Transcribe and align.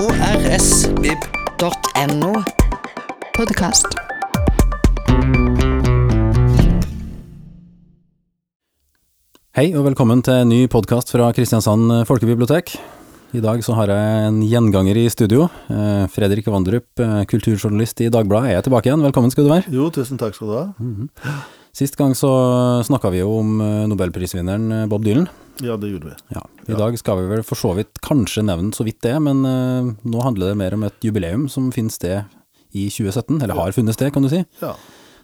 krsvib.no. 0.00 1.48
Podkast. 3.36 3.84
Hei 9.52 9.66
og 9.76 9.84
velkommen 9.90 10.24
til 10.24 10.38
en 10.40 10.48
ny 10.48 10.62
podkast 10.72 11.12
fra 11.12 11.28
Kristiansand 11.36 11.92
folkebibliotek. 12.08 12.72
I 13.36 13.44
dag 13.44 13.60
så 13.60 13.76
har 13.76 13.92
jeg 13.92 14.30
en 14.30 14.40
gjenganger 14.40 14.96
i 15.02 15.04
studio. 15.12 15.50
Eh, 15.68 16.08
Fredrik 16.08 16.48
Vandrup, 16.48 16.88
eh, 16.96 17.28
kulturjournalist 17.28 18.00
i 18.00 18.08
Dagbladet, 18.08 18.56
er 18.56 18.62
tilbake 18.64 18.88
igjen. 18.88 19.04
Velkommen 19.04 19.30
skal 19.30 19.44
du 19.44 19.52
være. 19.52 19.68
Jo, 19.68 19.90
tusen 19.92 20.16
takk 20.16 20.32
skal 20.34 20.48
du 20.48 20.54
ha. 20.56 20.64
Sist 21.76 22.00
gang 22.00 22.16
så 22.16 22.32
snakka 22.88 23.12
vi 23.12 23.20
jo 23.20 23.36
om 23.42 23.60
eh, 23.60 23.86
nobelprisvinneren 23.92 24.88
Bob 24.88 25.04
Dylan. 25.04 25.28
Ja, 25.64 25.76
det 25.80 25.92
gjorde 25.92 26.12
vi. 26.12 26.16
Ja, 26.36 26.44
I 26.68 26.78
dag 26.78 26.98
skal 27.00 27.22
vi 27.22 27.30
vel 27.34 27.44
for 27.46 27.60
så 27.60 27.74
vidt 27.76 28.00
kanskje 28.04 28.44
nevne 28.46 28.72
så 28.76 28.86
vidt 28.86 29.02
det, 29.04 29.16
men 29.22 29.44
uh, 29.44 29.90
nå 30.02 30.24
handler 30.24 30.52
det 30.52 30.60
mer 30.60 30.76
om 30.76 30.86
et 30.88 31.04
jubileum 31.04 31.48
som 31.52 31.68
finner 31.74 31.94
sted 31.94 32.38
i 32.70 32.86
2017, 32.90 33.40
eller 33.42 33.58
har 33.58 33.74
funnet 33.74 33.96
sted, 33.96 34.12
kan 34.14 34.24
du 34.24 34.30
si. 34.32 34.44
Ja. 34.62 34.74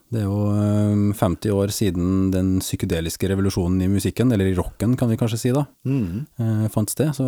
Det 0.07 0.21
er 0.23 0.29
jo 0.29 0.53
eh, 0.55 1.15
50 1.19 1.51
år 1.51 1.73
siden 1.75 2.11
den 2.31 2.53
psykedeliske 2.63 3.27
revolusjonen 3.31 3.81
i 3.83 3.89
musikken, 3.91 4.31
eller 4.33 4.47
i 4.47 4.55
rocken 4.55 4.95
kan 4.99 5.11
vi 5.11 5.19
kanskje 5.19 5.41
si 5.41 5.53
da, 5.55 5.65
mm. 5.87 6.21
eh, 6.39 6.69
fant 6.75 6.93
sted. 6.93 7.11
Så 7.17 7.27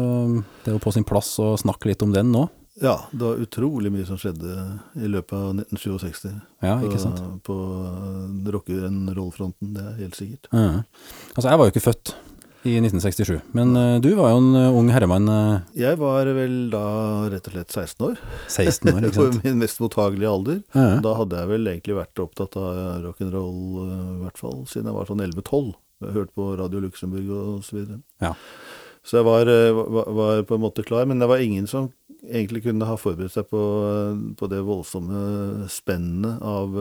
det 0.63 0.71
er 0.71 0.77
jo 0.77 0.85
på 0.85 0.95
sin 0.95 1.07
plass 1.07 1.33
å 1.43 1.57
snakke 1.59 1.91
litt 1.91 2.05
om 2.07 2.15
den 2.15 2.31
nå. 2.35 2.47
ja, 2.79 2.95
det 3.11 3.25
var 3.25 3.43
utrolig 3.43 3.91
mye 3.91 4.07
som 4.07 4.19
skjedde 4.21 4.55
i 4.95 5.11
løpet 5.11 5.35
av 5.35 5.49
1967 5.57 6.29
Ja, 6.63 6.77
ikke 6.87 7.01
sant? 7.03 7.19
på 7.43 7.57
rock'n'roll-fronten, 8.55 9.75
det 9.75 9.83
er 9.83 9.99
helt 10.05 10.19
sikkert. 10.19 10.47
Ja. 10.53 10.85
Altså, 11.35 11.49
jeg 11.49 11.59
var 11.59 11.67
jo 11.67 11.75
ikke 11.75 11.87
født 11.89 12.15
i 12.69 12.77
1967, 12.83 13.41
men 13.57 13.73
uh, 13.77 13.97
du 14.05 14.11
var 14.19 14.31
jo 14.35 14.39
en 14.43 14.51
uh, 14.57 14.77
ung 14.79 14.91
herremann, 14.93 15.29
Uh, 15.29 15.61
Jeg 15.77 15.99
var 16.01 16.29
vel 16.37 16.57
da 16.73 16.83
rett 17.33 17.49
og 17.49 17.55
slett 17.57 17.75
16 17.75 18.07
år, 18.11 18.21
16 18.49 18.93
år, 18.93 19.01
ikke 19.09 19.15
sant? 19.19 19.39
på 19.43 19.49
min 19.49 19.59
mest 19.65 19.81
mottagelige 19.83 20.31
alder. 20.31 20.63
-huh. 20.75 21.01
Da 21.05 21.15
hadde 21.19 21.37
jeg 21.41 21.49
vel 21.49 21.67
egentlig 21.73 21.97
vært 21.99 22.23
opptatt 22.25 22.57
av 22.57 23.03
rock'n'roll, 23.05 23.61
i 23.89 24.23
hvert 24.25 24.39
fall 24.39 24.67
siden 24.67 24.87
jeg 24.91 24.95
var 24.99 25.07
sånn 25.07 25.21
11-12. 25.25 25.73
Jeg 26.05 26.13
hørte 26.15 26.33
på 26.37 26.57
Radio 26.59 26.81
Luxembourg 26.81 27.31
og 27.31 27.65
så 27.65 27.77
videre. 27.77 28.01
Ja. 28.23 28.35
Så 29.05 29.17
jeg 29.19 29.25
var, 29.25 29.45
var, 29.89 30.13
var 30.13 30.43
på 30.45 30.55
en 30.55 30.61
måte 30.61 30.85
klar, 30.85 31.07
men 31.07 31.19
det 31.19 31.29
var 31.29 31.39
ingen 31.41 31.67
som 31.67 31.91
egentlig 32.29 32.63
kunne 32.65 32.85
ha 32.85 32.97
forberedt 32.97 33.33
seg 33.33 33.47
på, 33.49 33.61
på 34.37 34.47
det 34.51 34.61
voldsomme 34.67 35.67
spennet 35.69 36.43
av 36.43 36.75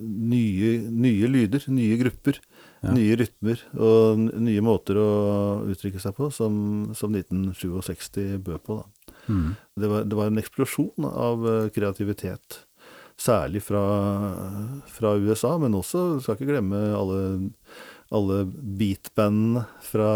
nye, 0.00 0.70
nye 0.90 1.26
lyder, 1.28 1.64
nye 1.68 1.98
grupper, 2.00 2.38
Ja. 2.80 2.94
nye 2.96 3.16
rytmer 3.20 3.60
og 3.76 4.20
nye 4.40 4.62
måter 4.64 4.96
å 4.96 5.08
uttrykke 5.68 6.00
seg 6.00 6.14
på, 6.16 6.30
som, 6.32 6.54
som 6.96 7.12
1967 7.12 8.38
bød 8.46 8.62
på. 8.64 8.78
Da. 8.80 9.16
Mm. 9.28 9.50
Det, 9.76 9.90
var, 9.90 10.06
det 10.08 10.16
var 10.16 10.30
en 10.30 10.40
eksplosjon 10.40 11.08
av 11.10 11.44
eh, 11.50 11.68
kreativitet. 11.74 12.62
Særlig 13.20 13.60
fra, 13.66 13.82
fra 14.88 15.12
USA, 15.20 15.58
men 15.60 15.76
også, 15.76 16.22
skal 16.24 16.38
ikke 16.38 16.48
glemme 16.54 16.78
alle, 16.96 17.18
alle 18.16 18.46
beatbandene 18.48 19.66
fra, 19.84 20.14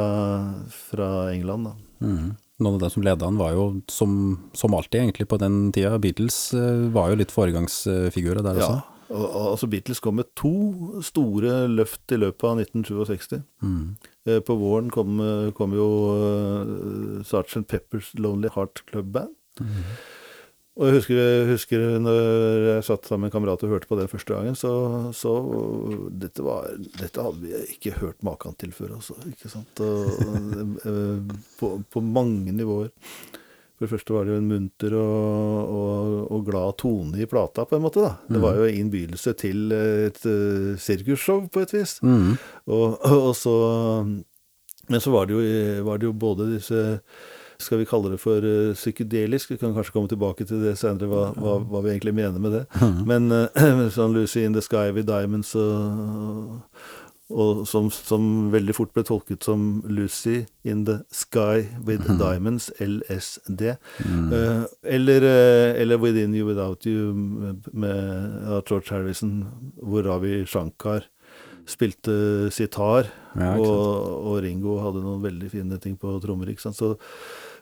fra 0.73 1.11
England. 1.35 1.69
Da. 1.69 1.75
Mm. 2.01 2.33
Noen 2.65 2.79
av 2.79 2.81
dem 2.87 2.95
som 2.95 3.05
leda 3.05 3.29
han 3.29 3.39
var 3.41 3.53
jo, 3.53 3.69
som, 3.93 4.17
som 4.57 4.75
alltid 4.79 5.03
egentlig 5.03 5.29
på 5.29 5.37
den 5.43 5.69
tida, 5.75 5.99
Beatles 6.01 6.39
eh, 6.57 6.89
var 6.95 7.13
jo 7.13 7.21
litt 7.21 7.35
foregangsfigurer 7.35 8.41
der 8.41 8.57
også. 8.57 8.73
og, 8.73 8.81
og, 8.81 8.94
altså 9.11 9.69
Beatles 9.71 10.01
kom 10.01 10.19
med 10.21 10.31
to 10.39 11.03
store 11.05 11.65
løft 11.69 12.13
i 12.15 12.19
løpet 12.21 12.49
av 12.49 12.61
1967. 12.63 13.39
Mm. 13.63 13.95
Eh, 14.27 14.41
På 14.41 14.57
våren 14.61 14.91
kom, 14.91 15.21
eh, 15.21 15.53
kom 15.57 15.77
jo 15.77 15.89
uh, 16.17 17.23
Sgt. 17.25 17.67
Peppers 17.69 18.13
Lonely 18.19 18.49
Heart 18.55 18.85
Club 18.91 19.13
Band. 19.13 19.35
Og 20.75 20.89
jeg 20.89 20.95
husker, 20.97 21.19
jeg 21.21 21.51
husker 21.53 21.83
når 22.03 22.65
jeg 22.67 22.87
satt 22.89 23.07
sammen 23.07 23.29
med 23.29 23.31
en 23.31 23.35
kamerat 23.37 23.63
og 23.63 23.71
hørte 23.77 23.87
på 23.87 23.99
det 24.01 24.09
første 24.11 24.35
gangen, 24.35 24.57
så, 24.59 24.73
så 25.15 25.35
dette, 26.11 26.43
var, 26.43 26.67
dette 26.99 27.23
hadde 27.23 27.45
vi 27.45 27.61
ikke 27.77 27.93
hørt 28.01 28.25
maken 28.27 28.57
til 28.59 28.73
før, 28.75 28.97
også, 28.97 29.15
Ikke 29.31 29.53
sant? 29.53 29.85
Og, 29.87 30.75
eh, 30.83 31.39
på, 31.61 31.77
på 31.87 32.03
mange 32.03 32.51
nivåer. 32.57 32.91
For 33.75 33.87
det 33.87 33.91
første 33.91 34.15
var 34.15 34.27
det 34.27 34.35
jo 34.35 34.39
en 34.39 34.51
munter 34.53 34.95
og, 34.95 35.71
og, 35.75 36.11
og 36.31 36.45
glad 36.47 36.77
tone 36.79 37.19
i 37.19 37.27
plata, 37.27 37.65
på 37.67 37.79
en 37.79 37.83
måte. 37.83 38.05
da. 38.05 38.13
Det 38.31 38.43
var 38.43 38.61
jo 38.61 38.69
innbydelse 38.71 39.35
til 39.41 39.75
et 39.75 40.21
uh, 40.31 40.75
sirkusshow, 40.79 41.49
på 41.51 41.65
et 41.65 41.75
vis. 41.75 41.97
Mm. 42.07 42.37
Og, 42.71 43.01
og 43.03 43.33
så 43.37 43.57
Men 44.87 45.01
så 45.01 45.11
var 45.11 45.27
det, 45.27 45.35
jo, 45.35 45.85
var 45.85 45.99
det 45.99 46.07
jo 46.07 46.13
både 46.13 46.53
disse 46.55 46.85
skal 47.59 47.79
vi 47.79 47.87
kalle 47.89 48.11
det 48.13 48.21
for 48.21 48.45
uh, 48.45 48.75
psykedelisk? 48.75 49.51
Vi 49.51 49.59
kan 49.59 49.75
kanskje 49.75 49.95
komme 49.95 50.11
tilbake 50.11 50.45
til 50.45 50.63
det 50.63 50.77
senere, 50.79 51.09
hva, 51.11 51.29
hva, 51.39 51.59
hva 51.65 51.83
vi 51.85 51.95
egentlig 51.95 52.15
mener 52.15 52.43
med 52.43 52.53
det. 52.59 52.65
Men 53.07 53.31
uh, 53.33 53.89
sånn 53.95 54.15
Lucy 54.15 54.45
in 54.45 54.55
the 54.55 54.63
Sky 54.63 54.91
with 54.95 55.09
Diamonds, 55.09 55.55
og, 55.59 56.61
og 57.35 57.65
som, 57.67 57.89
som 57.91 58.27
veldig 58.53 58.75
fort 58.77 58.93
ble 58.95 59.03
tolket 59.09 59.43
som 59.43 59.83
Lucy 59.91 60.45
in 60.65 60.85
the 60.87 61.01
Sky 61.11 61.65
with 61.85 62.07
Diamonds, 62.21 62.71
LSD. 62.79 63.75
Uh, 64.07 64.65
eller, 64.87 65.27
uh, 65.27 65.81
eller 65.83 65.99
Within 65.99 66.35
You 66.39 66.47
Without 66.47 66.87
You 66.87 67.11
med 67.73 68.47
av 68.47 68.63
George 68.71 68.95
Harrison, 68.95 69.41
hvor 69.83 70.07
Ravi 70.07 70.45
Shankar 70.47 71.09
spilte 71.67 72.51
sitar, 72.53 73.07
Ja, 73.35 73.55
og, 73.57 74.29
og 74.29 74.35
Ringo 74.45 74.77
hadde 74.85 75.01
noen 75.03 75.23
veldig 75.25 75.49
fine 75.51 75.79
ting 75.83 75.97
på 75.99 76.13
trommer. 76.23 76.51
ikke 76.53 76.61
sant? 76.69 76.77
Så, 76.77 76.91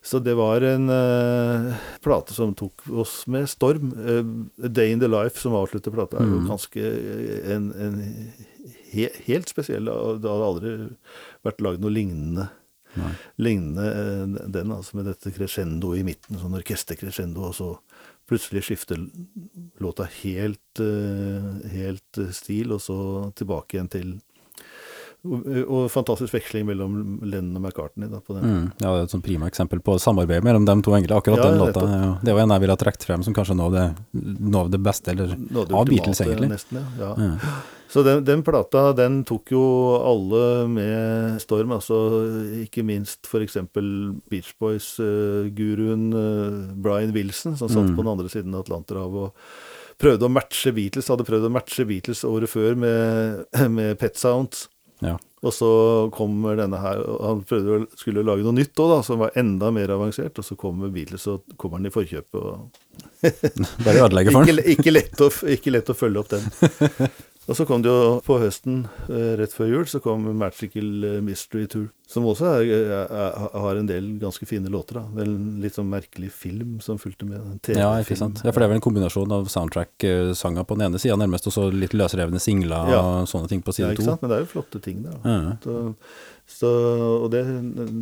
så 0.02 0.18
det 0.18 0.34
var 0.34 0.64
en 0.66 0.88
uh, 0.90 1.68
plate 2.02 2.34
som 2.34 2.50
tok 2.58 2.82
oss 2.98 3.20
med 3.30 3.46
storm. 3.48 3.92
Uh, 3.94 4.66
Day 4.68 4.90
in 4.92 4.98
the 5.00 5.08
Life, 5.08 5.38
som 5.38 5.54
avslutter 5.54 5.94
plata, 5.94 6.18
er 6.18 6.26
jo 6.28 6.40
Mm. 6.42 6.48
ganske 6.50 6.82
eh, 6.82 7.54
en, 7.54 7.68
en 7.78 7.94
he, 8.92 9.08
helt 9.26 9.52
spesiell. 9.52 9.88
Det 9.88 10.30
hadde 10.30 10.48
aldri 10.48 10.74
vært 11.46 11.64
lagd 11.64 11.84
noe 11.84 11.94
lignende. 11.94 12.48
Nei. 12.98 13.12
Lignende 13.40 13.86
eh, 13.88 14.48
den, 14.52 14.72
altså 14.74 14.98
med 14.98 15.08
dette 15.08 15.32
crescendo 15.32 15.94
i 15.96 16.04
midten, 16.06 16.40
sånn 16.40 16.58
orkestercrescendo, 16.58 17.48
og 17.48 17.56
så 17.56 17.70
plutselig 18.28 18.66
skifter 18.66 19.00
låta 19.82 20.08
helt, 20.20 20.82
eh, 20.82 21.48
helt 21.72 22.20
eh, 22.20 22.34
stil, 22.36 22.76
og 22.76 22.84
så 22.84 22.98
tilbake 23.38 23.78
igjen 23.78 23.90
til 23.92 24.12
og, 25.22 25.84
fantastisk 25.92 26.34
veksling 26.34 26.64
mellom 26.66 26.94
Lennon 27.22 27.60
og 27.60 27.62
McCartney 27.62 28.08
da, 28.10 28.18
på 28.18 28.34
den. 28.34 28.42
Mm. 28.42 28.64
Ja, 28.80 28.88
det 28.88 28.94
er 28.96 29.04
et 29.06 29.12
sånn 29.14 29.22
prima 29.22 29.46
eksempel 29.46 29.78
på 29.84 29.94
samarbeid 30.02 30.42
mellom 30.42 30.66
de 30.66 30.74
to, 30.82 30.96
englene. 30.96 31.20
Akkurat 31.20 31.38
Ja, 31.38 31.50
den 31.52 31.60
låta. 31.60 31.84
ja. 31.86 32.08
Det 32.26 32.34
var 32.34 32.42
en 32.42 32.54
jeg 32.56 32.64
ville 32.64 32.74
ha 32.74 32.80
trukket 32.80 33.06
frem 33.06 33.22
som 33.22 33.36
kanskje 33.36 33.54
noe 33.54 33.68
av 33.70 34.72
det, 34.72 34.80
beste, 34.82 35.14
eller 35.14 35.36
av 35.62 35.86
Beatles, 35.86 36.24
egentlig. 36.26 36.50
Nesten, 36.50 36.82
ja. 36.98 37.12
ja. 37.14 37.54
Så 37.92 38.00
den, 38.06 38.22
den 38.24 38.40
plata 38.46 38.86
den 38.96 39.18
tok 39.28 39.50
jo 39.52 39.62
alle 40.00 40.42
med 40.72 41.40
storm. 41.42 41.74
altså 41.76 41.98
Ikke 42.64 42.80
minst 42.88 43.28
f.eks. 43.28 43.58
Beach 44.32 44.54
Boys-guruen 44.62 46.06
Brian 46.82 47.12
Wilson, 47.12 47.56
som 47.60 47.68
satt 47.68 47.90
Mm. 47.90 47.96
på 47.96 48.02
den 48.02 48.12
andre 48.14 48.28
siden 48.32 48.54
av 48.56 48.64
Atlanterhavet 48.64 49.26
og 49.28 49.34
prøvde 50.00 50.24
å 50.26 50.32
matche 50.32 50.72
Beatles. 50.74 51.08
Hadde 51.12 51.26
prøvd 51.28 51.48
å 51.50 51.52
matche 51.52 51.84
Beatles 51.86 52.24
året 52.24 52.48
før 52.50 52.74
med, 52.80 53.44
med 53.76 53.98
Pet 54.00 54.16
Sounds. 54.16 54.68
Ja. 55.02 55.18
Og 55.42 55.50
så 55.50 55.68
kommer 56.14 56.54
denne 56.56 56.78
her 56.78 57.00
Han 57.26 57.40
prøvde 57.42 57.80
å 57.80 57.86
skulle 57.98 58.22
lage 58.22 58.44
noe 58.46 58.54
nytt 58.54 58.78
òg, 58.78 59.00
som 59.04 59.18
var 59.18 59.32
enda 59.34 59.72
mer 59.74 59.90
avansert. 59.90 60.38
Og 60.38 60.44
så 60.46 60.54
kommer 60.56 60.88
Beatles, 60.94 61.26
og 61.26 61.42
kommer 61.58 61.76
han 61.82 61.90
i 61.90 61.92
forkjøpet. 61.92 62.38
og 62.38 62.70
Bare 63.84 64.04
ødelegge 64.06 64.32
for 64.32 64.46
ikke, 64.48 64.64
ikke, 64.76 64.94
lett 64.94 65.20
å, 65.20 65.28
ikke 65.58 65.74
lett 65.74 65.90
å 65.90 65.98
følge 65.98 66.22
opp 66.22 66.30
den. 66.32 66.46
Og 67.50 67.56
så 67.58 67.64
kom 67.66 67.82
det 67.82 67.90
jo 67.90 68.20
på 68.22 68.36
høsten, 68.38 68.84
eh, 69.10 69.32
rett 69.40 69.50
før 69.50 69.66
jul, 69.72 69.86
så 69.90 69.98
kom 70.00 70.28
Magical 70.38 71.04
eh, 71.08 71.16
Mystery 71.26 71.66
Tour. 71.66 71.88
Som 72.12 72.26
også 72.28 72.46
er, 72.60 72.68
er, 72.70 73.08
er, 73.10 73.48
har 73.64 73.78
en 73.80 73.88
del 73.88 74.12
ganske 74.20 74.46
fine 74.46 74.68
låter. 74.70 75.00
da. 75.00 75.02
Er 75.16 75.26
en 75.26 75.58
litt 75.62 75.74
sånn 75.74 75.88
merkelig 75.90 76.28
film 76.36 76.76
som 76.84 77.00
fulgte 77.02 77.26
med. 77.26 77.40
Ja, 77.72 77.88
ikke 78.04 78.18
sant. 78.20 78.42
Ja, 78.44 78.52
for 78.52 78.60
det 78.60 78.68
er 78.68 78.72
vel 78.74 78.78
en 78.78 78.84
kombinasjon 78.84 79.32
av 79.34 79.48
soundtrack-sanger 79.50 80.66
på 80.68 80.76
den 80.78 80.86
ene 80.90 81.00
sida 81.02 81.16
nærmest, 81.18 81.48
og 81.50 81.56
så 81.56 81.66
litt 81.72 81.96
løsrevne 81.96 82.38
singler 82.42 82.92
Ja. 82.92 83.00
og 83.00 83.26
sånne 83.32 83.48
ting 83.50 83.62
på 83.64 83.74
Ja, 83.80 83.90
ikke 83.90 84.04
sant? 84.06 84.22
Men 84.22 84.30
det 84.30 84.38
er 84.38 84.44
jo 84.44 84.52
flotte 84.52 84.82
ting 84.84 85.02
da. 85.02 85.16
Ja. 85.24 85.56
Så, 85.64 85.94
så, 86.52 86.68
og 87.22 87.28
det, 87.32 87.40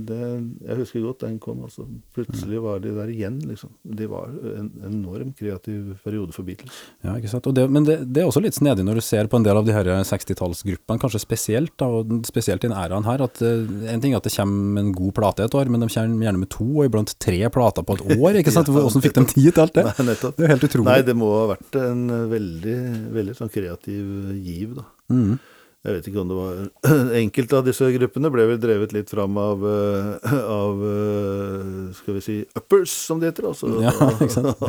det 0.09 0.19
Jeg 0.67 0.77
husker 0.81 1.03
godt 1.05 1.23
den 1.23 1.37
kom. 1.43 1.61
altså. 1.67 1.85
Plutselig 2.17 2.59
var 2.65 2.81
de 2.83 2.93
der 2.97 3.11
igjen, 3.13 3.39
liksom. 3.47 3.71
De 3.85 4.09
var 4.11 4.33
en 4.57 4.71
enorm 4.89 5.31
kreativ 5.39 5.93
periode 6.05 6.35
for 6.35 6.47
Beatles. 6.49 6.81
Ja, 7.05 7.15
ikke 7.21 7.31
sant. 7.31 7.47
Og 7.47 7.55
det, 7.57 7.67
men 7.71 7.87
det, 7.87 7.99
det 8.11 8.23
er 8.23 8.31
også 8.31 8.43
litt 8.43 8.57
snedig 8.57 8.85
når 8.87 8.99
du 8.99 9.05
ser 9.05 9.31
på 9.31 9.39
en 9.39 9.47
del 9.47 9.61
av 9.61 9.69
de 9.69 9.75
her 9.77 9.91
60-tallsgruppene, 10.09 10.99
kanskje 11.03 11.23
spesielt, 11.23 11.75
da, 11.81 11.91
og 12.01 12.27
spesielt 12.29 12.65
i 12.65 12.71
den 12.71 12.77
æraen 12.77 13.07
her, 13.07 13.23
at 13.29 13.43
eh, 13.45 13.63
en 13.95 14.03
ting 14.03 14.17
er 14.17 14.23
at 14.23 14.27
det 14.29 14.35
kommer 14.35 14.83
en 14.83 14.93
god 14.97 15.15
plate 15.21 15.47
et 15.47 15.59
år, 15.61 15.71
men 15.71 15.85
de 15.85 15.91
kommer 15.93 16.27
gjerne 16.27 16.43
med 16.43 16.53
to 16.57 16.67
og 16.71 16.89
iblant 16.89 17.15
tre 17.23 17.39
plater 17.55 17.87
på 17.87 17.99
et 18.01 18.05
år, 18.19 18.41
ikke 18.43 18.57
sant? 18.57 18.73
Hvordan 18.73 19.05
fikk 19.05 19.17
de 19.21 19.27
tid 19.37 19.53
til 19.53 19.65
alt 19.67 19.77
det? 19.79 19.87
Nei, 19.93 20.09
nettopp. 20.11 20.37
Det 20.37 20.45
er 20.45 20.49
jo 20.49 20.55
helt 20.57 20.69
utrolig. 20.71 20.89
Nei, 20.91 20.99
det 21.07 21.17
må 21.21 21.31
ha 21.37 21.47
vært 21.55 21.81
en 21.85 22.05
veldig, 22.35 22.79
veldig 23.15 23.39
sånn 23.39 23.53
kreativ 23.53 24.35
giv, 24.41 24.77
da. 24.81 24.89
Mm. 25.11 25.39
Jeg 25.81 25.94
vet 25.97 26.09
ikke 26.11 26.21
om 26.21 26.29
det 26.29 26.37
var 26.37 26.56
Enkelte 27.23 27.56
av 27.56 27.65
disse 27.65 27.87
gruppene 27.94 28.29
ble 28.35 28.44
vel 28.50 28.59
drevet 28.61 28.91
litt 28.93 29.09
fram 29.09 29.38
av, 29.41 29.62
eh, 29.65 30.35
av 30.53 30.82
eh, 30.85 31.71
skal 31.97 32.19
vi 32.19 32.25
si 32.27 32.35
uppers, 32.59 32.93
som 33.06 33.23
det 33.23 33.31
heter. 33.31 33.47
Altså 33.49 33.71
Ja, 33.81 33.94
ikke 34.19 34.29
sant? 34.37 34.61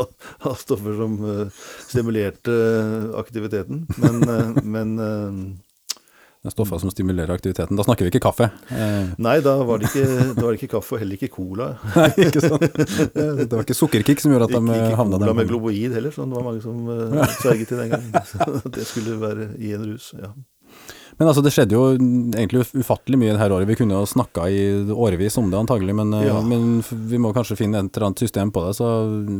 av 0.47 0.55
stoffer 0.61 0.95
som 0.95 1.17
eh, 1.33 1.65
stimulerte 1.89 2.55
aktiviteten. 3.19 3.81
Men, 3.99 4.23
men 4.63 4.93
Det 4.95 6.47
er 6.47 6.53
stoffer 6.55 6.79
som 6.81 6.93
stimulerer 6.95 7.35
aktiviteten. 7.35 7.75
Da 7.75 7.83
snakker 7.85 8.07
vi 8.07 8.13
ikke 8.13 8.23
kaffe. 8.29 8.47
Nei, 8.71 9.35
da 9.43 9.57
var, 9.67 9.83
det 9.83 9.91
ikke, 9.91 10.07
da 10.31 10.45
var 10.45 10.55
det 10.55 10.61
ikke 10.61 10.71
kaffe 10.77 10.95
og 10.95 11.03
heller 11.03 11.19
ikke 11.19 11.29
cola. 11.35 11.67
Nei, 11.99 12.07
ikke 12.29 12.45
sant? 12.45 12.63
Det 13.11 13.51
var 13.51 13.65
ikke 13.67 13.77
sukkerkick 13.77 14.23
som 14.23 14.31
gjorde 14.31 14.47
at 14.47 14.55
de 14.55 14.63
Ikke, 14.63 14.79
ikke 14.87 15.01
havna 15.03 15.19
cola 15.19 15.35
med 15.41 15.51
globoid 15.51 15.99
heller, 15.99 16.15
som 16.15 16.31
det 16.31 16.39
var 16.39 16.47
mange 16.47 16.63
som 16.63 16.87
sverget 17.43 17.67
til 17.75 17.83
den 17.83 17.93
gangen. 17.97 18.15
Så 18.31 18.47
det 18.79 18.87
skulle 18.89 19.19
være 19.21 19.51
i 19.59 19.75
en 19.75 19.85
rus. 19.91 20.13
ja. 20.15 20.31
Men 21.21 21.29
altså, 21.29 21.43
det 21.45 21.51
skjedde 21.53 21.75
jo 21.75 21.81
egentlig 22.33 22.63
ufattelig 22.81 23.17
mye 23.21 23.33
dette 23.35 23.53
året. 23.53 23.67
Vi 23.69 23.75
kunne 23.77 23.93
jo 23.93 24.07
snakka 24.09 24.47
i 24.49 24.61
årevis 24.89 25.35
om 25.37 25.51
det 25.51 25.59
antagelig, 25.59 25.93
men, 25.93 26.13
eh, 26.17 26.25
Ja. 26.25 26.39
men 26.41 26.81
vi 26.89 27.19
må 27.21 27.29
kanskje 27.35 27.57
finne 27.59 27.77
et 27.77 27.95
eller 27.95 28.07
annet 28.07 28.23
system 28.23 28.49
på 28.51 28.63
det. 28.65 28.71
Så 28.79 28.87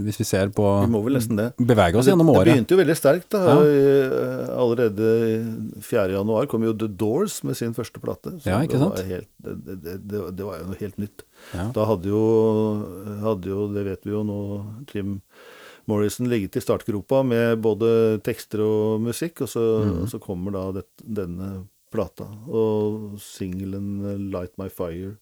hvis 0.06 0.20
vi 0.22 0.28
ser 0.30 0.50
på 0.54 0.86
Vi 0.86 0.92
må 0.94 1.02
vel 1.04 1.18
nesten 1.18 1.38
det. 1.38 1.48
Bevege 1.58 1.96
oss 1.98 2.06
Det, 2.06 2.14
gjennom 2.14 2.30
det 2.36 2.46
begynte 2.54 2.76
jo 2.76 2.78
veldig 2.84 2.98
sterkt. 3.00 3.30
da. 3.30 3.42
Ja. 3.42 3.56
Eh, 3.66 4.60
Allerede 4.62 5.82
4. 5.82 6.12
januar 6.14 6.46
kom 6.48 6.62
jo 6.62 6.74
The 6.74 6.88
Doors 6.88 7.44
med 7.44 7.58
sin 7.58 7.74
første 7.74 8.00
plate. 8.00 8.38
så 8.40 8.46
Ja, 8.46 8.60
ikke 8.62 8.78
det? 8.78 8.92
Var 8.92 9.10
helt, 9.10 9.28
det, 9.42 9.82
det, 9.82 10.36
det, 10.38 10.46
var 10.46 10.60
jo 10.60 10.66
noe 10.68 10.78
helt 10.80 10.98
nytt. 11.00 11.24
Ja. 11.56 11.72
Da 11.74 11.86
hadde 11.86 12.06
jo, 12.06 12.22
hadde 13.24 13.46
jo, 13.50 13.68
det 13.74 13.86
vet 13.86 14.04
vi 14.06 14.12
jo 14.12 14.24
nå, 14.24 14.40
Jim 14.94 15.22
Morrison 15.90 16.30
ligget 16.30 16.56
i 16.60 16.64
startgropa 16.64 17.24
med 17.26 17.62
både 17.64 18.20
tekster 18.26 18.64
og 18.66 19.02
musikk, 19.06 19.44
og 19.46 19.50
så, 19.50 19.66
mm. 19.86 19.98
og 20.04 20.10
så 20.12 20.22
kommer 20.22 20.56
da 20.56 20.66
det, 20.80 20.86
denne 21.02 21.52
plata. 21.92 22.28
Og 22.48 23.18
singelen 23.22 24.00
'Light 24.32 24.58
My 24.62 24.70
Fire'. 24.70 25.18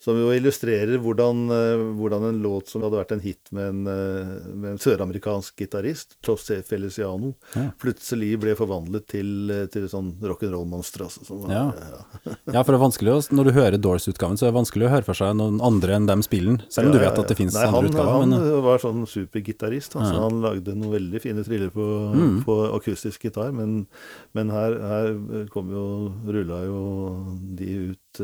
Som 0.00 0.14
jo 0.14 0.28
illustrerer 0.30 1.00
hvordan, 1.02 1.40
eh, 1.50 1.80
hvordan 1.98 2.28
en 2.28 2.36
låt 2.42 2.68
som 2.70 2.84
hadde 2.86 3.00
vært 3.00 3.12
en 3.16 3.20
hit 3.24 3.48
med 3.50 3.64
en, 3.72 3.80
eh, 3.90 4.28
med 4.54 4.70
en 4.70 4.78
søramerikansk 4.78 5.56
gitarist, 5.58 6.14
José 6.22 6.60
Feliciano, 6.62 7.34
Ja. 7.56 7.72
plutselig 7.82 8.38
ble 8.38 8.54
forvandlet 8.54 9.08
til, 9.08 9.50
eh, 9.50 9.66
til 9.66 9.88
sånn 9.90 10.12
rock'n'roll-monster. 10.22 11.02
Altså, 11.02 11.40
ja. 11.50 11.72
Ja. 11.74 12.34
Ja, 12.54 12.62
for 12.62 12.72
det 12.72 12.78
er 12.78 12.84
vanskelig 12.86 13.10
å, 13.10 13.18
når 13.34 13.44
du 13.44 13.52
hører 13.58 13.78
Doors-utgaven, 13.82 14.38
så 14.38 14.46
er 14.46 14.52
det 14.52 14.60
vanskelig 14.60 14.86
å 14.86 14.92
høre 14.94 15.04
for 15.04 15.14
seg 15.18 15.34
noen 15.36 15.58
andre 15.60 15.96
enn 15.98 16.06
dem 16.06 16.22
spillen. 16.22 16.62
Selv 16.70 16.86
om 16.88 16.92
du 16.94 16.98
vet 17.02 17.18
at 17.18 17.26
det 17.28 17.36
finnes 17.36 17.54
Nei, 17.58 17.66
andre 17.66 17.80
han, 17.80 17.90
utgaver. 17.90 18.20
Han 18.22 18.30
men, 18.30 18.62
var 18.62 18.78
sånn 18.78 19.02
supergitarist. 19.06 19.96
Altså. 19.98 20.14
Han 20.30 20.40
lagde 20.42 20.76
noen 20.78 20.94
veldig 20.94 21.20
fine 21.20 21.42
triller 21.44 21.70
på, 21.74 21.88
Mm. 22.14 22.44
på 22.44 22.54
akustisk 22.72 23.20
gitar, 23.26 23.52
men, 23.52 23.86
men 24.32 24.48
her, 24.50 24.78
her 24.78 25.46
kom 25.50 25.70
jo 25.70 26.12
Rulla 26.24 26.62
jo 26.64 27.36
de 27.56 27.90
ut 27.90 28.22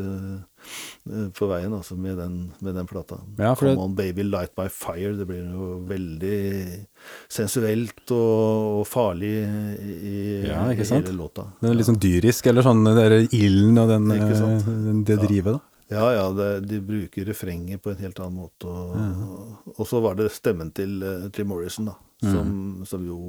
på 1.37 1.47
veien, 1.49 1.73
altså, 1.73 1.95
med 1.97 2.17
den, 2.17 2.37
med 2.61 2.75
den 2.75 2.87
plata. 2.89 3.19
Ja, 3.37 3.53
for 3.55 3.65
Come 3.67 3.75
det- 3.75 3.83
On 3.83 3.95
Baby 3.95 4.23
Light 4.23 4.51
My 4.57 4.67
Fire. 4.69 5.13
Det 5.17 5.27
blir 5.27 5.43
jo 5.51 5.67
veldig 5.87 6.87
sensuelt 7.29 8.11
og, 8.15 8.79
og 8.81 8.87
farlig 8.89 9.33
i, 9.45 10.47
Ja, 10.47 10.65
i 10.71 10.83
sant? 10.87 11.05
hele 11.07 11.17
låta. 11.19 11.47
den 11.61 11.71
er 11.71 11.75
litt 11.79 11.87
sånn 11.89 11.99
dyrisk, 12.01 12.47
eller 12.47 12.65
sånn 12.65 12.83
den 12.85 12.95
der 12.97 13.17
ilden 13.29 13.77
og 13.83 13.89
den, 13.89 14.11
eh, 14.11 14.65
den- 14.65 15.03
det 15.03 15.17
Ja. 15.19 15.25
drivet, 15.27 15.53
da. 15.53 15.59
Ja, 15.91 16.05
ja, 16.13 16.31
det, 16.33 16.67
de 16.67 16.79
bruker 16.81 17.25
refrenget 17.25 17.79
på 17.83 17.91
en 17.91 17.97
helt 17.97 18.19
annen 18.19 18.39
måte. 18.41 18.65
Og, 18.65 19.75
og 19.77 19.85
så 19.87 20.01
var 20.01 20.15
det 20.15 20.31
stemmen 20.31 20.73
til 20.73 21.29
Trim 21.31 21.47
Morrison, 21.47 21.85
da, 21.85 21.93
som, 22.23 22.81
som 22.85 23.05
jo 23.05 23.19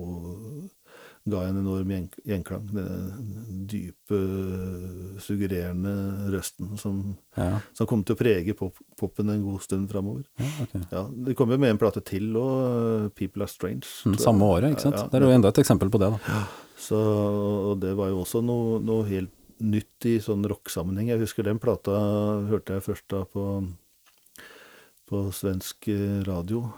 ga 1.26 1.40
en 1.49 1.56
enorm 1.58 1.90
gjenklang. 2.25 2.67
Den 2.73 3.67
dype, 3.70 4.19
suggererende 5.23 5.93
røsten 6.34 6.76
som, 6.78 7.00
Ja, 7.37 7.61
som 7.76 7.87
kom 7.90 8.05
til 8.06 8.14
å 8.17 8.20
prege 8.20 8.55
pop, 8.56 8.76
popen 8.99 9.31
en 9.32 9.43
god 9.44 9.62
stund 9.64 9.88
framover. 9.90 10.25
ja, 10.38 10.50
okay. 10.62 10.82
Ja, 10.93 11.02
det 11.26 11.37
kom 11.37 11.50
jo 11.50 11.58
med 11.58 11.70
en 11.75 11.78
plate 11.82 12.02
til, 12.05 12.31
og 12.37 13.11
'People 13.14 13.43
Are 13.43 13.50
Strange'. 13.50 14.06
Mm. 14.06 14.19
Samme 14.19 14.43
året, 14.44 14.70
ikke 14.76 14.87
sant. 14.87 15.11
Det 15.11 15.20
er 15.20 15.26
jo 15.26 15.34
enda 15.34 15.49
et 15.49 15.58
eksempel 15.58 15.90
på 15.90 15.99
det, 15.99 16.11
da. 16.14 16.44
Så, 16.78 16.96
og 16.96 17.81
det 17.81 17.96
var 17.96 18.08
jo 18.08 18.20
også 18.23 18.43
noe, 18.44 18.78
noe 18.81 19.05
helt 19.08 19.31
nytt 19.61 20.05
i 20.05 20.19
sånn 20.20 20.44
rocksammenheng. 20.44 21.08
Jeg 21.08 21.19
husker 21.20 21.43
den 21.43 21.58
plata 21.58 21.90
hørte 22.50 22.75
jeg 22.76 22.82
først 22.84 23.08
da 23.08 23.25
på, 23.25 23.67
på 25.08 25.32
svensk 25.32 25.88
eh, 25.88 26.23
radio. 26.26 26.73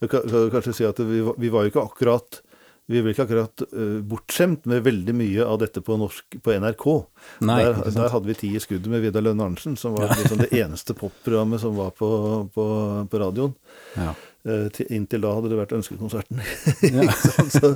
Jeg 0.00 0.10
kan, 0.10 0.20
kan 0.28 0.50
kanskje 0.50 0.74
si 0.74 0.84
at 0.84 0.98
vi, 0.98 1.20
var- 1.24 1.38
vi 1.38 1.48
var 1.48 1.62
jo 1.64 1.70
ikke 1.70 1.84
akkurat 1.86 2.40
vi 2.90 3.02
ble 3.02 3.12
ikke 3.14 3.26
akkurat 3.28 3.62
eh, 3.68 4.00
bortskjemt 4.10 4.66
med 4.70 4.82
veldig 4.82 5.14
mye 5.14 5.46
av 5.46 5.60
dette 5.62 5.82
på, 5.84 5.96
norsk, 6.00 6.40
på 6.42 6.56
NRK. 6.64 6.88
Nei, 7.46 7.60
der, 7.62 7.78
der 7.94 8.10
hadde 8.10 8.30
vi 8.32 8.38
Ti 8.40 8.50
i 8.58 8.62
skuddet 8.62 8.90
med 8.90 9.04
Vidar 9.04 9.22
Lønn 9.22 9.42
Arntzen, 9.44 9.78
som 9.78 9.94
var 9.94 10.10
liksom 10.16 10.42
det 10.42 10.50
eneste 10.58 10.96
popprogrammet 10.98 11.62
som 11.62 11.78
var 11.78 11.94
på, 11.94 12.10
på, 12.54 12.66
på 13.06 13.22
radioen. 13.22 13.54
Ja. 13.94 14.10
Eh, 14.42 14.80
inntil 14.90 15.22
da 15.22 15.30
hadde 15.36 15.52
det 15.52 15.60
vært 15.60 15.76
Ønskekonserten. 15.76 16.42
Ja. 16.90 17.06
Så, 17.52 17.68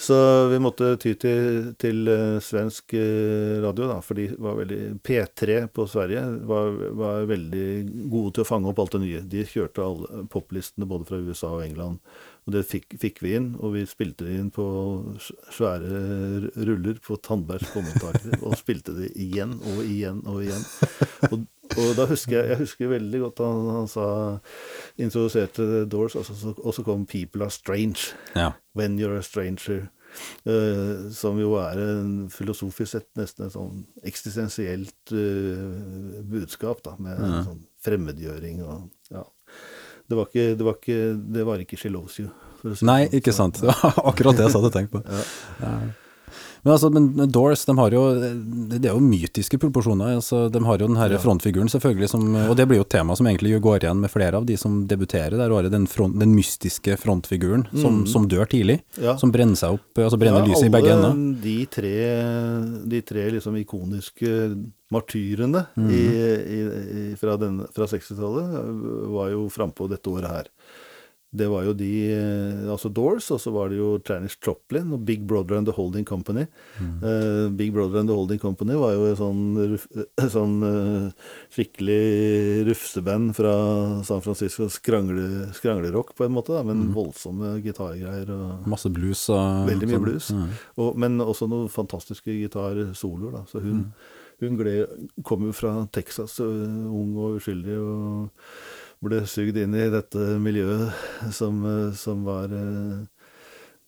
så 0.00 0.16
vi 0.48 0.58
måtte 0.62 0.94
ty 1.02 1.12
til, 1.20 1.74
til 1.76 2.08
eh, 2.08 2.38
svensk 2.40 2.94
radio, 3.60 3.90
da, 3.90 3.98
for 4.04 4.16
de 4.16 4.30
var 4.40 4.56
veldig 4.62 4.80
P3 5.04 5.58
på 5.74 5.84
Sverige 5.90 6.22
var, 6.48 6.72
var 6.96 7.28
veldig 7.28 7.66
gode 8.08 8.38
til 8.38 8.46
å 8.46 8.48
fange 8.48 8.72
opp 8.72 8.80
alt 8.80 8.96
det 8.96 9.02
nye. 9.04 9.26
De 9.28 9.44
kjørte 9.44 9.84
alle 9.84 10.24
poplistene 10.32 10.88
både 10.88 11.08
fra 11.10 11.20
USA 11.20 11.52
og 11.58 11.66
England. 11.66 12.00
Og 12.46 12.54
det 12.54 12.62
fikk, 12.68 12.94
fikk 13.02 13.16
vi 13.24 13.32
inn, 13.34 13.48
og 13.58 13.72
vi 13.74 13.80
spilte 13.90 14.22
det 14.28 14.36
inn 14.38 14.52
på 14.54 14.64
svære 15.50 16.52
ruller 16.68 17.00
på 17.02 17.16
Tandbergs 17.18 17.72
båndopptakere. 17.74 18.38
Og 18.46 18.54
spilte 18.60 18.94
det 18.94 19.08
igjen 19.18 19.56
og 19.72 19.80
igjen 19.82 20.20
og 20.30 20.44
igjen. 20.44 20.62
Og, 21.32 21.42
og 21.74 21.90
da 21.98 22.06
husker 22.06 22.36
jeg, 22.38 22.52
jeg 22.52 22.60
husker 22.62 22.92
veldig 22.94 23.20
godt 23.24 23.42
han, 23.42 23.66
han 23.80 23.90
sa 23.90 24.06
Introduserte 25.02 25.66
The 25.66 25.82
Doors, 25.90 26.14
og 26.14 26.24
så- 26.28 26.54
og 26.56 26.74
så 26.74 26.84
kom 26.86 27.06
'People 27.06 27.42
Are 27.42 27.50
Strange'. 27.50 28.14
ja. 28.36 28.52
When 28.74 28.98
You're 29.00 29.18
a 29.18 29.22
Stranger. 29.22 29.88
Uh, 30.46 31.10
som 31.12 31.36
jo 31.38 31.54
er 31.60 31.76
en 31.76 32.30
filosofisk 32.30 32.92
sett 32.92 33.08
nesten 33.18 33.46
et 33.46 33.52
sånn 33.52 33.82
eksistensielt 34.06 35.12
uh, 35.12 36.22
budskap, 36.24 36.80
da, 36.86 36.94
med 36.98 37.18
mm. 37.18 37.44
sånn 37.44 37.60
fremmedgjøring 37.84 38.62
og 38.64 38.86
ja. 39.10 39.24
Det 40.08 40.16
var 40.18 40.28
ikke 40.30 40.48
Det 40.58 40.64
var 40.64 40.74
ikke, 40.80 40.98
det 41.36 41.46
var 41.46 41.62
ikke 41.64 41.76
'She 41.76 41.90
Loves 41.90 42.18
You'. 42.20 42.30
si 42.74 42.84
Nei, 42.84 43.06
sånn. 43.06 43.14
ikke 43.20 43.32
sant. 43.32 43.60
Det 43.60 43.66
var 43.68 44.00
akkurat 44.10 44.36
det 44.36 44.46
jeg 44.46 44.54
hadde 44.56 44.72
tenkt 44.74 44.92
på. 44.92 45.02
Ja. 45.60 45.78
Ja. 46.66 46.72
Men 46.72 46.72
altså, 46.74 46.88
men 46.90 47.30
Doors, 47.30 47.64
de 47.64 47.74
har 47.78 47.94
jo 47.94 48.02
Det 48.16 48.80
er 48.82 48.94
jo 48.94 49.02
mytiske 49.02 49.58
proporsjoner. 49.62 50.16
Altså, 50.18 50.48
de 50.50 50.62
har 50.64 50.78
jo 50.80 50.88
den 50.88 50.98
her 50.98 51.12
Ja. 51.14 51.18
frontfiguren, 51.22 51.70
selvfølgelig, 51.70 52.08
som 52.10 52.34
Og 52.34 52.56
det 52.56 52.66
blir 52.66 52.80
jo 52.80 52.86
et 52.86 52.90
tema 52.90 53.14
som 53.16 53.26
egentlig 53.26 53.60
går 53.62 53.84
igjen 53.84 54.00
med 54.00 54.10
flere 54.10 54.34
av 54.34 54.46
de 54.46 54.56
som 54.56 54.86
debuterer 54.86 55.30
det 55.30 55.40
her 55.40 55.54
året. 55.54 55.70
Den, 55.70 55.86
front, 55.86 56.18
den 56.18 56.34
mystiske 56.34 56.96
frontfiguren 56.98 57.66
som, 57.72 58.02
mm. 58.02 58.06
som 58.06 58.26
dør 58.28 58.46
tidlig. 58.50 58.80
Ja. 59.00 59.16
Som 59.16 59.30
brenner 59.30 59.54
seg 59.54 59.78
opp, 59.78 59.94
altså 59.96 60.18
brenner 60.18 60.46
lyset 60.46 60.66
i 60.66 60.74
begge 60.74 60.90
ender. 60.90 61.14
De 61.42 61.66
tre, 61.66 61.94
de 62.84 63.00
tre 63.02 63.30
liksom 63.30 63.56
ikoniske 63.56 64.32
martyrene 64.90 65.66
mm. 65.76 65.90
i, 65.90 66.02
i, 66.56 66.60
i, 67.12 67.14
fra, 67.20 67.36
den- 67.36 67.64
fra 67.74 67.86
60-tallet 67.86 68.58
var 69.14 69.30
jo 69.30 69.46
frampå 69.48 69.88
dette 69.90 70.10
året 70.10 70.30
her. 70.30 70.50
Det 71.36 71.46
var 71.52 71.66
jo 71.66 71.72
de 71.76 71.90
eh, 72.14 72.62
Altså 72.72 72.88
Doors, 72.92 73.26
og 73.34 73.40
så 73.42 73.52
var 73.54 73.68
det 73.72 73.76
jo 73.78 73.90
Janis 74.08 74.38
Choplin 74.42 74.92
og 74.96 75.02
Big 75.08 75.26
Brother 75.28 75.58
and 75.58 75.68
The 75.68 75.74
Holding 75.76 76.06
Company. 76.08 76.46
Mm. 76.80 76.94
Uh, 77.02 77.48
Big 77.58 77.72
Brother 77.76 78.00
and 78.00 78.08
The 78.10 78.16
Holding 78.16 78.40
Company 78.42 78.78
var 78.80 78.94
jo 78.96 79.10
sånn, 79.18 79.42
ruf- 79.74 79.88
sånn 80.32 80.56
uh, 80.64 81.28
skikkelig 81.54 82.66
rufseband 82.70 83.34
fra 83.36 83.54
San 84.08 84.22
Francisco. 84.24 84.68
Skrangle, 84.72 85.48
skranglerock, 85.56 86.14
på 86.16 86.24
en 86.26 86.34
måte, 86.36 86.54
da, 86.56 86.62
men 86.66 86.88
voldsomme 86.96 87.56
gitargreier. 87.64 88.30
Masse 88.68 88.90
blues 88.92 89.26
og 89.32 89.66
Veldig 89.70 89.88
mye 89.90 89.98
sånn. 89.98 90.06
blues. 90.06 90.30
Ja. 90.34 90.46
Og, 90.82 90.96
men 91.00 91.20
også 91.24 91.48
noen 91.50 91.68
fantastiske 91.72 92.34
gitarsoloer. 92.40 93.42
Så 93.50 93.62
hun, 93.64 93.86
hun 94.42 94.58
gled, 94.58 95.06
kom 95.26 95.46
jo 95.48 95.54
fra 95.56 95.76
Texas, 95.94 96.38
ung 96.40 97.14
og 97.16 97.38
uskyldig, 97.40 97.76
og 97.80 98.50
ble 99.04 99.20
sugd 99.28 99.58
inn 99.60 99.76
i 99.76 99.90
dette 99.92 100.38
miljøet 100.42 101.30
som, 101.36 101.60
som 101.96 102.24
var 102.26 102.52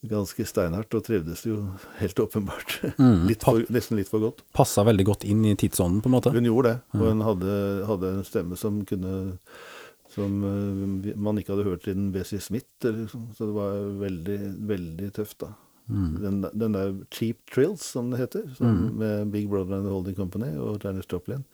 ganske 0.08 0.44
steinhardt, 0.46 0.94
og 0.94 1.04
trivdes 1.06 1.42
jo 1.48 1.56
helt 1.98 2.20
åpenbart. 2.22 2.76
Mm. 2.98 3.26
Litt 3.30 3.42
for, 3.46 3.64
nesten 3.72 3.98
litt 3.98 4.10
for 4.10 4.22
godt. 4.22 4.44
Passa 4.54 4.84
veldig 4.86 5.06
godt 5.08 5.26
inn 5.26 5.42
i 5.48 5.56
tidsånden, 5.58 6.02
på 6.04 6.10
en 6.10 6.16
måte. 6.18 6.32
Hun 6.34 6.46
gjorde 6.46 6.74
det, 6.74 7.00
og 7.00 7.08
hun 7.08 7.24
hadde, 7.26 7.56
hadde 7.88 8.12
en 8.14 8.26
stemme 8.26 8.58
som 8.60 8.82
kunne 8.88 9.16
som 10.08 10.32
man 11.20 11.38
ikke 11.38 11.52
hadde 11.52 11.66
hørt 11.68 11.84
siden 11.86 12.10
Bessie 12.14 12.40
Smith. 12.40 12.70
Liksom. 12.82 13.28
så 13.36 13.48
det 13.48 13.56
var 13.56 13.74
veldig, 14.00 14.38
veldig 14.70 15.10
tøft, 15.18 15.40
da. 15.44 15.52
Mm. 15.88 16.08
Den, 16.20 16.40
den 16.60 16.74
der 16.76 16.94
Cheap 17.14 17.36
Trills, 17.52 17.84
som 17.94 18.10
det 18.12 18.20
heter, 18.20 18.48
som, 18.56 18.88
med 18.98 19.30
Big 19.32 19.48
Brother 19.48 19.78
and 19.78 19.86
The 19.86 19.92
Holding 19.92 20.16
Company 20.16 20.50
og 20.56 20.84
Janis 20.84 21.08
Joplin, 21.12 21.44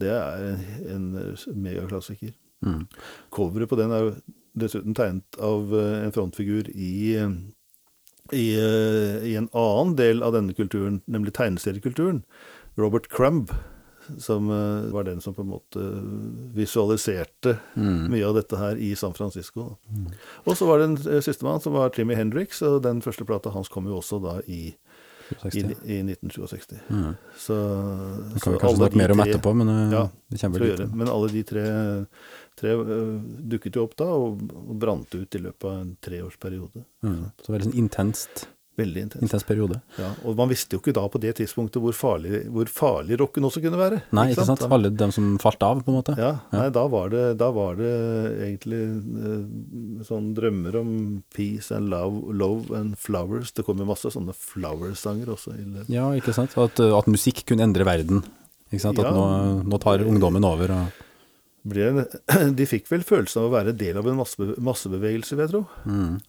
det 0.00 0.10
er 0.12 0.46
en, 0.50 0.64
en 0.96 1.60
megaklassiker. 1.60 2.32
Mm. 2.66 2.84
Coveret 3.32 3.70
på 3.70 3.78
den 3.80 3.92
er 3.94 4.04
jo 4.04 4.12
dessuten 4.58 4.96
tegnet 4.96 5.38
av 5.42 5.74
eh, 5.76 6.04
en 6.04 6.14
frontfigur 6.14 6.70
i, 6.74 7.16
i, 8.34 8.46
eh, 8.58 9.26
i 9.30 9.36
en 9.38 9.50
annen 9.56 9.96
del 9.98 10.24
av 10.26 10.34
denne 10.36 10.56
kulturen, 10.56 11.00
nemlig 11.10 11.34
tegneseriekulturen. 11.38 12.24
Robert 12.80 13.08
Crumb, 13.12 13.52
som 14.18 14.50
eh, 14.50 14.90
var 14.92 15.06
den 15.06 15.22
som 15.22 15.36
på 15.36 15.44
en 15.44 15.52
måte 15.52 15.86
visualiserte 16.56 17.56
mye 17.76 18.26
av 18.26 18.36
dette 18.40 18.58
her 18.58 18.80
i 18.80 18.92
San 18.98 19.14
Francisco. 19.14 19.76
Og 20.44 20.56
så 20.58 20.68
var 20.68 20.80
det 20.80 20.90
en 20.90 21.22
sistemann 21.22 21.62
som 21.62 21.78
var 21.78 21.94
Timmy 21.94 22.18
Hendrix, 22.18 22.62
og 22.66 22.82
den 22.86 23.02
første 23.04 23.26
plata 23.28 23.54
hans 23.54 23.70
kom 23.70 23.88
jo 23.88 24.00
også 24.00 24.20
da 24.24 24.40
i, 24.50 24.74
i, 25.32 25.62
i 25.94 25.98
1967. 26.02 26.76
Mm. 26.88 27.14
Så, 27.36 27.56
Det 28.34 28.40
kan 28.40 28.52
vi 28.52 28.58
kanskje 28.58 28.76
snakke 28.76 29.00
mer 29.00 29.14
om 29.14 29.24
etterpå, 29.24 29.54
men 29.54 29.68
eh, 29.68 29.92
Ja, 29.94 30.04
det 30.28 30.40
kommer 30.40 30.58
vel 30.58 30.68
litt 30.68 30.78
gjøre. 30.78 30.88
Men 31.02 31.12
alle 31.12 31.32
de 31.32 31.42
tre, 31.50 31.66
tre 32.60 32.76
uh, 32.76 33.18
dukket 33.54 33.78
jo 33.78 33.84
opp 33.88 33.98
da, 34.00 34.08
og, 34.14 34.46
og 34.60 34.72
brant 34.80 35.14
ut 35.14 35.38
i 35.38 35.42
løpet 35.42 35.68
av 35.70 35.76
en 35.82 35.92
treårsperiode. 36.08 36.86
mm. 37.06 37.20
Så 37.44 37.54
veldig 37.54 37.70
sånn 37.70 37.78
intenst, 37.84 38.46
Veldig 38.78 39.00
intens. 39.02 39.22
intens 39.26 39.44
periode. 39.44 39.80
Ja, 39.98 40.12
og 40.24 40.36
man 40.38 40.48
visste 40.48 40.76
jo 40.76 40.80
ikke 40.80 40.94
da 40.96 41.02
på 41.10 41.18
det 41.20 41.34
tidspunktet 41.40 41.82
hvor 41.82 41.92
farlig, 41.96 42.44
hvor 42.54 42.68
farlig 42.70 43.18
rocken 43.20 43.44
også 43.44 43.60
kunne 43.64 43.76
være. 43.80 43.98
Nei, 44.16 44.28
ikke 44.32 44.46
sant? 44.46 44.62
Alle 44.72 44.92
dem 44.94 45.12
som 45.12 45.26
falt 45.42 45.62
av, 45.66 45.82
på 45.84 45.90
en 45.92 45.98
måte. 45.98 46.14
Ja, 46.16 46.30
nei, 46.54 46.68
da 46.72 46.86
var 46.88 47.10
det, 47.12 47.24
da 47.42 47.50
var 47.52 47.76
det 47.80 47.90
egentlig 48.46 48.80
eh, 48.86 50.04
sånn 50.08 50.30
drømmer 50.38 50.78
om 50.80 50.94
peace 51.36 51.74
and 51.76 51.90
love, 51.92 52.32
love 52.32 52.72
and 52.78 52.96
flowers. 52.96 53.52
Det 53.52 53.66
kom 53.66 53.82
jo 53.82 53.88
masse 53.90 54.14
sånne 54.14 54.32
flower-sanger 54.38 55.34
også. 55.34 55.58
Ja, 55.92 56.06
ikke 56.16 56.32
sant? 56.36 56.56
At, 56.56 56.80
uh, 56.80 56.94
at 56.96 57.10
musikk 57.10 57.44
kunne 57.50 57.66
endre 57.66 57.84
verden. 57.88 58.24
Ikke 58.70 58.84
sant? 58.86 59.02
At 59.02 59.10
Ja. 59.10 59.12
nå, 59.12 59.62
nå 59.66 59.82
tar 59.82 60.06
ungdommen 60.06 60.46
over. 60.46 60.70
Og, 60.78 61.06
Ble 61.70 62.06
De 62.56 62.64
fikk 62.70 62.86
vel 62.88 63.02
følelsen 63.04 63.42
av 63.42 63.50
å 63.50 63.54
være 63.58 63.76
del 63.76 63.98
av 64.00 64.06
en 64.08 64.16
massebevegelse, 64.22 65.36
vil 65.36 65.44
jeg 65.44 65.52
tro. 65.58 65.66
mm. 65.84 66.20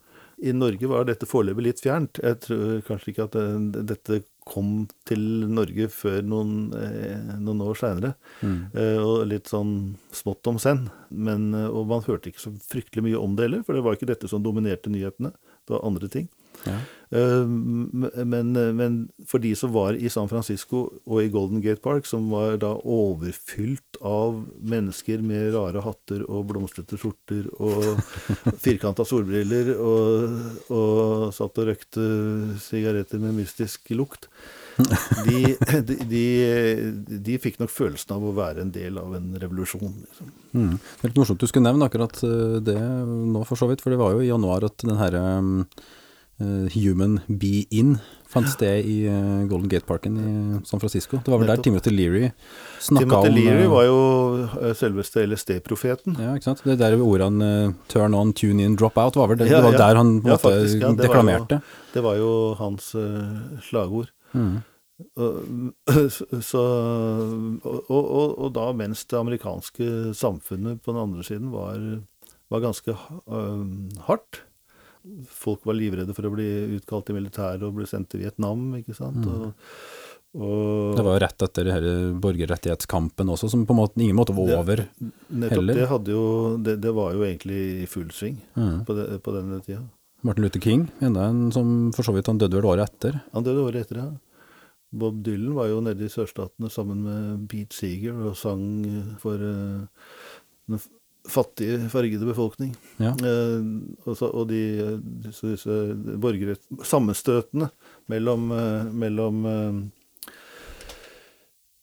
I 0.41 0.53
Norge 0.57 0.89
var 0.89 1.05
dette 1.05 1.27
foreløpig 1.29 1.67
litt 1.67 1.81
fjernt. 1.83 2.19
Jeg 2.23 2.39
tror 2.45 2.79
kanskje 2.87 3.11
ikke 3.11 3.27
at 3.27 3.35
det, 3.37 3.83
dette 3.91 4.21
kom 4.47 4.87
til 5.05 5.21
Norge 5.53 5.85
før 5.93 6.23
noen, 6.25 6.71
eh, 6.73 7.35
noen 7.37 7.61
år 7.61 7.77
seinere. 7.77 8.13
Mm. 8.41 8.57
Eh, 8.73 8.97
og 8.97 9.27
litt 9.29 9.51
sånn 9.51 9.97
smått 10.15 10.49
om 10.49 10.57
senn. 10.61 10.87
Men, 11.09 11.53
eh, 11.53 11.67
og 11.67 11.87
man 11.91 12.01
hørte 12.07 12.31
ikke 12.31 12.45
så 12.47 12.53
fryktelig 12.71 13.05
mye 13.05 13.21
om 13.21 13.35
det 13.35 13.47
heller, 13.47 13.63
for 13.63 13.77
det 13.77 13.83
var 13.85 13.95
ikke 13.95 14.09
dette 14.09 14.29
som 14.31 14.41
dominerte 14.43 14.89
nyhetene. 14.89 15.33
Det 15.67 15.75
var 15.75 15.85
andre 15.85 16.09
ting. 16.09 16.27
Ja. 16.65 16.79
Eh, 17.11 17.45
men, 18.25 18.53
men 18.75 19.09
for 19.27 19.43
de 19.43 19.51
som 19.55 19.73
var 19.73 19.97
i 19.99 20.09
San 20.09 20.29
Francisco 20.31 20.85
og 21.03 21.19
i 21.23 21.27
Golden 21.31 21.59
Gate 21.63 21.83
Park, 21.83 22.07
som 22.07 22.29
var 22.31 22.55
da 22.61 22.71
overfylt 22.87 23.99
av 23.99 24.39
mennesker 24.63 25.23
med 25.25 25.51
rare 25.55 25.83
hatter 25.83 26.23
og 26.29 26.47
blomstrete 26.53 26.99
skjorter 27.01 27.49
og 27.59 27.99
firkanta 28.63 29.05
solbriller, 29.07 29.73
og, 29.75 30.39
og 30.71 31.29
satt 31.35 31.61
og 31.61 31.71
røkte 31.73 32.07
sigaretter 32.63 33.19
med 33.21 33.41
mystisk 33.41 33.91
lukt, 33.97 34.29
de, 35.27 35.55
de, 35.83 35.95
de, 36.07 36.25
de 37.27 37.39
fikk 37.43 37.59
nok 37.59 37.71
følelsen 37.73 38.15
av 38.15 38.23
å 38.23 38.33
være 38.35 38.63
en 38.63 38.71
del 38.73 38.97
av 39.01 39.11
en 39.17 39.33
revolusjon. 39.35 39.91
Liksom. 40.05 40.29
Mm. 40.55 40.75
Det 40.79 41.03
er 41.03 41.11
litt 41.11 41.19
morsomt 41.19 41.43
du 41.43 41.47
skulle 41.49 41.67
nevne 41.67 41.89
akkurat 41.91 42.15
uh, 42.23 42.55
det 42.63 42.77
nå, 42.79 43.43
for 43.45 43.59
så 43.59 43.67
vidt. 43.69 43.83
For 43.83 43.93
det 43.93 43.99
var 43.99 44.15
jo 44.15 44.23
i 44.23 44.29
januar 44.31 44.65
at 44.67 44.79
den 44.81 44.97
herre 44.97 45.25
uh, 45.43 45.83
Human 46.73 47.19
Be 47.27 47.65
In 47.71 47.97
fant 48.31 48.47
sted 48.51 48.87
i 48.87 48.95
uh, 49.11 49.43
Golden 49.49 49.67
Gate 49.71 49.85
Parken 49.87 50.15
i 50.15 50.31
San 50.67 50.79
Francisco. 50.79 51.19
Det 51.23 51.31
var 51.33 51.41
vel 51.41 51.51
der 51.51 51.61
Timothy 51.65 51.91
Leary 51.91 52.29
snakka 52.79 53.17
om 53.17 53.27
Timothy 53.27 53.43
Leary 53.43 53.67
var 53.71 53.85
jo 53.87 53.99
eh, 54.45 54.73
selveste 54.77 55.25
LSD-profeten. 55.27 56.15
Ja, 56.21 56.35
ikke 56.37 56.47
sant. 56.47 56.63
Det 56.65 56.77
der 56.79 56.95
ordene 57.01 57.73
'turn 57.91 58.15
on, 58.17 58.33
tune 58.33 58.63
in, 58.63 58.77
drop 58.79 58.97
out' 58.97 59.19
var 59.19 59.27
vel 59.33 59.41
det, 59.41 59.49
Ja, 59.51 59.59
det 59.59 59.67
var 59.67 59.75
ja. 59.75 59.83
der 59.83 59.95
han 59.99 60.21
på 60.21 60.31
Ja, 60.31 60.37
måte 60.37 60.47
faktisk, 60.47 60.81
ja, 60.81 60.91
deklamerte. 60.95 61.59
var 61.59 61.61
jo-. 61.61 61.93
Det 61.93 62.03
var 62.03 62.15
jo 62.15 62.31
hans 62.59 62.95
uh, 62.95 63.59
slagord. 63.61 64.11
Mm. 64.33 64.61
Så, 66.51 66.61
og, 67.65 67.89
og, 67.89 68.39
og 68.39 68.53
da 68.53 68.71
mens 68.71 69.03
det 69.09 69.17
amerikanske 69.17 70.13
samfunnet 70.15 70.81
på 70.85 70.93
den 70.93 71.01
andre 71.01 71.23
siden 71.25 71.51
var, 71.51 71.75
var 72.49 72.63
ganske 72.63 72.95
uh, 73.27 73.65
hardt. 74.07 74.43
Folk 75.25 75.63
var 75.65 75.73
livredde 75.73 76.13
for 76.13 76.27
å 76.29 76.33
bli 76.35 76.47
utkalt 76.77 77.09
i 77.09 77.13
militæret 77.17 77.63
og 77.65 77.73
bli 77.75 77.85
sendt 77.89 78.09
til 78.13 78.21
Vietnam, 78.21 78.67
ikke 78.77 78.93
sant. 78.95 79.25
Og, 79.25 79.53
og 80.37 80.95
Det 80.95 81.03
var 81.07 81.15
jo 81.17 81.21
rett 81.25 81.45
etter 81.47 81.65
denne 81.71 81.93
borgerrettighetskampen 82.21 83.31
også, 83.33 83.49
som 83.51 83.65
på 83.65 83.73
en 83.73 83.79
måte, 83.81 83.97
ingen 84.01 84.15
måte 84.15 84.35
var 84.37 84.47
Det- 84.47 84.59
over. 84.59 84.83
nettopp 85.33 85.57
heller. 85.57 86.03
det 86.05 86.13
jo 86.13 86.57
det, 86.57 86.75
det 86.81 86.93
var 86.93 87.13
jo 87.13 87.21
egentlig 87.25 87.83
i 87.83 87.85
full 87.87 88.09
sving 88.11 88.37
Mm. 88.55 88.85
på, 88.85 88.93
de, 88.95 89.19
på 89.19 89.33
denne 89.33 89.61
tida. 89.65 89.81
Martin 90.23 90.43
Luther 90.43 90.61
King, 90.61 90.87
enda 91.01 91.25
en 91.29 91.51
som 91.51 91.91
for 91.91 92.03
så 92.03 92.13
vidt 92.13 92.27
han 92.27 92.37
døde 92.37 92.53
vel 92.61 92.65
året 92.69 92.89
etter. 92.91 93.21
Han 93.33 93.43
døde 93.43 93.65
året 93.65 93.81
etter, 93.87 93.97
ja. 93.97 94.11
Bob 94.93 95.23
Dylan 95.23 95.55
var 95.55 95.67
jo 95.67 95.81
nede 95.81 96.03
i 96.05 96.09
sørstatene 96.11 96.69
sammen 96.69 97.01
med 97.01 97.47
Beat 97.47 97.71
Seeger 97.73 98.13
og 98.27 98.35
sang 98.35 99.15
for 99.19 99.37
f- 100.69 100.89
fattige, 101.29 101.77
fargede 101.91 102.25
befolkning. 102.25 102.73
Ja. 102.97 103.11
Eh, 103.13 103.61
og, 104.05 104.15
så, 104.17 104.29
og 104.31 104.47
de, 104.49 104.61
disse, 105.25 105.53
disse 105.53 105.79
borgere, 106.21 106.55
Sammenstøtene 106.87 107.69
mellom, 108.11 108.47
eh, 108.55 108.87
mellom 109.03 109.45
eh, 109.51 109.81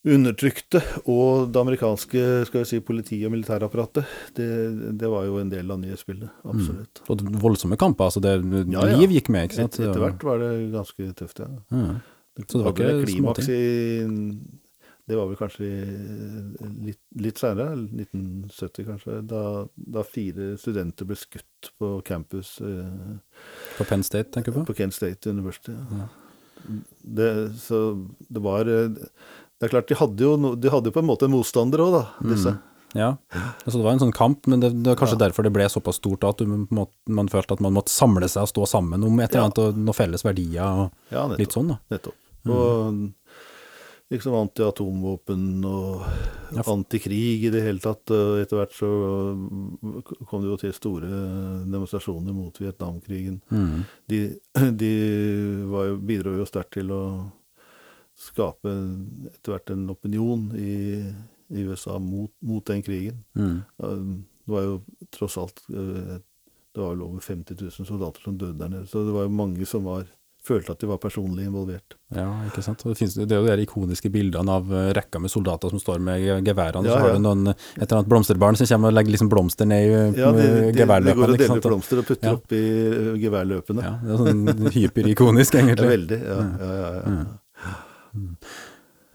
undertrykte 0.08 0.80
og 1.10 1.50
det 1.52 1.60
amerikanske 1.60 2.20
skal 2.48 2.62
vi 2.62 2.68
si, 2.70 2.78
politi- 2.80 3.20
og 3.26 3.32
militærapparatet, 3.34 4.06
det, 4.38 4.46
det 5.00 5.10
var 5.10 5.26
jo 5.28 5.40
en 5.42 5.50
del 5.52 5.70
av 5.74 5.80
nyhetsbildet. 5.82 6.30
Absolutt. 6.48 7.02
Og 7.10 7.24
voldsomme 7.42 7.76
kamper, 7.80 8.08
altså 8.08 8.22
det 8.24 8.36
Ja, 8.72 8.86
ja. 8.86 8.96
liv 8.96 9.12
gikk 9.18 9.28
med, 9.34 9.48
ikke 9.50 9.58
Et, 9.58 9.64
sant? 9.66 9.80
etter 9.82 10.04
hvert 10.06 10.24
var 10.24 10.40
det 10.42 10.52
ganske 10.72 11.10
tøft, 11.18 11.42
ja. 11.44 11.50
Mm. 11.74 11.98
Så 12.38 12.54
det 12.54 12.64
var 12.64 12.74
ikke 12.76 13.06
klimaks 13.10 13.48
i 13.50 13.62
Det 15.08 15.16
var 15.16 15.26
vel 15.30 15.38
kanskje 15.40 15.68
litt, 16.84 17.00
litt 17.16 17.38
seinere, 17.40 17.78
1970 17.96 18.84
kanskje, 18.90 19.14
da, 19.30 19.42
da 19.96 20.02
fire 20.04 20.50
studenter 20.60 21.08
ble 21.08 21.16
skutt 21.16 21.70
på 21.80 21.94
campus 22.04 22.58
eh, 22.60 23.16
På 23.78 23.86
Penn 23.88 24.04
State, 24.04 24.28
tenker 24.34 24.52
du 24.52 24.60
på? 24.60 24.66
på 24.68 24.76
Kent 24.82 24.92
State 24.98 25.30
University. 25.32 25.72
Ja. 25.72 26.08
Det, 27.00 27.30
så 27.62 27.80
det 28.28 28.42
var 28.44 28.68
eh, 28.68 28.90
Det 28.92 29.68
er 29.68 29.72
klart, 29.72 29.88
de 29.88 29.96
hadde 29.96 30.26
jo, 30.26 30.34
no, 30.36 30.52
de 30.58 30.68
hadde 30.74 30.90
jo 30.92 30.96
på 30.98 31.00
en 31.02 31.08
måte 31.08 31.24
en 31.28 31.32
motstander 31.38 31.80
òg, 31.86 31.94
da, 31.96 32.04
disse. 32.28 32.52
Ja, 32.96 33.08
altså 33.34 33.76
det 33.78 33.84
var 33.84 33.92
en 33.96 34.00
sånn 34.04 34.14
kamp, 34.16 34.46
men 34.48 34.60
det, 34.64 34.70
det 34.80 34.92
var 34.92 35.00
kanskje 35.00 35.18
Ja. 35.18 35.24
derfor 35.26 35.44
det 35.44 35.52
ble 35.56 35.66
såpass 35.72 35.98
stort 36.00 36.22
at 36.24 36.40
du, 36.40 36.52
på 36.68 36.86
man 37.12 37.28
følte 37.28 37.56
at 37.56 37.60
man 37.64 37.74
måtte 37.76 37.92
samle 37.92 38.28
seg 38.32 38.44
og 38.46 38.52
stå 38.52 38.64
sammen 38.76 39.04
om 39.04 39.18
et 39.20 39.28
eller 39.32 39.42
Ja. 39.42 39.48
annet, 39.48 39.58
og 39.64 39.76
noen 39.88 39.96
felles 39.96 40.24
verdier 40.24 40.64
og 40.84 41.12
Ja, 41.12 41.26
nettopp. 41.28 41.38
litt 41.42 41.52
sånn 41.56 41.68
da. 41.74 41.78
nettopp. 41.92 42.16
Og 42.48 43.02
liksom 44.12 44.36
anti-atomvåpen 44.38 45.64
og 45.68 46.04
Ja, 46.54 46.62
antikrig 46.72 47.44
i 47.44 47.50
det 47.52 47.60
hele 47.60 47.82
tatt. 47.82 48.08
Etter 48.08 48.56
hvert 48.56 48.72
så 48.72 48.88
kom 50.30 50.44
det 50.44 50.48
jo 50.48 50.60
til 50.62 50.72
store 50.72 51.08
demonstrasjoner 51.68 52.32
mot 52.32 52.56
Vietnamkrigen. 52.56 53.42
Mm. 53.52 53.82
De, 54.08 54.20
de 54.82 54.92
var 55.68 55.90
jo, 55.90 55.98
bidro 56.08 56.38
jo 56.38 56.48
sterkt 56.48 56.78
til 56.78 56.94
å 56.94 57.02
skape 58.18 58.72
etter 59.30 59.54
hvert 59.54 59.74
en 59.74 59.84
opinion 59.92 60.48
i, 60.58 61.04
i 61.54 61.66
USA 61.68 61.98
mot, 62.02 62.32
mot 62.40 62.64
den 62.66 62.82
krigen. 62.82 63.22
Mm. 63.38 63.60
Det 63.78 64.54
var 64.54 64.64
jo 64.64 64.78
tross 65.12 65.36
alt 65.38 65.60
eh, 65.68 66.18
Det 66.72 66.80
var 66.80 66.94
vel 66.94 67.04
over 67.04 67.20
50 67.20 67.58
000 67.60 67.86
soldater 67.86 68.24
som 68.24 68.38
døde 68.38 68.58
der 68.58 68.72
nede. 68.72 68.88
Så 68.90 69.04
det 69.06 69.14
var 69.14 69.26
jo 69.26 69.36
mange 69.36 69.66
som 69.66 69.84
var, 69.84 70.08
følte 70.48 70.72
at 70.74 70.80
de 70.82 70.88
var 70.90 70.98
personlig 71.02 71.44
involvert. 71.46 71.94
Ja, 72.16 72.24
ikke 72.48 72.62
sant. 72.64 72.80
Det, 72.88 72.94
finnes, 72.98 73.14
det 73.20 73.36
er 73.36 73.42
jo 73.44 73.56
de 73.60 73.66
ikoniske 73.66 74.10
bildene 74.14 74.54
av 74.58 74.70
eh, 74.72 74.88
rekka 74.96 75.20
med 75.20 75.30
soldater 75.32 75.70
som 75.74 75.82
står 75.82 76.00
med 76.02 76.24
geværene, 76.46 76.88
Ja, 76.88 76.96
så 76.96 77.02
har 77.04 77.18
du 77.18 77.22
noen, 77.26 77.52
et 77.52 77.84
eller 77.84 77.98
annet 78.00 78.10
blomsterbarn 78.12 78.56
som 78.60 78.70
kommer 78.72 78.92
og 78.92 78.96
legger 78.98 79.14
liksom 79.14 79.30
blomster 79.32 79.68
ned 79.68 79.84
i 79.84 79.92
Ja, 80.20 80.32
de, 80.32 80.46
de, 80.72 80.72
de 80.78 80.88
går 80.88 81.34
og 81.34 81.38
deler 81.44 81.62
blomster 81.68 82.00
og 82.02 82.08
putter 82.08 82.30
Ja. 82.32 82.34
oppi 82.40 82.62
eh, 82.64 83.12
geværløpene. 83.26 83.84
Ja, 83.84 83.94
det 84.02 84.16
er 84.16 84.24
sånn 84.24 84.72
hyperikonisk, 84.78 85.54
er 85.60 85.66
egentlig. 85.68 85.92
veldig. 85.94 86.20
Ja, 86.24 86.40
ja, 86.64 86.72
ja, 86.80 86.90
ja. 87.12 87.28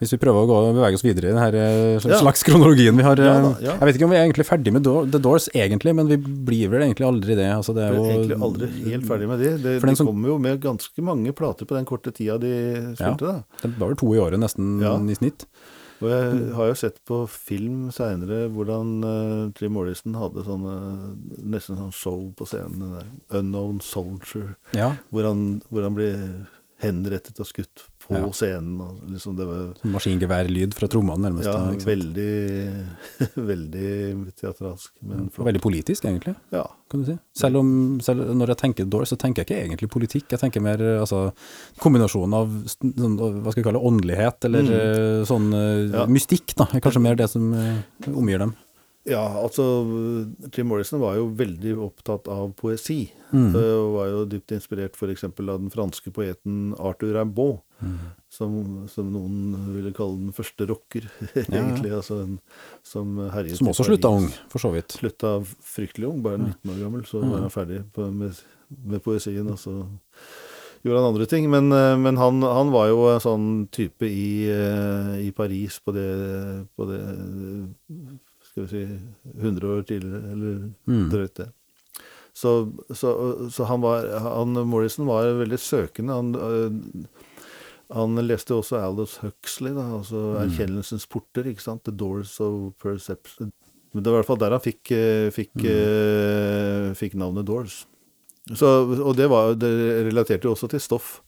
Hvis 0.03 0.13
vi 0.15 0.19
prøver 0.21 0.43
å 0.43 0.49
gå, 0.49 0.57
bevege 0.75 0.99
oss 0.99 1.05
videre 1.05 1.31
i 1.31 1.33
denne 1.33 1.99
Ja. 2.03 2.19
slags 2.19 2.43
kronologien 2.43 2.95
vi 2.99 3.03
har 3.07 3.15
Ja 3.23 3.35
eh, 3.37 3.41
da, 3.47 3.51
ja. 3.63 3.75
Jeg 3.79 3.87
vet 3.87 3.95
ikke 3.99 4.07
om 4.09 4.13
vi 4.13 4.19
er 4.19 4.25
egentlig 4.27 4.47
ferdig 4.49 4.73
med 4.75 4.83
The 4.83 5.19
Doors, 5.23 5.47
egentlig, 5.55 5.95
men 5.95 6.07
vi 6.11 6.17
blir 6.17 6.69
vel 6.73 6.83
egentlig 6.85 7.07
aldri 7.07 7.35
det. 7.39 7.49
Altså, 7.55 7.73
det 7.77 7.85
er 7.87 7.95
jo 7.95 8.03
egentlig 8.09 8.41
aldri 8.49 8.69
helt 8.91 9.07
ferdig 9.07 9.27
med 9.31 9.39
det. 9.39 9.53
det 9.63 9.77
de 9.81 9.95
som- 9.95 10.07
kommer 10.07 10.27
jo 10.35 10.37
med 10.39 10.59
ganske 10.61 11.01
mange 11.01 11.31
plater 11.33 11.65
på 11.65 11.75
den 11.79 11.85
korte 11.85 12.11
tida 12.13 12.37
de 12.37 12.93
spilte. 12.95 13.19
da. 13.19 13.43
Det 13.61 13.77
var 13.79 13.87
vel 13.87 13.95
to 13.95 14.13
i 14.13 14.19
året 14.19 14.39
nesten 14.39 14.81
Ja. 14.81 14.97
i 14.97 15.15
snitt. 15.15 15.45
Og 16.03 16.09
jeg 16.09 16.51
har 16.55 16.67
jo 16.67 16.73
sett 16.75 16.97
på 17.07 17.29
film 17.29 17.89
seinere 17.89 18.49
hvordan 18.51 19.03
uh, 19.05 19.51
Jim 19.55 19.71
Morrison 19.71 20.13
hadde 20.19 20.43
sånne 20.43 21.15
nesten 21.39 21.77
sånn 21.79 21.93
show 21.93 22.33
på 22.35 22.43
scenen. 22.45 22.97
der 22.99 23.39
Unknown 23.39 23.79
Soldier. 23.79 24.57
Ja. 24.73 24.97
Hvor 25.13 25.23
han, 25.23 25.61
hvor 25.71 25.83
han 25.83 25.95
ble 25.95 26.09
henrettet 26.83 27.39
og 27.41 27.47
skutt 27.49 27.87
på 28.03 28.17
Ja. 28.19 28.27
scenen. 28.35 28.81
Og 28.83 28.99
liksom 29.13 29.37
det 29.39 29.45
var 29.47 29.73
Maskingeværlyd 29.87 30.73
fra 30.75 30.89
trommene, 30.91 31.23
nærmest. 31.29 31.47
ja, 31.47 31.53
da, 31.55 31.85
veldig, 31.87 32.33
veldig 33.51 34.33
teatralsk. 34.39 34.91
Men 35.07 35.29
Og 35.37 35.45
veldig 35.47 35.61
politisk, 35.63 36.03
egentlig, 36.09 36.35
ja. 36.51 36.65
kan 36.91 37.03
du 37.03 37.11
si. 37.13 37.17
Selv 37.39 37.61
om, 37.61 37.69
selv 38.03 38.27
når 38.35 38.53
jeg 38.53 38.57
tenker 38.63 38.89
Doors, 38.91 39.13
så 39.13 39.17
tenker 39.21 39.43
jeg 39.43 39.49
ikke 39.49 39.61
egentlig 39.69 39.89
politikk. 39.93 40.27
Jeg 40.35 40.41
tenker 40.43 40.61
mer 40.65 40.83
altså, 40.99 41.31
kombinasjonen 41.83 42.35
av 42.37 42.51
sånn, 42.75 43.17
hva 43.17 43.53
skal 43.53 43.61
vi 43.63 43.67
kalle 43.69 43.83
åndelighet, 43.89 44.49
eller 44.49 44.67
mm. 44.67 45.25
sånn 45.31 45.49
eh, 45.53 45.61
Mm. 45.73 45.93
Ja. 45.93 46.03
mystikk, 46.11 46.53
da. 46.59 46.65
Kanskje 46.83 47.01
mer 47.01 47.15
det 47.17 47.29
som 47.31 47.47
eh, 47.55 47.79
omgir 48.11 48.39
dem. 48.43 48.53
Ja, 49.03 49.23
altså 49.41 49.63
Jim 50.55 50.69
Morrison 50.71 51.01
var 51.01 51.17
jo 51.17 51.25
veldig 51.35 51.73
opptatt 51.83 52.29
av 52.31 52.53
poesi. 52.55 53.09
Mm. 53.33 53.49
eh, 53.51 53.73
Og 53.75 53.89
var 53.97 54.07
jo 54.07 54.21
dypt 54.31 54.53
inspirert 54.55 54.95
f.eks. 54.95 55.25
av 55.27 55.49
den 55.49 55.71
franske 55.73 56.13
poeten 56.15 56.71
Arthur 56.79 57.11
Rimbaud. 57.17 57.59
Mm. 57.83 57.97
Som, 58.31 58.55
som 58.87 59.09
noen 59.11 59.73
ville 59.73 59.91
kalle 59.95 60.21
den 60.21 60.35
første 60.35 60.69
rocker, 60.69 61.09
egentlig. 61.43 61.91
Altså 61.91 62.21
en, 62.23 62.39
som 62.87 63.19
herjet 63.33 63.59
Som 63.59 63.73
også 63.73 63.89
slutta 63.89 64.13
ung, 64.15 64.29
for 64.51 64.63
så 64.63 64.71
vidt. 64.71 64.95
Slutta 65.01 65.35
fryktelig 65.43 66.07
ung, 66.07 66.23
bare 66.23 66.39
19 66.39 66.71
år 66.71 66.81
gammel. 66.85 67.05
Så 67.09 67.19
var 67.25 67.43
han 67.43 67.53
ferdig 67.53 67.83
på, 67.93 68.07
med, 68.07 68.39
med 68.87 69.03
poesien, 69.03 69.51
og 69.51 69.59
så 69.59 69.81
gjorde 70.83 71.01
han 71.01 71.09
andre 71.11 71.27
ting. 71.27 71.51
Men, 71.51 71.67
eh, 71.75 71.97
men 71.99 72.23
han, 72.23 72.39
han 72.39 72.71
var 72.71 72.87
jo 72.93 73.03
en 73.11 73.23
sånn 73.23 73.49
type 73.67 74.07
i, 74.07 74.47
eh, 74.47 75.15
i 75.27 75.33
Paris 75.35 75.81
på 75.83 75.91
det, 75.91 76.07
på 76.79 76.87
det 76.87 77.03
Skal 78.53 78.67
vi 78.67 78.69
si 78.69 78.83
100 79.41 79.65
år 79.73 79.81
tidligere, 79.89 80.31
eller 80.31 80.59
Mm. 80.85 81.07
drøyt 81.09 81.33
det. 81.41 81.49
Så, 82.33 82.51
så, 82.93 83.09
så 83.53 83.65
han 83.69 83.81
var 83.81 84.05
han, 84.21 84.53
Morrison 84.69 85.05
var 85.09 85.27
veldig 85.41 85.57
søkende. 85.61 86.13
Han, 86.13 86.35
øh, 86.35 87.05
han 87.93 88.15
leste 88.25 88.53
også 88.55 88.77
Aldous 88.81 89.17
Huxley, 89.21 89.73
da, 89.73 89.83
altså 89.97 90.21
'Erkjennelsens 90.39 91.05
porter', 91.09 91.45
ikke 91.49 91.61
sant? 91.61 91.83
'The 91.83 91.93
Doors 91.97 92.39
of 92.41 92.73
Perception'. 92.81 93.51
Men 93.93 94.03
det 94.03 94.09
var 94.11 94.17
i 94.17 94.21
hvert 94.21 94.31
fall 94.31 94.39
der 94.41 94.55
han 94.57 94.61
fikk, 94.65 94.91
øh, 94.91 95.31
fikk, 95.31 95.53
mm. 95.55 96.95
fikk 96.97 97.13
navnet 97.15 97.45
Doors. 97.47 97.83
Så, 98.55 98.65
og 99.03 99.15
det, 99.17 99.29
var, 99.29 99.53
det 99.53 100.05
relaterte 100.07 100.45
jo 100.45 100.51
også 100.51 100.67
til 100.67 100.79
stoff 100.81 101.21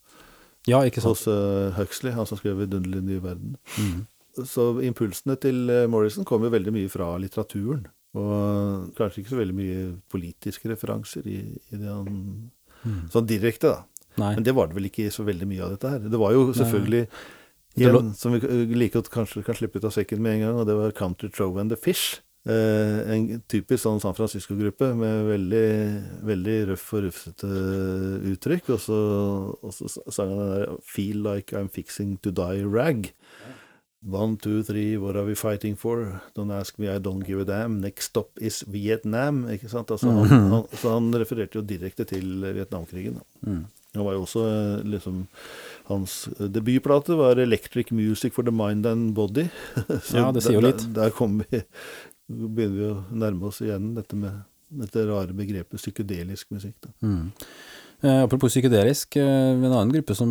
Ja, 0.67 0.81
ikke 0.81 1.01
sant. 1.01 1.13
hos 1.13 1.27
øh, 1.27 1.71
Huxley, 1.77 2.11
han 2.11 2.25
som 2.25 2.37
skrev 2.37 2.57
'Vidunderlig 2.57 3.01
ny 3.01 3.19
verden'. 3.21 3.55
Mm. 3.77 4.05
Så 4.43 4.67
impulsene 4.83 5.37
til 5.39 5.69
eh, 5.71 5.87
Morrison 5.91 6.27
kom 6.27 6.43
jo 6.43 6.51
veldig 6.53 6.73
mye 6.75 6.91
fra 6.91 7.13
litteraturen. 7.21 7.85
Og 8.15 8.91
kanskje 8.95 9.21
ikke 9.21 9.33
så 9.33 9.39
veldig 9.41 9.55
mye 9.55 9.79
politiske 10.11 10.69
referanser 10.71 11.25
i, 11.27 11.39
i 11.71 11.79
det 11.79 11.89
han 11.89 12.51
Sånn 13.09 13.25
direkte, 13.25 13.71
da. 13.71 14.11
Nei. 14.21 14.35
Men 14.37 14.45
det 14.45 14.53
var 14.55 14.69
det 14.69 14.77
vel 14.77 14.87
ikke 14.91 15.09
så 15.11 15.25
veldig 15.27 15.47
mye 15.49 15.63
av 15.65 15.73
dette 15.73 15.89
her. 15.89 16.03
Det 16.11 16.19
var 16.21 16.35
jo 16.35 16.43
selvfølgelig 16.55 17.07
Nei. 17.81 17.89
den 17.91 18.13
som 18.15 18.35
vi 18.35 18.39
like 18.77 18.93
godt 18.95 19.09
kanskje 19.11 19.43
kan 19.43 19.57
slippe 19.57 19.81
ut 19.81 19.87
av 19.89 19.95
sekken 19.95 20.21
med 20.23 20.37
en 20.37 20.45
gang, 20.45 20.59
og 20.61 20.69
det 20.69 20.77
var 20.77 20.95
Country 20.95 21.31
Trove 21.33 21.59
and 21.59 21.73
The 21.73 21.79
Fish. 21.79 22.21
Eh, 22.45 22.99
en 23.09 23.41
typisk 23.49 23.81
sånn 23.81 23.99
San 24.03 24.13
Francisco-gruppe 24.13 24.91
med 24.93 25.25
veldig, 25.31 25.69
veldig 26.29 26.57
røff 26.69 26.85
og 26.93 27.07
rufsete 27.07 27.49
uttrykk. 28.31 28.69
Og 28.75 28.81
så, 28.85 28.99
og 29.57 29.73
så 29.73 29.89
sang 30.13 30.31
han 30.31 30.39
den 30.43 30.53
der 30.53 30.77
'Feel 30.85 31.25
Like 31.25 31.57
I'm 31.57 31.71
Fixing 31.73 32.19
To 32.21 32.31
Die 32.31 32.63
Rag'. 32.63 33.11
One, 34.05 34.37
two, 34.37 34.61
three, 34.63 34.97
what 34.97 35.15
are 35.15 35.25
we 35.25 35.33
fighting 35.33 35.75
for? 35.75 36.21
Don't 36.35 36.51
ask 36.53 36.77
me, 36.77 36.87
I 36.87 36.99
don't 36.99 37.25
give 37.25 37.39
a 37.41 37.45
damn. 37.45 37.79
Next 37.81 38.11
stop 38.11 38.29
is 38.37 38.63
Vietnam. 38.67 39.47
Ikke 39.49 39.69
sant? 39.69 39.89
Altså, 39.89 40.11
han, 40.13 40.49
han, 40.51 40.67
så 40.77 40.93
han 40.93 41.09
refererte 41.17 41.57
jo 41.57 41.65
direkte 41.65 42.05
til 42.05 42.45
Vietnamkrigen. 42.53 43.17
Mm. 43.41 43.63
Han 43.95 44.05
var 44.05 44.13
jo 44.17 44.25
også 44.25 44.43
eh, 44.45 44.85
liksom 44.91 45.23
Hans 45.85 46.29
debutplate 46.37 47.15
var 47.17 47.39
'Electric 47.39 47.91
Music 47.91 48.33
for 48.33 48.43
the 48.43 48.51
Mind 48.51 48.85
and 48.85 49.15
Body'. 49.17 49.49
Så 50.03 50.17
Ja, 50.17 50.31
det 50.31 50.43
sier 50.43 50.59
jo 50.59 50.65
litt. 50.65 50.85
Der, 50.93 51.09
der 51.09 51.63
vi 52.27 52.45
begynner 52.49 52.77
vi 52.77 52.89
å 52.89 53.03
nærme 53.13 53.49
oss 53.49 53.61
igjen 53.61 53.93
dette 53.95 54.17
med 54.17 54.43
dette 54.75 55.05
rare 55.05 55.33
begrepet 55.33 55.79
psykedelisk 55.79 56.49
musikk. 56.51 56.75
Da. 56.81 56.89
Mm. 57.05 57.31
Eh, 58.05 58.21
apropos 58.23 58.51
psykedelisk, 58.53 59.15
eh, 59.17 59.25
en 59.55 59.65
annen 59.71 59.91
gruppe 59.95 60.13
som 60.17 60.29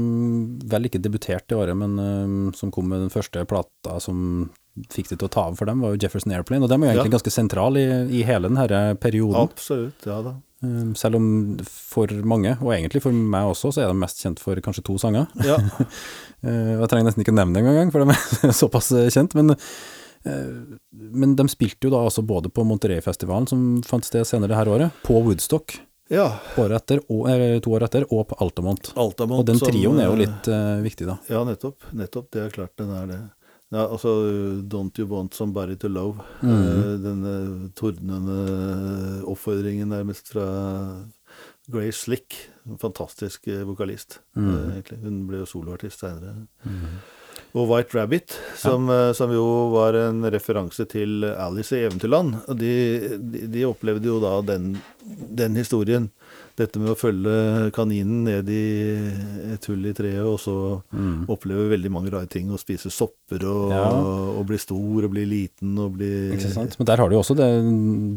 vel 0.70 0.86
ikke 0.86 1.00
debuterte 1.02 1.56
i 1.56 1.58
året, 1.58 1.74
men 1.76 1.98
eh, 1.98 2.52
som 2.58 2.70
kom 2.74 2.86
med 2.92 3.02
den 3.02 3.10
første 3.10 3.42
plata 3.50 3.96
som 4.04 4.50
fikk 4.90 5.08
det 5.12 5.18
til 5.20 5.28
å 5.28 5.32
ta 5.34 5.44
av 5.48 5.56
for 5.58 5.66
dem, 5.70 5.82
var 5.82 5.92
jo 5.94 6.00
Jefferson 6.02 6.32
Airplane, 6.34 6.62
og 6.66 6.70
dem 6.70 6.82
er 6.82 6.92
jo 6.92 6.96
egentlig 6.98 7.12
Ja. 7.12 7.18
ganske 7.18 7.32
sentral 7.34 7.78
i, 7.78 7.84
i 8.20 8.22
hele 8.26 8.50
denne 8.50 8.94
perioden. 9.02 9.38
Absolutt, 9.48 10.06
ja 10.06 10.20
da. 10.22 10.32
Eh, 10.64 10.92
selv 10.98 11.18
om 11.18 11.26
for 11.66 12.10
mange, 12.26 12.56
og 12.60 12.72
egentlig 12.76 13.02
for 13.04 13.12
meg 13.14 13.50
også, 13.52 13.72
så 13.74 13.82
er 13.84 13.90
de 13.92 13.98
mest 13.98 14.22
kjent 14.22 14.42
for 14.42 14.54
kanskje 14.64 14.84
to 14.86 14.98
sanger. 15.02 15.26
Ja, 15.46 15.58
Eh, 16.44 16.74
jeg 16.76 16.88
trenger 16.92 17.06
nesten 17.08 17.22
ikke 17.24 17.32
nevne 17.32 17.54
det 17.56 17.62
engang, 17.64 17.90
for 17.94 18.04
de 18.04 18.12
er 18.12 18.50
såpass 18.62 18.90
eh, 18.92 19.06
kjent. 19.08 19.32
Men, 19.38 19.54
men 20.92 21.30
de 21.38 21.46
spilte 21.48 21.86
jo 21.88 21.92
da 21.94 22.02
altså 22.04 22.20
både 22.20 22.50
på 22.52 22.60
Monterey-festivalen, 22.68 23.48
som 23.48 23.62
fant 23.86 24.04
sted 24.04 24.26
senere 24.28 24.50
det 24.52 24.58
her 24.58 24.68
året, 24.68 24.98
på 25.06 25.16
Woodstock 25.24 25.78
ja 26.12 26.26
året 26.60 26.76
etter, 26.82 27.00
og, 27.08 27.28
eh, 27.30 27.58
to 27.64 27.70
år 27.76 27.86
etter, 27.86 28.04
og 28.12 28.26
på 28.28 28.36
Altamont. 28.44 28.92
Altamont. 28.96 29.40
Og 29.40 29.46
den 29.48 29.58
trioen 29.62 29.98
er 30.02 30.10
jo 30.10 30.16
eh, 30.18 30.22
litt 30.26 30.48
uh, 30.52 30.82
viktig, 30.84 31.06
da. 31.08 31.16
Ja, 31.30 31.44
nettopp. 31.48 31.86
Nettopp. 31.96 32.30
Det 32.30 32.42
er 32.44 32.50
klart 32.54 32.74
den 32.76 32.90
er 32.92 33.06
det. 33.06 33.20
Ja, 33.74 33.86
altså 33.88 34.12
Don't 34.70 34.98
You 35.00 35.08
Want 35.10 35.34
Somebody 35.34 35.74
To 35.82 35.88
Love. 35.88 36.20
Mm. 36.42 36.52
Eh, 36.54 36.90
denne 37.02 37.32
tordnende 37.74 38.36
oppfordringen 39.26 39.88
nærmest 39.90 40.28
fra 40.30 40.44
Grace 41.72 42.04
Slick. 42.04 42.36
En 42.68 42.78
fantastisk 42.78 43.48
eh, 43.48 43.64
vokalist, 43.66 44.20
Mm. 44.36 44.48
eh, 44.54 44.74
egentlig. 44.76 44.98
Hun 45.02 45.26
ble 45.26 45.38
jo 45.42 45.46
soloartist 45.48 46.00
seinere. 46.04 46.46
Og 47.54 47.68
White 47.70 47.94
Rabbit, 47.94 48.34
som, 48.58 48.88
eh, 48.90 49.12
som 49.14 49.30
jo 49.30 49.44
var 49.70 49.94
en 49.94 50.24
referanse 50.34 50.88
til 50.90 51.22
Alice 51.22 51.70
i 51.76 51.84
Eventyrland. 51.86 52.34
Og 52.50 52.56
de, 52.58 52.72
de, 53.14 53.44
de 53.46 53.62
opplevde 53.68 54.08
jo 54.10 54.16
da 54.22 54.40
den, 54.42 54.72
den 55.30 55.54
historien. 55.54 56.08
Dette 56.58 56.78
med 56.78 56.92
å 56.92 56.98
følge 56.98 57.70
kaninen 57.74 58.24
ned 58.26 58.50
i 58.50 58.64
et 59.54 59.64
hull 59.70 59.86
i 59.86 59.94
treet, 59.94 60.22
og 60.26 60.38
så 60.42 60.56
Mm. 60.94 61.24
oppleve 61.30 61.68
veldig 61.72 61.90
mange 61.90 62.10
rare 62.14 62.26
ting. 62.30 62.50
Og 62.54 62.58
spise 62.62 62.90
sopper, 62.90 63.42
og, 63.46 63.70
Ja. 63.70 63.86
og 64.38 64.46
bli 64.46 64.58
stor, 64.58 65.04
og 65.04 65.10
bli 65.10 65.24
liten, 65.26 65.76
og 65.78 65.96
bli 65.98 66.30
Ikke 66.34 66.50
sant? 66.52 66.76
Men 66.78 66.86
der 66.86 66.96
har 66.96 67.08
du 67.08 67.14
jo 67.16 67.22
også 67.22 67.36
det 67.38 67.48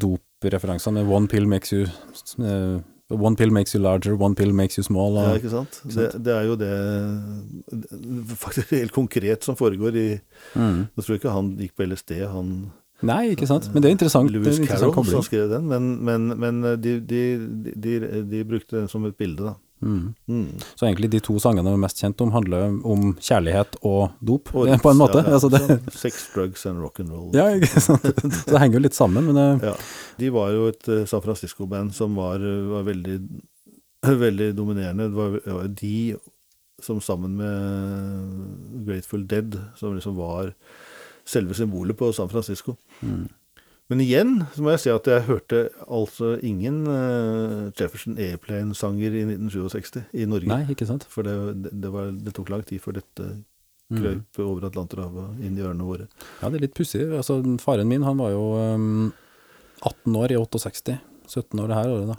dopreferansene 0.01 0.93
med 1.01 1.07
one 1.13 1.27
pill 1.27 1.45
makes 1.49 1.71
you 1.73 1.85
eh, 1.85 2.79
One 3.09 3.37
pill 3.39 3.51
makes 3.55 3.73
you 3.73 3.79
larger, 3.79 4.17
one 4.19 4.35
pill 4.35 4.51
makes 4.51 4.77
you 4.77 4.83
small. 4.83 5.15
Ja, 5.15 5.29
Og, 5.31 5.37
ikke 5.39 5.51
sant? 5.53 5.79
Det, 5.87 6.09
det 6.25 6.33
er 6.33 6.43
jo 6.49 6.57
det 6.59 6.71
faktisk 8.35 8.73
helt 8.75 8.91
konkret 8.91 9.47
som 9.47 9.55
foregår 9.55 9.95
i 9.95 10.07
mm. 10.55 10.81
Tror 10.97 11.13
jeg 11.13 11.21
ikke 11.21 11.35
han 11.35 11.53
gikk 11.61 11.77
på 11.77 11.87
LSD, 11.87 12.19
han 12.27 12.51
Nei, 13.05 13.35
ikke 13.35 13.45
sant. 13.45 13.67
Men 13.73 13.83
det 13.83 13.91
er 13.91 13.93
interessant. 13.93 14.31
det 14.33 14.39
Louis 14.41 14.57
er 14.57 14.65
Carroll 14.65 15.05
som 15.05 15.21
skrev 15.21 15.51
den, 15.51 15.67
men, 15.69 15.89
men, 16.03 16.31
men 16.41 16.63
de, 16.81 16.95
de, 16.99 17.21
de, 17.77 17.93
de 18.25 18.39
brukte 18.49 18.73
den 18.73 18.87
som 18.89 19.05
et 19.05 19.15
bilde, 19.15 19.51
da. 19.51 19.53
Mm. 19.81 20.15
Mm. 20.27 20.45
Så 20.75 20.87
egentlig 20.87 21.09
de 21.13 21.19
to 21.21 21.35
sangene 21.39 21.69
vi 21.69 21.77
er 21.77 21.83
mest 21.83 21.99
kjent 22.01 22.21
om, 22.25 22.31
handler 22.33 22.71
om 22.87 23.11
kjærlighet 23.21 23.75
og 23.85 24.15
dop, 24.25 24.49
Og- 24.55 24.65
litt, 24.71 24.81
på 24.85 24.91
en 24.93 24.97
måte. 25.01 25.21
ja, 25.21 25.27
ja, 25.29 25.33
altså 25.37 25.49
det, 25.53 25.61
sånn 25.67 25.91
Sex, 26.01 26.23
drugs 26.33 26.65
and 26.65 26.81
rock 26.81 26.99
and 27.03 27.11
roll. 27.13 27.29
ja, 27.37 27.45
ikke 27.57 27.83
sant. 27.83 28.07
Så 28.07 28.45
det 28.49 28.61
henger 28.63 28.79
jo 28.79 28.83
litt 28.87 28.97
sammen, 28.97 29.29
men 29.29 29.37
det... 29.37 29.67
Ja. 29.69 29.75
De 30.17 30.31
var 30.33 30.49
jo 30.55 30.67
et 30.71 30.89
uh, 30.89 31.03
San 31.09 31.21
Francisco-band 31.21 31.93
som 31.93 32.15
var, 32.17 32.41
eh, 32.41 32.63
var 32.73 32.87
veldig, 32.89 33.19
veldig 34.25 34.49
dominerende. 34.57 35.09
Det 35.11 35.17
var, 35.21 35.37
det 35.45 35.57
var 35.59 35.67
de 35.83 35.95
som 36.81 36.99
sammen 37.01 37.37
med 37.37 38.85
Grateful 38.87 39.27
Dead, 39.29 39.55
som 39.77 39.95
liksom 39.97 40.15
var 40.17 40.53
selve 41.27 41.53
symbolet 41.57 41.97
på 41.97 42.11
San 42.13 42.29
Francisco. 42.29 42.75
mm. 43.01 43.27
Men 43.87 44.01
igjen 44.03 44.31
så 44.51 44.63
må 44.65 44.73
jeg 44.73 44.81
si 44.83 44.89
at 44.91 45.05
jeg 45.07 45.27
hørte 45.29 45.59
altså 45.87 46.33
ingen 46.43 46.81
uh, 46.91 47.69
Jefferson 47.77 48.17
Airplane-sanger 48.19 49.13
i 49.15 49.21
1967 49.29 50.01
i 50.11 50.25
Norge. 50.27 50.49
Nei, 50.51 50.65
ikke 50.73 50.87
sant. 50.89 51.05
For 51.07 51.23
det, 51.23 51.71
det, 51.71 51.91
var, 51.93 52.11
det 52.11 52.33
tok 52.35 52.51
lang 52.51 52.65
tid 52.67 52.83
før 52.83 52.99
dette 53.01 53.29
Mm. 53.87 54.25
over 54.43 54.65
Atlanterhavet 54.67 55.21
og 55.23 55.43
inn 55.47 55.55
i 55.55 55.61
ørene 55.63 55.85
våre. 55.87 56.09
Ja, 56.41 56.49
det 56.51 56.57
er 56.57 56.63
litt 56.65 56.73
pussig. 56.75 57.05
Altså, 57.07 57.37
faren 57.63 57.87
min, 57.87 58.03
han 58.03 58.17
var 58.19 58.33
jo 58.33 58.41
um, 58.75 59.13
18 59.79 60.17
år 60.19 60.33
i 60.35 60.39
68. 60.41 60.97
17 61.27 61.61
år 61.63 61.71
det 61.71 61.77
her 61.77 61.91
året, 61.93 62.09
da. 62.11 62.17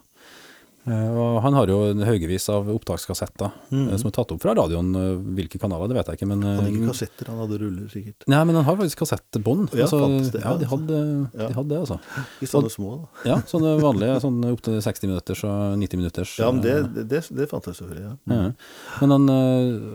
Eh, 0.89 1.09
og 1.21 1.43
han 1.45 1.53
har 1.59 1.69
jo 1.71 1.79
haugevis 2.09 2.49
av 2.53 2.69
opptakskassetter 2.73 3.51
Mm. 3.71 3.89
eh, 3.93 3.97
som 4.01 4.09
er 4.09 4.15
tatt 4.17 4.33
opp 4.33 4.41
fra 4.43 4.55
radioen. 4.57 4.89
Eh, 4.97 5.17
hvilke 5.37 5.61
kanaler, 5.61 5.89
det 5.91 5.97
vet 5.99 6.07
jeg 6.11 6.19
ikke, 6.19 6.29
men 6.31 6.43
Han 6.43 6.57
hadde 6.63 6.73
ikke 6.73 6.89
kassetter, 6.93 7.27
han 7.29 7.39
hadde 7.43 7.59
ruller 7.61 7.89
sikkert. 7.93 8.27
Nei, 8.29 8.43
men 8.49 8.55
han 8.57 8.65
har 8.65 8.77
faktisk 8.81 9.03
kassettbånd. 9.05 9.75
Ja, 9.77 9.85
altså, 9.87 10.01
det, 10.33 10.43
ja, 10.43 10.55
de 10.57 10.71
hadde, 10.73 11.01
Ja. 11.39 11.49
de 11.49 11.55
hadde 11.55 11.69
det, 11.69 11.79
altså. 11.85 11.99
I 12.43 12.47
sånne 12.47 12.71
små, 12.73 12.91
da. 13.03 13.31
Ja, 13.31 13.37
sånne 13.47 13.75
vanlige, 13.83 14.21
sånn 14.25 14.39
opptil 14.53 14.81
60 14.81 15.07
minutters 15.13 15.45
og 15.45 15.77
90 15.79 15.97
minutters. 16.01 16.39
Ja, 16.39 16.51
men 16.51 16.63
det, 16.63 16.77
det, 17.09 17.23
det, 17.29 17.49
fantes 17.51 17.79
selvfølgelig, 17.81 18.05
ja. 18.09 18.15
Ja. 18.35 18.53
Men 19.03 19.11
han, 19.11 19.29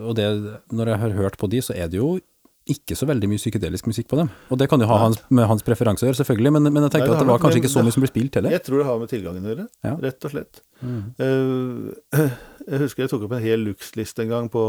og 0.08 0.14
det, 0.16 0.28
når 0.72 0.86
jeg 0.94 0.98
har 1.00 1.10
hørt 1.18 1.36
på 1.38 1.50
de, 1.50 1.58
så 1.60 1.74
er 1.74 1.88
det 1.88 1.98
jo 1.98 2.20
ikke 2.64 2.96
så 2.96 3.04
veldig 3.08 3.28
mye 3.28 3.40
psykedelisk 3.40 3.86
musikk 3.90 4.08
på 4.08 4.16
dem. 4.16 4.30
Og 4.48 4.58
det 4.60 4.70
kan 4.72 4.80
jo 4.80 4.86
ha 4.88 4.96
hans, 5.02 5.18
med 5.28 5.44
hans 5.50 5.64
preferanse 5.66 6.04
å 6.04 6.08
gjøre, 6.08 6.16
selvfølgelig, 6.22 6.52
men, 6.56 6.70
men 6.72 6.86
jeg 6.86 6.94
tenker 6.94 7.10
Nei, 7.10 7.12
det 7.12 7.18
at 7.18 7.24
det 7.24 7.28
var 7.28 7.36
med, 7.36 7.42
kanskje 7.44 7.60
ikke 7.60 7.72
så 7.72 7.80
det- 7.82 7.84
mye 7.88 7.96
som 7.96 8.04
ble 8.06 8.10
spilt 8.12 8.38
heller. 8.38 8.54
Jeg 8.56 8.64
tror 8.64 8.78
det 8.80 8.86
har 8.88 8.98
med 9.02 9.10
tilgangen 9.12 9.44
å 9.44 9.50
gjøre, 9.52 9.66
Ja. 9.84 9.94
rett 10.06 10.24
og 10.24 10.32
slett. 10.32 10.60
Mm. 10.80 11.02
Uh, 11.20 12.28
jeg 12.70 12.80
husker 12.86 13.04
jeg 13.04 13.10
tok 13.12 13.26
opp 13.28 13.36
en 13.36 13.44
hel 13.44 13.64
Lux-liste 13.68 14.24
en 14.24 14.32
gang 14.32 14.48
på, 14.52 14.64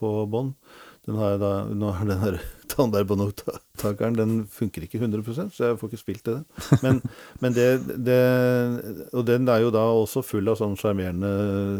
på 0.00 0.12
bånd. 0.28 0.52
Den 1.02 1.16
har 1.18 1.32
jeg 1.32 1.40
da, 1.42 1.50
nå 1.74 1.88
har 1.96 2.06
den 2.06 2.20
her 2.22 2.36
Tandberg-båndopptakeren, 2.72 4.14
den 4.16 4.34
funker 4.48 4.84
ikke 4.86 5.00
100% 5.00 5.50
så 5.52 5.66
jeg 5.66 5.78
får 5.80 5.90
ikke 5.90 6.00
spilt 6.00 6.28
det. 6.28 6.36
Men, 6.84 7.00
men 7.42 7.56
det, 7.56 7.66
det 8.06 8.18
Og 9.10 9.26
den 9.28 9.50
er 9.50 9.64
jo 9.64 9.72
da 9.74 9.82
også 9.90 10.22
full 10.24 10.46
av 10.48 10.60
sånn 10.60 10.78
sjarmerende 10.78 11.32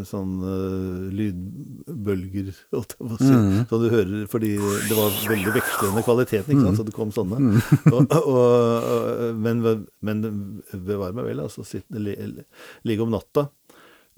sånn 0.08 0.34
eh, 0.42 1.04
lydbølger, 1.20 2.50
holdt 2.74 2.96
jeg 2.98 3.12
på 3.12 3.16
å 3.16 3.20
si. 3.22 3.62
Så 3.70 3.80
du 3.84 3.88
hører 3.94 4.26
fordi 4.32 4.52
det 4.58 4.98
var 4.98 5.14
veldig 5.30 5.54
vekslende 5.54 6.04
kvaliteten, 6.08 6.52
ikke 6.56 6.66
sant, 6.66 6.82
så 6.82 6.88
det 6.90 6.96
kom 6.96 7.14
sånne. 7.14 7.62
Og, 7.92 8.02
og, 8.02 8.32
og, 8.34 9.22
men, 9.38 9.62
men 10.02 10.26
bevare 10.74 11.14
meg 11.14 11.30
vel, 11.30 11.46
altså 11.46 11.62
ligge 12.82 13.06
om 13.06 13.14
natta 13.14 13.46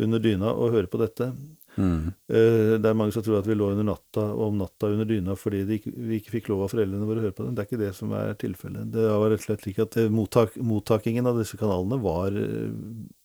under 0.00 0.18
dyna 0.18 0.50
og 0.56 0.72
høre 0.74 0.90
på 0.90 0.98
dette. 1.04 1.28
Mm. 1.76 2.12
Det 2.28 2.87
er 2.90 2.94
mange 2.98 3.12
som 3.16 3.24
tror 3.26 3.40
at 3.40 3.48
vi 3.50 3.56
lå 3.58 3.70
under 3.72 3.87
natta 3.88 4.22
og 4.30 4.44
om 4.48 4.58
natta 4.62 4.90
under 4.92 5.08
dyna 5.10 5.34
fordi 5.38 5.64
ikke, 5.78 5.92
vi 5.94 6.20
ikke 6.20 6.34
fikk 6.37 6.48
lov 6.52 6.62
av 6.66 6.72
foreldrene 6.74 7.08
våre 7.08 7.22
å 7.22 7.26
høre 7.26 7.34
på 7.37 7.46
den. 7.46 7.54
Det 7.56 7.64
er 7.64 7.68
ikke 7.70 7.82
det 7.82 7.92
som 7.98 8.12
er 8.14 8.32
tilfellet. 8.38 8.90
Det 8.94 9.04
var 9.10 9.28
rett 9.32 9.42
og 9.42 9.48
slett 9.48 9.64
slik 9.66 9.82
at 9.84 9.98
eh, 10.02 10.10
mottak, 10.14 10.54
mottakingen 10.62 11.26
av 11.30 11.38
disse 11.42 11.58
kanalene 11.60 11.98
var, 12.04 12.30
eh, 12.38 12.72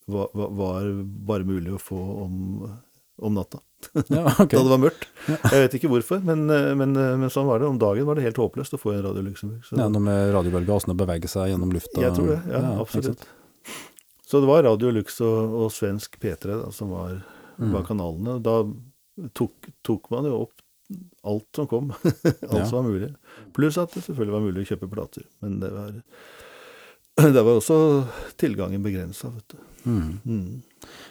var, 0.10 0.30
var- 0.34 0.54
var 0.64 0.92
bare 1.34 1.46
mulig 1.46 1.76
å 1.78 1.82
få 1.82 2.00
om, 2.26 2.38
om 3.22 3.36
natta. 3.38 3.62
Ja, 4.12 4.26
okay. 4.42 4.58
Da 4.58 4.64
det 4.66 4.72
var 4.74 4.82
mørkt. 4.82 5.06
Jeg 5.30 5.62
vet 5.68 5.76
ikke 5.78 5.88
hvorfor, 5.94 6.20
men, 6.26 6.42
men, 6.50 6.92
men 7.22 7.30
sånn 7.32 7.46
var 7.48 7.62
det. 7.62 7.70
Om 7.70 7.78
dagen 7.80 8.08
var 8.10 8.18
det 8.20 8.26
helt 8.26 8.42
håpløst 8.42 8.74
å 8.76 8.80
få 8.82 8.92
en 8.98 9.06
Radio 9.06 9.24
Luxembourg. 9.30 9.62
Så 9.64 9.78
Ja, 9.80 9.86
noe 9.88 10.04
med 10.04 10.34
radiobølger, 10.36 10.74
åssen 10.76 10.92
det 10.92 10.98
beveger 11.00 11.32
seg 11.32 11.54
gjennom 11.54 11.72
lufta. 11.78 12.02
jeg 12.04 12.16
tror 12.18 12.34
det. 12.34 12.40
Ja, 12.52 12.60
ja 12.66 12.74
absolutt. 12.82 13.24
Så 14.30 14.42
det 14.44 14.50
var 14.52 14.62
Radio 14.68 14.92
Lux 14.94 15.16
og, 15.26 15.54
og 15.64 15.72
svensk 15.74 16.20
P3 16.22 16.58
da, 16.60 16.68
som 16.76 16.92
var, 16.94 17.16
Mm. 17.60 17.74
var 17.76 17.84
kanalene. 17.88 18.38
Da 18.46 18.58
tok, 19.36 19.70
tok 19.84 20.10
man 20.14 20.26
jo 20.30 20.42
opp 20.46 20.66
alt 21.28 21.46
som 21.56 21.68
kom. 21.70 21.92
alt 22.26 22.44
Ja. 22.56 22.66
som 22.66 22.80
var 22.84 22.90
mulig. 22.92 23.12
Pluss 23.54 23.78
at 23.78 23.92
det 23.94 24.04
selvfølgelig 24.06 24.36
var 24.38 24.46
mulig 24.48 24.64
å 24.66 24.70
kjøpe 24.74 24.90
plater. 24.92 25.26
Men 25.44 25.60
det 25.62 25.70
var, 25.76 25.92
det 27.36 27.44
var 27.44 27.60
også 27.60 27.80
tilgangen 28.40 28.84
begrensa, 28.86 29.30
vet 29.36 29.56
du. 29.56 29.58
Mm. 29.86 30.20
Mm. 30.26 30.62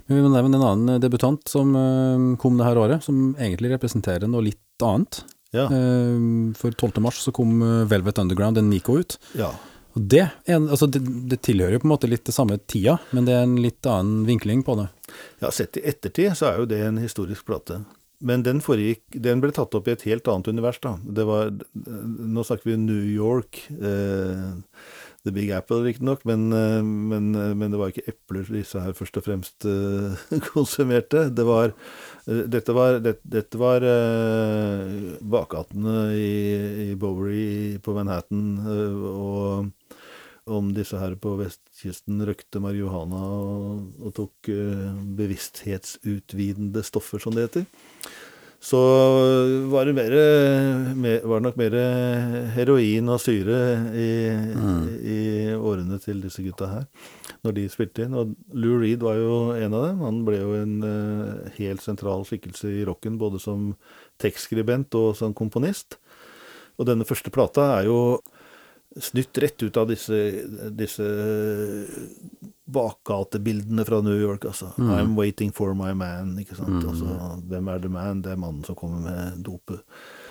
Men 0.09 0.17
vi 0.17 0.23
må 0.25 0.31
nevne 0.33 0.57
en 0.59 0.67
annen 0.71 1.01
debutant 1.05 1.45
som 1.49 1.75
eh, 1.77 2.25
kom 2.41 2.57
det 2.59 2.67
her 2.69 2.81
året, 2.81 3.05
som 3.05 3.35
egentlig 3.39 3.75
representerer 3.77 4.29
noe 4.31 4.45
litt 4.49 4.85
annet. 4.85 5.23
Ja. 5.53 5.65
Eh, 5.73 6.53
For 6.59 6.73
12. 6.77 6.99
mars 7.05 7.21
så 7.25 7.33
kom 7.37 7.61
eh, 7.65 7.85
Velvet 7.89 8.19
Underground, 8.21 8.59
en 8.61 8.69
Nico, 8.73 8.99
ut. 9.01 9.19
ja. 9.39 9.53
Og 9.97 10.05
det, 10.13 10.25
altså 10.47 10.87
det, 10.91 11.01
det 11.31 11.41
tilhører 11.47 11.77
jo 11.77 11.83
på 11.83 11.89
en 11.89 11.95
måte 11.95 12.11
litt 12.11 12.27
det 12.29 12.35
samme 12.37 12.59
tida, 12.71 12.99
men 13.17 13.29
det 13.29 13.37
er 13.37 13.47
en 13.47 13.57
litt 13.63 13.89
annen 13.89 14.27
vinkling 14.29 14.65
på 14.67 14.77
det. 14.81 14.89
Ja, 15.43 15.53
sett 15.55 15.81
i 15.81 15.87
ettertid 15.89 16.37
så 16.39 16.51
er 16.51 16.61
jo 16.63 16.69
det 16.71 16.83
en 16.85 17.01
historisk 17.03 17.49
plate. 17.49 17.83
Men 18.19 18.43
den 18.43 18.59
foregikk 18.59 19.15
Den 19.23 19.39
ble 19.39 19.53
tatt 19.55 19.77
opp 19.79 19.87
i 19.87 19.93
et 19.95 20.03
helt 20.09 20.27
annet 20.27 20.49
univers, 20.51 20.81
da. 20.83 20.97
Det 21.03 21.23
var 21.29 21.53
Nå 21.79 22.43
snakker 22.43 22.73
vi 22.73 22.79
New 22.83 23.05
York. 23.15 23.61
Eh, 23.79 24.57
The 25.29 25.33
Big 25.33 25.51
Apple, 25.51 25.83
riktignok, 25.83 26.25
men, 26.25 26.53
eh, 26.53 26.83
men, 26.83 27.35
eh, 27.35 27.55
men 27.55 27.71
det 27.71 27.79
var 27.79 27.91
ikke 27.91 28.07
epler 28.09 28.47
disse 28.49 28.81
her 28.81 28.95
først 28.97 29.19
og 29.19 29.27
fremst 29.27 29.67
eh, 29.67 30.39
konsumerte. 30.53 31.29
Det 31.35 31.47
var 31.47 31.75
Dette 32.29 32.75
var, 32.77 32.99
det, 33.01 33.15
dette 33.25 33.57
var 33.57 33.81
bakgatene 35.33 36.11
i, 36.13 36.91
i 36.91 36.97
Bowery 37.01 37.79
på 37.81 37.95
Manhattan, 37.97 38.43
og 39.09 39.71
om 40.49 40.73
disse 40.77 40.99
her 41.01 41.15
på 41.21 41.35
vestkysten 41.41 42.23
røkte 42.27 42.63
marihuana 42.63 43.21
og, 43.21 43.85
og 44.03 44.15
tok 44.17 44.51
eh, 44.53 44.89
bevissthetsutvidende 45.19 46.85
stoffer, 46.87 47.23
som 47.23 47.37
det 47.37 47.49
heter. 47.49 47.69
Så 48.59 48.79
var 49.71 49.87
det, 49.87 49.95
mer, 49.95 50.15
var 51.23 51.39
det 51.39 51.45
nok 51.45 51.59
mer 51.61 51.75
heroin 52.57 53.13
og 53.15 53.21
syre 53.23 53.59
i, 53.95 54.09
i 54.99 55.19
årene 55.55 56.01
til 56.03 56.19
disse 56.25 56.43
gutta 56.43 56.67
her, 56.73 56.89
når 57.47 57.55
de 57.55 57.67
spilte 57.71 58.03
inn. 58.03 58.17
Og 58.19 58.33
Lou 58.59 58.81
Reed 58.83 59.05
var 59.07 59.21
jo 59.21 59.37
en 59.55 59.77
av 59.79 59.87
dem. 59.87 60.03
Han 60.03 60.19
ble 60.27 60.41
jo 60.41 60.57
en 60.59 60.75
eh, 60.89 61.53
helt 61.61 61.85
sentral 61.87 62.27
skikkelse 62.27 62.73
i 62.81 62.83
rocken, 62.89 63.21
både 63.21 63.39
som 63.43 63.71
tekstskribent 64.19 64.99
og 64.99 65.13
som 65.21 65.37
komponist. 65.39 66.01
Og 66.83 66.91
denne 66.91 67.07
første 67.07 67.31
plata 67.35 67.71
er 67.77 67.87
jo 67.87 68.19
snytt 68.97 69.39
rett 69.39 69.63
ut 69.63 69.77
av 69.77 69.89
disse, 69.91 70.17
disse 70.73 71.05
bakgatebildene 72.69 73.85
fra 73.85 74.01
New 74.05 74.21
York, 74.21 74.45
altså. 74.45 74.73
I'm 74.79 75.15
waiting 75.17 75.53
for 75.55 75.75
my 75.75 75.93
man, 75.97 76.35
ikke 76.41 76.57
sant. 76.59 76.83
Altså, 76.85 77.39
hvem 77.49 77.71
er 77.73 77.81
the 77.85 77.89
man? 77.93 78.23
Det 78.25 78.33
er 78.35 78.41
mannen 78.41 78.65
som 78.67 78.77
kommer 78.79 79.01
med 79.05 79.43
dopet. 79.47 79.81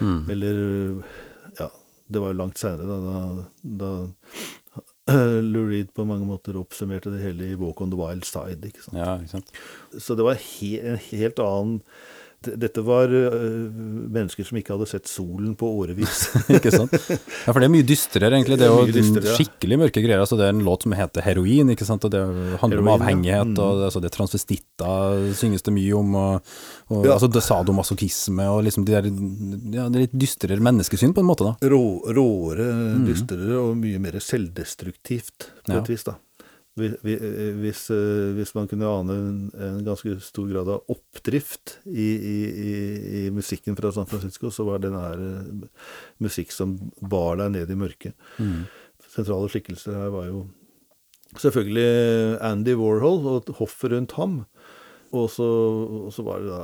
Eller 0.02 1.04
Ja, 1.58 1.70
det 2.08 2.22
var 2.22 2.34
jo 2.34 2.38
langt 2.38 2.60
seinere, 2.62 2.86
da, 2.86 2.98
da, 3.08 3.82
da 3.82 3.92
Lou 5.54 5.64
Reed 5.70 5.94
på 5.96 6.04
mange 6.06 6.28
måter 6.28 6.58
oppsummerte 6.60 7.14
det 7.14 7.22
hele 7.24 7.48
i 7.48 7.56
Walk 7.56 7.80
on 7.82 7.94
the 7.94 7.98
Wild 8.00 8.26
Side, 8.28 8.60
ikke 8.68 8.84
sant. 8.84 8.98
Ja, 9.00 9.16
ikke 9.18 9.38
sant. 9.38 9.52
Så 10.04 10.18
det 10.20 10.26
var 10.28 10.38
he 10.42 10.74
en 10.84 11.00
helt 11.10 11.40
annen 11.40 11.78
Dette 12.56 12.84
var 12.86 13.12
øh, 13.12 13.68
mennesker 14.14 14.46
som 14.48 14.58
ikke 14.60 14.74
hadde 14.76 14.88
sett 14.90 15.10
solen 15.12 15.54
på 15.60 15.68
årevis. 15.82 16.28
ikke 16.58 16.72
sant? 16.74 16.94
Ja, 16.94 17.52
for 17.52 17.60
det 17.60 17.68
er 17.68 17.74
mye 17.74 17.86
dystrere, 17.88 18.32
egentlig. 18.38 18.58
Det 18.62 18.68
er 18.68 18.74
Det 18.76 18.94
jo 18.94 18.98
dystrere, 19.02 19.36
skikkelig 19.38 19.80
mørke 19.84 20.04
greier. 20.06 20.22
Altså, 20.24 20.38
det 20.40 20.48
er 20.48 20.56
en 20.56 20.64
låt 20.66 20.86
som 20.88 20.96
heter 20.98 21.26
Heroin, 21.26 21.74
ikke 21.76 21.88
sant. 21.88 22.06
Og 22.08 22.14
det 22.14 22.22
handler 22.62 22.84
om 22.84 22.92
avhengighet. 22.96 23.34
ja. 23.38 23.44
Mm. 23.48 23.58
og 23.64 23.84
altså, 23.90 24.02
det 24.04 24.12
er 24.12 24.16
transvestitter 24.18 25.28
synges 25.38 25.66
det 25.68 25.74
mye 25.76 25.94
om. 25.98 26.16
Og, 26.16 26.54
og 26.90 27.06
Ja. 27.06 27.16
altså, 27.18 27.28
det 27.32 27.44
sadomasochisme 27.44 28.48
og 28.52 28.64
liksom 28.68 28.86
de 28.88 28.96
der 28.96 29.10
Ja, 29.78 29.88
det 29.90 29.96
er 29.96 30.06
litt 30.08 30.16
dystrere 30.18 30.60
menneskesyn, 30.64 31.14
på 31.14 31.24
en 31.24 31.30
måte, 31.30 31.48
da. 31.48 31.70
Rå, 31.72 31.84
råere, 32.16 32.70
dystrere 33.08 33.58
og 33.60 33.76
mye 33.80 34.00
mer 34.00 34.20
selvdestruktivt, 34.24 35.52
på 35.68 35.78
et 35.82 35.90
vis, 35.92 36.04
da. 36.08 36.18
Vi- 36.78 36.94
vi- 37.04 37.18
Hvis, 37.64 37.88
eh, 37.90 38.34
hvis 38.38 38.54
man 38.56 38.68
kunne 38.70 38.86
ane 38.86 39.14
en, 39.18 39.38
en 39.58 39.80
ganske 39.86 40.20
stor 40.22 40.46
grad 40.52 40.70
av 40.70 40.84
oppdrift 40.94 41.80
i, 41.90 42.08
i, 42.16 42.36
i, 43.26 43.30
musikken 43.34 43.76
fra 43.80 43.90
San 43.96 44.06
Francisco, 44.06 44.52
så 44.54 44.64
var 44.68 44.80
denne 44.84 45.02
her 45.02 45.18
eh, 45.18 45.68
musikk 46.22 46.52
som 46.54 46.76
bar 47.02 47.38
deg 47.42 47.52
ned 47.56 47.74
i 47.74 47.80
mørket. 47.80 48.14
Sentrale 49.10 49.50
skikkelser 49.50 49.98
her 49.98 50.12
var 50.14 50.28
jo 50.30 50.44
selvfølgelig 51.38 52.38
Andy 52.46 52.76
Warhol 52.78 53.26
og 53.32 53.50
hoffet 53.60 53.92
rundt 53.96 54.14
ham. 54.18 54.38
Og 55.16 55.30
så, 55.32 55.48
og 56.08 56.14
så 56.14 56.24
var 56.28 56.44
det 56.44 56.52
da 56.52 56.62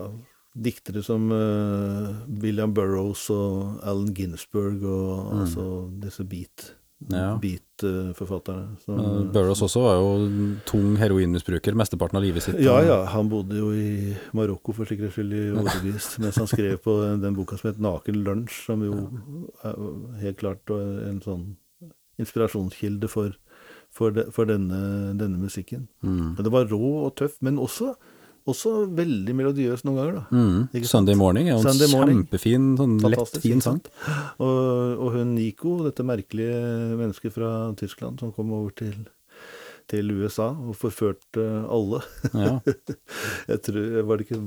diktere 0.53 1.01
som 1.01 1.31
uh, 1.33 2.11
William 2.43 2.73
Burroughs 2.75 3.23
og 3.33 3.79
Allen 3.81 4.11
Ginsberg 4.13 4.83
og 4.85 5.31
altså 5.41 5.63
disse 6.03 6.23
beat 6.29 6.75
Ja. 7.11 7.37
beat-forfatterne. 7.41 8.77
som- 8.85 9.31
Burroughs 9.33 9.61
også 9.61 9.81
var 9.81 9.95
jo 9.99 10.55
tung 10.65 10.95
heroinmisbruker 10.97 11.73
mesteparten 11.75 12.17
av 12.17 12.23
livet 12.23 12.43
sitt. 12.43 12.59
Ja, 12.59 12.79
ja. 12.81 13.05
Han 13.05 13.29
bodde 13.29 13.57
jo 13.57 13.71
i 13.71 14.15
Marokko 14.33 14.73
for 14.73 14.85
sikkerhets 14.85 15.15
skyld 15.15 15.33
i 15.33 15.51
årevis, 15.57 16.17
mens 16.23 16.35
han 16.37 16.47
skrev 16.47 16.77
på 16.81 17.19
den 17.21 17.35
boka 17.35 17.57
som 17.57 17.71
het 17.71 17.79
'Naken 17.79 18.23
lunsj', 18.23 18.65
som 18.65 18.81
jo 18.83 19.09
er 19.63 19.75
helt 20.21 20.37
klart 20.37 20.69
en 20.69 21.19
sånn 21.21 21.55
inspirasjonskilde 22.19 23.09
for, 23.09 23.33
for, 23.93 24.11
de, 24.11 24.25
for 24.31 24.45
denne, 24.45 25.13
denne 25.17 25.39
musikken. 25.41 25.87
Mm. 26.03 26.35
Det 26.37 26.51
var 26.53 26.65
rå 26.69 27.05
og 27.07 27.15
tøff, 27.15 27.37
men 27.41 27.57
også, 27.57 27.95
også 28.49 28.71
veldig 28.91 29.33
melodiøs 29.37 29.83
noen 29.87 29.99
ganger, 29.99 30.15
da. 30.19 30.23
Mm. 30.35 30.85
Sunday 30.89 31.15
Morning 31.19 31.49
er 31.49 31.55
jo 31.55 31.63
en 31.63 31.91
Morning. 31.93 32.21
kjempefin, 32.23 32.69
sånn 32.79 32.95
lett, 33.07 33.37
fin 33.43 33.63
sang. 33.63 33.81
Og, 34.37 34.99
og 34.99 35.17
hun 35.17 35.35
Nico, 35.37 35.77
dette 35.85 36.05
merkelige 36.07 36.57
mennesket 36.99 37.35
fra 37.35 37.51
Tyskland 37.79 38.19
som 38.19 38.33
kom 38.35 38.51
over 38.55 38.73
til, 38.79 38.97
til 39.91 40.11
USA 40.17 40.49
og 40.51 40.75
forførte 40.79 41.45
alle. 41.71 42.01
Ja. 42.33 42.57
Jeg 43.51 43.63
tror, 43.69 43.87
var, 44.09 44.19
det 44.19 44.27
ikke 44.27 44.41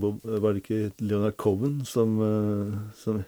var 0.44 0.52
det 0.52 0.64
ikke 0.64 0.82
Leonard 1.00 1.38
Cohen 1.40 1.80
som, 1.88 2.18
eh, 2.24 2.76
som 3.00 3.24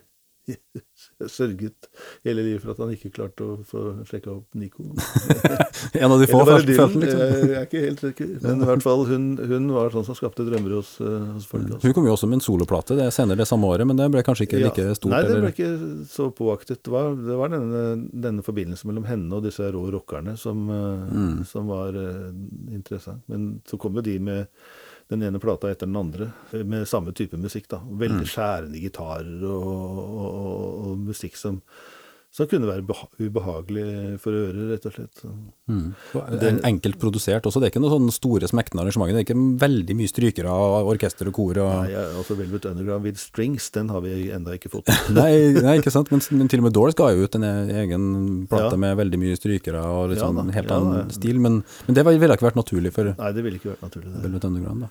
sørget 1.38 1.88
hele 2.26 2.42
livet 2.46 2.62
for 2.62 2.72
at 2.74 2.80
han 2.82 2.92
ikke 2.94 3.10
klarte 3.14 3.44
å 3.44 3.56
få 3.66 3.82
sjekka 4.08 4.32
opp 4.34 4.54
Nico? 4.58 4.84
En 5.98 6.12
av 6.12 6.20
de 6.20 6.26
få 6.30 6.40
Dylan? 6.44 6.64
liksom. 6.68 6.96
Jeg 7.02 7.54
er 7.58 7.66
ikke 7.66 7.82
helt 7.84 8.02
sikker. 8.02 8.30
Men 8.44 8.62
i 8.64 8.68
hvert 8.68 8.84
fall, 8.84 9.04
hun, 9.08 9.26
hun 9.50 9.68
var 9.74 9.92
sånn 9.94 10.06
som 10.08 10.16
skapte 10.18 10.44
drømmer 10.46 10.74
hos, 10.78 10.94
eh, 11.04 11.26
hos 11.36 11.46
folk. 11.50 11.66
Altså. 11.68 11.80
Hun 11.86 11.94
kom 11.96 12.08
jo 12.08 12.14
også 12.16 12.28
med 12.30 12.40
en 12.40 12.44
soloplate 12.44 12.96
det 12.98 13.06
er 13.08 13.14
senere 13.14 13.40
det 13.42 13.48
samme 13.50 13.68
året, 13.70 13.86
men 13.88 13.98
det 14.00 14.08
ble 14.14 14.24
kanskje 14.26 14.48
ikke 14.48 14.60
Ja. 14.62 14.70
like 14.72 14.88
stort? 14.98 15.12
Nei, 15.14 15.22
det 15.26 15.30
eller? 15.36 15.46
ble 15.46 15.52
ikke 15.54 16.08
så 16.10 16.28
påaktet. 16.34 16.82
Det 16.86 16.92
var, 16.94 17.12
det 17.14 17.38
var 17.38 17.54
denne, 17.54 17.84
denne 18.26 18.44
forbindelsen 18.46 18.90
mellom 18.90 19.06
henne 19.08 19.38
og 19.38 19.46
disse 19.46 19.68
rå 19.74 19.84
rockerne 19.94 20.36
som, 20.40 20.66
eh, 20.70 21.06
Mm. 21.08 21.44
som 21.46 21.66
var 21.70 21.94
uh, 21.96 22.28
interessant. 22.74 23.22
Men 23.30 23.60
så 23.68 23.78
kom 23.80 23.94
jo 23.98 24.02
de 24.04 24.18
med 24.18 24.46
den 25.08 25.22
ene 25.22 25.38
plata 25.40 25.70
etter 25.70 25.86
den 25.88 25.96
andre, 25.96 26.32
eh, 26.52 26.64
med 26.64 26.88
samme 26.88 27.12
type 27.16 27.36
musikk. 27.40 27.68
da. 27.68 27.78
Veldig 27.78 28.24
Mm. 28.24 28.30
skjærende 28.32 28.80
gitarer 28.80 29.44
og, 29.44 29.66
og, 29.66 29.98
og, 30.38 30.90
og 30.90 30.98
musikk 30.98 31.36
som, 31.36 31.62
som 32.30 32.46
kunne 32.46 32.68
være 32.68 32.84
beha 32.84 33.06
ubehagelig 33.24 33.84
for 34.20 34.36
øret, 34.36 34.66
rett 34.70 34.84
og 34.86 34.92
slett. 34.94 35.22
Mm. 35.66 35.86
En, 36.44 36.58
enkelt 36.68 36.98
produsert 37.00 37.46
også, 37.48 37.58
det 37.62 37.68
er 37.68 37.72
ikke 37.72 37.80
noen 37.80 37.94
sånne 37.96 38.12
store 38.14 38.50
smektende 38.50 38.84
arrangementer. 38.84 39.16
Det 39.16 39.22
er 39.22 39.26
ikke 39.26 39.60
veldig 39.62 39.96
mye 39.96 40.10
strykere 40.12 40.52
av 40.52 40.90
orkester 40.92 41.30
og 41.30 41.34
kor 41.38 41.60
og 41.64 41.70
Nei, 41.88 41.94
altså 42.18 42.36
Velvet 42.38 42.68
Underground 42.68 43.08
with 43.08 43.18
Strings, 43.22 43.70
den 43.74 43.88
har 43.94 44.04
vi 44.04 44.28
ennå 44.36 44.54
ikke 44.58 44.70
fått. 44.74 44.92
nei, 45.16 45.32
nei, 45.56 45.78
ikke 45.80 45.90
sant. 45.94 46.12
Men, 46.12 46.20
men, 46.36 46.50
til 46.52 46.60
og 46.60 46.68
med 46.68 46.76
Doors 46.76 46.98
ga 47.00 47.08
jo 47.16 47.24
ut 47.24 47.38
en 47.40 47.48
egen 47.48 48.08
plate 48.50 48.74
Ja. 48.76 48.80
med 48.84 48.96
veldig 49.00 49.20
mye 49.24 49.38
strykere 49.40 49.80
og 49.88 50.10
liksom 50.12 50.36
Ja 50.36 50.42
sånn 50.44 50.50
da, 50.52 50.56
helt 50.60 50.70
ja, 50.74 50.78
annen 50.82 51.10
stil. 51.16 51.40
Men, 51.40 51.62
men 51.88 51.96
det 51.96 52.04
ville 52.06 52.36
ikke 52.36 52.48
vært 52.50 52.60
naturlig 52.60 52.92
for 52.94 53.14
Nei, 53.14 53.30
det 53.32 53.44
ville 53.46 53.56
ikke 53.62 53.72
vært 53.72 53.86
naturlig. 53.88 54.12
det. 54.14 54.22
Velvet 54.28 54.44
Underground, 54.52 54.84
da. 54.84 54.90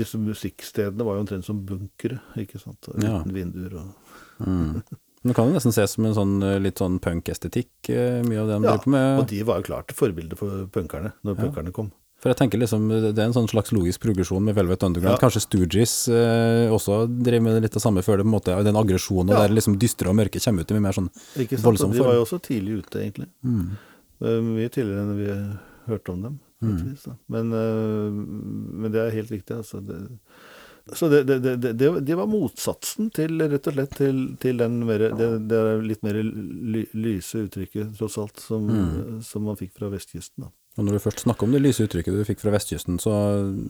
Disse 0.00 0.18
musikkstedene 0.22 1.06
var 1.06 1.16
jo 1.16 1.22
omtrent 1.24 1.46
som 1.46 1.62
bunkere, 1.66 2.18
ikke 2.42 2.58
sant. 2.62 2.90
Uten 2.90 3.06
Ja. 3.06 3.22
vinduer 3.26 3.78
og 3.84 3.94
Mm. 4.40 4.80
Det 5.22 5.34
kan 5.36 5.48
jo 5.50 5.52
nesten 5.58 5.72
ses 5.74 5.90
som 5.96 6.04
en 6.08 6.14
sånn 6.16 6.42
eh, 6.42 6.58
litt 6.64 6.78
sånn 6.80 6.98
punk-estetikk, 6.98 7.68
eh, 7.92 8.22
mye 8.24 8.40
av 8.40 8.46
det 8.48 8.54
de 8.56 8.64
Ja, 8.64 8.76
driver 8.76 8.84
på 8.84 8.90
med. 8.94 9.18
og 9.20 9.26
de 9.28 9.42
var 9.42 9.58
jo 9.60 9.66
klart 9.68 9.92
forbilde 9.92 10.36
for 10.38 10.66
punkerne, 10.72 11.12
når 11.24 11.36
Ja. 11.36 11.42
punkerne 11.44 11.72
kom. 11.72 11.90
For 12.20 12.28
jeg 12.28 12.36
tenker 12.36 12.58
liksom, 12.60 12.88
det 12.88 13.18
er 13.18 13.26
en 13.28 13.32
sånn 13.32 13.48
slags 13.48 13.70
logisk 13.72 14.00
progresjon 14.00 14.42
med 14.44 14.54
Velvet 14.54 14.82
Underground. 14.82 15.16
Ja. 15.16 15.28
Kanskje 15.28 15.40
Stooges 15.40 16.08
eh, 16.08 16.68
også 16.68 17.06
driver 17.22 17.40
med 17.42 17.62
litt 17.62 17.72
det 17.72 17.80
samme 17.80 18.02
før 18.04 18.18
det 18.18 18.24
på 18.24 18.28
en 18.28 18.36
måte, 18.40 18.64
den 18.64 18.76
aggresjonen 18.76 19.30
og 19.30 19.36
Ja. 19.36 19.46
der 19.48 19.54
liksom 19.54 19.78
dystre 19.78 20.08
og 20.08 20.16
mørke 20.16 20.40
kommer 20.44 20.60
ut 20.60 20.70
i 20.70 20.78
mer 20.78 20.92
sånn 20.92 21.08
Ikke 21.36 21.56
sant? 21.56 21.64
Voldsom 21.64 21.92
form. 21.92 21.96
de 21.96 22.04
var 22.04 22.14
jo 22.14 22.24
også 22.24 22.40
tidlig 22.42 22.78
ute, 22.84 22.98
egentlig. 23.00 23.26
mm. 23.44 23.76
Mye 24.20 24.68
tidligere 24.68 25.00
enn 25.00 25.16
vi 25.16 25.58
hørte 25.88 26.08
om 26.12 26.22
dem. 26.22 26.40
Mm. 26.62 26.96
Men, 27.30 27.52
eh, 27.52 28.10
men 28.82 28.92
det 28.92 29.00
er 29.00 29.10
helt 29.16 29.30
riktig, 29.30 29.56
altså. 29.56 29.80
Det, 29.80 29.96
så 30.94 31.08
det, 31.10 31.24
det, 31.28 31.56
det, 31.62 31.72
det, 32.06 32.14
var 32.16 32.26
motsatsen 32.30 33.10
til, 33.14 33.38
rett 33.50 33.66
og 33.66 33.74
slett, 33.76 33.96
til, 33.96 34.22
til 34.40 34.56
den 34.60 34.78
mer, 34.86 34.98
det, 35.16 35.60
litt 35.86 36.02
mer 36.06 36.18
ly, 36.22 36.86
lyse 36.94 37.44
uttrykket, 37.46 37.92
tross 37.98 38.18
alt, 38.18 38.40
som, 38.40 38.66
Mm. 38.70 39.20
som 39.22 39.42
man 39.44 39.56
fikk 39.56 39.72
fra 39.78 39.88
vestkysten. 39.92 40.44
da. 40.46 40.50
Og 40.78 40.84
når 40.86 40.92
du 40.96 41.02
først 41.02 41.24
snakker 41.26 41.44
om 41.48 41.52
det 41.52 41.60
lyse 41.64 41.82
uttrykket 41.82 42.14
du 42.14 42.24
fikk 42.24 42.40
fra 42.40 42.52
vestkysten, 42.54 42.98
så 43.02 43.12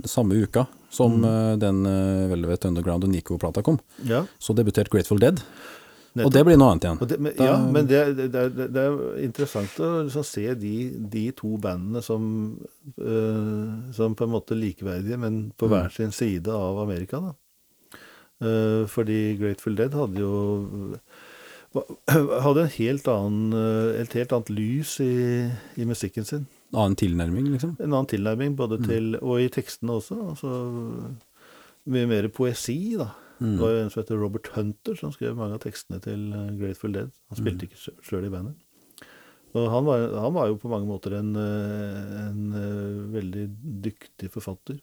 samme 0.06 0.37
uka 0.42 0.66
som 0.90 1.20
Mm. 1.20 1.24
eh, 1.24 1.56
den 1.56 1.87
eh, 1.87 2.28
Velvet 2.30 2.64
Underground 2.68 3.04
og 3.04 3.11
Nico-plata 3.11 3.62
kom, 3.62 3.80
Ja, 4.04 4.24
så 4.38 4.54
debuterte 4.54 4.90
Grateful 4.90 5.18
Dead. 5.18 5.40
Og 6.27 6.33
det 6.35 6.40
blir 6.44 6.57
noe 6.59 6.73
annet 6.73 6.85
igjen. 6.88 6.99
Det, 7.07 7.18
men, 7.23 7.33
Da- 7.38 7.44
ja, 7.46 7.59
men 7.70 7.87
det, 7.87 8.16
det, 8.18 8.25
det, 8.35 8.40
er- 8.75 8.96
er 9.14 9.20
interessant 9.23 9.77
å 9.79 9.90
liksom 10.09 10.25
se 10.27 10.55
de, 10.59 10.73
de 11.12 11.31
to 11.38 11.53
bandene 11.62 12.03
som, 12.03 12.25
uh, 12.99 13.92
som 13.94 14.16
på 14.18 14.27
en 14.27 14.33
måte 14.35 14.57
likeverdige, 14.59 15.16
men 15.23 15.53
på 15.57 15.68
Mm. 15.68 15.70
hver 15.77 15.92
sin 15.94 16.11
side 16.12 16.49
av 16.51 16.79
Amerika. 16.83 17.20
da. 17.20 17.33
Uh, 18.42 18.87
fordi 18.88 19.37
Grateful 19.38 19.77
Dead 19.77 19.92
hadde 19.94 20.18
jo 20.18 20.96
hadde 22.44 22.62
en 22.64 22.73
helt 22.75 23.07
annen, 23.09 23.53
et 24.01 24.12
helt 24.18 24.33
annet 24.35 24.51
lys 24.51 24.96
i, 25.05 25.46
i 25.79 25.85
musikken 25.87 26.25
sin. 26.27 26.46
En 26.73 26.79
Annen 26.85 26.96
tilnærming, 26.99 27.49
liksom. 27.53 27.77
En 27.79 27.92
annen 27.92 28.07
tilnærming, 28.11 28.57
både 28.59 28.81
til, 28.87 29.16
og 29.23 29.40
i 29.42 29.49
tekstene 29.51 29.92
også. 30.01 30.18
altså 30.33 30.51
Mye 31.90 32.07
mer 32.11 32.29
poesi, 32.35 32.96
da. 32.99 33.09
Mm. 33.40 33.55
Det 33.57 33.61
var 33.64 33.70
jo 33.72 33.79
en 33.85 33.90
som 33.90 34.03
heter 34.03 34.18
Robert 34.20 34.50
Hunter, 34.55 34.94
som 35.00 35.12
skrev 35.14 35.37
mange 35.38 35.55
av 35.57 35.62
tekstene 35.64 36.00
til 36.05 36.26
eh, 36.37 36.50
Grateful 36.61 36.92
Dead. 36.92 37.11
Han 37.33 37.38
spilte 37.40 37.66
ikke 37.68 37.81
sjø- 37.81 37.96
sjøl 38.05 38.26
i 38.29 38.33
bandet. 38.33 38.57
Og 39.57 39.64
han 39.72 39.83
var, 39.88 40.05
han 40.22 40.35
var 40.37 40.46
jo 40.53 40.59
på 40.62 40.68
mange 40.70 40.87
måter 40.87 41.16
en, 41.18 41.33
eh, 41.40 42.12
en 42.29 42.42
eh, 42.55 43.00
veldig 43.16 43.46
dyktig 43.88 44.29
forfatter. 44.31 44.79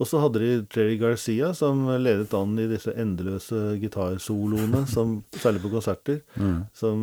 Og 0.00 0.06
så 0.08 0.20
hadde 0.22 0.40
de 0.40 0.52
Jerry 0.72 0.94
Garcia, 1.00 1.50
som 1.52 1.82
ledet 2.00 2.32
an 2.38 2.54
i 2.62 2.68
disse 2.70 2.92
endeløse 2.96 3.58
gitarsoloene, 3.82 4.84
som, 4.94 5.18
særlig 5.36 5.60
på 5.64 5.72
konserter, 5.74 6.22
Mm. 6.40 6.62
som 6.72 7.02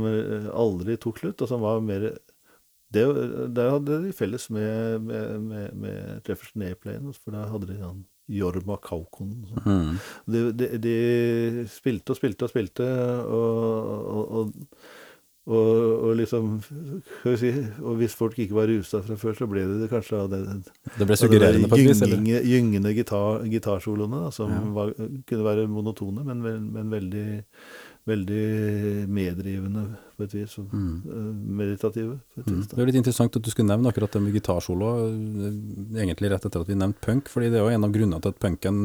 aldri 0.53 0.95
tok 0.97 1.19
slutt, 1.21 1.41
og 1.45 1.51
som 1.51 1.61
var 1.61 1.81
mer 1.85 2.07
det, 2.93 3.03
Der 3.53 3.69
hadde 3.73 3.97
de 4.05 4.13
felles 4.15 4.49
med, 4.49 5.01
med, 5.03 5.41
med, 5.43 5.73
med 5.75 6.21
Jefferson 6.29 6.63
Airplane, 6.63 7.13
for 7.13 7.35
da 7.35 7.43
hadde 7.51 7.67
de 7.73 7.81
han 7.83 8.05
Jorma 8.27 8.75
Kaukon. 8.83 9.33
Mm. 9.63 9.97
de, 10.27 10.39
de, 10.59 10.67
de 10.83 10.95
spilte 11.71 12.11
og 12.11 12.19
spilte 12.19 12.47
og 12.47 12.51
spilte, 12.51 12.87
og, 13.23 13.91
og, 14.07 14.53
og, 15.47 15.77
og, 16.03 16.09
liksom 16.19 16.57
si, 17.39 17.53
Og 17.79 17.95
hvis 18.01 18.15
folk 18.19 18.35
ikke 18.43 18.57
var 18.57 18.67
rusa 18.67 18.99
fra 19.05 19.15
før, 19.15 19.37
så 19.39 19.47
ble 19.47 19.63
det 19.69 19.77
det 19.85 19.89
kanskje 19.93 20.19
av 20.19 20.27
det, 20.33 20.41
Det 20.97 21.07
ble 21.07 21.15
suggererende 21.21 21.69
på 21.71 21.79
et 21.79 21.85
vis, 21.87 22.01
gyngende, 22.03 22.41
gyngende 22.43 22.91
gitar, 22.97 23.45
gitarsoloene, 23.47 24.25
da, 24.25 24.33
som 24.35 24.51
Ja. 24.51 24.59
var, 24.75 24.91
kunne 25.29 25.47
være 25.47 25.69
monotone, 25.71 26.25
men, 26.27 26.43
men 26.75 26.91
veldig, 26.91 27.27
veldig 28.11 29.07
meddrivende 29.07 29.87
på 30.17 30.25
et 30.25 30.33
vis. 30.33 30.57
Mm. 30.57 30.93
eh, 31.05 31.29
Meditative 31.61 32.19
på 32.33 32.41
et 32.41 32.51
vis. 32.51 32.67
Da. 32.67 32.75
Det 32.75 32.83
er 32.83 32.91
litt 32.91 32.99
interessant 33.01 33.37
at 33.37 33.45
du 33.45 33.51
skulle 33.53 33.69
nevne 33.69 33.91
akkurat 33.91 34.17
det 34.17 34.21
med 34.23 34.35
gitarsolo, 34.35 34.91
eh, 35.05 36.01
egentlig 36.01 36.33
rett 36.33 36.47
etter 36.49 36.65
at 36.65 36.71
vi 36.71 36.77
nevnte 36.77 37.03
punk, 37.05 37.29
fordi 37.31 37.51
det 37.53 37.61
er 37.61 37.67
jo 37.67 37.75
en 37.75 37.87
av 37.87 37.93
grunnene 37.95 38.21
til 38.23 38.33
at 38.33 38.41
punken 38.41 38.81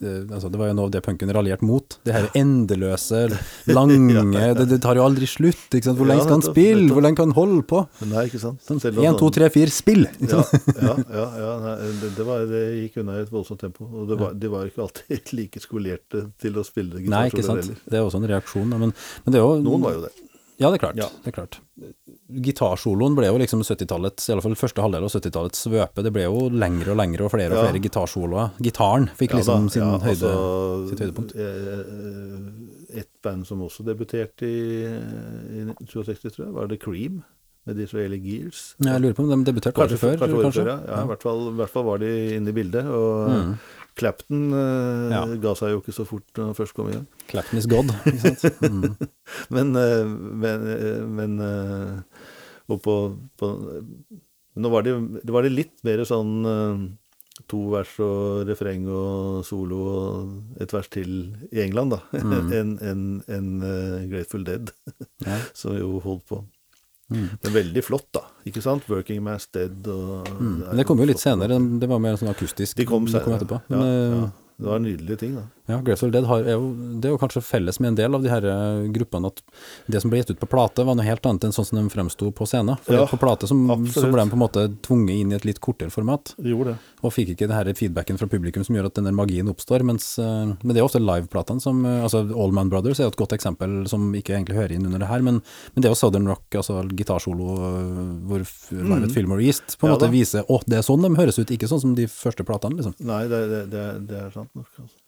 altså 0.00 0.48
Det 0.50 0.58
var 0.60 0.70
jo 0.70 0.76
noe 0.78 0.88
av 0.88 0.92
det 0.94 1.02
punken 1.04 1.32
raljerte 1.34 1.66
mot. 1.66 1.96
Det 2.06 2.14
her 2.14 2.28
endeløse, 2.38 3.20
lange 3.78 4.24
det, 4.56 4.66
det 4.70 4.80
tar 4.84 4.96
jo 4.96 5.04
aldri 5.04 5.28
slutt. 5.28 5.66
ikke 5.68 5.90
sant? 5.90 5.98
Hvor 6.00 6.08
lenge 6.08 6.24
skal 6.24 6.38
han 6.38 6.46
spille? 6.46 6.86
Hvor 6.94 7.04
lenge 7.04 7.20
kan 7.20 7.30
han 7.30 7.36
holde 7.36 7.64
på? 7.68 7.82
Nei, 8.10 8.24
ikke 8.30 8.40
sant? 8.42 8.62
Sånn, 8.66 8.80
Selv 8.82 9.02
om 9.02 9.08
1, 9.08 9.18
2, 9.20 9.28
sånn- 9.28 9.36
3, 9.40 9.50
4, 9.58 9.74
spill! 9.76 10.06
Ja, 10.30 10.40
ja, 10.80 10.96
ja, 10.96 11.26
ja 11.44 11.52
nei, 11.66 11.76
det, 12.00 12.12
det, 12.16 12.26
var, 12.28 12.46
det 12.50 12.64
gikk 12.80 13.00
unna 13.04 13.18
i 13.20 13.26
et 13.26 13.34
voldsomt 13.34 13.60
tempo. 13.62 13.86
Og 13.90 14.08
det 14.10 14.18
var, 14.20 14.34
de 14.40 14.52
var 14.52 14.70
ikke 14.70 14.86
alltid 14.86 15.32
like 15.40 15.62
skolerte 15.62 16.26
til 16.40 16.58
å 16.60 16.66
spille 16.66 17.04
Nei, 17.10 17.26
ikke 17.30 17.44
sant. 17.46 17.70
Det 17.84 18.00
er 18.00 18.06
også 18.06 18.22
en 18.22 18.28
reaksjon. 18.30 18.72
Men, 18.72 18.92
men 19.24 19.34
det 19.34 19.40
er 19.40 19.46
jo 19.46 19.60
Noen 19.64 19.84
var 19.84 19.98
jo 19.98 20.04
det. 20.08 20.14
Ja, 20.60 20.68
det 20.70 20.76
er 20.76 20.82
klart. 20.82 20.96
Ja. 21.00 21.06
Det 21.24 21.30
er 21.32 21.36
klart. 21.38 21.56
Gitarsoloen 22.30 23.14
ble 23.16 23.26
jo 23.30 23.38
liksom 23.40 23.62
70-tallets, 23.64 24.28
i 24.28 24.34
alle 24.34 24.44
fall 24.44 24.54
første 24.60 24.82
halvdel 24.84 25.06
av 25.06 25.12
70-tallets 25.14 25.62
svøpe. 25.66 26.04
Det 26.04 26.12
ble 26.14 26.26
jo 26.26 26.42
lengre 26.52 26.92
og 26.92 26.98
lengre 27.00 27.24
og 27.26 27.32
flere 27.32 27.50
og 27.54 27.58
Ja. 27.58 27.64
flere 27.70 27.80
gitarsoloer. 27.82 28.50
Gitaren 28.60 29.08
fikk 29.16 29.32
Ja 29.32 29.40
liksom 29.40 29.70
sin 29.72 29.82
ja, 29.82 29.98
høyde. 29.98 30.30
altså, 30.30 30.88
sitt 30.90 31.00
høydepunkt. 31.00 31.34
eh, 31.34 32.98
Et 33.00 33.08
band 33.22 33.46
som 33.46 33.60
også 33.62 33.84
debuterte 33.86 34.42
i, 34.42 34.84
i 34.84 35.64
1962, 35.64 36.32
tror 36.34 36.44
jeg, 36.46 36.54
var 36.54 36.66
The 36.68 36.76
Cream. 36.76 37.22
Med 37.66 37.76
de 37.76 37.82
Israeli 37.84 38.16
Gears. 38.18 38.74
Ja, 38.80 38.94
jeg 38.96 39.02
lurer 39.02 39.12
på 39.18 39.22
om 39.30 39.44
de 39.44 39.52
debuterte 39.52 39.76
Kanskje, 39.76 39.98
kanskje, 39.98 40.00
før? 40.00 40.16
kanskje 40.18 40.42
kanskje? 40.46 40.62
før, 40.64 40.70
ja. 40.70 40.96
ja, 40.96 41.02
I 41.04 41.06
hvert 41.10 41.22
fall, 41.22 41.42
hvert 41.58 41.70
fall 41.70 41.84
var 41.84 41.98
de 42.00 42.12
inne 42.38 42.48
i 42.48 42.52
bildet. 42.56 42.86
Og 42.88 43.28
Mm. 43.30 43.50
Clapton 44.00 44.46
uh, 44.54 45.10
Ja. 45.12 45.22
ga 45.42 45.52
seg 45.58 45.74
jo 45.74 45.82
ikke 45.82 45.94
så 45.96 46.06
fort 46.08 46.26
når 46.38 46.48
han 46.50 46.56
først 46.58 46.74
kom 46.76 46.88
i 46.90 46.96
gang. 46.96 47.06
Clapton 47.30 47.60
is 47.60 47.68
God, 47.70 47.92
ikke 48.08 48.32
sant? 48.40 48.64
Mm. 48.64 48.96
Men, 49.54 49.74
uh, 49.84 50.08
men, 50.44 50.66
eh, 50.74 51.04
men 51.20 51.36
Og 52.70 52.80
på, 52.84 52.96
på 53.40 53.52
Nå 54.60 54.70
var 54.72 54.82
det, 54.86 54.96
det 55.24 55.32
var 55.34 55.46
det 55.46 55.52
litt 55.54 55.76
mer 55.86 56.02
sånn 56.08 56.32
to 57.48 57.60
vers 57.72 57.92
og 58.04 58.42
refreng 58.50 58.82
og 58.92 59.40
solo 59.48 59.78
og 59.90 60.60
et 60.60 60.72
vers 60.74 60.88
til 60.92 61.12
i 61.54 61.62
England, 61.62 61.94
da, 61.94 62.00
Mm. 62.20 62.50
enn 62.58 62.72
en, 62.90 63.04
en, 63.32 63.48
Grateful 64.10 64.44
Dead, 64.44 64.72
Ja. 65.24 65.38
som 65.60 65.78
jo 65.78 66.00
holdt 66.04 66.26
på. 66.28 66.42
Mm. 67.10 67.28
Men 67.42 67.52
veldig 67.52 67.82
flott, 67.84 68.06
da. 68.14 68.20
Ikke 68.46 68.62
sant? 68.62 68.84
Working 68.88 69.22
Man's 69.26 69.48
Dead 69.52 69.86
og 69.90 70.28
Mm. 70.40 70.58
Men 70.68 70.76
det 70.76 70.86
kom 70.86 70.98
jo 70.98 71.04
litt 71.10 71.18
senere, 71.22 71.58
det 71.80 71.88
var 71.88 71.98
mer 71.98 72.14
sånn 72.20 72.30
akustisk. 72.32 72.76
De 72.76 72.86
kom 72.86 73.06
senere. 73.06 73.24
De 73.24 73.24
kom 73.24 73.38
etterpå. 73.38 73.60
Men, 73.68 73.82
eh, 73.82 74.18
ja. 74.20 74.30
Det 74.60 74.66
var 74.68 74.78
nydelige 74.78 75.16
ting, 75.18 75.34
da. 75.34 75.42
Ja, 75.70 75.78
Grateful 75.86 76.10
Dead 76.14 76.26
har, 76.28 76.42
er 76.44 76.56
jo, 76.58 76.70
det 77.00 77.08
er 77.08 77.14
jo 77.14 77.18
kanskje 77.22 77.42
felles 77.46 77.78
med 77.80 77.92
en 77.92 77.98
del 78.00 78.14
av 78.18 78.22
de 78.24 78.30
her 78.32 78.44
eh, 78.50 78.88
gruppene 78.94 79.30
at 79.30 79.42
det 79.90 80.00
som 80.02 80.10
ble 80.12 80.20
gitt 80.22 80.32
ut 80.34 80.40
på 80.42 80.48
plate 80.50 80.84
var 80.84 80.96
noe 80.98 81.06
helt 81.06 81.24
annet 81.30 81.46
enn 81.48 81.54
sånn 81.54 81.66
som 81.68 81.78
de 81.80 81.84
fremsto 81.92 82.30
på 82.34 82.46
scenen. 82.50 82.76
For 82.84 82.98
Ja, 82.98 83.06
på 83.10 83.18
plate 83.22 83.46
som, 83.50 83.62
så 83.92 84.06
ble 84.10 84.24
de 84.24 84.32
på 84.34 84.38
en 84.38 84.42
måte 84.44 84.66
tvunget 84.86 85.14
inn 85.22 85.32
i 85.32 85.38
et 85.38 85.46
litt 85.48 85.60
kortere 85.62 85.90
format, 85.94 86.34
De 86.36 86.50
gjorde 86.52 86.74
det. 86.74 86.94
og 87.06 87.14
fikk 87.14 87.34
ikke 87.36 87.48
det 87.50 87.56
her 87.60 87.72
feedbacken 87.78 88.18
fra 88.20 88.26
publikum 88.28 88.64
som 88.66 88.74
gjør 88.76 88.90
at 88.90 88.98
denne 88.98 89.12
magien 89.14 89.48
oppstår. 89.52 89.84
Mens, 89.86 90.10
eh, 90.18 90.52
men 90.60 90.74
det 90.74 90.82
er 90.82 90.88
ofte 90.88 91.00
liveplatene 91.00 91.60
som 91.62 91.84
eh, 91.86 92.02
altså 92.02 92.24
All 92.34 92.52
Man 92.56 92.68
Brothers 92.72 93.00
er 93.00 93.08
jo 93.08 93.14
et 93.14 93.20
godt 93.20 93.36
eksempel 93.38 93.86
som 93.90 94.10
ikke 94.14 94.34
egentlig 94.36 94.56
hører 94.58 94.72
inn 94.76 94.86
under 94.90 94.98
det 95.04 95.08
her, 95.12 95.22
men, 95.22 95.40
men 95.74 95.82
det 95.84 95.88
er 95.90 95.94
jo 95.94 96.00
Southern 96.02 96.26
Rock, 96.30 96.48
altså 96.58 96.80
gitarsolo, 96.90 97.54
hvor 98.26 98.40
f- 98.44 98.70
Live 98.72 99.04
at 99.06 99.14
Fillmore 99.14 99.44
East 99.44 99.76
på 99.78 99.86
en 99.86 99.90
Mm. 99.90 99.92
Ja 99.92 99.96
måte 99.98 100.06
da. 100.06 100.12
viser 100.14 100.44
å, 100.48 100.60
det 100.70 100.76
er 100.78 100.84
sånn 100.86 101.02
de 101.02 101.08
høres 101.18 101.38
ut, 101.40 101.50
ikke 101.50 101.66
sånn 101.68 101.80
som 101.82 101.94
de 101.98 102.04
første 102.06 102.44
platene, 102.46 102.76
liksom. 102.78 102.94
Nei, 103.04 103.24
det, 103.26 103.40
det, 103.50 103.60
det, 103.72 103.84
det 104.06 104.18
er 104.20 104.30
sant 104.34 104.50
nok. 104.54 104.68
Altså. 104.78 104.99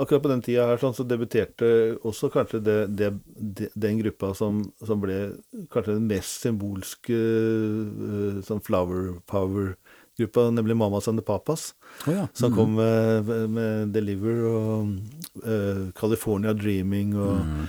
Akkurat 0.00 0.22
på 0.22 0.28
den 0.32 0.42
tida 0.42 0.66
her 0.66 0.76
sånn, 0.82 0.94
så 0.96 1.04
debuterte 1.06 1.68
også 2.02 2.30
kanskje 2.34 2.60
det, 2.64 2.78
det, 2.98 3.70
den 3.74 3.98
gruppa 4.02 4.32
som, 4.34 4.62
som 4.84 5.00
ble 5.00 5.36
kanskje 5.70 5.94
den 5.98 6.08
mest 6.10 6.42
symbolske 6.42 7.14
eh, 7.14 8.40
sånn 8.46 8.62
flower 8.64 9.14
power-gruppa, 9.30 10.48
nemlig 10.54 10.76
Mamas 10.76 11.08
and 11.08 11.18
the 11.20 11.24
Papas, 11.26 11.74
Oh, 12.06 12.12
ja. 12.12 12.26
som 12.34 12.50
Mhm. 12.52 12.56
kom 12.58 12.74
med, 12.74 13.50
med 13.50 13.92
Deliver 13.94 14.40
og 14.50 14.88
uh, 15.46 15.90
California 15.94 16.52
Dreaming 16.52 17.14
og 17.16 17.38
Mm. 17.44 17.68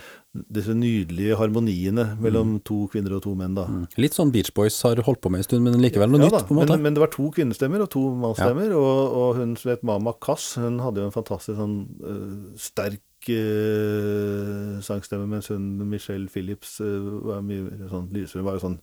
Disse 0.51 0.75
nydelige 0.75 1.37
harmoniene 1.39 2.07
mellom 2.21 2.57
to 2.67 2.85
kvinner 2.91 3.15
og 3.17 3.23
to 3.25 3.33
menn, 3.37 3.55
da. 3.57 3.65
Mm. 3.71 3.85
Litt 4.01 4.17
sånn 4.17 4.33
Beach 4.33 4.51
Boys 4.57 4.77
har 4.85 4.99
holdt 5.07 5.21
på 5.23 5.31
med 5.33 5.43
en 5.43 5.47
stund, 5.47 5.65
men 5.65 5.79
likevel 5.81 6.11
noe 6.11 6.21
Ja 6.21 6.29
nytt, 6.29 6.37
da, 6.37 6.43
på 6.47 6.55
en 6.55 6.61
måte. 6.61 6.75
Men, 6.75 6.85
men 6.87 6.97
det 6.97 7.03
var 7.03 7.11
to 7.13 7.29
kvinnestemmer 7.35 7.85
og 7.85 7.91
to 7.95 8.03
mannsstemmer, 8.21 8.75
og, 8.77 9.17
og 9.21 9.41
hun 9.41 9.55
som 9.59 9.73
het 9.73 9.85
Mama 9.87 10.15
Kass, 10.21 10.55
hun 10.61 10.81
hadde 10.83 11.03
jo 11.03 11.09
en 11.09 11.15
fantastisk 11.15 11.59
sånn 11.59 11.77
uh, 12.03 12.55
sterk 12.59 13.31
uh, 13.31 14.81
sangstemme, 14.85 15.27
mens 15.31 15.51
hun 15.53 15.69
Michelle 15.89 16.29
Phillips 16.31 16.77
uh, 16.83 17.21
var 17.31 17.45
mye 17.45 17.89
sånn 17.91 18.11
lysere. 18.15 18.45
Var 18.45 18.59
jo 18.59 18.65
sånn 18.67 18.79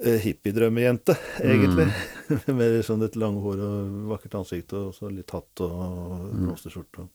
hippiedrømmejente, 0.00 1.14
egentlig. 1.44 1.88
Med 2.58 2.78
sånn 2.86 3.04
et 3.06 3.16
langhår 3.20 3.60
og 3.62 3.96
vakkert 4.14 4.38
ansikt 4.40 4.72
og 4.78 4.94
så 4.96 5.10
litt 5.12 5.30
hatt 5.34 5.62
og 5.64 6.30
blomsterskjorte. 6.32 7.06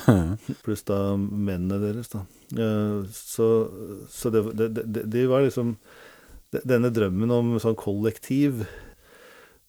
Pluss 0.64 0.86
da 0.88 1.00
mennene 1.18 1.80
deres, 1.82 2.12
da. 2.12 2.22
Eh, 2.54 3.00
så 3.12 3.48
så 4.10 4.32
det, 4.32 4.44
det, 4.58 4.70
det, 4.78 5.04
det 5.10 5.26
var 5.30 5.44
liksom 5.46 5.76
Denne 6.50 6.88
drømmen 6.90 7.30
om 7.30 7.52
sånn 7.62 7.76
kollektiv 7.78 8.64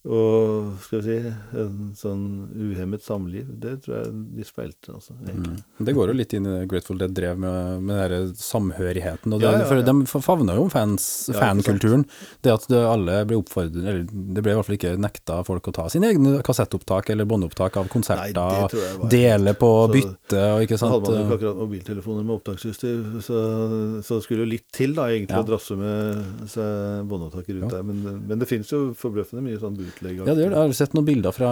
og 0.04 0.80
skal 0.82 1.02
vi 1.02 1.04
si 1.06 1.34
en 1.62 1.92
sånn 1.94 2.24
uhemmet 2.58 3.04
samliv, 3.06 3.46
det 3.62 3.76
tror 3.84 4.00
jeg 4.00 4.14
de 4.38 4.46
speilte, 4.48 4.96
altså. 4.96 5.14
mm. 5.14 5.60
Det 5.86 5.94
går 5.94 6.10
jo 6.10 6.16
litt 6.18 6.34
inn 6.34 6.48
i 6.50 6.54
det 6.56 6.64
Grateful 6.72 6.98
Dead 6.98 7.14
drev 7.14 7.38
med, 7.38 7.84
med 7.86 8.10
den 8.10 8.32
samhørigheten. 8.34 9.34
Og 9.36 9.44
det, 9.44 9.52
Ja, 9.52 9.68
ja, 9.70 9.82
de 9.86 9.94
favna 10.10 10.56
jo 10.58 10.64
om 10.66 10.72
fans, 10.74 11.30
Ja, 11.30 11.38
fankulturen. 11.38 12.06
Det 12.42 12.54
at 12.56 12.66
det 12.72 12.80
alle 12.82 13.20
ble 13.30 13.38
oppfordret 13.42 13.78
Eller 13.78 14.04
det 14.10 14.42
ble 14.42 14.56
i 14.56 14.58
hvert 14.58 14.66
fall 14.66 14.78
ikke 14.80 14.96
nekta 14.98 15.38
folk 15.46 15.70
å 15.70 15.74
ta 15.78 15.86
sine 15.94 16.10
egne 16.10 16.42
kassettopptak 16.46 17.12
eller 17.14 17.30
båndopptak 17.30 17.78
av 17.78 17.88
konserter. 17.94 18.34
Nei, 18.34 19.06
Dele 19.12 19.54
på 19.54 19.70
Så- 19.86 19.94
bytte 19.94 20.42
og 20.56 20.66
ikke 20.66 20.78
sant. 20.82 20.92
hadde 20.98 21.12
man 21.12 21.20
jo 21.22 21.28
ikke 21.28 21.38
akkurat 21.38 21.62
mobiltelefoner 21.62 22.24
med 22.26 22.36
opptaksutstyr, 22.40 23.22
så, 23.22 24.02
så 24.02 24.22
skulle 24.24 24.46
jo 24.46 24.50
litt 24.56 24.66
til 24.74 24.94
da, 24.98 25.04
egentlig, 25.14 25.38
Ja. 25.38 25.44
å 25.44 25.48
drasse 25.48 25.78
med 25.78 26.50
seg 26.50 27.06
båndopptaker 27.08 27.54
ut 27.62 27.64
Ja. 27.68 27.70
der. 27.78 27.84
Men, 27.84 28.26
men 28.28 28.40
det 28.40 28.48
finnes 28.50 28.70
jo 28.72 28.94
forbløffende 28.98 29.44
mye 29.46 29.60
sånn 29.62 29.78
bootleg. 29.92 30.18
Ja, 30.22 30.34
det 30.34 30.44
gjør 30.46 30.50
det. 30.54 30.58
Jeg 30.58 30.72
har 30.72 30.74
sett 30.80 30.94
noen 30.98 31.06
bilder 31.08 31.36
fra 31.36 31.50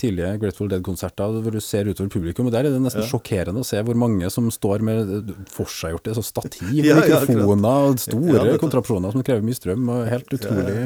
tidlige 0.00 0.32
Grateful 0.42 0.68
Dead-konserter 0.72 1.36
hvor 1.44 1.52
du 1.52 1.60
ser 1.60 1.84
utover 1.90 2.10
publikum, 2.12 2.46
og 2.48 2.52
der 2.52 2.66
er 2.66 2.70
det 2.74 2.80
nesten 2.82 3.02
Ja. 3.04 3.08
sjokkerende 3.10 3.60
å 3.62 3.66
se 3.66 3.82
hvor 3.82 3.94
mange 3.96 4.30
som 4.32 4.48
står 4.50 4.80
med 4.86 5.32
forseggjorte 5.52 6.14
så 6.16 6.24
stativ, 6.24 6.72
Ja, 6.86 6.96
mikrofoner 6.98 7.90
og 7.92 7.98
store 8.02 8.46
Ja, 8.52 8.56
kontrapsjoner 8.58 9.12
som 9.12 9.22
krever 9.26 9.44
mye 9.46 9.56
strøm, 9.58 9.88
og 9.92 10.06
helt 10.10 10.28
utrolig 10.32 10.76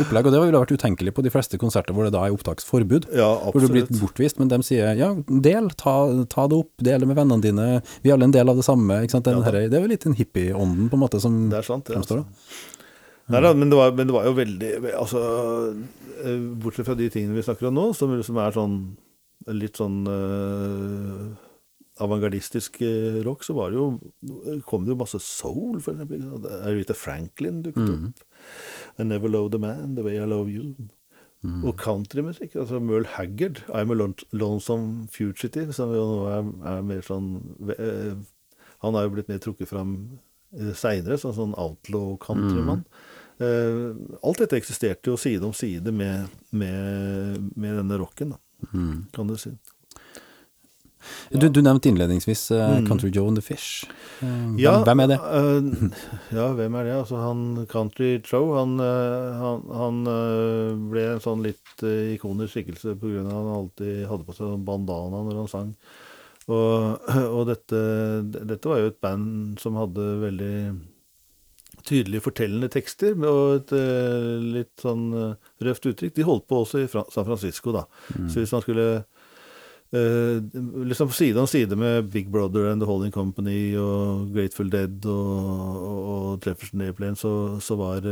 opplegg. 0.00 0.26
Og 0.26 0.32
det 0.34 0.40
ville 0.44 0.60
vært 0.64 0.74
utenkelig 0.76 1.14
på 1.16 1.24
de 1.24 1.32
fleste 1.34 1.58
konserter 1.60 1.94
hvor 1.96 2.04
det 2.08 2.14
da 2.14 2.24
er 2.26 2.34
opptaksforbud. 2.36 3.08
Ja, 3.14 3.30
Hvor 3.50 3.60
du 3.60 3.68
blir 3.72 3.86
bortvist, 4.00 4.38
men 4.38 4.48
de 4.52 4.58
sier 4.66 4.94
ja, 4.98 5.12
del, 5.28 5.70
ta, 5.76 5.96
ta 6.30 6.46
det 6.50 6.58
opp, 6.64 6.70
del 6.82 7.00
det 7.04 7.08
med 7.10 7.16
vennene 7.18 7.42
dine, 7.44 7.66
vi 8.02 8.10
er 8.10 8.16
alle 8.16 8.28
en 8.28 8.34
del 8.34 8.48
av 8.48 8.56
det 8.60 8.64
samme. 8.66 9.02
Ikke 9.04 9.16
sant? 9.18 9.24
Den 9.28 9.42
her, 9.46 9.52
det 9.68 9.74
er 9.78 9.84
jo 9.84 9.90
litt 9.90 10.04
den 10.06 10.16
hippie-ånden 10.18 10.88
på 10.90 10.98
en 10.98 11.02
måte 11.04 11.20
som 11.22 11.48
Det 11.50 11.58
er 11.62 11.66
sant, 11.66 11.86
det. 11.88 11.96
fremstår 11.98 12.22
da. 12.22 12.26
Nei 13.32 13.40
da, 13.40 13.54
men 13.56 13.70
det, 13.72 13.76
var, 13.78 13.92
men 13.96 14.06
det 14.10 14.12
var 14.12 14.26
jo 14.28 14.34
veldig 14.36 14.70
Altså, 14.98 15.20
eh, 16.24 16.42
bortsett 16.60 16.84
fra 16.88 16.96
de 16.98 17.06
tingene 17.08 17.38
vi 17.38 17.44
snakker 17.46 17.70
om 17.70 17.74
nå, 17.78 17.86
som, 17.96 18.12
som 18.26 18.36
er 18.42 18.52
sånn 18.52 18.74
litt 19.52 19.76
sånn 19.80 20.02
uh, 20.08 21.32
avantgardistisk 22.04 22.78
eh, 22.82 23.20
rock, 23.26 23.42
så 23.44 23.54
var 23.56 23.70
det 23.72 23.76
jo 23.78 24.60
kom 24.66 24.84
det 24.86 24.94
jo 24.94 24.98
masse 25.02 25.18
soul, 25.22 25.78
for 25.84 25.92
eksempel. 25.94 26.22
Aretha 26.64 26.96
Franklin 26.96 27.62
dukket 27.64 27.84
Mm. 27.90 28.06
opp. 28.08 28.24
I 28.98 29.04
Never 29.04 29.28
Love 29.28 29.50
The 29.52 29.60
Man, 29.62 29.94
The 29.96 30.02
Way 30.06 30.16
I 30.18 30.26
Love 30.26 30.50
You. 30.50 30.74
Mm. 31.44 31.64
Og 31.68 31.76
countrymusikk. 31.76 32.56
altså 32.56 32.80
Merle 32.80 33.06
Haggard, 33.18 33.60
I'm 33.68 33.92
a 33.92 33.98
Lonesome 34.32 35.06
Fugitive, 35.12 35.72
som 35.76 35.92
jo 35.92 36.04
nå 36.08 36.22
er, 36.32 36.48
er 36.78 36.82
mer 36.82 37.02
sånn 37.04 37.28
Han 38.80 38.94
er 38.96 39.02
jo 39.06 39.12
blitt 39.14 39.28
mer 39.28 39.38
trukket 39.44 39.68
fram 39.68 39.94
seinere, 40.76 41.18
som 41.18 41.32
sånn 41.36 41.54
outlaw-countrymann. 41.58 42.84
Eh, 42.84 43.13
alt 43.40 44.38
dette 44.44 44.56
eksisterte 44.60 45.10
jo 45.10 45.16
side 45.18 45.42
om 45.44 45.52
side 45.56 45.90
med, 45.92 46.28
med, 46.54 47.40
med 47.56 47.78
denne 47.82 47.98
rocken, 48.00 48.34
da, 48.36 48.40
Mm. 48.72 49.06
kan 49.12 49.26
du 49.28 49.34
si. 49.36 49.50
Du, 51.28 51.48
du 51.52 51.58
nevnte 51.60 51.90
innledningsvis 51.90 52.46
eh, 52.56 52.78
Country 52.88 53.10
Joe 53.12 53.28
and 53.28 53.36
the 53.36 53.42
Fish. 53.44 53.84
Uh. 54.22 54.54
Ja, 54.56 54.78
hvem 54.86 55.02
er 55.04 55.10
det? 55.10 55.18
Uh, 55.20 55.90
ja, 56.32 56.46
hvem 56.56 56.78
er 56.80 56.86
det? 56.88 56.94
Altså, 56.96 57.18
han 57.20 57.66
Country 57.68 58.14
Joe, 58.24 58.54
han, 58.56 58.78
eh, 58.80 59.36
han, 59.42 59.66
han 59.82 60.00
eh, 60.08 60.70
ble 60.94 61.04
en 61.12 61.20
sånn 61.20 61.44
litt 61.44 61.84
eh, 61.84 62.14
ikonisk 62.14 62.54
skikkelse 62.56 62.94
av 62.94 63.04
at 63.04 63.28
han 63.34 63.52
alltid 63.58 64.06
hadde 64.08 64.28
på 64.30 64.36
seg 64.38 64.64
bandana 64.64 65.20
når 65.26 65.42
han 65.42 65.52
sang. 65.52 65.74
Og, 66.48 67.04
og 67.36 67.44
dette, 67.52 67.84
dette 68.40 68.68
var 68.72 68.80
jo 68.80 68.90
et 68.94 69.00
band 69.04 69.60
som 69.60 69.76
hadde 69.80 70.08
veldig 70.24 70.56
tydelige 71.84 72.24
fortellende 72.24 72.70
tekster 72.72 73.16
og 73.28 73.58
et 73.58 73.74
eh, 73.76 74.30
litt 74.58 74.72
sånn 74.82 75.08
eh, 75.18 75.50
røft 75.66 75.88
uttrykk. 75.90 76.14
De 76.16 76.26
holdt 76.26 76.46
på 76.50 76.62
også 76.64 76.84
i 76.84 76.88
San 76.90 77.26
Francisco, 77.26 77.74
da. 77.74 77.84
Så 78.30 78.40
hvis 78.40 78.54
man 78.54 78.64
skulle 78.64 78.86
eh, 79.94 80.38
liksom 80.90 81.12
side 81.14 81.40
om 81.40 81.48
side 81.50 81.76
med 81.78 82.10
Big 82.14 82.30
Brother 82.32 82.70
and 82.70 82.82
The 82.82 82.88
Holding 82.88 83.14
Company 83.14 83.74
og 83.80 84.30
Grateful 84.34 84.72
Dead 84.72 85.04
og, 85.10 85.82
og, 85.82 86.30
Jefferson 86.44 86.84
Airplane, 86.84 87.18
så, 87.20 87.60
så 87.62 87.76
var, 87.78 88.06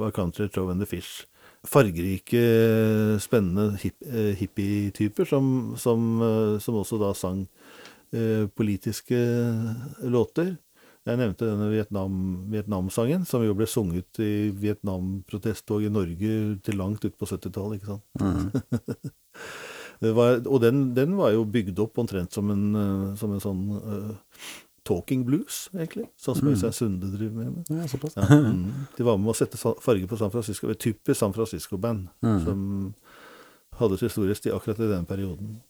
var 0.00 0.16
Country 0.16 0.48
Trow 0.48 0.72
and 0.72 0.82
the 0.82 0.88
Fish 0.88 1.26
fargerike, 1.60 2.40
spennende 3.20 3.74
hip, 3.82 3.98
hippie-typer 4.40 5.26
som, 5.28 5.74
som, 5.76 6.06
som 6.56 6.78
også 6.80 6.96
da 7.02 7.10
sang 7.12 7.42
politiske 8.56 9.18
låter. 10.08 10.54
Jeg 11.08 11.16
nevnte 11.16 11.48
denne 11.48 11.70
Vietnam-sangen, 11.72 13.24
som 13.28 13.44
jo 13.44 13.54
ble 13.56 13.66
sunget 13.70 14.20
i 14.20 14.50
Vietnam-protesttog 14.52 15.86
i 15.86 15.92
Norge 15.92 16.34
til 16.60 16.76
langt 16.76 17.06
ut 17.06 17.16
på 17.16 17.28
70-tallet, 17.28 17.80
ikke 17.80 17.96
sant. 17.96 19.14
Det 20.00 20.14
var, 20.16 20.38
og 20.48 20.62
den, 20.62 20.94
den 20.96 21.12
var 21.18 21.34
jo 21.34 21.42
bygd 21.44 21.76
opp 21.84 21.98
omtrent 22.00 22.32
som 22.32 22.48
en, 22.48 22.62
som 23.20 23.34
en 23.34 23.42
sånn 23.44 23.58
uh, 23.76 24.14
talking 24.88 25.26
blues, 25.28 25.66
egentlig. 25.74 26.06
Sånn 26.16 26.38
som 26.38 26.48
Øystein 26.48 26.72
Sunde 26.72 27.10
driver 27.12 27.50
med. 27.50 27.68
Ja, 27.68 27.84
såpass. 27.90 28.16
Ja, 28.16 28.24
mm. 28.24 28.86
De 28.96 29.04
var 29.04 29.20
med 29.20 29.34
å 29.34 29.36
sette 29.36 29.60
farge 29.60 30.08
på 30.08 30.16
San 30.16 30.32
Francisco, 30.32 30.70
et 30.72 30.80
typisk 30.80 31.20
San 31.20 31.36
Francisco-band, 31.36 32.08
som 32.46 32.64
hadde 33.80 34.00
sin 34.00 34.12
storhetstid 34.12 34.56
akkurat 34.56 34.80
i 34.80 34.88
den 34.88 35.04
perioden. 35.08 35.60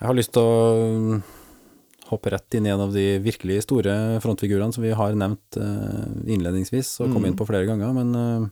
Jeg 0.00 0.06
har 0.08 0.16
lyst 0.16 0.32
til 0.32 0.46
å 0.46 0.86
mm, 0.86 1.20
hoppe 2.10 2.32
rett 2.34 2.56
inn 2.58 2.66
i 2.68 2.72
en 2.74 2.82
av 2.84 2.92
de 2.94 3.04
virkelig 3.22 3.62
store 3.66 3.94
frontfigurene 4.24 4.74
som 4.74 4.84
vi 4.84 4.90
har 4.96 5.14
nevnt 5.18 5.58
eh, 5.60 6.10
innledningsvis 6.34 6.92
og 7.04 7.14
kom 7.14 7.26
inn 7.28 7.38
på 7.38 7.46
flere 7.48 7.68
ganger, 7.68 7.94
men 7.96 8.10
uh, 8.18 8.48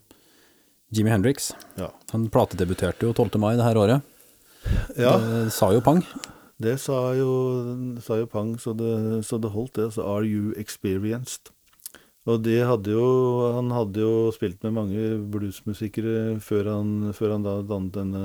Jimi 0.94 1.10
Hendrix, 1.12 1.50
Ja. 1.76 1.90
han 2.14 2.28
platedebuterte 2.32 3.04
jo 3.06 3.12
12. 3.12 3.36
mai 3.42 3.56
det 3.58 3.66
her 3.66 3.76
året. 3.76 4.02
ja. 4.96 5.16
Det 5.20 5.52
sa 5.54 5.72
jo 5.74 5.82
pang. 5.84 6.02
Det 6.58 6.74
sa 6.82 7.12
jo, 7.14 7.28
sa 8.02 8.16
jo 8.18 8.26
Pang, 8.26 8.56
så 8.58 8.72
det, 8.74 9.22
så 9.28 9.38
det 9.38 9.52
holdt, 9.54 9.76
det. 9.78 9.92
Så 9.94 10.02
Are 10.02 10.26
you 10.26 10.50
experienced? 10.58 11.52
Og 12.26 12.42
det 12.42 12.58
hadde 12.66 12.90
jo 12.92 13.04
Han 13.54 13.70
hadde 13.70 14.02
jo 14.02 14.32
spilt 14.34 14.58
med 14.66 14.74
mange 14.74 15.04
bluesmusikere 15.30 16.40
før 16.42 16.72
han, 16.74 16.90
før 17.14 17.36
han 17.36 17.46
da 17.46 17.54
dannet 17.62 17.94
denne, 17.94 18.24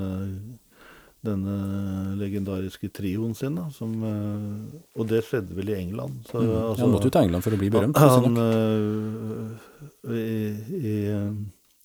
denne 1.24 1.56
legendariske 2.20 2.90
trioen 2.92 3.34
sin, 3.38 3.56
da, 3.56 3.70
som 3.72 3.94
eh, 4.08 4.82
Og 5.00 5.08
det 5.08 5.24
skjedde 5.28 5.56
vel 5.56 5.72
i 5.72 5.78
England. 5.80 6.20
Så, 6.28 6.42
altså, 6.44 6.84
han 6.84 6.94
måtte 6.94 7.10
jo 7.10 7.16
til 7.16 7.28
England 7.30 7.46
for 7.46 7.56
å 7.56 7.62
bli 7.62 7.72
berømt. 7.74 8.00
han, 8.04 8.28
han 8.28 8.44
eh, 8.44 10.20
I, 10.20 10.28
i 10.80 10.96
eh, 11.14 11.32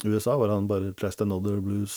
USA 0.08 0.36
var 0.40 0.54
han 0.56 0.68
bare 0.70 0.92
just 0.98 1.22
another 1.22 1.62
blues 1.62 1.96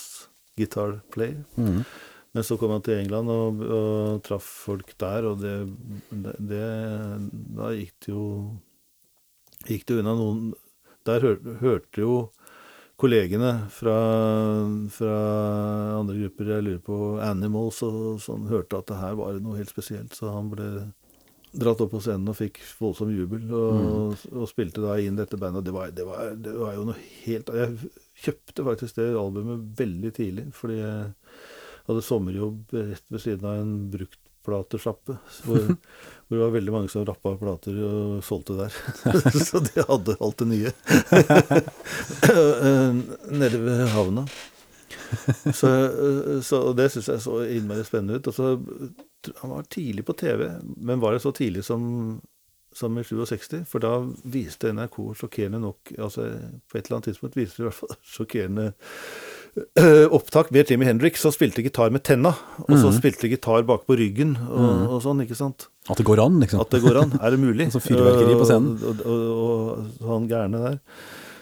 guitar 0.58 1.00
player. 1.14 1.42
Mm. 1.58 1.84
Men 2.32 2.46
så 2.48 2.56
kom 2.58 2.72
han 2.72 2.84
til 2.86 3.02
England 3.02 3.32
og, 3.34 3.64
og 3.66 4.22
traff 4.24 4.46
folk 4.70 4.94
der, 5.02 5.28
og 5.28 5.42
det, 5.42 5.56
det, 6.12 6.36
det 6.52 6.68
Da 7.58 7.74
gikk 7.76 7.98
det 8.06 8.14
jo 8.14 8.26
Gikk 9.68 9.84
det 9.90 9.98
unna 10.00 10.14
noen 10.18 10.54
Der 11.06 11.26
hør, 11.26 11.42
hørte 11.60 12.06
jo 12.06 12.14
kollegene 13.02 13.52
fra, 13.74 13.98
fra 14.94 15.14
andre 15.98 16.20
grupper, 16.20 16.52
jeg 16.54 16.66
lurer 16.68 16.82
på 16.86 16.98
Animals 17.26 17.82
og 17.88 18.22
sånn, 18.22 18.50
hørte 18.52 18.78
at 18.78 18.92
det 18.92 19.00
her 19.00 19.16
var 19.20 19.40
noe 19.42 19.58
helt 19.58 19.72
spesielt, 19.74 20.14
så 20.18 20.34
han 20.36 20.52
ble 20.54 20.68
dratt 21.52 21.82
opp 21.84 21.92
på 21.92 22.00
scenen 22.04 22.32
og 22.32 22.38
fikk 22.38 22.62
voldsom 22.80 23.12
jubel, 23.12 23.44
og, 23.52 24.22
og 24.32 24.48
spilte 24.50 24.84
da 24.84 24.96
inn 25.04 25.18
dette 25.20 25.40
bandet. 25.40 25.66
Det 25.68 25.74
var, 25.76 25.92
det, 25.96 26.06
var, 26.08 26.36
det 26.40 26.54
var 26.56 26.78
jo 26.78 26.86
noe 26.92 27.00
helt 27.26 27.52
Jeg 27.58 27.92
kjøpte 28.24 28.68
faktisk 28.70 29.00
det 29.02 29.10
albumet 29.20 29.66
veldig 29.82 30.14
tidlig, 30.16 30.46
fordi 30.56 30.80
jeg 30.80 31.10
hadde 31.90 32.06
sommerjobb 32.06 32.76
rett 32.78 33.12
ved 33.12 33.24
siden 33.24 33.50
av 33.50 33.64
en 33.64 33.76
bruktplatesjappe, 33.92 35.18
hvor, 36.32 36.38
det 36.38 36.46
var 36.46 36.54
veldig 36.56 36.72
mange 36.72 36.90
som 36.90 37.04
rappa 37.04 37.34
plater 37.36 37.76
og 37.84 38.22
solgte 38.24 38.56
der. 38.56 38.78
så 39.50 39.60
de 39.60 39.84
hadde 39.84 40.16
alt 40.16 40.40
det 40.40 40.48
nye. 40.48 40.72
Nede 43.42 43.60
ved 43.60 43.84
havna. 43.92 44.24
Så, 45.52 45.70
så 46.48 46.62
det 46.78 46.88
syns 46.94 47.10
jeg 47.12 47.24
så 47.26 47.42
innmari 47.52 47.84
spennende 47.84 48.22
ut. 48.22 48.32
Og 48.32 48.38
så, 48.38 48.54
han 49.42 49.56
var 49.58 49.68
tidlig 49.68 50.08
på 50.08 50.16
TV, 50.24 50.48
men 50.78 51.04
var 51.04 51.18
det 51.18 51.26
så 51.26 51.36
tidlig 51.36 51.66
som 51.68 52.22
som 52.74 52.98
i 52.98 53.04
67, 53.04 53.66
for 53.68 53.84
da 53.84 53.98
viste 54.24 54.72
NRK 54.72 54.96
sjokkerende 55.20 55.60
nok 55.60 55.92
altså 55.98 56.30
På 56.72 56.78
et 56.78 56.86
eller 56.86 56.98
annet 56.98 57.10
tidspunkt 57.10 57.36
viste 57.36 57.60
de 57.60 57.66
i 57.66 57.68
hvert 57.68 57.80
fall 57.82 57.96
sjokkerende 58.16 58.72
opptak 60.16 60.52
med 60.56 60.70
Jimmy 60.72 60.86
Hendrix, 60.88 61.22
som 61.22 61.34
spilte 61.36 61.64
gitar 61.66 61.92
med 61.92 62.06
tenna, 62.08 62.32
og 62.64 62.76
så 62.80 62.92
spilte 62.96 63.28
gitar 63.32 63.66
bak 63.68 63.84
på 63.88 63.98
ryggen 64.00 64.38
og, 64.48 64.86
og 64.96 65.02
sånn, 65.04 65.24
ikke 65.26 65.36
sant? 65.36 65.68
At 65.90 66.00
det 66.00 66.06
går 66.08 66.22
an, 66.24 66.38
liksom. 66.44 66.62
At 66.64 66.72
det 66.72 66.84
går 66.84 67.02
an. 67.02 67.16
Er 67.20 67.34
det 67.34 67.42
mulig? 67.42 67.68
så 67.74 67.82
fyrverkeri 67.84 68.38
på 68.38 68.48
scenen. 68.48 68.78
Og, 68.80 69.02
og, 69.04 69.26
og, 69.34 69.90
og 70.00 70.14
han 70.14 70.30
gærne 70.32 70.62
der. 70.64 70.80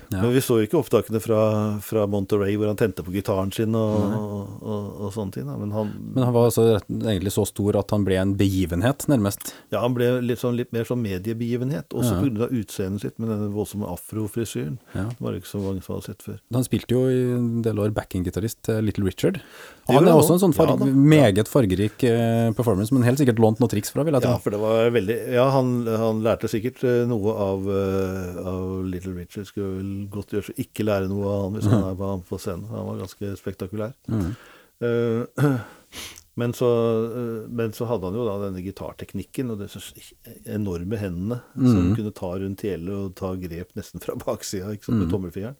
Ja. 0.10 0.24
Men 0.24 0.32
vi 0.34 0.42
så 0.42 0.56
jo 0.58 0.66
ikke 0.66 0.80
opptakene 0.80 1.20
fra, 1.22 1.40
fra 1.86 2.08
Monterey 2.10 2.56
hvor 2.58 2.66
han 2.72 2.78
tente 2.80 3.04
på 3.06 3.12
gitaren 3.14 3.52
sin 3.54 3.76
og, 3.78 3.98
og, 4.18 4.54
og, 4.66 4.88
og 5.06 5.12
sånne 5.14 5.36
ting. 5.36 5.46
Men 5.46 5.70
han, 5.76 5.92
Men 6.16 6.24
han 6.26 6.34
var 6.34 6.48
altså 6.50 6.66
egentlig 6.90 7.34
så 7.36 7.46
stor 7.46 7.78
at 7.78 7.94
han 7.94 8.08
ble 8.08 8.18
en 8.18 8.34
begivenhet, 8.40 9.06
nærmest. 9.12 9.54
ja, 9.72 9.84
han 9.84 9.94
ble 9.94 10.08
litt, 10.26 10.42
sånn, 10.42 10.58
litt 10.58 10.74
mer 10.74 10.88
sånn 10.90 11.04
mediebegivenhet, 11.06 11.94
også 11.94 12.16
Ja. 12.18 12.24
pga. 12.26 12.50
utseendet 12.50 13.02
sitt 13.06 13.20
med 13.22 13.30
denne 13.30 13.52
voldsomme 13.54 13.86
afrofrisyren. 13.94 14.80
Ja. 14.96 15.06
Det 15.14 15.22
var 15.22 15.32
det 15.38 15.44
ikke 15.44 15.54
så 15.54 15.62
mange 15.62 15.84
som 15.86 15.96
hadde 15.96 16.10
sett 16.10 16.26
før. 16.26 16.40
Han 16.58 16.66
spilte 16.66 16.98
jo 16.98 17.06
i 17.14 17.20
en 17.38 17.62
del 17.62 17.78
år 17.80 17.94
backing-gitarist 17.94 18.64
til 18.66 18.82
Little 18.90 19.06
Richard. 19.06 19.42
Han 19.96 20.08
er 20.08 20.18
også 20.18 20.36
en 20.38 20.42
sånn 20.44 20.56
farg, 20.56 20.80
Ja 20.80 21.10
meget 21.10 21.50
fargerik 21.50 22.04
eh, 22.08 22.50
performance, 22.58 22.94
men 22.96 23.06
helt 23.08 23.22
sikkert 23.22 23.42
lånt 23.42 23.62
noen 23.62 23.72
triks 23.72 23.92
fra, 23.94 24.06
vil 24.08 24.18
jeg 24.18 24.28
Ja, 24.28 24.36
for 24.44 24.56
det 24.56 24.62
var 24.62 24.92
veldig 24.96 25.18
Ja, 25.36 25.48
han, 25.56 25.74
han 25.88 26.22
lærte 26.26 26.52
sikkert 26.52 26.84
eh, 26.88 27.02
noe 27.10 27.34
av, 27.34 27.68
eh, 27.74 28.40
av 28.52 28.86
Little 28.88 29.16
Richard. 29.18 29.50
Skulle 29.50 29.80
vel 29.80 29.92
godt 30.14 30.36
gjøre 30.36 30.50
så 30.50 30.56
ikke 30.62 30.86
lære 30.88 31.10
noe 31.12 31.28
av 31.34 31.44
han 31.46 31.58
hvis 31.58 31.70
han 31.72 31.86
er 31.90 32.00
på, 32.00 32.14
på 32.30 32.42
scenen. 32.42 32.70
Han 32.74 32.90
var 32.92 33.04
ganske 33.04 33.36
spektakulær. 33.40 33.94
Mm. 34.12 34.32
Uh, 34.80 35.46
men, 36.40 36.56
så, 36.56 36.70
men 37.52 37.74
så 37.76 37.88
hadde 37.90 38.10
han 38.10 38.20
jo 38.20 38.28
da 38.28 38.38
denne 38.46 38.64
gitarteknikken 38.64 39.54
og 39.54 39.64
disse 39.64 39.82
enorme 40.48 41.00
hendene 41.02 41.42
som 41.58 41.96
kunne 41.98 42.16
ta 42.16 42.34
rundt 42.40 42.64
hele 42.68 42.96
og 42.96 43.16
ta 43.20 43.34
grep 43.40 43.74
nesten 43.80 44.04
fra 44.04 44.16
baksida 44.20 44.72
med 44.72 45.10
tommelfingeren. 45.12 45.60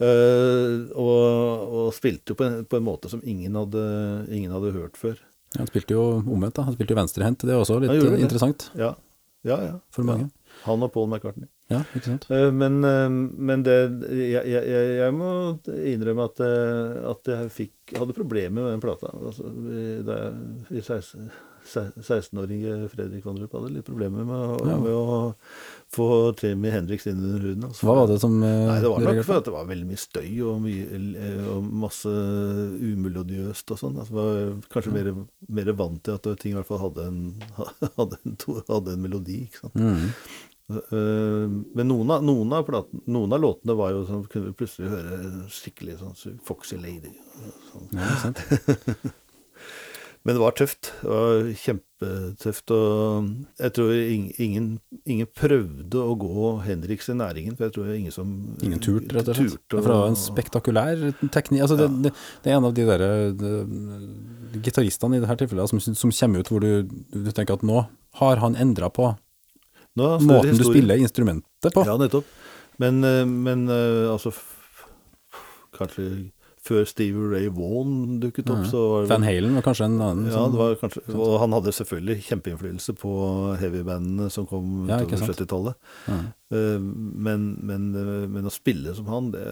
Eh, 0.00 0.90
og, 0.96 1.74
og 1.76 1.90
spilte 1.96 2.32
jo 2.32 2.38
på 2.40 2.46
en, 2.46 2.64
på 2.64 2.78
en 2.80 2.86
måte 2.86 3.10
som 3.12 3.20
ingen 3.24 3.54
hadde, 3.58 3.82
ingen 4.32 4.52
hadde 4.54 4.72
hørt 4.76 4.96
før. 5.00 5.18
Han 5.58 5.66
spilte 5.68 5.96
jo 5.96 6.04
omvendt, 6.22 6.54
da. 6.56 6.64
Han 6.68 6.76
spilte 6.76 6.94
jo 6.94 7.00
venstrehendt. 7.00 7.42
Det 7.44 7.52
er 7.54 7.60
også 7.60 7.80
litt 7.82 7.90
det. 7.96 8.20
interessant 8.22 8.68
Ja, 8.78 8.94
ja. 9.44 9.56
ja. 9.66 9.72
for 9.92 10.06
mange. 10.08 10.28
Ja. 10.30 10.36
Han 10.66 10.82
og 10.86 10.92
Paul 10.94 11.08
McCartney. 11.10 11.48
Ja, 11.70 11.82
ikke 11.94 12.08
sant. 12.10 12.24
Eh, 12.34 12.48
Men, 12.50 12.80
eh, 12.84 13.08
men 13.10 13.62
det 13.66 13.76
jeg, 14.10 14.42
jeg, 14.50 14.64
jeg- 14.98 15.14
må 15.14 15.30
innrømme 15.68 16.24
at, 16.26 16.40
at 17.12 17.30
jeg 17.34 17.50
fikk, 17.54 17.94
hadde 17.98 18.16
problemer 18.16 18.62
med 18.64 18.72
den 18.74 18.82
plata. 18.82 19.12
Altså, 19.14 19.46
da 20.06 20.16
jeg, 20.24 20.34
i 20.70 20.82
16 20.82 21.02
se- 21.02 21.30
16-årige 21.66 22.88
Fredrik 22.92 23.24
Vandrup 23.26 23.52
hadde 23.56 23.70
litt 23.74 23.84
problemer 23.86 24.24
med, 24.24 24.36
å- 24.56 24.66
Ja. 24.68 24.76
med 24.80 24.92
å 24.92 25.34
få 25.92 26.06
Jimmy 26.40 26.70
Henriks 26.70 27.06
inn 27.06 27.18
under 27.22 27.40
huden. 27.44 27.64
Altså. 27.68 27.86
Hva 27.86 27.94
var 28.00 28.06
det 28.08 28.20
som 28.20 28.36
eh, 28.42 28.66
Nei, 28.70 28.80
det 28.80 28.90
var 28.90 29.00
nok 29.04 29.24
for 29.26 29.36
at 29.40 29.44
det 29.44 29.52
var 29.54 29.66
veldig 29.70 29.86
mye 29.90 30.00
støy 30.00 30.30
og, 30.46 30.60
mye, 30.62 30.84
eh, 31.16 31.48
og 31.54 31.64
masse 31.86 32.08
umelodiøst 32.80 33.70
og 33.74 33.78
sånn. 33.82 33.98
Altså, 34.00 34.12
var 34.16 34.60
kanskje 34.72 34.92
mer, 34.94 35.10
mer 35.48 35.72
vant 35.78 36.02
til 36.06 36.14
at 36.18 36.28
ting 36.40 36.52
i 36.54 36.58
hvert 36.60 36.66
fall 36.70 36.84
hadde 36.86 37.08
en, 37.08 37.20
hadde 37.98 38.20
en, 38.24 38.36
hadde 38.68 38.94
en 38.96 39.02
melodi. 39.02 39.42
ikke 39.48 39.64
sant? 39.66 39.74
Mm. 39.80 40.14
Eh, 40.70 41.46
men 41.74 41.88
noen 41.90 42.10
av, 42.14 42.22
noen, 42.22 42.52
av 42.54 42.62
platen, 42.68 43.00
noen 43.10 43.32
av 43.34 43.40
låtene 43.42 43.74
var 43.74 43.90
jo 43.90 44.04
sånn 44.06 44.20
Kunne 44.30 44.52
vi 44.52 44.58
plutselig 44.60 44.86
høre 44.92 45.16
skikkelig 45.50 45.96
sånn 45.98 46.38
Foxy 46.46 46.78
Lady. 46.78 47.10
Sånn. 47.72 47.88
Ja. 47.98 48.30
Men 50.20 50.36
det 50.36 50.40
var 50.42 50.52
tøft. 50.52 50.90
Det 51.00 51.08
var 51.08 51.46
kjempetøft. 51.62 52.72
Og 52.76 53.28
jeg 53.62 53.72
tror 53.76 53.92
ingen, 53.96 54.66
ingen, 55.08 55.28
prøvde 55.36 56.02
å 56.02 56.16
gå 56.20 56.50
Henriks 56.66 57.08
i 57.08 57.16
næringen, 57.16 57.56
for 57.56 57.68
jeg 57.68 57.74
tror 57.76 57.94
ingen 57.94 58.12
som 58.12 58.34
Ingen 58.60 58.82
turte, 58.84 59.14
rett 59.16 59.30
og 59.32 59.38
slett. 59.38 59.56
turte 59.56 59.78
Ja, 59.78 59.80
For 59.80 59.88
det 59.88 59.96
var 60.02 60.10
en 60.10 60.20
spektakulær 60.20 61.06
teknikk. 61.32 61.64
Altså, 61.64 61.78
det, 61.80 61.88
det, 62.04 62.12
det 62.44 62.52
er 62.52 62.58
en 62.58 62.68
av 62.68 62.76
de 62.76 62.86
der 62.90 63.06
eh, 63.06 63.48
gitaristene 64.60 65.16
i 65.16 65.24
dette 65.24 65.38
tilfellet 65.40 65.72
som, 65.72 65.80
som 65.88 66.12
kommer 66.20 66.44
ut 66.44 66.52
hvor 66.52 66.64
du, 66.66 67.00
du 67.16 67.32
tenker 67.32 67.56
at 67.56 67.64
nå 67.64 67.86
har 68.20 68.44
han 68.44 68.58
endra 68.60 68.92
på 68.92 69.14
Nå 69.98 70.06
måten 70.22 70.54
du 70.54 70.62
spiller 70.62 71.00
instrumentet 71.02 71.74
på. 71.74 71.82
Ja, 71.82 71.96
nettopp. 71.98 72.28
Men, 72.78 73.00
eh, 73.04 73.24
men 73.26 73.68
eh, 73.72 74.06
altså 74.12 74.34
Kanskje 75.76 76.04
før 76.70 76.86
Stevie 76.88 77.28
Ray 77.34 77.50
Vaughan 77.52 78.20
dukket 78.22 78.48
opp, 78.54 78.62
så 78.70 78.80
var 78.94 79.04
det 79.04 79.10
Van 79.12 79.26
Halen 79.26 79.56
var 79.58 79.66
kanskje 79.66 79.88
en 79.90 79.98
annen. 80.00 80.30
Ja, 80.30 80.46
det 80.52 80.60
var 80.62 80.76
kanskje, 80.80 81.02
og 81.18 81.34
han 81.42 81.56
hadde 81.58 81.74
selvfølgelig 81.76 82.18
kjempeinnflytelse 82.30 82.94
på 83.02 83.14
heavybandene 83.60 84.30
som 84.30 84.46
kom 84.50 84.86
Ja, 84.88 85.02
utover 85.02 85.34
70-tallet. 85.34 85.80
Ja. 86.08 86.20
Eh, 86.54 86.78
Men, 86.80 87.50
men, 87.62 87.90
eh, 87.94 88.24
men 88.30 88.46
å 88.48 88.54
spille 88.54 88.94
som 88.96 89.10
han, 89.10 89.30
det, 89.34 89.44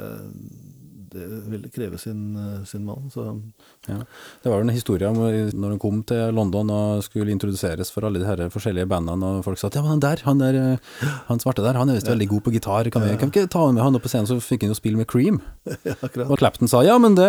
det 1.13 1.27
ville 1.49 1.71
kreve 1.73 1.99
sin, 1.99 2.37
eh, 2.37 2.65
sin 2.65 2.85
mann. 2.85 3.11
Så 3.11 3.41
Ja. 3.89 3.99
Det 4.43 4.51
var 4.51 4.59
jo 4.59 4.69
en 4.69 4.75
historie 4.75 5.09
om 5.09 5.17
eh, 5.25 5.51
når 5.53 5.71
han 5.71 5.79
kom 5.79 6.03
til 6.03 6.35
London 6.35 6.71
og 6.71 7.03
skulle 7.03 7.33
introduseres 7.33 7.91
for 7.91 8.05
alle 8.05 8.19
de 8.19 8.27
her 8.27 8.49
forskjellige 8.53 8.89
bandene, 8.89 9.39
og 9.39 9.45
folk 9.45 9.59
sa 9.59 9.69
at 9.69 9.75
ja, 9.79 9.83
men 9.83 9.97
han 9.97 10.01
der, 10.01 10.23
han 10.25 10.39
der, 10.39 10.55
eh, 10.55 11.09
han 11.29 11.39
svarte 11.39 11.65
der, 11.65 11.79
han 11.79 11.89
er 11.89 11.95
visst 11.95 12.11
veldig 12.11 12.29
god 12.29 12.43
på 12.45 12.53
gitar, 12.53 12.91
kan 12.91 13.03
vi, 13.03 13.17
kan 13.17 13.31
vi 13.31 13.41
ikke 13.41 13.51
ta 13.51 13.71
med 13.73 13.83
han 13.83 13.97
opp 13.97 14.05
på 14.05 14.13
scenen, 14.13 14.29
så 14.29 14.37
fikk 14.41 14.67
han 14.67 14.75
jo 14.75 14.79
spille 14.79 14.99
med 15.01 15.09
Cream. 15.09 15.41
ja. 15.89 15.97
Og 16.29 16.37
Clapton 16.39 16.69
sa 16.69 16.83
ja, 16.85 16.99
men 16.99 17.17
det, 17.17 17.29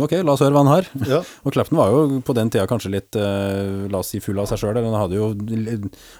ok, 0.00 0.22
la 0.22 0.32
oss 0.32 0.44
høre 0.44 0.56
hva 0.56 0.64
han 0.64 0.72
har. 0.72 0.88
Ja, 1.08 1.22
Og 1.44 1.52
Clapton 1.52 1.78
var 1.78 1.92
jo 1.92 2.22
på 2.24 2.34
den 2.36 2.50
tida 2.50 2.66
kanskje 2.66 2.92
litt, 2.92 3.14
la 3.14 4.00
oss 4.00 4.14
si, 4.14 4.20
full 4.20 4.38
av 4.40 4.48
seg 4.48 4.62
sjøl. 4.62 4.78
Han 4.78 4.96
hadde 4.96 5.18
jo, 5.18 5.30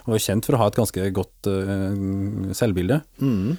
var 0.06 0.18
jo 0.18 0.24
kjent 0.24 0.46
for 0.46 0.56
å 0.56 0.62
ha 0.62 0.68
et 0.68 0.78
ganske 0.78 1.10
godt 1.16 1.48
uh, 1.48 2.52
selvbilde. 2.56 3.00
mm, 3.20 3.56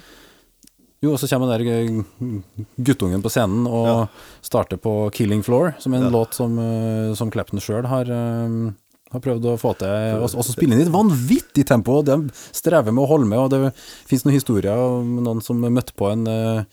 Jo, 1.00 1.14
og 1.14 1.20
så 1.20 1.28
kommer 1.30 1.48
den 1.48 1.62
der 1.64 1.70
eh, 1.72 2.64
guttungen 2.84 3.22
på 3.24 3.30
scenen 3.32 3.64
og 3.66 3.86
Ja. 3.88 4.06
starter 4.44 4.76
på 4.76 5.10
'Killing 5.10 5.42
Floor', 5.42 5.80
som 5.80 5.94
er 5.94 5.98
en 5.98 6.04
Ja. 6.04 6.10
låt 6.10 6.34
som, 6.34 6.58
eh, 6.58 7.14
som 7.14 7.30
Clapton 7.30 7.58
sjøl 7.60 7.86
har, 7.86 8.04
eh, 8.04 8.72
har 9.12 9.20
prøvd 9.20 9.44
å 9.44 9.58
få 9.58 9.78
til. 9.78 10.20
Og 10.22 10.28
så 10.28 10.52
spiller 10.52 10.76
han 10.76 10.80
i 10.80 10.86
et 10.86 10.92
vanvittig 10.92 11.64
tempo, 11.66 11.98
og 11.98 12.04
de 12.04 12.30
strever 12.52 12.92
med 12.92 13.04
å 13.04 13.08
holde 13.08 13.26
med. 13.26 13.38
Og 13.38 13.50
det 13.50 13.74
fins 14.06 14.24
noen 14.24 14.34
historier 14.34 14.76
om 14.76 15.24
noen 15.24 15.42
som 15.42 15.58
møtte 15.60 15.92
på 15.96 16.12
en 16.12 16.66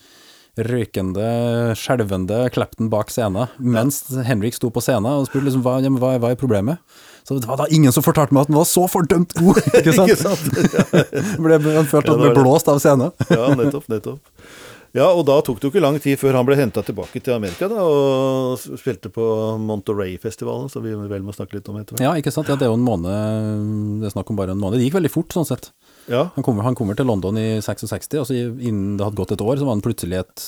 røykende, 0.58 1.76
skjelvende 1.78 2.50
Clapton 2.52 2.90
bak 2.90 3.12
scenen 3.14 3.48
mens 3.60 4.02
Henrik 4.26 4.56
sto 4.58 4.72
på 4.74 4.82
scenen 4.82 5.06
og 5.06 5.28
spurte 5.28 5.46
liksom 5.46 5.62
hva, 5.62 5.78
hva, 6.00 6.18
hva 6.20 6.32
er 6.32 6.36
problemet. 6.40 6.80
Så 7.28 7.36
det 7.42 7.50
var 7.50 7.60
da 7.60 7.68
ingen 7.76 7.92
som 7.92 8.06
fortalte 8.06 8.32
meg 8.36 8.46
at 8.46 8.52
han 8.54 8.60
var 8.62 8.70
så 8.70 8.86
fordømt 8.88 9.34
god! 9.36 9.60
Ikke 9.82 9.94
sant? 9.98 10.14
Ikke 10.14 10.22
sant? 10.24 10.48
Ble, 11.44 11.60
han 11.60 11.90
følte 11.90 12.08
at 12.08 12.14
han 12.16 12.24
ble 12.24 12.32
blåst 12.40 12.72
av 12.72 12.80
scenen. 12.80 13.12
ja, 13.36 13.50
nettopp, 13.60 13.90
nettopp. 13.92 14.22
Ja, 14.96 15.10
og 15.12 15.26
da 15.28 15.36
tok 15.46 15.60
det 15.60 15.68
jo 15.68 15.70
ikke 15.74 15.82
lang 15.84 15.98
tid 16.02 16.16
før 16.18 16.38
han 16.40 16.46
ble 16.48 16.56
henta 16.58 16.82
tilbake 16.88 17.20
til 17.22 17.36
Amerika 17.36 17.68
da, 17.70 17.84
og 17.84 18.58
spilte 18.80 19.12
på 19.14 19.26
Monterey-festivalen, 19.62 20.72
som 20.72 20.82
vi 20.82 20.96
vel 20.96 21.26
må 21.28 21.36
snakke 21.36 21.60
litt 21.60 21.68
om 21.70 21.76
etter 21.78 21.94
hvert. 21.98 22.06
Ja, 22.08 22.14
ikke 22.18 22.32
sant. 22.34 22.48
Ja, 22.50 22.56
det 22.58 22.66
er 22.66 22.72
jo 22.72 22.78
en 22.80 22.86
måned 22.88 24.00
Det 24.02 24.08
er 24.10 24.16
snakk 24.16 24.32
om 24.32 24.40
bare 24.40 24.56
en 24.56 24.62
måned. 24.64 24.80
Det 24.80 24.88
gikk 24.88 24.96
veldig 24.98 25.12
fort, 25.14 25.36
sånn 25.36 25.46
sett. 25.52 25.70
Ja, 26.08 26.30
Han 26.38 26.48
kommer, 26.48 26.64
han 26.64 26.80
kommer 26.80 26.96
til 26.96 27.06
London 27.12 27.38
i 27.38 27.60
66, 27.62 28.08
og 28.24 28.26
så 28.32 28.40
innen 28.40 28.96
det 28.98 29.04
hadde 29.04 29.20
gått 29.20 29.36
et 29.36 29.44
år, 29.44 29.60
så 29.60 29.68
var 29.68 29.76
han 29.76 29.84
plutselig 29.84 30.22
et 30.24 30.48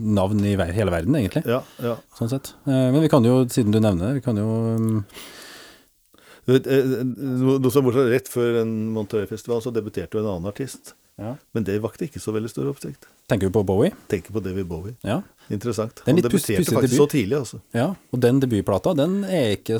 navn 0.00 0.40
i 0.48 0.56
hele 0.56 0.90
verden, 0.96 1.20
egentlig. 1.20 1.44
ja, 1.44 1.60
ja. 1.84 1.94
Sånn 2.18 2.32
sett. 2.32 2.54
Eh, 2.64 2.88
Men 2.88 3.04
vi 3.04 3.12
kan 3.12 3.28
jo, 3.28 3.42
siden 3.52 3.74
du 3.76 3.82
nevner 3.84 4.08
det, 4.08 4.22
vi 4.22 4.24
kan 4.24 4.40
jo 4.40 4.48
um, 4.48 5.02
Du 5.04 5.12
vet, 5.12 5.20
eh, 5.20 6.33
Noe 6.46 7.58
noe 7.58 7.72
som 7.72 7.86
bortsett 7.86 8.10
rett 8.12 8.28
før 8.28 8.60
en 8.62 8.72
Monterey-festival 8.94 9.62
så 9.64 9.72
debuterte 9.74 10.18
jo 10.18 10.22
en 10.24 10.30
annen 10.34 10.50
artist. 10.50 10.94
ja. 11.20 11.36
Men 11.54 11.64
det 11.64 11.78
vakte 11.80 12.04
ikke 12.08 12.20
så 12.20 12.32
veldig 12.34 12.50
stor 12.52 12.68
oppsikt. 12.72 13.06
Tenker 13.30 13.48
du 13.48 13.54
på 13.54 13.62
Bowie? 13.64 13.92
Tenker 14.12 14.34
på 14.34 14.42
David 14.44 14.66
Bowie. 14.68 14.96
Ja. 15.06 15.22
Interessant. 15.48 16.02
Er 16.04 16.10
Han 16.12 16.20
debuterte 16.20 16.64
faktisk 16.64 16.74
debut. 16.92 16.98
så 16.98 17.06
tidlig, 17.14 17.38
altså. 17.38 17.60
ja. 17.72 17.94
Og 18.12 18.20
den 18.20 18.40
debutplata, 18.44 18.92
den 18.98 19.22
er 19.24 19.54
ikke 19.56 19.78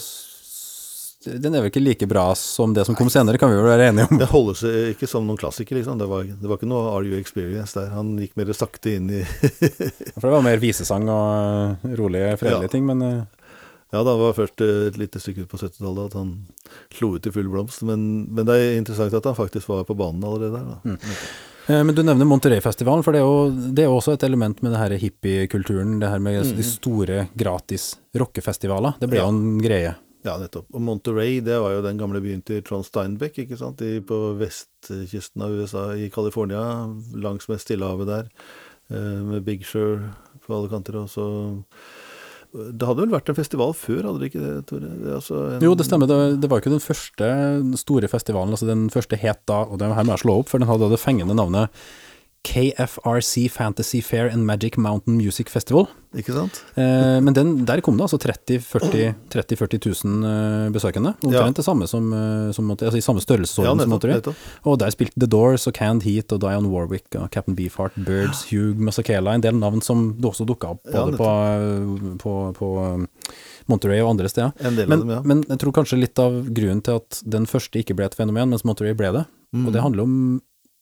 Den 1.25 1.55
er 1.57 1.63
vel 1.65 1.71
ikke 1.71 1.81
like 1.81 2.07
bra 2.09 2.35
som 2.37 2.75
det 2.77 2.83
som 2.85 2.95
kom 2.97 3.09
senere, 3.13 3.39
kan 3.41 3.49
vi 3.49 3.57
vel 3.57 3.65
være 3.69 3.87
enige 3.91 4.09
om. 4.13 4.19
Det 4.21 4.27
holder 4.29 4.59
seg 4.61 4.91
ikke 4.95 5.09
som 5.09 5.25
noen 5.29 5.39
klassiker, 5.41 5.77
liksom. 5.79 5.97
Det 6.01 6.09
var, 6.09 6.25
det 6.29 6.49
var 6.51 6.59
ikke 6.61 6.69
noe 6.69 6.91
Are 6.93 7.05
You 7.09 7.17
Experience 7.21 7.73
der. 7.79 7.89
Han 7.97 8.11
gikk 8.21 8.35
mer 8.37 8.53
sakte 8.57 8.93
inn 8.99 9.09
i 9.09 9.23
For 10.21 10.27
det 10.29 10.35
var 10.37 10.45
mer 10.45 10.61
visesang 10.61 11.09
og 11.09 11.87
rolige, 11.97 12.35
fredelige 12.41 12.69
Ja. 12.69 12.73
ting, 12.77 12.85
men 12.89 13.01
Ja, 13.93 14.01
det 14.03 14.15
var 14.19 14.33
først 14.35 14.61
eh, 14.65 14.87
et 14.89 14.97
lite 14.99 15.21
stykke 15.23 15.45
ut 15.45 15.51
på 15.53 15.59
70-tallet 15.61 16.07
at 16.11 16.15
han 16.19 16.31
slo 16.95 17.15
ut 17.17 17.27
i 17.27 17.31
full 17.35 17.49
blomst. 17.53 17.83
Men, 17.87 18.25
men 18.35 18.47
det 18.49 18.55
er 18.59 18.79
interessant 18.79 19.15
at 19.15 19.25
han 19.29 19.37
faktisk 19.39 19.69
var 19.69 19.85
på 19.89 19.95
banen 19.99 20.25
allerede 20.25 20.57
der, 20.57 20.71
da. 20.73 20.79
Mm. 20.85 20.99
Eh, 21.67 21.83
Men 21.85 21.95
du 21.97 22.03
nevner 22.05 22.27
Monterey-festivalen, 22.29 23.05
for 23.07 23.13
det 23.17 23.21
er, 23.23 23.29
jo, 23.29 23.71
det 23.77 23.85
er 23.87 23.93
også 23.95 24.17
et 24.19 24.25
element 24.27 24.59
med 24.63 24.75
det 24.75 24.81
her 24.83 24.97
hippiekulturen, 25.01 25.95
det 26.03 26.11
her 26.13 26.19
med 26.21 26.43
de 26.59 26.67
store 26.67 27.29
gratis 27.41 27.95
rockefestivaler. 28.21 28.99
Det 29.01 29.09
ble 29.09 29.23
Ja. 29.23 29.29
jo 29.29 29.33
en 29.37 29.63
greie. 29.65 29.95
Ja, 30.25 30.39
nettopp. 30.41 30.67
Og 30.73 30.81
Monterey, 30.81 31.39
det 31.45 31.57
var 31.61 31.73
jo 31.77 31.83
den 31.85 31.99
gamle 32.01 32.21
byen 32.25 32.43
til 32.45 32.63
Trond 32.65 32.85
Steinbeck, 32.89 33.37
ikke 33.45 33.59
sant, 33.61 33.81
I, 33.85 33.99
på 34.01 34.19
vestkysten 34.41 35.43
av 35.45 35.53
USA, 35.53 35.91
i 36.01 36.11
California, 36.13 36.63
langs 37.21 37.49
med 37.49 37.61
Stillehavet 37.61 38.09
der, 38.09 38.29
eh, 38.91 39.21
med 39.25 39.45
Big 39.45 39.65
Sur 39.69 40.01
på 40.47 40.57
alle 40.57 40.69
kanter, 40.73 40.97
og 41.03 41.09
så 41.13 41.27
Det 42.55 42.87
hadde 42.87 43.03
vel 43.03 43.15
vært 43.17 43.31
en 43.33 43.37
festival 43.39 43.73
før, 43.75 44.05
hadde 44.07 44.21
det 44.23 44.29
ikke 44.31 44.43
det, 44.45 44.55
Tore? 44.71 44.91
Det 45.03 45.15
altså 45.17 45.39
Jo, 45.65 45.73
det 45.75 45.87
stemmer. 45.89 46.07
Det, 46.11 46.19
det 46.39 46.51
var 46.51 46.63
ikke 46.63 46.71
den 46.71 46.83
første 46.85 47.31
store 47.81 48.11
festivalen. 48.13 48.55
altså 48.55 48.69
Den 48.69 48.87
første 48.95 49.19
het 49.19 49.43
da, 49.51 49.65
og 49.67 49.81
det 49.83 49.91
her 49.91 50.07
må 50.07 50.15
jeg 50.15 50.23
slå 50.23 50.37
opp, 50.43 50.53
for 50.53 50.63
den 50.63 50.71
hadde 50.71 50.93
det 50.93 51.03
fengende 51.03 51.35
navnet 51.35 51.85
KFRC 52.45 53.49
Fantasy 53.51 54.01
Fair 54.05 54.29
and 54.31 54.45
Magic 54.47 54.77
Mountain 54.77 55.17
Music 55.17 55.49
Festival. 55.51 55.87
Ikke 56.15 56.31
sant? 56.37 56.61
Eh, 56.79 57.17
men 57.25 57.35
den, 57.35 57.49
der 57.67 57.81
kom 57.83 57.97
det 57.99 58.05
altså 58.07 58.19
30 58.23 58.61
40 58.63 59.15
30 59.33 59.57
40 59.59 59.81
000 60.05 60.27
eh, 60.29 60.69
besøkende. 60.75 61.15
Omtrent 61.27 61.59
det 61.59 61.65
samme 61.67 61.89
som, 61.91 62.13
eh, 62.15 62.53
som 62.55 62.71
altså 62.71 63.01
i 63.01 63.03
samme 63.03 63.25
størrelsesorden 63.25 63.81
Ja, 63.81 63.87
som. 63.87 63.91
Monterey. 63.97 64.35
Og 64.69 64.79
der 64.83 64.93
spilte 64.95 65.19
The 65.19 65.27
Doors 65.33 65.67
og 65.67 65.75
Canned 65.75 66.05
Heat 66.07 66.31
og 66.37 66.45
Dion 66.45 66.69
Warwick 66.71 67.17
og 67.19 67.31
Captain 67.35 67.57
Beefheart, 67.59 67.97
Birds, 68.07 68.45
Hugh 68.53 68.77
Masakela, 68.79 69.35
en 69.35 69.43
del 69.43 69.59
navn 69.59 69.83
som 69.83 70.13
også 70.23 70.47
dukka 70.47 70.77
opp 70.77 70.87
Ja, 70.93 71.07
både 71.09 71.19
på, 71.19 72.19
på, 72.23 72.37
på 72.61 72.73
eh, 72.85 73.35
Monterey 73.73 74.05
og 74.05 74.13
andre 74.15 74.29
steder. 74.31 74.53
En 74.61 74.77
del 74.79 74.89
Men, 74.93 75.01
dem, 75.07 75.15
ja. 75.17 75.23
men 75.25 75.43
jeg 75.49 75.59
tror 75.65 75.73
kanskje 75.81 75.99
litt 76.05 76.21
av 76.23 76.43
grunnen 76.55 76.85
til 76.85 77.01
at 77.01 77.25
den 77.25 77.49
første 77.51 77.81
ikke 77.81 77.97
ble 77.99 78.07
et 78.13 78.15
fenomen, 78.21 78.53
mens 78.53 78.65
Monterey 78.69 78.95
ble 78.95 79.11
det, 79.19 79.25
Mm. 79.55 79.69
og 79.69 79.73
det 79.77 79.83
handler 79.85 80.03
om 80.03 80.15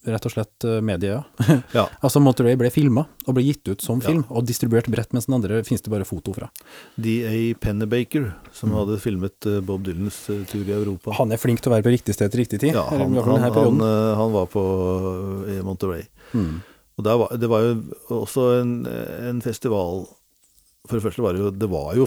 rett 0.07 0.24
og 0.26 0.32
slett 0.34 0.64
eh, 0.66 0.80
media. 0.82 1.20
ja. 1.48 1.59
Ja. 1.76 1.84
altså 2.03 2.20
Monterey 2.22 2.57
ble 2.59 2.70
filma 2.74 3.05
og 3.26 3.34
ble 3.36 3.44
gitt 3.46 3.68
ut 3.70 3.80
som 3.84 4.00
Ja. 4.03 4.09
film, 4.09 4.24
og 4.30 4.46
distribuert 4.48 4.88
bredt, 4.90 5.12
mens 5.14 5.26
den 5.28 5.36
andre 5.36 5.61
finnes 5.66 5.82
det 5.84 5.92
bare 5.92 6.05
foto 6.09 6.34
fra. 6.34 6.48
D.A. 6.96 7.55
Pennebaker, 7.62 8.32
som 8.53 8.70
Mm. 8.72 8.76
hadde 8.80 8.98
filmet 9.00 9.46
eh, 9.46 9.61
Bob 9.61 9.84
Dylans 9.86 10.18
eh, 10.30 10.42
tur 10.50 10.64
i 10.66 10.72
Europa. 10.74 11.12
Han 11.18 11.32
er 11.32 11.38
flink 11.38 11.61
til 11.62 11.70
å 11.70 11.76
være 11.76 11.86
på 11.86 11.94
riktig 11.94 12.14
sted 12.16 12.30
til 12.32 12.42
riktig 12.44 12.61
tid. 12.64 12.74
Ja, 12.74 12.86
han, 12.90 13.14
han, 13.14 13.46
han, 13.53 13.80
han 14.18 14.32
var 14.34 14.46
på 14.53 14.62
i 15.53 15.61
Monterey. 15.62 16.03
Mm. 16.34 16.61
Og 16.98 17.05
der 17.07 17.16
var, 17.22 17.36
det 17.40 17.48
var 17.48 17.62
jo 17.64 17.76
også 18.22 18.48
en, 18.61 18.72
en 18.86 19.38
festival 19.44 20.03
For 20.88 20.98
det 20.98 21.05
første 21.07 21.22
var 21.24 21.32
det 21.32 21.40
jo 21.40 21.50
Det 21.55 21.68
var 21.70 21.94
jo 21.96 22.07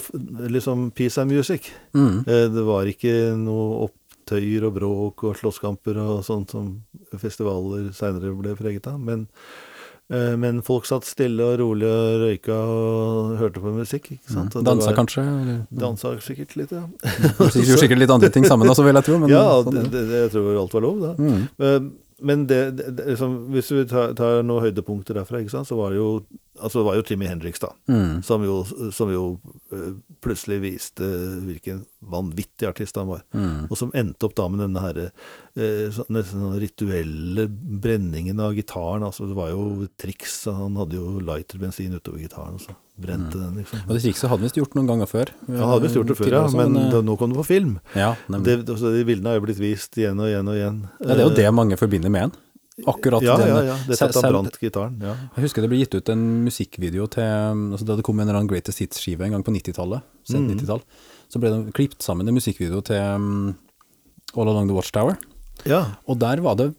liksom 0.51 0.91
peace 0.91 1.17
and 1.21 1.31
music. 1.31 1.71
Mm. 1.95 2.23
Det 2.27 2.63
var 2.67 2.85
ikke 2.91 3.13
noe 3.39 3.85
opptøyer 4.25 4.65
og 4.65 4.73
bråk 4.75 5.23
og 5.29 5.37
slåsskamper 5.37 5.97
og 6.01 6.23
sånt 6.25 6.51
som 6.51 6.81
festivaler 7.17 7.91
seinere 7.93 8.33
ble 8.35 8.55
preget 8.57 8.87
av. 8.87 8.99
Men, 8.99 9.27
eh, 10.09 10.35
men 10.35 10.61
folk 10.65 10.85
satt 10.85 11.05
stille 11.05 11.41
og 11.41 11.59
rolig 11.59 11.85
og 11.85 12.23
røyka 12.25 12.55
og 12.55 13.37
hørte 13.37 13.61
på 13.61 13.73
musikk. 13.75 14.11
ikke 14.17 14.31
sant? 14.31 14.53
Mm. 14.55 14.63
Dansa 14.63 14.87
var- 14.91 14.95
kanskje? 14.95 15.21
eller- 15.21 15.67
Dansa 15.71 16.19
sikkert 16.19 16.55
litt, 16.55 16.71
ja. 16.71 16.87
Sikkert, 17.05 17.53
gjorde 17.53 17.79
sikkert 17.79 17.99
litt 17.99 18.09
andre 18.09 18.29
ting 18.29 18.45
sammen 18.45 18.67
også, 18.67 18.83
vil 18.83 18.95
jeg 18.95 19.03
tro. 19.03 19.19
Men 19.19 19.29
ja, 19.29 19.63
sånn 19.63 19.73
det, 19.91 19.91
det. 19.91 20.07
jeg 20.09 20.31
tror 20.31 20.57
alt 20.61 20.73
var 20.73 20.81
lov, 20.81 20.99
da. 21.01 21.13
Mm. 21.15 21.49
Men, 21.59 21.91
men 22.21 22.45
det, 22.47 22.77
det, 22.77 23.05
liksom, 23.05 23.51
hvis 23.51 23.71
vi 23.71 23.85
tar, 23.85 24.13
tar 24.15 24.41
noen 24.41 24.63
høydepunkter 24.63 25.13
derfra, 25.13 25.43
så 25.65 25.75
var 25.77 25.91
det 25.91 25.97
jo 25.97 26.25
Altså 26.59 26.79
det 26.79 26.85
var 26.87 26.97
jo 26.97 27.03
Jimmy 27.09 27.27
Hendrix, 27.29 27.59
da. 27.59 27.71
Mm. 27.91 28.21
Som 28.23 28.45
jo, 28.45 28.59
som 28.95 29.11
jo 29.11 29.25
eh, 29.73 29.91
plutselig 30.23 30.61
viste 30.63 31.07
hvilken 31.45 31.83
vanvittig 32.05 32.69
artist 32.69 32.95
han 32.99 33.09
var. 33.09 33.25
Mm. 33.35 33.67
Og 33.69 33.75
som 33.79 33.91
endte 33.97 34.27
opp 34.27 34.35
da 34.37 34.47
med 34.51 34.63
denne 34.63 34.83
herre 34.83 35.09
eh, 35.09 35.99
nesten 36.07 36.45
sånn 36.45 36.57
rituelle 36.61 37.47
brenningen 37.49 38.39
av 38.43 38.55
gitaren. 38.57 39.05
Altså 39.07 39.27
det 39.29 39.37
var 39.37 39.51
jo 39.51 39.87
triks. 39.99 40.43
Han 40.47 40.79
hadde 40.79 40.99
jo 40.99 41.19
lighterbensin 41.23 41.97
utover 41.97 42.23
gitaren, 42.23 42.59
og 42.59 42.65
så 42.67 42.77
brente 42.95 43.35
den, 43.37 43.59
liksom. 43.59 43.81
Og 43.89 43.97
det 43.97 44.05
trikset 44.05 44.29
hadde 44.31 44.41
vi 44.43 44.47
visst 44.47 44.59
gjort 44.61 44.75
noen 44.77 44.87
ganger 44.93 45.09
før. 45.11 45.31
Han 45.49 45.67
hadde 45.73 45.87
visst 45.87 45.99
gjort 45.99 46.11
det 46.13 46.19
før, 46.19 46.37
ja, 46.37 46.45
men 46.55 46.79
eh, 46.79 46.89
da, 46.93 47.01
nå 47.03 47.17
kom 47.19 47.33
det 47.33 47.41
på 47.41 47.47
film. 47.49 47.77
ja. 47.97 48.13
Det, 48.31 48.61
altså, 48.63 48.93
de 48.93 49.03
bildene 49.07 49.33
har 49.33 49.41
jo 49.41 49.45
blitt 49.47 49.59
vist 49.59 49.99
igjen 49.99 50.19
og 50.21 50.31
igjen 50.31 50.51
og 50.51 50.59
igjen. 50.59 50.81
ja, 51.01 51.09
det 51.11 51.19
er 51.19 51.25
jo 51.27 51.37
det 51.41 51.51
mange 51.55 51.79
forbinder 51.79 52.13
med 52.13 52.29
han. 52.29 52.35
Akkurat 52.83 53.21
ja, 53.23 53.37
den 53.39 53.47
ja, 53.47 53.61
ja. 53.69 53.75
Det 53.87 53.95
selv- 53.97 54.09
at 54.09 54.15
han 54.15 54.21
selv- 54.25 54.33
brant 54.35 54.57
gitaren. 54.59 54.97
Ja. 55.01 55.13
Jeg 55.37 55.43
husker 55.45 55.61
det 55.63 55.69
ble 55.71 55.77
gitt 55.79 55.95
ut 55.95 56.09
en 56.11 56.23
musikkvideo 56.43 57.05
til 57.07 57.23
altså 57.71 57.85
Da 57.87 57.95
det 57.95 58.03
kom 58.03 58.19
en 58.19 58.27
eller 58.27 58.39
annen 58.41 58.49
Greatest 58.51 58.79
Hits-skive 58.83 59.21
en 59.23 59.31
gang 59.31 59.43
på 59.47 59.51
90-tallet, 59.55 60.01
sent 60.27 60.43
Mhm. 60.49 60.57
90-tall, 60.59 60.81
så 61.31 61.39
ble 61.39 61.49
det 61.55 61.71
klippet 61.73 62.01
sammen 62.03 62.27
en 62.27 62.35
musikkvideo 62.35 62.81
til 62.83 62.99
um, 63.15 63.55
All 64.35 64.49
Along 64.49 64.67
the 64.67 64.75
Watchtower. 64.75 65.15
ja. 65.65 65.85
Og 66.07 66.19
der 66.19 66.41
var 66.41 66.55
det 66.59 66.73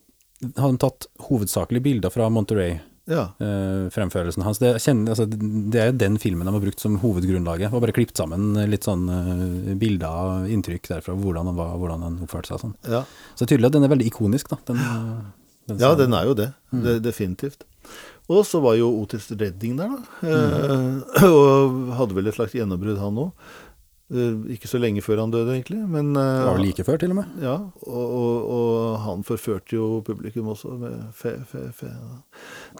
hadde 0.59 0.73
de 0.77 0.85
tatt 0.85 1.07
hovedsakelig 1.31 1.81
bilder 1.83 2.11
fra 2.13 2.29
Monterey-fremførelsen 2.29 4.43
hans. 4.45 4.59
Det, 4.61 4.75
kjenner, 4.83 5.09
altså, 5.15 5.25
det 5.73 5.81
er 5.81 5.93
den 5.97 6.19
filmen 6.21 6.45
de 6.47 6.53
har 6.53 6.61
brukt 6.61 6.81
som 6.83 6.99
hovedgrunnlaget. 7.01 7.73
Og 7.73 7.81
bare 7.81 7.93
klippet 7.97 8.17
sammen 8.21 8.53
litt 8.69 8.85
sånn 8.85 9.09
uh, 9.09 9.73
bilder, 9.81 10.45
inntrykk 10.53 10.89
derfra, 10.93 11.17
hvordan 11.17 11.47
han 11.51 11.57
var, 11.57 11.73
hvordan 11.81 12.03
han 12.05 12.19
oppførte 12.27 12.49
seg 12.53 12.61
sånn. 12.67 12.75
ja. 12.85 13.01
Så 13.35 13.45
det 13.45 13.49
er 13.49 13.53
tydelig 13.57 13.67
at 13.73 13.77
den 13.79 13.85
er 13.89 13.93
veldig 13.95 14.07
ikonisk, 14.13 14.49
da. 14.53 14.57
Den, 14.69 14.77
eh, 14.77 15.25
den 15.69 15.79
Ja, 15.83 15.95
den 15.99 16.13
er 16.15 16.25
jo 16.31 16.35
det. 16.39 16.51
det 16.73 17.03
definitivt. 17.05 17.65
Og 18.29 18.43
så 18.47 18.59
var 18.63 18.75
jo 18.79 18.89
Otis 19.03 19.29
Redding 19.31 19.77
der, 19.79 19.93
da. 19.95 20.01
Eh, 20.27 21.25
og 21.31 21.95
hadde 22.01 22.17
vel 22.19 22.27
et 22.31 22.35
slags 22.39 22.55
gjennombrudd, 22.59 22.99
han 22.99 23.21
òg. 23.23 23.33
ikke 24.55 24.69
så 24.71 24.79
lenge 24.79 25.03
før 25.03 25.19
han 25.25 25.33
døde, 25.35 25.51
egentlig. 25.57 25.81
Men 25.91 26.13
eh, 26.15 26.23
Det 26.23 26.47
var 26.47 26.59
vel 26.59 26.67
like 26.69 26.85
før, 26.87 26.99
til 27.03 27.11
og 27.15 27.17
med. 27.21 27.31
Ja, 27.43 27.55
og, 27.87 28.07
og, 28.19 28.51
og 28.57 28.99
han 29.03 29.25
forførte 29.27 29.75
jo 29.79 30.01
publikum 30.07 30.49
også 30.53 30.77
med 30.79 30.99
fe, 31.15 31.37
fe, 31.51 31.65
fe. 31.75 31.91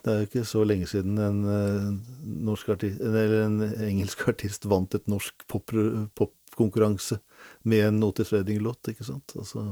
Det 0.03 0.11
er 0.13 0.19
jo 0.21 0.27
ikke 0.29 0.45
så 0.47 0.63
lenge 0.67 0.87
siden 0.87 1.17
en, 1.19 1.41
eh, 1.51 2.23
norsk 2.47 2.69
artist, 2.75 2.99
eller 3.03 3.37
en 3.45 3.59
engelsk 3.89 4.23
artist 4.31 4.67
vant 4.71 4.95
et 4.99 5.07
norsk 5.11 5.47
pop- 5.51 5.75
popkonkurranse 6.15 7.19
med 7.67 7.85
en 7.89 8.03
Otis 8.07 8.31
Redding-låt, 8.35 8.91
ikke 8.93 9.07
sant. 9.07 9.35
Altså, 9.39 9.63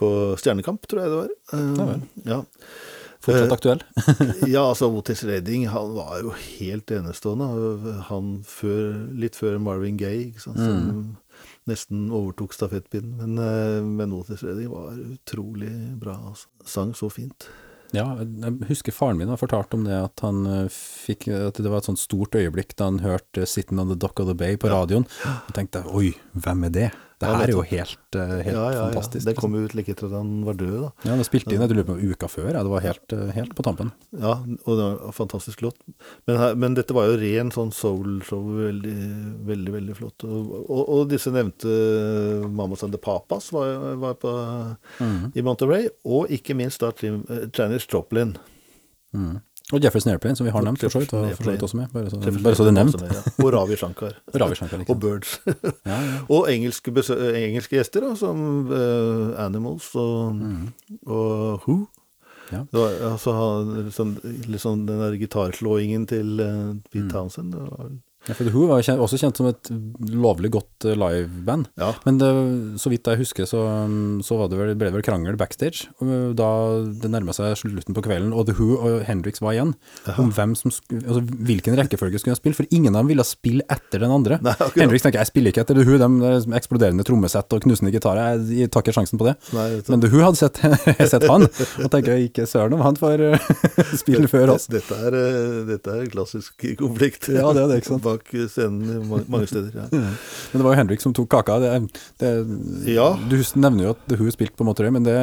På 0.00 0.10
Stjernekamp, 0.40 0.86
tror 0.90 1.04
jeg 1.04 1.14
det 1.14 1.22
var. 1.22 1.32
Uh, 1.54 1.96
Ja 2.24 2.36
ja. 2.36 2.42
Fortsatt 3.24 3.48
Eh, 3.48 3.52
aktuell. 3.52 3.82
ja, 4.54 4.68
altså 4.68 4.90
Otis 4.92 5.24
Redding 5.24 5.68
han 5.72 5.94
var 5.96 6.20
jo 6.20 6.32
helt 6.36 6.90
enestående. 6.92 7.46
Han 8.10 8.42
før, 8.44 8.98
litt 9.16 9.38
før 9.38 9.56
Marvin 9.62 9.96
Gaye, 10.00 10.28
ikke 10.28 10.44
sant, 10.44 10.60
som 10.60 11.14
nesten 11.70 12.10
overtok 12.12 12.52
stafettpinnen. 12.52 13.16
Men, 13.22 13.38
eh, 13.40 13.80
men 13.84 14.12
Otis 14.16 14.44
Redding 14.44 14.68
var 14.72 14.98
utrolig 15.00 15.72
bra. 16.00 16.18
Altså. 16.32 16.50
Sang 16.68 16.92
så 16.96 17.08
fint. 17.12 17.48
Ja, 17.94 18.08
jeg 18.18 18.56
husker 18.68 18.92
faren 18.92 19.20
min 19.20 19.30
har 19.30 19.38
fortalt 19.38 19.74
om 19.76 19.84
det, 19.86 19.94
at 19.94 20.20
han 20.24 20.40
eh, 20.50 20.64
fikk 20.72 21.28
At 21.30 21.60
det 21.62 21.70
var 21.70 21.78
et 21.78 21.86
sånt 21.86 22.02
stort 22.02 22.34
øyeblikk 22.34 22.74
da 22.74 22.88
han 22.90 22.98
hørte 23.04 23.46
'Sitting 23.46 23.78
on 23.78 23.92
the 23.92 23.96
Dock 23.96 24.18
of 24.20 24.26
the 24.26 24.34
Bay' 24.34 24.58
på 24.58 24.68
radioen. 24.68 25.06
Og 25.24 25.54
tenkte 25.54 25.84
oi, 25.86 26.12
hvem 26.34 26.64
er 26.66 26.74
det? 26.74 26.90
Det 27.22 27.30
her 27.30 27.44
er 27.44 27.52
jo 27.52 27.62
helt, 27.62 28.16
eh, 28.18 28.32
helt 28.42 28.56
ja, 28.56 28.64
ja, 28.64 28.70
ja. 28.74 28.86
fantastisk. 28.88 29.26
Det 29.28 29.34
kom 29.38 29.54
jo 29.54 29.62
ut 29.64 29.74
like 29.78 29.92
etter 29.94 30.08
at 30.08 30.16
han 30.18 30.32
var 30.46 30.56
død, 30.58 30.74
da. 30.82 30.90
Ja, 31.06 31.18
det 31.20 31.26
spilte 31.28 31.54
inn 31.54 31.62
jeg 31.62 31.70
lurer 31.70 31.86
på 31.86 31.96
uka 32.00 32.28
før, 32.30 32.48
ja. 32.50 32.64
Det 32.66 32.72
var 32.72 32.84
helt, 32.84 33.14
eh, 33.14 33.30
helt 33.36 33.54
på 33.54 33.64
tampen. 33.66 33.92
Ja, 34.10 34.34
og 34.42 34.70
det 34.70 34.82
var 34.82 34.98
en 34.98 35.16
fantastisk 35.16 35.62
låt. 35.62 35.78
Men, 36.26 36.42
men 36.58 36.76
dette 36.78 36.96
var 36.96 37.08
jo 37.08 37.20
ren 37.22 37.52
sånn 37.54 37.70
soul-show. 37.74 38.42
Veldig, 38.64 38.96
veldig 39.46 39.76
veldig 39.78 39.98
flott. 40.00 40.26
Og, 40.26 40.52
og, 40.64 40.82
og 40.82 41.06
disse 41.12 41.32
nevnte 41.34 41.78
Mamas 42.50 42.82
and 42.86 42.96
the 42.96 43.00
Papas 43.00 43.52
var, 43.54 43.94
var 44.02 44.18
på, 44.18 44.34
i 45.34 45.46
Monterey. 45.46 45.88
Og 46.04 46.34
ikke 46.34 46.58
minst 46.58 46.82
da 46.82 46.90
eh, 46.98 47.46
Janis 47.54 47.86
Joplin. 47.90 48.34
Mm. 49.14 49.38
Og 49.72 49.80
Jefferson 49.80 50.12
Airplane, 50.12 50.36
som 50.36 50.44
vi 50.44 50.52
har 50.52 50.64
nevnt 50.64 50.82
for 50.84 50.92
så 50.92 51.00
vidt, 51.00 51.12
og 51.16 51.30
for 51.38 51.46
så 51.46 51.50
vidt 51.54 51.62
også 51.64 51.78
med. 51.78 51.88
Bare 51.92 52.10
så, 52.10 52.18
bare 52.44 52.56
så 52.58 52.66
det 52.66 52.72
er 52.74 52.76
nevnt. 52.76 53.00
med, 53.00 53.12
ja. 53.16 53.44
Og 53.44 53.52
Ravi 53.54 53.76
Shankar. 53.80 54.12
Ravi 54.42 54.58
Shankar, 54.58 54.82
liksom. 54.82 54.96
og. 54.96 55.00
Birds. 55.00 55.40
Ja, 55.90 56.00
ja. 56.04 56.18
og 56.36 56.52
engelske, 56.52 56.92
besø 56.92 57.16
engelske 57.32 57.78
gjester, 57.78 58.04
da, 58.04 58.12
som 58.20 58.68
uh, 58.68 59.32
Animals 59.40 59.88
og, 59.96 60.36
og 61.06 61.64
Who. 61.64 61.78
Ja. 62.52 62.60
Det 62.68 62.76
var, 62.76 62.98
altså, 63.14 63.32
sånn, 63.96 64.18
liksom 64.52 64.84
den 64.90 65.00
der 65.00 65.16
gitarslåingen 65.16 66.04
til 66.12 66.44
uh, 66.44 66.74
Pete 66.92 67.08
Townsend. 67.14 67.56
Det 67.56 67.64
var, 67.64 67.88
Ja, 68.28 68.34
for 68.36 68.46
The 68.46 68.52
Who 68.54 68.68
var 68.70 68.80
jo 68.80 68.86
kjent, 68.88 69.02
også 69.04 69.18
kjent 69.20 69.40
som 69.40 69.48
et 69.50 69.70
lovlig 70.14 70.50
godt 70.54 70.86
eh, 70.88 70.96
liveband. 70.96 71.68
ja. 71.80 71.92
Men 72.06 72.18
det, 72.20 72.30
så 72.80 72.90
vidt 72.92 73.06
jeg 73.08 73.20
husker, 73.20 73.48
så, 73.48 73.60
så 74.24 74.38
var 74.38 74.50
det 74.50 74.58
vel, 74.58 74.74
ble 74.78 74.88
det 74.90 74.96
vel 74.96 75.04
krangel 75.06 75.36
backstage 75.40 75.88
og 76.02 76.34
da 76.38 76.48
det 77.00 77.10
nærma 77.12 77.34
seg 77.36 77.56
slutten 77.58 77.96
på 77.96 78.04
kvelden, 78.04 78.32
og 78.34 78.46
The 78.48 78.54
Who 78.58 78.78
og 78.78 79.04
Hendrix 79.08 79.42
var 79.44 79.56
igjen, 79.56 79.74
om 80.20 80.30
hvem 80.34 80.54
som 80.58 80.72
altså, 80.72 81.22
hvilken 81.22 81.76
rekkefølge 81.78 82.20
skulle 82.22 82.38
spille. 82.38 82.56
For 82.58 82.68
ingen 82.74 82.94
av 82.94 83.04
dem 83.04 83.12
ville 83.12 83.26
spille 83.26 83.64
etter 83.72 84.02
den 84.02 84.12
andre. 84.14 84.38
Nei. 84.44 84.54
Hendrix 84.76 85.04
tenker 85.04 85.22
jeg 85.22 85.30
spiller 85.30 85.54
ikke 85.54 85.64
etter 85.64 85.78
The 85.78 85.86
Who, 85.86 85.98
de 86.00 86.08
de 86.44 86.56
eksploderende 86.58 87.06
trommesett 87.06 87.54
og 87.56 87.64
knusende 87.64 87.92
gitarer, 87.94 88.40
jeg 88.50 88.70
tar 88.72 88.84
ikke 88.84 88.94
sjansen 88.96 89.20
på 89.20 89.28
det. 89.28 89.36
Nei. 89.56 89.68
Men 89.90 90.04
The 90.04 90.10
Who 90.12 90.24
hadde 90.24 90.40
sett, 90.40 90.60
sett 91.12 91.28
han, 91.30 91.46
og 91.48 91.90
tenker 91.92 92.20
ikke 92.24 92.48
søren 92.50 92.76
om 92.76 92.84
han 92.84 92.98
får 93.00 93.24
spille 94.02 94.30
før 94.30 94.54
oss. 94.56 94.68
Dette 94.72 94.98
er, 95.08 95.18
eh, 95.20 95.60
dette 95.74 95.98
er 96.00 96.10
klassisk 96.12 96.66
konflikt. 96.80 97.30
Ja, 97.32 97.50
det 97.56 97.64
er 97.64 97.72
det, 97.72 97.80
ikke 97.82 97.94
sant? 97.94 98.04
Bak 98.14 98.30
scenen 98.48 99.04
mange 99.28 99.46
steder. 99.50 99.70
Ja. 99.74 99.86
Men 100.54 100.60
det 100.60 100.64
var 100.64 100.72
jo 100.74 100.78
Henrik 100.80 101.02
som 101.04 101.14
tok 101.16 101.28
kaka. 101.34 101.58
Det, 101.62 101.72
det, 102.22 102.32
Ja. 102.94 103.10
Du 103.28 103.36
nevner 103.58 103.88
jo 103.88 103.94
at 103.96 104.16
hun 104.18 104.30
spilte 104.34 104.56
på 104.58 104.64
motorøy 104.66 104.90
men 104.94 105.04
det 105.06 105.14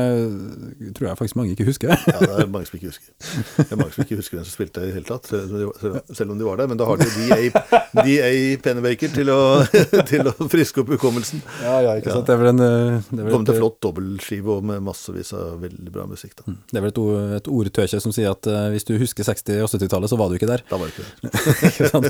tror 0.98 1.08
jeg 1.12 1.18
faktisk 1.20 1.38
mange 1.39 1.54
ikke 1.56 1.66
husker. 1.68 1.92
ja, 1.96 2.18
det 2.20 2.30
er 2.44 2.50
mange 2.52 2.68
som 2.68 2.78
ikke 2.80 2.89
husker. 2.92 3.12
Det 3.58 3.68
er 3.72 3.80
mange 3.80 3.94
som 3.96 4.04
ikke 4.06 4.18
husker 4.20 4.38
hvem 4.38 4.46
som 4.48 4.54
spilte 4.56 4.82
i 4.84 4.89
det 4.89 4.96
hele 4.98 5.08
tatt, 5.08 5.30
selv 5.32 6.32
om 6.34 6.38
de 6.39 6.46
var- 6.48 6.60
der. 6.62 6.68
Men 6.72 6.78
da 6.82 6.86
har 6.89 7.00
de 7.00 7.52
DA, 7.92 8.32
Pennebaker 8.64 9.12
til 9.14 9.30
å, 9.32 9.39
til 10.12 10.28
å 10.28 10.34
friske 10.52 10.82
opp 10.84 10.92
hukommelsen. 10.96 11.42
Ja, 11.64 11.78
ja, 11.86 11.96
ikke 12.00 12.12
sant. 12.16 12.28
Det 12.28 12.36
er 12.36 12.42
vel 12.42 12.52
en 12.54 12.62
det 12.62 13.26
er 13.26 13.32
Kom 13.32 13.46
til 13.48 13.58
flott 13.60 13.78
dobbeltskive 13.84 14.58
med 14.68 14.84
massevis 14.86 15.32
av 15.38 15.62
veldig 15.64 15.92
bra 15.94 16.06
musikk. 16.10 16.36
da. 16.42 16.56
det 16.72 16.80
er 16.80 16.86
vel 16.86 16.92
et, 16.94 17.00
ord- 17.02 17.36
et 17.39 17.50
ordtøkje 17.52 18.02
som 18.04 18.14
sier 18.16 18.32
at 18.34 18.48
eh, 18.52 18.68
hvis 18.74 18.86
du 18.88 18.94
husker 19.00 19.24
60- 19.28 19.64
og 19.64 19.72
70-tallet, 19.72 20.12
så 20.12 20.20
var 20.20 20.32
du 20.32 20.38
ikke 20.39 20.50
der. 20.52 20.64
Da 20.70 20.80
var 20.82 20.89
du 20.89 20.94
ikke 20.94 21.08
der. 21.08 21.39
Ikke 21.72 21.89
sant? 21.92 22.08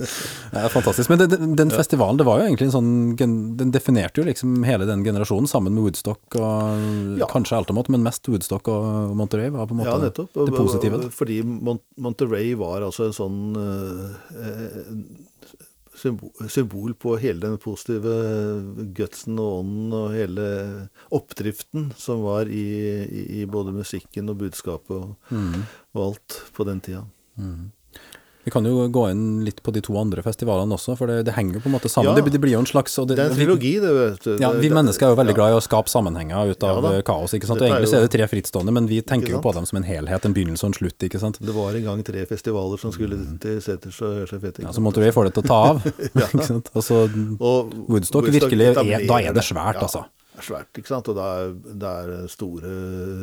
Det 0.00 0.60
er 0.64 0.68
fantastisk. 0.72 1.10
Men 1.12 1.22
den, 1.22 1.54
den 1.58 1.70
festivalen, 1.74 2.18
det 2.20 2.26
var 2.26 2.40
jo 2.40 2.46
egentlig 2.48 2.68
en 2.70 2.74
sånn 2.74 2.90
Den 3.56 3.70
definerte 3.74 4.22
jo 4.22 4.26
liksom 4.28 4.62
hele 4.66 4.86
den 4.88 5.04
generasjonen, 5.06 5.48
sammen 5.50 5.74
med 5.76 5.84
Woodstock 5.86 6.36
og 6.40 7.18
Ja. 7.20 7.26
kanskje 7.30 7.58
Altamont, 7.60 7.88
men 7.92 8.02
mest 8.06 8.26
Woodstock 8.28 8.68
og 8.72 9.14
Monterey 9.16 9.50
var 9.54 9.66
på 9.66 9.76
en 9.76 9.82
måte 9.82 9.92
Ja, 9.92 9.98
nettopp. 9.98 10.32
Det 10.34 10.54
positive. 10.56 11.02
Fordi 11.12 11.42
Mon 11.44 11.80
Monterey 11.98 12.54
var 12.58 12.80
altså 12.86 13.06
en 13.10 13.16
sånn 13.16 13.40
eh, 13.56 14.44
eh, 14.44 14.86
symbol, 16.48 16.94
på 16.94 17.16
hele 17.20 17.40
den 17.42 17.58
positive 17.60 18.14
gutsen 18.96 19.36
og 19.42 19.58
ånden 19.60 19.92
og 19.98 20.14
hele 20.14 20.46
oppdriften 21.12 21.90
som 22.00 22.22
var 22.24 22.48
i, 22.48 22.64
i, 23.42 23.44
både 23.50 23.74
musikken 23.76 24.30
og 24.32 24.38
budskapet 24.40 24.96
og, 24.96 25.16
Mm. 25.30 25.62
og 25.94 26.02
alt 26.06 26.38
på 26.56 26.64
den 26.66 26.80
tida. 26.80 27.04
Vi 28.44 28.50
kan 28.50 28.64
jo 28.64 28.86
gå 28.88 29.02
inn 29.12 29.44
litt 29.44 29.58
på 29.62 29.72
de 29.74 29.82
to 29.84 29.92
andre 30.00 30.22
festivalene 30.24 30.72
også, 30.72 30.94
for 30.96 31.10
det, 31.10 31.18
det 31.28 31.34
henger 31.36 31.58
jo 31.58 31.60
på 31.60 31.68
en 31.68 31.74
måte 31.76 31.90
sammen. 31.92 32.08
Ja. 32.16 32.22
Det, 32.24 32.32
det 32.32 32.40
blir 32.40 32.54
jo 32.54 32.62
en 32.62 32.68
slags 32.68 32.94
det, 33.10 33.18
er 33.18 33.28
en 33.28 33.36
trilogi, 33.36 33.74
det, 33.82 33.90
vet 33.92 34.24
du. 34.24 34.30
Ja, 34.40 34.48
vi 34.56 34.68
det- 34.70 34.76
mennesker 34.78 35.06
er 35.06 35.12
jo 35.12 35.18
veldig 35.20 35.34
ja. 35.34 35.38
glad 35.40 35.52
i 35.52 35.58
å 35.58 35.64
skape 35.64 35.92
sammenhenger 35.92 36.52
ut 36.54 36.64
av 36.64 36.86
Ja 36.88 37.02
kaos, 37.04 37.34
ikke 37.36 37.50
sant. 37.50 37.60
Og 37.60 37.68
egentlig 37.68 37.90
så 37.92 37.98
er 38.00 38.06
det 38.06 38.12
tre 38.14 38.28
frittstående, 38.30 38.72
men 38.72 38.88
vi 38.88 39.02
tenker 39.04 39.34
jo 39.36 39.42
på 39.44 39.52
dem 39.56 39.66
som 39.68 39.76
en 39.82 39.84
helhet, 39.84 40.24
en 40.24 40.36
begynnelse 40.36 40.64
og 40.64 40.72
en 40.72 40.78
slutt, 40.80 40.98
ikke 41.08 41.20
sant. 41.20 41.36
Det 41.44 41.52
var 41.56 41.76
en 41.76 41.84
gang 41.90 42.00
tre 42.06 42.24
festivaler 42.30 42.80
som 42.80 42.94
skulle 42.96 43.18
til 43.44 43.60
seters 43.64 44.00
og 44.00 44.16
høre 44.22 44.30
seg 44.32 44.40
fete. 44.46 44.64
Mm. 44.64 44.70
Ja, 44.70 44.72
så 44.72 44.84
Monterey 44.88 45.12
får 45.12 45.28
det 45.28 45.34
til 45.36 45.44
å 45.44 45.48
ta 45.50 45.60
av, 45.74 45.84
ikke 46.30 46.48
sant. 46.48 46.72
Og 46.74 46.86
så 46.86 47.02
Og 47.36 47.76
Woodstock 47.92 48.30
virkelig 48.32 48.72
er- 48.72 49.06
da 49.06 49.20
er 49.20 49.36
det 49.36 49.44
svært, 49.44 49.80
altså. 49.84 50.06
Svært, 50.40 50.70
ikke 50.80 50.88
sant. 50.90 51.08
Og 51.12 51.16
da 51.16 51.26
er, 51.44 51.54
da 51.80 51.90
er 52.04 52.26
store 52.32 52.70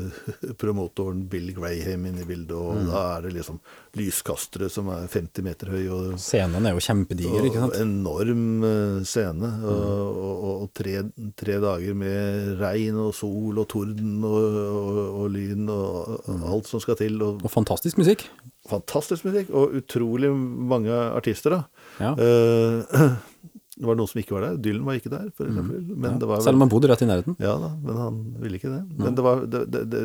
promotoren 0.62 1.24
Bill 1.30 1.52
Graham 1.56 2.06
inne 2.10 2.22
i 2.24 2.28
bildet, 2.30 2.52
og 2.56 2.76
Mm. 2.78 2.90
da 2.92 3.02
er 3.18 3.22
det 3.28 3.34
liksom 3.38 3.60
lyskastere 3.98 4.70
som 4.70 4.90
er 4.94 5.08
50 5.10 5.44
meter 5.44 5.72
høye, 5.74 5.90
og, 5.92 6.18
Scenen 6.22 6.66
er 6.70 6.76
jo 6.78 6.84
kjempediger, 6.84 7.48
ikke 7.50 7.64
sant. 7.64 7.78
enorm 7.82 8.64
eh, 8.64 9.04
scene. 9.08 9.52
Mm. 9.58 9.64
Og, 9.68 10.44
og, 10.48 10.68
tre, 10.78 10.98
tre 11.40 11.58
dager 11.64 11.96
med 11.98 12.60
regn 12.62 13.00
og 13.08 13.14
sol 13.18 13.58
og 13.64 13.68
torden 13.74 14.24
og, 14.28 15.26
lyn 15.34 15.68
og 15.70 16.22
Mm. 16.28 16.44
alt 16.52 16.68
som 16.68 16.80
skal 16.84 16.96
til. 17.00 17.22
Og 17.24 17.42
fantastisk 17.52 17.98
musikk. 17.98 18.28
fantastisk 18.68 19.24
musikk, 19.24 19.50
og 19.56 19.72
utrolig 19.80 20.28
mange 20.34 20.92
artister, 20.92 21.50
da. 21.56 21.64
Ja. 22.00 22.12
Eh, 22.20 23.16
det 23.78 23.86
var 23.86 23.98
noen 24.00 24.10
som 24.10 24.20
ikke 24.22 24.34
var 24.34 24.42
der. 24.48 24.56
Dylan 24.66 24.86
var 24.88 24.98
ikke 24.98 25.12
der, 25.14 25.28
for 25.38 25.46
eksempel. 25.50 25.84
Men. 25.94 26.08
Ja. 26.12 26.18
det 26.24 26.30
var 26.32 26.42
Selv 26.42 26.58
om 26.58 26.66
han 26.66 26.72
bodde 26.74 26.90
rett 26.90 27.04
i 27.06 27.10
nærheten. 27.10 27.36
Ja 27.44 27.54
da, 27.62 27.70
men 27.84 28.00
han 28.02 28.18
ville 28.42 28.58
ikke 28.58 28.72
det. 28.74 28.82
Men 28.98 29.16
det 29.20 29.26
var, 29.26 29.44
det, 29.46 29.62
det, 29.74 29.84
det, 29.94 30.02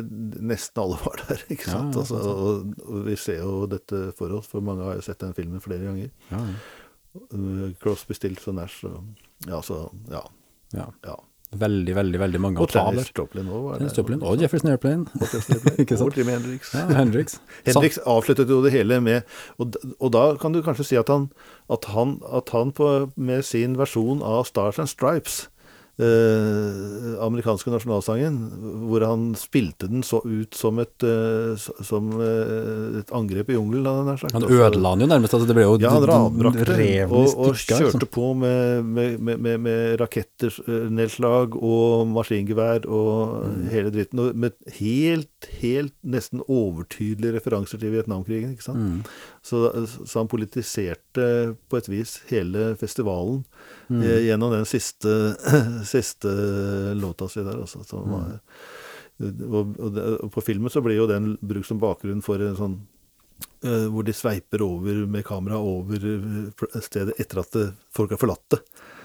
nesten 0.53 0.83
alle 0.83 0.99
var 1.01 1.23
der, 1.25 1.41
ikke 1.55 1.69
sant. 1.71 1.97
ja, 1.97 2.03
altså, 2.03 2.21
og, 2.21 2.71
og 2.85 3.03
vi 3.07 3.17
ser 3.17 3.41
jo 3.41 3.63
dette 3.71 4.03
for 4.19 4.33
oss, 4.37 4.49
for 4.51 4.61
mange 4.65 4.85
har 4.85 4.99
jo 4.99 5.05
sett 5.09 5.21
den 5.25 5.33
filmen 5.37 5.63
flere 5.63 5.89
ganger. 5.89 6.13
Ja, 6.31 6.45
Uh, 7.13 7.67
Crosby, 7.77 8.15
Stills 8.17 8.47
og 8.49 8.55
Nash 8.57 8.87
og 8.89 9.03
Ja, 9.45 9.59
så 9.61 9.83
Ja. 10.09 10.23
ja. 10.73 11.15
Veldig, 11.59 11.95
veldig 11.95 12.19
veldig 12.19 12.41
mange 12.41 12.59
Og 12.59 12.67
opptaler. 12.67 12.99
Dennis 12.99 13.13
Joplin 13.17 13.49
òg 13.49 13.63
var 13.67 13.79
Dennis. 13.81 13.97
Joplin 13.97 14.23
og 14.23 14.41
Jefferson 14.41 14.71
Airplane. 14.73 15.05
Og 15.19 15.79
Ikke 15.83 15.97
sant? 15.97 16.07
Og 16.07 16.17
Jimi 16.17 16.35
Hendrix. 16.35 16.73
Ja, 16.73 16.85
Hendrix. 16.97 17.39
Hendrix 17.67 17.99
avsluttet 18.05 18.49
jo 18.49 18.61
det 18.65 18.73
hele 18.73 18.99
med 19.01 19.21
Og, 19.57 19.77
og 19.99 20.13
da 20.13 20.25
kan 20.41 20.53
du 20.55 20.61
kanskje 20.65 20.87
si 20.91 20.99
at 20.99 21.09
han, 21.13 21.29
at 21.71 21.85
han, 21.93 22.17
at 22.33 22.49
han 22.55 22.73
på, 22.75 22.91
med 23.15 23.43
sin 23.47 23.77
versjon 23.79 24.23
av 24.25 24.45
Stars 24.49 24.79
and 24.79 24.91
Stripes 24.91 25.43
eh, 26.01 27.13
amerikanske 27.23 27.69
nasjonalsangen, 27.73 28.37
hvor 28.89 29.05
han 29.05 29.25
spilte 29.37 29.87
den 29.91 30.01
så 30.05 30.19
ut 30.25 30.55
som 30.57 30.79
et, 30.81 31.03
eh, 31.05 31.53
som 31.85 32.09
eh, 32.21 32.99
et 33.01 33.13
angrep 33.13 33.49
i 33.53 33.57
jungelen. 33.57 33.85
Han 33.85 34.09
Altså- 34.13 34.49
ødela 34.49 34.89
han 34.95 34.99
jo 35.05 35.07
nærmest. 35.07 35.33
Altså 35.37 35.47
det 35.47 35.55
ble 35.55 35.63
jo 35.67 35.77
ja, 35.79 35.89
han 35.93 36.03
rev 36.07 37.11
og, 37.13 37.27
og 37.37 37.53
kjørte 37.55 37.83
liksom. 37.93 38.07
på 38.11 38.33
med, 38.37 38.83
med, 38.85 39.19
med, 39.19 39.37
med, 39.39 39.59
med 39.59 39.99
rakettnedslag 40.01 41.55
og 41.61 42.07
maskingevær 42.07 42.87
og 42.87 43.43
Mm. 43.43 43.67
hele 43.69 43.91
dritten. 43.91 44.19
Og 44.19 44.35
med 44.35 44.51
helt, 44.79 45.47
helt 45.61 45.93
nesten 46.03 46.41
overtydelige 46.47 47.35
referanser 47.37 47.77
til 47.79 47.91
Vietnamkrigen. 47.91 48.51
ikke 48.53 48.63
sant? 48.63 48.77
Mm. 48.77 49.03
Så, 49.43 49.87
så 50.05 50.19
han 50.19 50.27
politiserte 50.27 51.55
på 51.69 51.77
et 51.77 51.89
vis 51.89 52.21
hele 52.29 52.75
festivalen 52.79 53.43
Mm. 53.89 54.01
eh, 54.01 54.19
gjennom 54.29 54.51
den 54.53 54.65
siste, 54.69 55.35
siste 55.85 56.29
låta 56.95 57.27
si 57.29 57.43
der. 57.43 57.59
Altså, 57.63 57.83
Mm. 58.03 58.11
var, 58.11 58.39
og, 59.59 59.75
og, 59.79 59.97
og 60.25 60.31
på 60.33 60.41
filmen 60.43 60.69
så 60.73 60.81
blir 60.81 60.97
jo 60.97 61.07
den 61.07 61.35
brukt 61.41 61.67
som 61.69 61.79
bakgrunn 61.79 62.23
for 62.25 62.41
en 62.41 62.55
sånn 62.57 62.73
uh, 63.65 63.85
hvor 63.93 64.03
de 64.07 64.13
sveiper 64.15 64.63
over 64.65 65.03
med 65.07 65.23
kamera 65.27 65.59
over 65.61 66.01
eh, 66.01 66.79
stedet 66.81 67.13
etter 67.21 67.39
at 67.43 67.51
det, 67.53 67.67
folk 67.93 68.11
har 68.15 68.21
forlatt 68.21 68.43
det. 68.55 68.59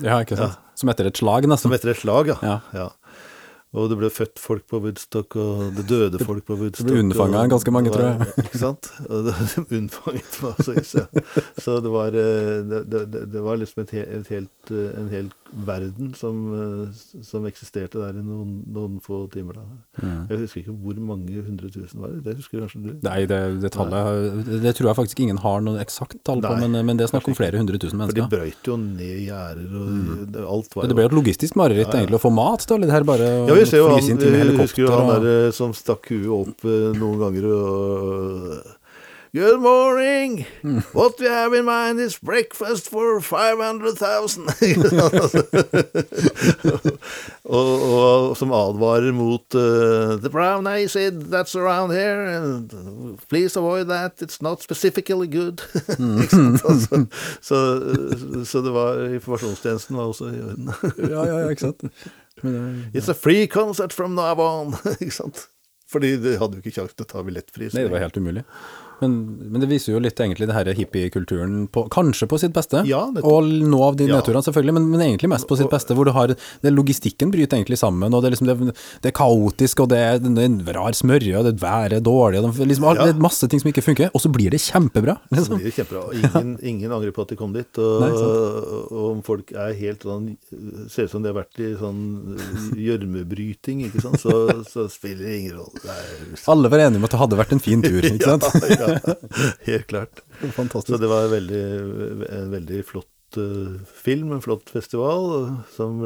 Ja, 0.06 0.20
ikke 0.24 0.38
sant. 0.38 0.56
Som 0.78 0.88
etter 0.92 1.10
et 1.10 1.18
slag, 1.20 1.44
nesten. 1.50 1.68
Som 1.68 1.74
etter 1.76 1.90
et 1.92 2.00
slag, 2.00 2.30
ja. 2.32 2.60
Ja. 2.72 2.88
Og 3.76 3.90
det 3.90 3.98
ble 4.00 4.08
født 4.08 4.40
folk 4.40 4.64
på 4.70 4.78
Woodstock, 4.80 5.36
og 5.36 5.74
det 5.76 5.84
døde 5.90 6.18
folk 6.24 6.46
på 6.48 6.56
Woodstock. 6.56 6.88
ble 6.88 7.02
unnfanget 7.02 7.50
ganske 7.52 7.72
mange, 7.74 7.90
var- 7.90 7.98
tror 7.98 8.06
jeg. 8.08 8.44
Ikke 8.46 8.60
sant? 8.62 8.88
Og 9.08 9.26
det, 9.26 9.34
unnfanget 9.78 10.38
massevis, 10.42 10.94
ja. 10.96 11.04
Så 11.60 11.76
det 11.84 11.92
var, 11.92 12.16
eh, 12.16 12.64
det, 12.64 12.80
det, 12.88 13.26
det 13.34 13.42
var 13.44 13.60
liksom 13.60 13.84
et, 13.84 13.92
et 14.06 14.32
helt, 14.32 14.72
eh, 14.72 14.88
en 14.96 15.12
hel 15.12 15.28
verden 15.52 16.14
som, 16.14 16.40
eh, 16.54 17.22
som 17.24 17.44
eksisterte 17.48 18.00
der 18.00 18.16
i 18.16 18.24
noen, 18.24 18.62
noen 18.72 18.98
få 19.04 19.26
timer. 19.32 19.60
da. 19.60 19.66
Mm. 20.00 20.24
Jeg 20.30 20.40
husker 20.42 20.60
ikke 20.62 20.76
hvor 20.84 21.00
mange 21.10 21.44
hundre 21.44 21.70
tusen 21.72 22.00
var 22.00 22.12
det. 22.14 22.24
Det 22.24 22.36
husker 22.40 22.64
kanskje 22.64 22.82
du? 22.84 22.90
Nei, 23.04 23.20
det, 23.28 23.40
det 23.62 23.72
tallet 23.74 24.48
Det 24.48 24.74
tror 24.76 24.90
jeg 24.90 24.98
faktisk 25.02 25.22
ingen 25.24 25.40
har 25.44 25.60
noe 25.64 25.80
eksakt 25.82 26.20
tall 26.24 26.40
på, 26.44 26.54
men, 26.60 26.76
men 26.86 26.96
det 26.96 27.06
er 27.06 27.12
snakk 27.12 27.28
om 27.28 27.36
flere 27.36 27.60
hundre 27.60 27.80
tusen 27.80 28.00
mennesker. 28.00 28.28
For 28.28 28.32
de 28.32 28.40
brøyt 28.40 28.72
jo 28.72 28.76
ned 28.80 29.22
gjerder, 29.26 29.68
og 29.68 29.92
mm. 29.92 30.40
alt 30.44 30.76
var 30.76 30.84
jo 30.84 30.90
Det 30.92 30.98
ble 30.98 31.06
jo 31.06 31.12
et 31.12 31.18
logistisk 31.20 31.60
mareritt 31.60 31.86
Ja, 31.86 31.92
ja. 31.92 32.02
egentlig 32.04 32.20
å 32.20 32.24
få 32.24 32.32
mat 32.34 32.64
da? 32.64 32.78
Eller 32.78 32.90
det 32.90 32.96
her, 32.96 33.08
bare 33.08 33.30
Ja, 33.48 33.57
vi 33.58 33.66
se 33.66 33.80
jo 33.80 33.88
han, 33.92 34.24
vi 34.24 34.56
husker 34.58 34.82
jo 34.84 34.92
han 34.94 35.12
der 35.14 35.30
eh, 35.34 35.52
som 35.54 35.74
stakk 35.76 36.10
huet 36.12 36.32
opp 36.34 36.66
eh, 36.68 36.90
noen 36.98 37.22
ganger 37.22 37.48
og 37.52 38.76
Good 39.34 39.60
morning! 39.60 40.46
What 40.94 41.20
we 41.20 41.26
have 41.26 41.52
in 41.52 41.66
mind 41.66 42.00
is 42.00 42.16
breakfast 42.16 42.88
for 42.88 43.20
500,000! 43.20 44.48
og, 47.44 47.82
og 47.82 48.36
som 48.40 48.52
advarer 48.56 49.12
mot 49.12 49.54
uh, 49.54 50.16
The 50.16 50.30
brown 50.30 50.66
acid 50.66 51.28
that's 51.30 51.54
around 51.54 51.92
here. 51.92 52.24
And 52.24 52.72
please 53.28 53.54
avoid 53.54 53.88
that. 53.88 54.22
It's 54.22 54.40
not 54.40 54.62
specifically 54.62 55.28
good. 55.28 55.60
Altså, 56.68 57.06
så, 57.40 57.80
så 58.44 58.60
det 58.60 58.72
var 58.72 59.14
informasjonstjenesten 59.14 59.96
var 59.96 60.02
også 60.02 60.24
i 60.24 60.40
orden. 60.40 60.70
Ja, 60.98 61.24
ja, 61.24 61.38
ja, 61.38 61.48
ikke 61.48 61.60
sant. 61.60 61.82
Men, 62.46 62.90
It's 62.92 63.08
a 63.08 63.14
free 63.14 63.46
concert 63.46 63.92
from 63.92 64.14
now 64.18 64.34
on. 64.42 64.74
ikke 65.02 65.14
sant? 65.14 65.46
Fordi 65.88 66.16
de 66.20 66.36
hadde 66.40 66.58
jo 66.58 66.64
ikke 66.64 66.74
kjangs 66.80 66.94
til 66.96 67.06
å 67.06 67.08
ta 67.08 67.24
billettpris. 67.24 67.72
Nei, 67.76 67.86
det 67.86 67.94
var 67.94 68.04
helt 68.04 68.18
umulig. 68.20 68.44
Men, 69.00 69.12
men 69.52 69.60
det 69.62 69.68
viser 69.70 69.92
jo 69.94 70.00
litt 70.02 70.18
egentlig 70.18 70.48
det 70.50 70.54
her 70.56 70.68
hippiekulturen 70.74 71.68
på, 71.70 71.84
kanskje 71.94 72.26
på 72.30 72.38
sitt 72.42 72.52
beste. 72.56 72.82
Ja, 72.88 73.04
og 73.22 73.46
noe 73.46 73.88
av 73.92 73.96
de 74.00 74.08
Ja. 74.08 74.16
nedturene 74.18 74.42
selvfølgelig, 74.42 74.74
men, 74.74 74.88
men 74.90 75.00
egentlig 75.04 75.30
mest 75.30 75.46
på 75.48 75.56
sitt 75.60 75.70
beste. 75.70 75.94
Hvor 75.94 76.04
du 76.08 76.12
har 76.16 76.32
det 76.34 76.72
Logistikken 76.74 77.30
bryter 77.30 77.56
egentlig 77.58 77.78
sammen, 77.78 78.12
og 78.14 78.22
det 78.24 78.30
er, 78.30 78.34
liksom, 78.36 78.48
det, 78.50 78.74
det 79.04 79.12
er 79.12 79.16
kaotisk, 79.18 79.84
og 79.84 79.88
det 79.92 79.98
er, 79.98 80.18
det 80.22 80.32
er 80.42 80.48
en 80.50 80.58
rar 80.74 80.96
smørje, 80.98 81.36
og 81.38 81.44
det 81.46 81.54
været 81.62 81.92
er 81.98 82.04
dårlig, 82.04 82.40
og 82.42 82.50
det, 82.58 82.66
liksom, 82.72 82.88
Ja. 82.88 83.06
det 83.06 83.14
er 83.16 83.22
masse 83.22 83.46
ting 83.48 83.60
som 83.62 83.70
ikke 83.70 83.84
funker, 83.86 84.10
og 84.14 84.20
så 84.24 84.30
blir 84.34 84.50
det 84.50 84.60
kjempebra. 84.64 85.18
Så 85.30 85.36
Liksom. 85.38 85.58
blir 85.62 85.70
det 85.70 85.76
kjempebra. 85.78 86.04
Og 86.08 86.14
Ingen, 86.18 86.58
ingen 86.74 86.92
angrer 86.92 87.12
på 87.14 87.22
at 87.22 87.28
de 87.34 87.36
kom 87.38 87.52
dit. 87.54 87.78
Og, 87.78 88.00
Nei, 88.02 88.10
og 88.12 89.04
om 89.12 89.22
folk 89.26 89.52
er 89.54 89.72
helt 89.78 90.02
sånn 90.06 90.36
Ser 90.88 91.04
ut 91.06 91.10
som 91.12 91.22
de 91.22 91.28
har 91.30 91.36
vært 91.38 91.58
i 91.62 91.70
sånn 91.78 92.36
gjørmebryting, 92.78 93.84
så, 94.18 94.34
så 94.68 94.86
spiller 94.90 95.24
det 95.28 95.36
ingen 95.42 95.56
rolle. 95.58 95.96
Alle 96.48 96.70
var 96.72 96.82
enige 96.86 97.00
om 97.00 97.06
at 97.08 97.14
det 97.14 97.20
hadde 97.20 97.38
vært 97.38 97.52
en 97.56 97.62
fin 97.62 97.82
tur, 97.84 98.00
ikke 98.08 98.32
sant? 98.32 98.46
ja, 98.64 98.78
ja, 98.78 98.87
helt 99.68 99.86
klart. 99.90 100.22
Så 100.86 100.98
det 101.00 101.10
var 101.10 101.28
veldig, 101.32 101.62
en 102.28 102.50
veldig 102.54 102.80
flott 102.88 103.38
eh, 103.40 103.76
film, 104.02 104.32
en 104.36 104.42
flott 104.44 104.70
festival, 104.72 105.28
som, 105.76 106.00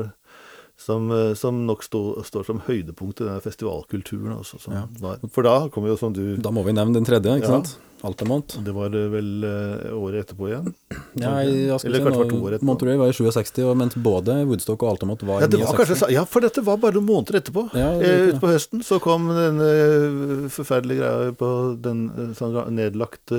som, 0.81 1.11
eh, 1.15 1.33
som 1.39 1.63
nok 1.69 1.85
stå, 1.87 2.03
står 2.27 2.49
som 2.49 2.63
høydepunkt 2.67 3.23
i 3.23 3.29
denne 3.29 3.43
festivalkulturen. 3.45 4.35
Også, 4.41 4.61
som 4.63 4.75
Ja. 4.77 5.17
For 5.33 5.47
da 5.47 5.57
kommer 5.73 5.93
jo, 5.95 5.97
som 6.01 6.13
du 6.17 6.37
Da 6.43 6.51
må 6.55 6.65
vi 6.67 6.75
nevne 6.77 6.95
den 6.99 7.09
tredje, 7.09 7.39
ikke 7.39 7.49
Ja. 7.49 7.61
sant? 7.61 7.77
Altamont. 8.03 8.57
Det 8.65 8.73
var 8.75 8.95
eh, 8.99 9.09
vel 9.13 9.45
eh, 9.47 9.93
året 9.95 10.25
etterpå 10.25 10.49
igjen? 10.49 10.73
Ja, 11.21 11.37
jeg, 11.47 11.69
skal 11.79 11.91
Eller 11.91 12.07
kanskje 12.09 12.25
nå, 12.27 12.41
år 12.43 12.57
etterpå. 12.57 12.69
Monterey 12.69 12.99
var 12.99 13.13
i 13.13 13.15
67, 13.15 13.61
og 13.63 13.77
mens 13.79 13.95
både 13.95 14.37
Woodstock 14.49 14.83
og 14.83 14.97
Altamont 14.97 15.23
var 15.29 15.39
i 15.39 15.45
Ja, 15.45 15.51
det 15.53 15.61
var 15.63 15.71
69. 15.71 15.79
kanskje, 15.79 16.11
ja, 16.17 16.25
for 16.27 16.45
dette 16.45 16.65
var 16.67 16.81
bare 16.83 16.99
noen 16.99 17.09
måneder 17.09 17.39
etterpå. 17.39 17.69
Ja, 17.79 17.93
eh, 18.03 18.33
Utpå 18.33 18.51
høsten 18.51 18.83
så 18.87 18.99
kom 19.03 19.31
denne 19.31 19.71
forferdelige 20.51 21.05
greia 21.05 21.39
på 21.39 21.53
den 21.85 22.35
sånn 22.39 22.59
nedlagte 22.75 23.39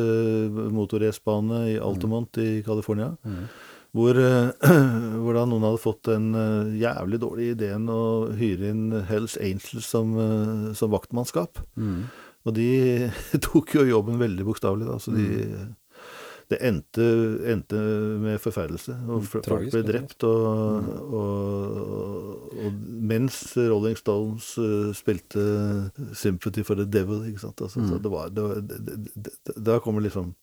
motorracebane 0.73 1.61
i 1.75 1.77
Altamont 1.83 2.39
i 2.39 2.63
California. 2.65 3.11
Mm. 3.27 3.45
Hvor, 3.93 4.17
hvor 5.21 5.35
da 5.37 5.43
noen 5.45 5.67
hadde 5.67 5.83
fått 5.83 6.07
den 6.07 6.31
jævlig 6.79 7.19
dårlige 7.21 7.59
ideen 7.59 7.91
å 7.93 8.31
hyre 8.39 8.71
inn 8.71 8.87
Hells 9.11 9.35
Angels 9.37 9.91
som, 9.91 10.15
som 10.73 10.95
vaktmannskap. 10.95 11.59
Mm. 11.75 12.07
Og 12.43 12.55
de 12.57 12.67
tok 13.47 13.77
jo 13.77 13.87
jobben 13.87 14.19
veldig 14.21 14.45
bokstavelig, 14.47 14.89
da. 14.89 14.99
Så 14.99 15.13
de, 15.15 15.27
det 16.51 16.59
endte, 16.67 17.05
endte 17.49 17.79
med 18.21 18.41
forferdelse. 18.43 18.95
Og 19.07 19.23
Tragisk, 19.23 19.47
folk 19.47 19.69
ble 19.71 19.83
drept. 19.87 20.25
og 20.27 20.43
drept. 20.83 21.07
Og, 21.07 21.21
og, 21.21 22.57
og 22.65 22.81
mens 23.13 23.39
Rolling 23.57 23.97
Stones 23.99 24.53
eh, 24.61 24.91
spilte 24.97 25.45
'Sympathy 26.11 26.65
for 26.67 26.79
the 26.79 26.85
Devil', 26.85 27.25
ikke 27.31 27.45
sant. 27.45 27.63
Altså, 27.63 27.87
så 27.87 27.99
det 28.03 28.11
var, 28.11 28.29
det 28.29 28.43
var, 28.43 28.61
det, 28.61 29.37
da 29.65 29.79
kommer 29.79 30.03
liksom 30.03 30.33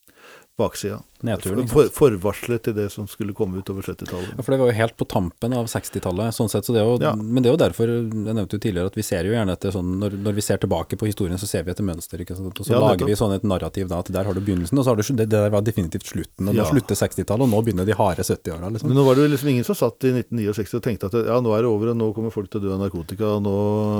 baksida. 0.60 1.00
Nedturen, 1.26 1.66
For, 1.68 1.88
forvarslet 1.92 2.62
til 2.64 2.74
det 2.78 2.86
som 2.94 3.04
skulle 3.10 3.34
komme 3.36 3.60
utover 3.60 3.84
70-tallet. 3.84 4.30
Ja, 4.38 4.44
for 4.44 4.54
det 4.54 4.58
var 4.62 4.70
jo 4.70 4.76
helt 4.78 4.94
på 4.96 5.04
tampen 5.10 5.52
av 5.52 5.66
60-tallet, 5.68 6.32
sånn 6.32 6.48
sett. 6.48 6.64
Så 6.64 6.72
det 6.72 6.80
jo, 6.80 6.94
Ja. 7.02 7.12
Men 7.18 7.44
det 7.44 7.50
er 7.50 7.56
jo 7.56 7.60
derfor, 7.60 7.90
jeg 7.92 8.08
nevnte 8.38 8.56
jo 8.56 8.62
tidligere, 8.64 8.88
at 8.88 8.96
vi 8.96 9.04
ser 9.04 9.28
jo 9.28 9.34
gjerne 9.34 9.52
etter 9.52 9.74
sånn 9.74 9.90
Når, 10.00 10.16
når 10.24 10.38
vi 10.38 10.44
ser 10.46 10.62
tilbake 10.62 10.96
på 10.96 11.08
historien, 11.10 11.36
så 11.40 11.48
ser 11.50 11.66
vi 11.66 11.74
etter 11.74 11.84
mønster, 11.84 12.22
ikke 12.24 12.36
sant. 12.38 12.56
Og 12.56 12.64
så 12.66 12.72
Ja, 12.72 12.80
lager 12.80 13.04
vi 13.10 13.18
sånn 13.20 13.34
et 13.36 13.44
narrativ 13.44 13.90
da, 13.90 13.98
at 14.00 14.08
der 14.08 14.24
har 14.24 14.32
du 14.36 14.40
begynnelsen, 14.40 14.80
og 14.80 14.86
så 14.86 14.94
har 14.94 14.96
du 14.96 15.02
det, 15.04 15.28
det 15.28 15.36
der 15.36 15.52
var 15.52 15.60
definitivt 15.66 16.08
slutten, 16.08 16.48
og 16.48 16.56
nå 16.56 16.64
slutter 16.70 16.96
60-tallet, 16.96 17.44
og 17.44 17.52
nå 17.52 17.60
begynner 17.68 17.84
de 17.88 17.98
harde 18.00 18.24
70-åra, 18.24 18.72
liksom. 18.72 18.88
Men 18.88 18.96
nå 19.00 19.04
var 19.04 19.18
det 19.20 19.26
jo 19.26 19.32
liksom 19.34 19.52
ingen 19.52 19.68
som 19.68 19.76
satt 19.76 20.08
i 20.08 20.14
1969 20.16 20.78
og 20.80 20.86
tenkte 20.88 21.10
at 21.12 21.18
ja, 21.28 21.36
nå 21.44 21.52
er 21.56 21.66
det 21.66 21.70
over, 21.74 21.92
og 21.92 22.00
nå 22.00 22.10
kommer 22.16 22.32
folk 22.32 22.48
til 22.52 22.62
å 22.62 22.64
dø 22.64 22.72
av 22.78 22.80
narkotika, 22.86 23.34
og 23.36 23.44
nå, 23.44 23.54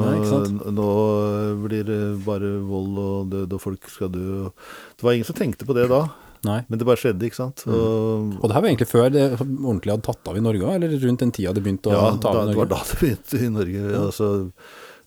Nei, 0.09 0.73
nå 0.73 0.89
blir 1.67 1.85
det 1.89 2.01
bare 2.25 2.55
vold 2.65 2.99
og 3.05 3.31
død, 3.37 3.55
og 3.59 3.63
folk 3.63 3.89
skal 3.93 4.13
dø. 4.15 4.49
Det 4.97 5.05
var 5.07 5.17
ingen 5.17 5.29
som 5.29 5.37
tenkte 5.39 5.69
på 5.69 5.77
det 5.77 5.89
da, 5.93 6.05
Nei. 6.47 6.61
men 6.69 6.79
det 6.81 6.87
bare 6.89 6.97
skjedde, 6.97 7.27
ikke 7.29 7.37
sant. 7.37 7.65
Mm. 7.69 7.75
Og, 7.77 8.37
Og 8.41 8.47
det 8.49 8.55
her 8.57 8.63
var 8.65 8.69
egentlig 8.71 8.87
før 8.89 9.11
det 9.13 9.25
ordentlig 9.41 9.93
hadde 9.93 10.07
tatt 10.07 10.29
av 10.31 10.37
i 10.39 10.43
Norge 10.45 10.71
eller 10.77 10.89
rundt 11.03 11.21
den 11.21 11.33
tida 11.37 11.53
det 11.53 11.63
begynte 11.67 11.91
å 11.91 11.93
ja, 11.99 12.05
ta 12.23 12.29
av 12.31 12.35
i 12.35 12.37
Norge? 12.39 12.41
Ja, 12.41 12.47
det 12.55 12.61
var 12.63 12.71
da 12.71 12.79
det 12.89 12.97
begynte 13.03 13.37
i 13.45 13.51
Norge. 13.53 13.81
Altså, 14.01 14.29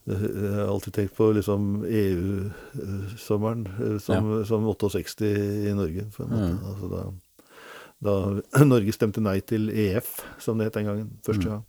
jeg 0.04 0.20
har 0.54 0.68
alltid 0.68 0.94
tenkt 1.00 1.16
på 1.18 1.26
liksom 1.38 1.62
EU-sommeren 1.88 3.62
som, 4.04 4.24
som 4.46 4.62
68 4.68 5.26
i 5.70 5.74
Norge. 5.78 6.04
Mm. 6.20 6.58
Altså, 6.70 6.86
da, 6.92 7.02
da 8.04 8.14
Norge 8.74 8.92
stemte 8.96 9.22
nei 9.24 9.38
til 9.48 9.70
EF, 9.72 10.08
som 10.44 10.58
det 10.60 10.66
het 10.70 10.78
den 10.82 10.90
gangen. 10.92 11.10
Første 11.26 11.48
Mm. 11.48 11.52
gang. 11.54 11.64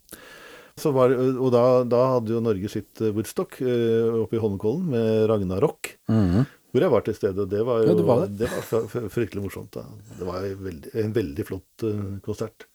Så 0.76 0.90
var, 0.90 1.12
og 1.14 1.52
da, 1.54 1.60
da 1.86 2.00
hadde 2.16 2.32
jo 2.34 2.40
Norge 2.42 2.66
sitt 2.72 2.98
eh, 3.00 3.12
Woodstock 3.14 3.60
eh, 3.62 4.10
oppe 4.24 4.34
i 4.34 4.40
Holmenkollen 4.42 4.88
med 4.90 5.28
Ragnarok. 5.30 5.92
Mhm. 6.10 6.42
Hvor 6.74 6.82
jeg 6.82 6.90
var 6.90 7.04
til 7.06 7.14
stede, 7.14 7.44
det 7.48 7.60
var 7.64 7.84
jo 7.84 7.92
Ja, 7.92 7.94
det 8.00 8.04
var 8.08 8.24
det. 8.26 8.32
det 8.40 8.48
var 8.50 8.64
fr- 8.66 8.88
fr- 8.90 9.06
fryktelig 9.14 9.44
morsomt. 9.44 9.70
da. 9.76 9.84
Det 10.18 10.26
var 10.26 10.42
en 10.42 10.58
veldig, 10.64 10.90
en 11.04 11.12
veldig 11.14 11.44
flott 11.46 11.84
eh, 11.86 12.00
konsert. 12.26 12.66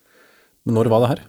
Men 0.66 0.76
når 0.80 0.90
var 0.94 1.04
det 1.04 1.10
her? 1.12 1.22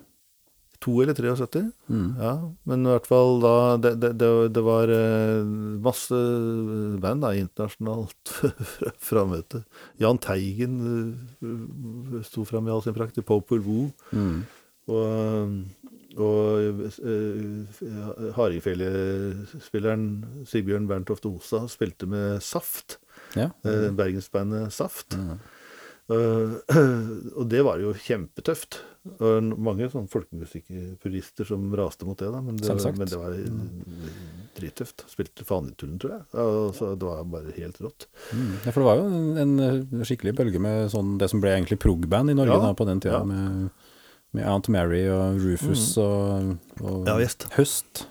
To 0.81 0.95
eller 1.03 1.12
73? 1.12 1.61
Mm. 1.93 2.07
Ja, 2.16 2.31
men 2.64 2.87
i 2.87 2.89
hvert 2.89 3.05
fall 3.11 3.35
da 3.43 3.51
Det, 3.77 3.91
det, 4.16 4.62
var 4.64 4.89
eh, 4.89 5.43
masse 5.85 6.16
band 7.03 7.21
da, 7.27 7.35
internasjonalt 7.37 8.33
fra- 8.73 8.95
frammøte. 9.11 9.64
Jahn 10.01 10.16
Teigen 10.25 10.79
eh, 11.43 12.23
sto 12.25 12.47
fram 12.49 12.71
i 12.71 12.73
all 12.73 12.81
sin 12.87 12.95
prakt. 12.97 13.18
Popol 13.29 13.61
Wu. 13.66 13.91
Mm. 14.14 14.47
Og, 14.91 15.59
og 16.19 16.81
uh, 17.05 17.67
Sigbjørn 20.51 20.89
Berntoft 20.91 21.27
Osa 21.31 21.65
spilte 21.71 22.09
med 22.11 22.43
Saft. 22.43 22.99
Ja. 23.39 23.51
eh, 23.63 23.91
Bergensbandet 23.95 24.73
Saft. 24.75 25.15
Mm. 25.15 25.39
Uh, 26.11 26.57
og 27.39 27.45
det 27.51 27.61
var 27.63 27.79
jo 27.83 27.93
kjempetøft. 27.95 28.81
Og 29.23 29.47
mange 29.57 29.87
sånn 29.89 30.11
folkemusikkpurister 30.13 31.47
som 31.49 31.71
raste 31.79 32.05
mot 32.05 32.19
det, 32.21 32.29
da. 32.35 32.41
Men 32.45 32.59
det, 32.61 32.75
men 32.99 33.09
det 33.09 33.17
var 33.21 33.33
eh, 33.33 34.11
drittøft. 34.59 35.07
Spilte 35.09 35.47
Fanetullen, 35.49 35.97
tror 36.03 36.17
jeg. 36.19 36.27
Altså, 36.35 36.91
det 37.01 37.09
var 37.09 37.23
bare 37.33 37.55
helt 37.57 37.81
rått. 37.81 38.09
Mm. 38.35 38.51
Ja, 38.67 38.75
for 38.75 38.83
det 38.83 38.89
var 38.91 39.01
jo 39.01 39.07
en, 39.47 39.55
en 39.65 40.05
skikkelig 40.05 40.35
bølge 40.43 40.61
med 40.61 40.91
sånn, 40.93 41.15
det 41.23 41.31
som 41.33 41.41
ble 41.41 41.55
egentlig 41.55 41.81
prog-band 41.81 42.35
i 42.35 42.37
Norge 42.37 42.59
Ja. 42.59 42.67
da, 42.67 42.75
på 42.77 42.89
den 42.91 43.01
tida, 43.01 43.23
Ja. 43.23 43.25
med, 43.31 43.71
med 44.37 44.47
Aunt 44.47 44.68
Mary 44.72 45.03
og 45.11 45.41
Rufus 45.43 45.97
og, 46.01 46.55
og 46.83 47.09
Ja. 47.09 47.16
Høst 47.57 48.05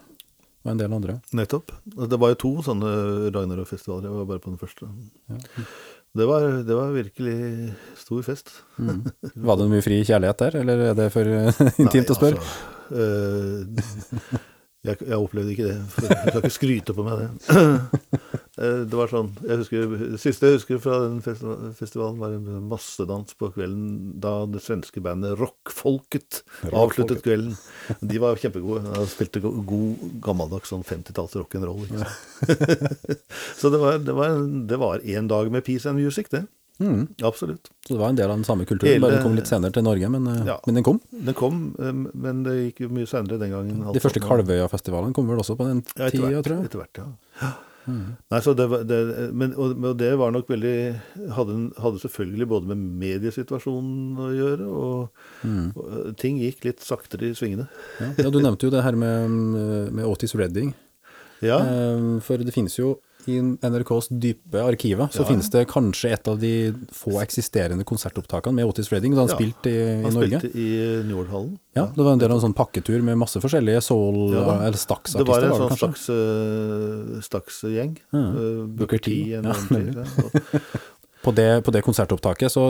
og 0.65 0.73
en 0.73 0.81
del 0.81 0.91
andre. 0.93 1.19
Nettopp. 1.35 1.71
Det 1.85 2.19
var 2.19 2.33
jo 2.33 2.39
to 2.43 2.51
sånne 2.65 2.89
Ragnarok-festivaler. 3.31 4.09
Jeg 4.09 4.17
var 4.17 4.27
bare 4.33 4.43
på 4.43 4.51
den 4.51 4.59
første. 4.59 4.89
Ja. 5.31 5.39
Det, 6.19 6.25
var, 6.27 6.45
det 6.67 6.75
var 6.75 6.91
virkelig 6.91 7.37
stor 8.01 8.21
fest. 8.25 8.51
Mm. 8.81 9.03
Var 9.47 9.59
det 9.59 9.67
mye 9.71 9.85
fri 9.85 9.99
kjærlighet 10.03 10.39
der, 10.41 10.55
eller 10.63 10.81
er 10.89 10.95
det 10.97 11.09
for 11.13 11.29
intimt 11.29 11.83
intimt 11.85 12.09
å 12.11 12.17
spørre? 12.17 12.41
Altså, 12.41 13.05
øh, 13.05 14.39
jeg, 14.89 14.97
jeg 15.05 15.19
opplevde 15.19 15.53
ikke 15.53 15.67
det. 15.69 15.77
Jeg 15.77 16.17
skal 16.17 16.41
ikke 16.41 16.55
skryte 16.57 16.95
på 16.97 17.05
meg 17.05 17.21
det. 17.21 17.29
Eh, 18.57 18.83
det 18.89 18.97
var 18.97 19.07
sånn 19.11 19.29
jeg 19.45 19.57
husker, 19.61 19.91
Det 20.15 20.19
siste 20.19 20.47
jeg 20.49 20.57
husker 20.57 20.79
fra 20.81 20.97
den 21.05 21.21
festivalen, 21.21 22.17
var 22.19 22.33
en 22.33 22.67
massedans 22.67 23.35
på 23.39 23.51
kvelden 23.53 24.19
da 24.19 24.45
det 24.49 24.61
svenske 24.65 24.99
bandet 25.05 25.37
Rockfolket 25.39 26.41
avsluttet 26.73 27.21
kvelden. 27.23 27.55
De 28.01 28.17
var 28.19 28.35
kjempegode. 28.41 28.83
De 28.95 29.05
spilte 29.07 29.39
god, 29.43 30.07
gammeldags 30.25 30.71
sånn 30.73 30.83
50-talls 30.83 31.37
rock'n'roll. 31.39 31.85
Ja. 31.93 32.09
Så 33.59 33.69
det 33.69 33.77
var, 33.81 33.99
det, 33.99 34.13
var, 34.17 34.29
en- 34.33 34.65
det 34.67 34.77
var 34.81 34.99
en 35.03 35.27
dag 35.27 35.51
med 35.51 35.63
peace 35.65 35.85
and 35.89 35.99
music, 35.99 36.29
det. 36.33 36.45
Mm. 36.79 37.07
Absolutt. 37.27 37.67
Så 37.87 37.93
det 37.93 37.99
var 37.99 38.09
en 38.13 38.15
del 38.15 38.29
av 38.31 38.37
den 38.37 38.45
samme 38.47 38.63
kulturen, 38.65 38.93
Hele- 38.93 39.03
bare 39.03 39.17
den 39.17 39.23
kom 39.25 39.35
litt 39.35 39.49
senere 39.51 39.73
til 39.75 39.83
Norge, 39.83 40.09
men, 40.09 40.27
eh, 40.31 40.45
Ja. 40.47 40.59
men 40.65 40.75
den 40.75 40.83
kom. 40.83 41.01
Den 41.11 41.33
kom, 41.35 41.75
men 42.13 42.43
det 42.43 42.53
gikk 42.73 42.79
jo 42.85 42.89
mye 42.89 43.05
senere 43.07 43.37
den 43.39 43.51
gangen. 43.51 43.81
De 43.93 43.99
første 43.99 44.21
Kalvøya-festivalene 44.23 45.13
kom 45.13 45.27
vel 45.27 45.37
også 45.43 45.57
på 45.59 45.67
den 45.67 45.83
Ja, 45.97 46.09
tida, 46.09 46.41
tror 46.41 46.55
jeg. 46.55 46.65
Etter 46.69 46.79
hvert, 46.79 46.97
ja. 47.41 47.51
Nei, 48.31 48.39
så 48.45 48.53
det, 48.57 48.65
det, 48.89 48.99
men, 49.33 49.53
og, 49.57 49.73
og 49.91 49.97
det 49.99 50.11
var 50.19 50.31
nok 50.35 50.47
veldig 50.51 50.73
hadde, 51.35 51.55
hadde 51.81 52.01
selvfølgelig 52.03 52.47
både 52.51 52.69
med 52.71 52.83
mediesituasjonen 53.05 54.19
å 54.19 54.29
gjøre, 54.35 54.67
og, 54.67 55.25
Mm. 55.43 55.69
og 55.75 55.85
eh, 56.07 56.13
ting 56.19 56.39
gikk 56.41 56.65
litt 56.67 56.81
saktere 56.83 57.29
i 57.29 57.35
svingene. 57.37 57.67
Ja. 58.01 58.09
ja, 58.25 58.29
Du 58.33 58.39
nevnte 58.43 58.67
jo 58.67 58.73
det 58.73 58.83
her 58.83 58.97
med, 58.99 59.29
med 59.95 60.05
Otis 60.05 60.35
Redding. 60.35 60.73
Ja, 61.41 61.59
Eh, 61.63 62.19
For 62.25 62.37
det 62.43 62.51
finnes 62.53 62.75
jo 62.75 62.97
i 63.29 63.39
NRKs 63.69 64.07
dype 64.19 64.61
arkiver, 64.65 65.07
så 65.13 65.21
Ja. 65.23 65.27
finnes 65.29 65.49
det 65.53 65.67
kanskje 65.69 66.11
et 66.13 66.27
av 66.27 66.39
de 66.39 66.71
få 66.91 67.21
eksisterende 67.21 67.85
konsertopptakene 67.85 68.53
med 68.55 68.65
Otis 68.65 68.89
Redding 68.91 69.13
da 69.15 69.25
han 69.25 69.29
Ja. 69.29 69.35
spilte 69.37 69.69
i, 69.69 69.77
i 69.99 70.01
han 70.03 70.11
spilte 70.17 70.51
i 70.55 70.69
Njordhallen. 71.09 71.57
Ja, 71.75 71.85
det 71.95 72.03
var 72.03 72.13
en 72.13 72.19
del 72.19 72.31
av 72.31 72.37
en 72.43 72.49
sånn 72.49 72.55
pakketur 72.57 73.01
med 73.03 73.17
masse 73.17 73.39
forskjellige 73.39 73.81
soul- 73.85 74.33
Ja 74.33 74.41
eller 74.59 74.71
Det 74.71 74.73
var 74.73 74.73
Stax-artister. 74.73 75.19
en 75.21 75.25
var 75.27 75.43
en 75.43 75.51
sånn 75.53 75.69
kanskje? 75.69 75.77
slags, 75.79 76.09
eh, 76.09 77.21
slags 77.21 77.61
gjeng. 77.63 77.97
Ja. 78.11 78.19
Eh, 78.19 78.65
Booker 78.67 78.97
T, 78.97 79.11
ja, 79.29 79.41
På 81.21 81.33
det, 81.35 81.63
på 81.67 81.71
det 81.75 81.81
konsertopptaket 81.83 82.47
så 82.53 82.61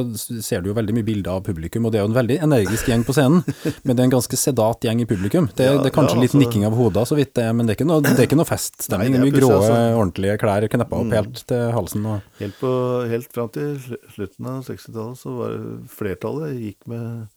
ser 0.41 0.63
du 0.65 0.71
jo 0.71 0.73
veldig 0.73 0.93
mye 0.97 1.05
bilder 1.05 1.35
av 1.37 1.43
publikum, 1.45 1.85
og 1.85 1.91
det 1.93 1.99
er 1.99 2.03
jo 2.05 2.09
en 2.09 2.15
veldig 2.17 2.37
energisk 2.47 2.87
gjeng 2.89 3.03
på 3.05 3.13
scenen, 3.13 3.43
men 3.85 3.93
det 3.93 4.01
er 4.01 4.07
en 4.07 4.13
ganske 4.15 4.39
sedat 4.41 4.87
gjeng 4.87 5.03
i 5.03 5.05
publikum. 5.05 5.45
Det, 5.53 5.67
Ja, 5.67 5.75
det 5.77 5.91
er 5.91 5.93
kanskje 5.93 6.15
ja, 6.17 6.21
litt 6.23 6.33
altså- 6.33 6.41
nikking 6.41 6.65
av 6.65 6.73
hodet, 6.79 7.03
så 7.11 7.17
vidt 7.19 7.35
det 7.37 7.45
men 7.53 7.67
det 7.69 7.75
er 7.75 7.77
ikke 7.77 7.87
noe, 7.91 8.01
det 8.01 8.15
er 8.17 8.25
ikke 8.25 8.39
noe 8.39 8.49
feststemning. 8.49 9.13
Nei, 9.13 9.21
mye 9.27 9.35
grå, 9.37 9.51
altså- 9.53 9.77
ordentlige 9.99 10.39
klær 10.41 10.65
kneppa 10.73 10.97
opp 10.97 11.05
Mm. 11.05 11.13
helt 11.19 11.43
til 11.45 11.71
halsen. 11.77 12.05
Og, 12.09 12.21
Helt, 12.39 12.57
på, 12.59 12.71
helt 13.13 13.31
fram 13.37 13.49
til 13.53 13.77
slutten 14.15 14.49
av 14.49 14.65
60-tallet 14.65 15.17
så 15.21 15.35
var 15.37 15.55
flertallet 15.99 16.57
gikk 16.57 16.87
med, 16.89 17.27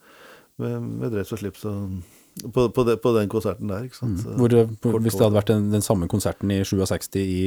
med, 0.59 0.81
med 0.81 1.13
dress 1.13 1.33
og 1.37 1.39
slips 1.45 1.65
og, 1.69 2.01
på, 2.33 2.69
på, 2.73 2.85
de, 2.85 2.97
på 2.97 3.13
den 3.13 3.29
konserten 3.31 3.69
der, 3.69 3.85
ikke 3.87 3.99
sant. 3.99 4.23
Mm. 4.25 4.37
hvor, 4.41 4.55
hvor, 4.81 5.01
hvis 5.05 5.17
det 5.19 5.25
hadde 5.27 5.37
vært 5.37 5.51
den, 5.53 5.67
den 5.75 5.85
samme 5.85 6.09
konserten 6.11 6.51
i 6.55 6.63
67 6.65 7.19
i, 7.21 7.43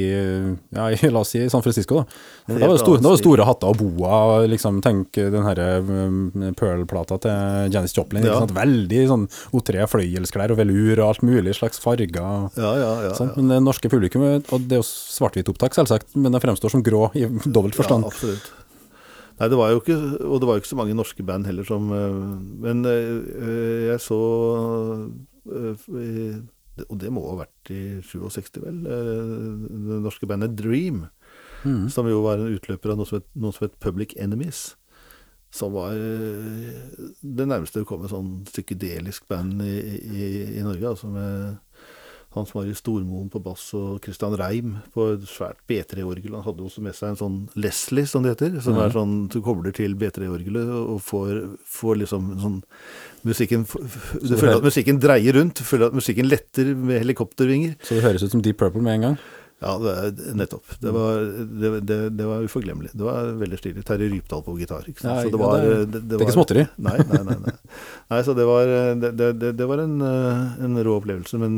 ja, 0.76 0.86
i, 0.94 1.10
la 1.10 1.22
oss 1.24 1.32
si, 1.34 1.42
San 1.50 1.64
Francisco, 1.64 2.04
da. 2.04 2.20
Da 2.46 2.60
var 2.62 2.76
det, 2.76 2.82
store, 2.84 3.00
da 3.02 3.10
var 3.10 3.16
det 3.16 3.22
store 3.24 3.46
hatter 3.48 3.72
og 3.72 3.80
boa, 3.82 4.20
liksom 4.46 4.78
tenk 4.84 5.18
den 5.18 5.46
herre 5.46 5.68
um, 5.82 6.20
Pearl-plata 6.58 7.18
til 7.26 7.74
Janis 7.74 7.96
Joplin. 7.96 8.28
Ja. 8.28 8.38
Veldig 8.56 9.02
sånn 9.10 9.26
O3 9.56 9.88
fløyelsklær 9.90 10.54
og 10.54 10.60
velur 10.62 10.94
og 11.00 11.08
alt 11.08 11.26
mulig 11.26 11.56
slags 11.58 11.82
farger. 11.82 12.06
Ja, 12.14 12.72
ja, 12.78 12.92
ja. 13.08 13.14
Sånn. 13.18 13.34
ja. 13.34 13.40
Men 13.40 13.56
det 13.56 13.62
norske 13.66 13.90
publikum, 13.92 14.28
og 14.38 14.68
det 14.70 14.78
er 14.78 14.84
jo 14.84 14.86
svart-hvitt 14.86 15.50
opptak 15.50 15.74
selvsagt, 15.76 16.14
men 16.14 16.30
det 16.30 16.44
fremstår 16.44 16.76
som 16.76 16.86
grå 16.86 17.08
i 17.18 17.26
dobbelt 17.26 17.74
forstand. 17.78 18.06
Ja, 18.06 18.14
absolutt. 18.14 18.54
Nei, 19.36 19.48
det 19.52 19.56
var 19.60 19.70
jo 19.74 19.80
ikke 19.82 19.96
Og 20.24 20.38
det 20.40 20.46
var 20.48 20.56
jo 20.56 20.62
ikke 20.62 20.70
så 20.72 20.78
mange 20.78 20.94
norske 20.96 21.24
band 21.28 21.44
heller 21.48 21.66
som 21.68 21.90
eh, 21.92 22.20
Men 22.62 22.78
eh, 22.88 23.90
jeg 23.90 24.00
så 24.00 24.16
eh, 25.52 26.38
Og 26.86 26.96
det 27.02 27.10
må 27.12 27.24
ha 27.30 27.36
vært 27.42 27.70
i 27.74 27.80
67, 28.04 28.60
vel. 28.64 28.80
eh, 28.86 29.52
Det 29.90 30.00
norske 30.04 30.28
bandet 30.28 30.56
Dream. 30.58 31.06
Mm. 31.66 31.86
Som 31.92 32.08
jo 32.10 32.22
var 32.24 32.38
en 32.40 32.52
utløper 32.56 32.92
av 32.92 32.98
noe 33.00 33.08
som 33.08 33.18
het, 33.20 33.28
noe 33.34 33.52
som 33.56 33.64
het 33.66 33.78
Public 33.82 34.12
Enemies. 34.20 34.76
Som 35.56 35.72
var 35.76 35.96
eh, 35.96 36.80
det 37.22 37.46
nærmeste 37.48 37.80
du 37.80 37.86
kom 37.88 38.04
et 38.04 38.12
sånn 38.12 38.42
psykedelisk 38.48 39.24
band 39.30 39.62
i, 39.64 39.76
i, 39.96 40.26
i 40.60 40.64
Norge. 40.66 40.92
Altså 40.94 41.08
med 41.10 41.56
Hans 42.36 42.52
i 42.60 42.74
Stormoen 42.76 43.30
på 43.32 43.40
bass 43.42 43.68
og 43.76 44.00
Christian 44.04 44.36
Reim 44.38 44.76
på 44.94 45.08
et 45.14 45.24
svært 45.30 45.58
B3-orgel. 45.68 46.34
Han 46.36 46.44
hadde 46.44 46.66
også 46.66 46.84
med 46.84 46.96
seg 46.96 47.14
en 47.14 47.20
sånn 47.20 47.38
Leslie, 47.56 48.06
som 48.08 48.24
det 48.24 48.36
heter. 48.36 48.58
Som 48.64 48.76
mm. 48.76 48.82
er 48.84 48.94
sånn 48.94 49.14
du 49.32 49.38
kobler 49.44 49.74
til 49.76 49.96
B3-orgelet 49.98 50.70
og 50.76 51.00
får, 51.04 51.40
får 51.78 52.02
liksom 52.04 52.34
sånn 52.42 52.60
Musikken 53.26 53.64
Du 53.66 54.36
føler 54.36 54.52
er- 54.52 54.60
at 54.60 54.66
musikken 54.68 55.00
dreier 55.02 55.34
rundt. 55.34 55.58
Du 55.58 55.66
føler 55.66 55.88
at 55.90 55.96
musikken 55.96 56.28
letter 56.30 56.76
med 56.76 57.02
helikoptervinger. 57.02 57.74
Så 57.82 57.96
det 57.96 58.04
høres 58.04 58.22
ut 58.22 58.30
som 58.36 58.44
Deep 58.44 58.60
Purple 58.60 58.84
med 58.84 59.00
en 59.00 59.06
gang. 59.08 59.18
Ja, 59.56 59.72
det 59.80 59.92
er, 59.96 60.34
nettopp. 60.36 60.74
Det 60.82 60.92
var, 60.92 61.22
det, 61.60 61.70
det, 61.88 61.96
det 62.12 62.26
var 62.28 62.44
uforglemmelig. 62.44 62.90
Det 62.92 63.06
var 63.06 63.30
veldig 63.40 63.58
stilig. 63.58 63.84
Terje 63.88 64.10
Rypdal 64.12 64.44
på 64.44 64.56
gitar. 64.60 64.84
Ikke 64.84 65.00
sant? 65.00 65.14
Nei, 65.14 65.22
så 65.24 65.32
det 65.32 65.40
var, 65.40 65.64
det 65.64 65.72
er- 65.72 65.86
det, 65.96 66.18
er 66.18 66.24
ikke 66.26 66.36
småtteri. 66.36 66.66
Nei, 66.76 66.96
nei, 67.08 67.22
nei. 67.24 67.38
nei. 67.46 67.54
nei 68.12 68.20
så 68.26 68.36
det 68.36 68.46
var, 68.48 68.74
det, 69.00 69.12
det, 69.16 69.30
det, 69.40 69.54
det 69.56 69.68
var 69.70 69.82
en, 69.86 69.96
eh, 70.04 70.64
en 70.68 70.76
rå 70.84 70.98
opplevelse. 71.00 71.40
Men, 71.40 71.56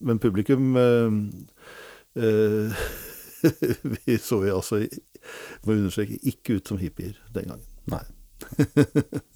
men 0.00 0.18
publikum 0.22 0.76
eh, 0.76 1.18
eh, 2.22 2.82
Vi 4.06 4.18
så 4.18 4.40
jo 4.48 4.56
altså, 4.58 4.80
må 5.66 5.76
understreke, 5.76 6.18
ikke 6.26 6.58
ut 6.58 6.70
som 6.72 6.80
hippier 6.80 7.14
den 7.34 7.52
gangen. 7.52 7.66
Nei. 7.88 8.04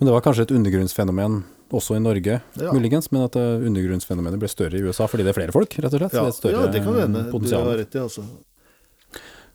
Men 0.00 0.08
det 0.08 0.12
var 0.14 0.22
kanskje 0.24 0.46
et 0.46 0.52
undergrunnsfenomen 0.56 1.42
også 1.76 1.98
i 1.98 2.00
Norge, 2.00 2.38
Ja. 2.56 2.72
muligens, 2.72 3.10
men 3.12 3.26
at 3.26 3.36
eh, 3.36 3.66
undergrunnsfenomenet 3.68 4.40
ble 4.40 4.48
større 4.48 4.78
i 4.78 4.82
USA 4.82 5.04
fordi 5.06 5.26
det 5.26 5.34
er 5.34 5.36
flere 5.36 5.52
folk, 5.54 5.76
rett 5.76 5.92
og 5.92 6.00
slett. 6.00 6.14
Ja, 6.16 6.22
det 6.24 6.52
ja, 6.54 6.62
det 6.72 6.80
kan 6.86 6.96
hende. 6.98 7.24
Du 7.30 7.52
har 7.52 7.76
rett 7.78 7.94
i, 7.94 8.00
altså. 8.00 8.24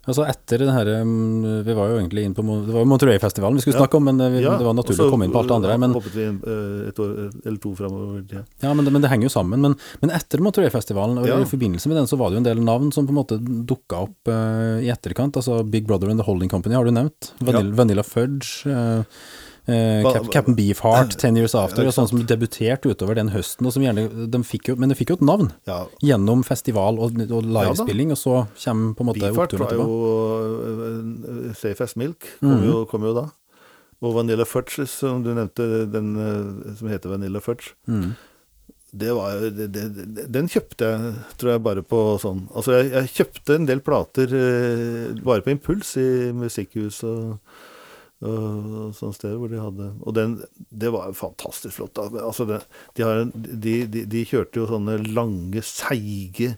Altså 0.06 0.26
etter 0.30 0.62
det 0.62 0.70
her, 0.70 0.90
mm, 1.04 1.64
Vi 1.66 1.74
var 1.74 1.90
jo 1.90 1.96
egentlig 1.98 2.24
inn 2.28 2.34
på 2.38 2.44
Det 2.46 2.74
var 2.76 2.84
jo 2.84 2.90
Monterey-festivalen 2.92 3.58
vi 3.58 3.64
skulle 3.66 3.80
snakke 3.80 3.98
om, 3.98 4.04
men 4.06 4.22
eh, 4.22 4.30
vi, 4.36 4.42
Ja, 4.44 4.54
det 4.60 4.68
var 4.68 4.76
naturlig 4.78 5.00
også, 5.00 5.08
å 5.10 5.14
komme 5.16 5.26
inn 5.26 5.34
på 5.34 5.40
alt 5.42 5.50
det 5.50 5.56
andre. 5.56 5.72
her, 5.74 5.82
Men, 5.82 5.96
hoppet 5.98 6.14
vi 6.14 6.26
inn, 6.30 6.38
eh, 6.46 6.90
et 6.92 7.00
år 7.02 7.14
eller 7.46 7.58
to 7.64 7.72
framover. 7.76 8.22
Ja. 8.32 8.44
ja, 8.68 8.74
men, 8.74 8.86
det, 8.86 8.94
men 8.94 9.02
det 9.02 9.10
henger 9.10 9.26
jo 9.30 9.34
sammen. 9.34 9.62
Men, 9.66 9.76
men 10.04 10.14
etter 10.14 10.44
Monterey-festivalen, 10.46 11.18
og 11.24 11.28
Ja. 11.28 11.40
i 11.42 11.50
forbindelse 11.50 11.88
med 11.90 11.98
den, 11.98 12.06
så 12.12 12.18
var 12.22 12.30
det 12.30 12.38
jo 12.38 12.44
en 12.44 12.50
del 12.52 12.62
navn 12.64 12.92
som 12.94 13.08
på 13.08 13.16
en 13.16 13.20
måte 13.24 13.40
dukka 13.42 14.04
opp 14.06 14.30
uh, 14.30 14.78
i 14.84 14.92
etterkant. 14.94 15.36
Altså 15.42 15.64
Big 15.68 15.88
Brother 15.90 16.10
and 16.14 16.20
The 16.22 16.26
Holding 16.30 16.50
Company 16.54 16.76
har 16.76 16.86
du 16.86 16.92
nevnt. 16.92 17.34
Vanilla, 17.42 17.74
Vanilla 17.76 18.04
Fudge. 18.06 18.66
eh, 18.70 19.04
eh, 19.68 20.02
Hva- 20.06 20.14
Cap, 20.14 20.28
Captain 20.34 20.56
Beefheart, 20.56 21.16
Ten 21.22 21.38
Years 21.38 21.56
After, 21.56 21.86
og 21.88 21.94
sånn 21.96 22.08
som 22.12 22.22
debuterte 22.28 22.92
utover 22.92 23.16
den 23.16 23.30
høsten. 23.34 23.66
og 23.66 23.74
som 23.74 23.84
gjerne, 23.86 24.08
de 24.32 24.42
fikk 24.44 24.70
jo, 24.70 24.76
Men 24.76 24.90
de 24.90 24.96
fikk 24.96 25.10
jo 25.14 25.18
et 25.20 25.26
navn 25.26 25.52
ja. 25.68 25.86
gjennom 26.02 26.44
festival 26.46 27.00
og, 27.00 27.18
og 27.32 27.44
livespilling, 27.46 28.12
og 28.12 28.18
så 28.22 28.36
kommer 28.64 28.94
på 28.98 29.02
en 29.06 29.10
måte 29.12 29.24
Beefheart 29.26 29.56
oppturen 29.58 29.80
var 29.80 29.86
jo 29.86 31.50
uh, 31.50 31.54
Safe 31.58 31.82
as 31.84 31.96
Milk, 31.96 32.30
kom, 32.40 32.56
Mhm. 32.60 32.70
jo, 32.70 32.86
kom 32.86 33.04
jo 33.04 33.14
da. 33.18 33.26
Og 34.06 34.14
Vanilla 34.14 34.46
Fudge, 34.46 34.86
som 34.92 35.24
du 35.24 35.32
nevnte, 35.34 35.90
den 35.90 36.14
som 36.78 36.90
heter 36.92 37.10
Vanilla 37.16 37.40
Fudge, 37.42 37.72
Mm. 37.88 38.12
det 38.96 39.12
var 39.16 39.40
det, 39.52 39.72
det, 39.74 40.32
Den 40.32 40.48
kjøpte 40.48 40.86
jeg, 40.92 41.14
tror 41.40 41.52
jeg, 41.52 41.64
bare 41.64 41.82
på 41.84 41.98
sånn 42.22 42.44
Altså, 42.56 42.76
jeg, 42.78 42.92
jeg 42.94 43.10
kjøpte 43.16 43.56
en 43.56 43.66
del 43.66 43.80
plater 43.84 44.28
uh, 44.32 45.14
bare 45.26 45.42
på 45.42 45.52
impuls 45.56 45.96
i 45.98 46.32
musikkhus 46.32 47.02
og, 48.26 48.92
sånn 48.98 49.14
sted 49.16 49.36
hvor 49.40 49.50
de 49.52 49.60
hadde 49.62 49.88
Og 50.04 50.14
den, 50.18 50.36
det 50.72 50.92
var 50.94 51.08
jo 51.12 51.18
fantastisk 51.20 51.78
flott. 51.80 51.98
Altså, 52.02 52.46
det, 52.50 52.60
de, 52.98 53.04
en- 53.08 53.34
de, 53.36 53.76
de, 53.88 54.06
de 54.10 54.26
kjørte 54.28 54.60
jo 54.62 54.68
sånne 54.70 54.98
lange, 55.16 55.62
seige 55.66 56.56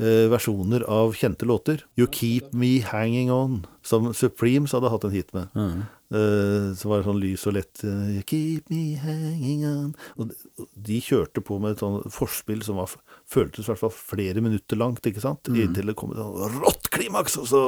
uh, 0.00 0.26
versjoner 0.32 0.84
av 0.88 1.14
kjente 1.18 1.46
låter. 1.48 1.84
You 2.00 2.08
Keep 2.10 2.52
Me 2.56 2.78
Hanging 2.86 3.30
On, 3.34 3.60
som 3.86 4.10
Supremes 4.16 4.72
hadde 4.76 4.90
hatt 4.92 5.04
en 5.08 5.14
hit 5.14 5.32
med. 5.36 5.48
Mm. 5.54 5.82
Eh, 6.10 6.72
var 6.90 6.98
det 6.98 7.06
sånn 7.06 7.20
lys 7.22 7.44
og 7.46 7.54
lett. 7.54 7.84
eh, 7.86 8.16
keep 8.26 8.66
me 8.68 8.96
hanging 8.98 9.60
on 9.68 9.92
Og 10.18 10.32
de, 10.74 10.96
kjørte 11.00 11.38
på 11.46 11.60
med 11.62 11.76
et 11.76 11.82
sånn 11.84 12.00
forspill 12.10 12.64
som 12.66 12.80
var, 12.80 12.90
føltes 13.30 13.62
i 13.68 13.70
hvert 13.70 13.78
fall 13.84 13.94
flere 13.94 14.42
minutter 14.42 14.76
langt, 14.80 15.06
ikke 15.06 15.22
sant? 15.22 15.46
Inntil 15.54 15.86
det 15.86 15.94
kom 16.00 16.10
et 16.10 16.18
sånn 16.18 16.58
rått 16.64 16.90
klimaks, 16.90 17.36
og 17.38 17.46
så, 17.46 17.62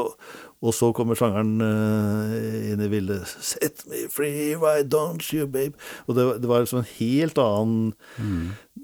og 0.60 0.74
så 0.74 0.90
kommer 0.92 1.14
sangeren 1.14 1.54
eh, 1.62 2.72
inn 2.72 2.82
i 2.82 2.90
bildet. 2.90 3.30
Set 3.40 3.84
me 3.88 4.08
free, 4.10 4.56
why 4.58 4.82
don't 4.82 5.22
you, 5.32 5.46
babe? 5.46 5.78
Og 6.08 6.16
det, 6.18 6.24
var- 6.26 6.38
det 6.42 6.50
var 6.50 6.64
liksom 6.66 6.82
en 6.82 6.90
helt 6.98 7.38
annen 7.38 7.94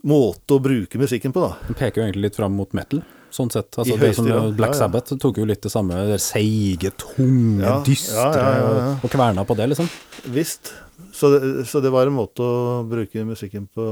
måte 0.06 0.54
å 0.54 0.62
bruke 0.62 1.00
musikken 1.02 1.34
på, 1.34 1.42
da. 1.48 1.56
Den 1.66 1.78
peker 1.78 2.00
jo 2.02 2.06
egentlig 2.06 2.28
litt 2.28 2.38
fram 2.38 2.54
mot 2.54 2.72
metal, 2.78 3.02
sånn 3.34 3.50
sett. 3.52 3.70
Altså, 3.74 3.94
I 3.94 4.00
det 4.00 4.10
som 4.16 4.26
høyeste 4.26 4.56
Black 4.58 4.72
ja, 4.72 4.76
ja. 4.76 4.80
Sabbath 4.82 5.16
tok 5.20 5.40
jo 5.40 5.46
litt 5.48 5.62
det 5.64 5.72
samme, 5.72 6.02
det 6.08 6.20
seige, 6.24 6.92
tunge, 7.00 7.62
Ja, 7.64 7.78
dystre, 7.86 8.44
og 9.02 9.08
kverna 9.12 9.44
på 9.48 9.56
det, 9.58 9.70
liksom. 9.74 9.88
Visst. 10.34 10.72
Så 11.14 11.30
det, 11.32 11.66
så 11.70 11.80
det 11.82 11.90
var 11.94 12.08
en 12.08 12.16
måte 12.16 12.42
å 12.42 12.82
bruke 12.86 13.22
musikken 13.26 13.68
på, 13.74 13.84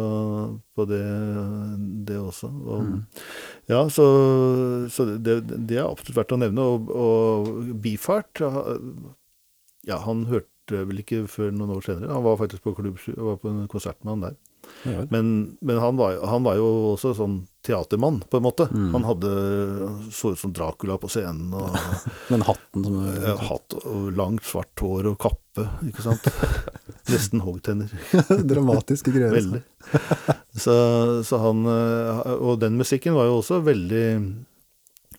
på 0.76 0.86
det, 0.90 1.02
det 2.08 2.18
også. 2.20 2.50
Og, 2.66 2.90
Ja, 3.70 3.84
så, 3.90 4.06
så 4.92 5.06
det, 5.18 5.40
det 5.46 5.78
er 5.80 5.86
absolutt 5.88 6.20
verdt 6.20 6.34
å 6.36 6.40
nevne. 6.40 6.66
Og, 6.66 6.90
og 6.90 7.48
Bifart 7.82 8.42
Ja, 9.86 9.98
han 10.04 10.26
hørte 10.30 10.84
vel 10.86 11.02
ikke 11.02 11.24
før 11.30 11.52
noen 11.54 11.76
år 11.76 11.86
senere. 11.86 12.12
Han 12.14 12.26
var 12.26 12.38
faktisk 12.42 12.66
på 12.66 12.74
klubb, 12.78 12.98
var 13.16 13.38
på 13.42 13.50
en 13.52 13.66
konsert 13.70 13.98
med 14.02 14.16
han 14.16 14.24
der. 14.28 14.38
Ja. 14.86 15.04
Men, 15.10 15.56
men 15.60 15.78
han, 15.78 15.96
var, 15.98 16.18
han 16.26 16.44
var 16.46 16.58
jo 16.60 16.66
også 16.92 17.12
sånn 17.18 17.40
teatermann, 17.66 18.20
på 18.30 18.38
en 18.38 18.44
måte. 18.44 18.68
Mm. 18.70 18.92
Han 18.94 19.06
hadde 19.08 19.30
så 20.14 20.32
ut 20.34 20.38
som 20.38 20.52
Dracula 20.54 20.98
på 21.02 21.10
scenen. 21.10 21.54
og 21.56 21.74
men 22.30 22.44
hatten 22.46 22.86
som 22.86 23.00
Ja, 23.24 23.34
hatt 23.48 23.76
og 23.82 24.10
langt, 24.16 24.46
svart 24.46 24.84
hår 24.84 25.10
og 25.12 25.18
kappe, 25.22 25.66
ikke 25.88 26.04
sant. 26.06 26.28
Nesten 27.12 27.42
hoggtenner. 27.46 27.90
Dramatiske 28.52 29.14
greier. 29.14 29.34
Veldig. 29.34 29.62
Så, 30.56 30.76
så 31.26 31.38
han 31.38 31.60
eh, 31.70 32.30
Og 32.40 32.56
den 32.58 32.78
musikken 32.80 33.14
var 33.14 33.28
jo 33.28 33.36
også 33.38 33.60
veldig 33.62 34.06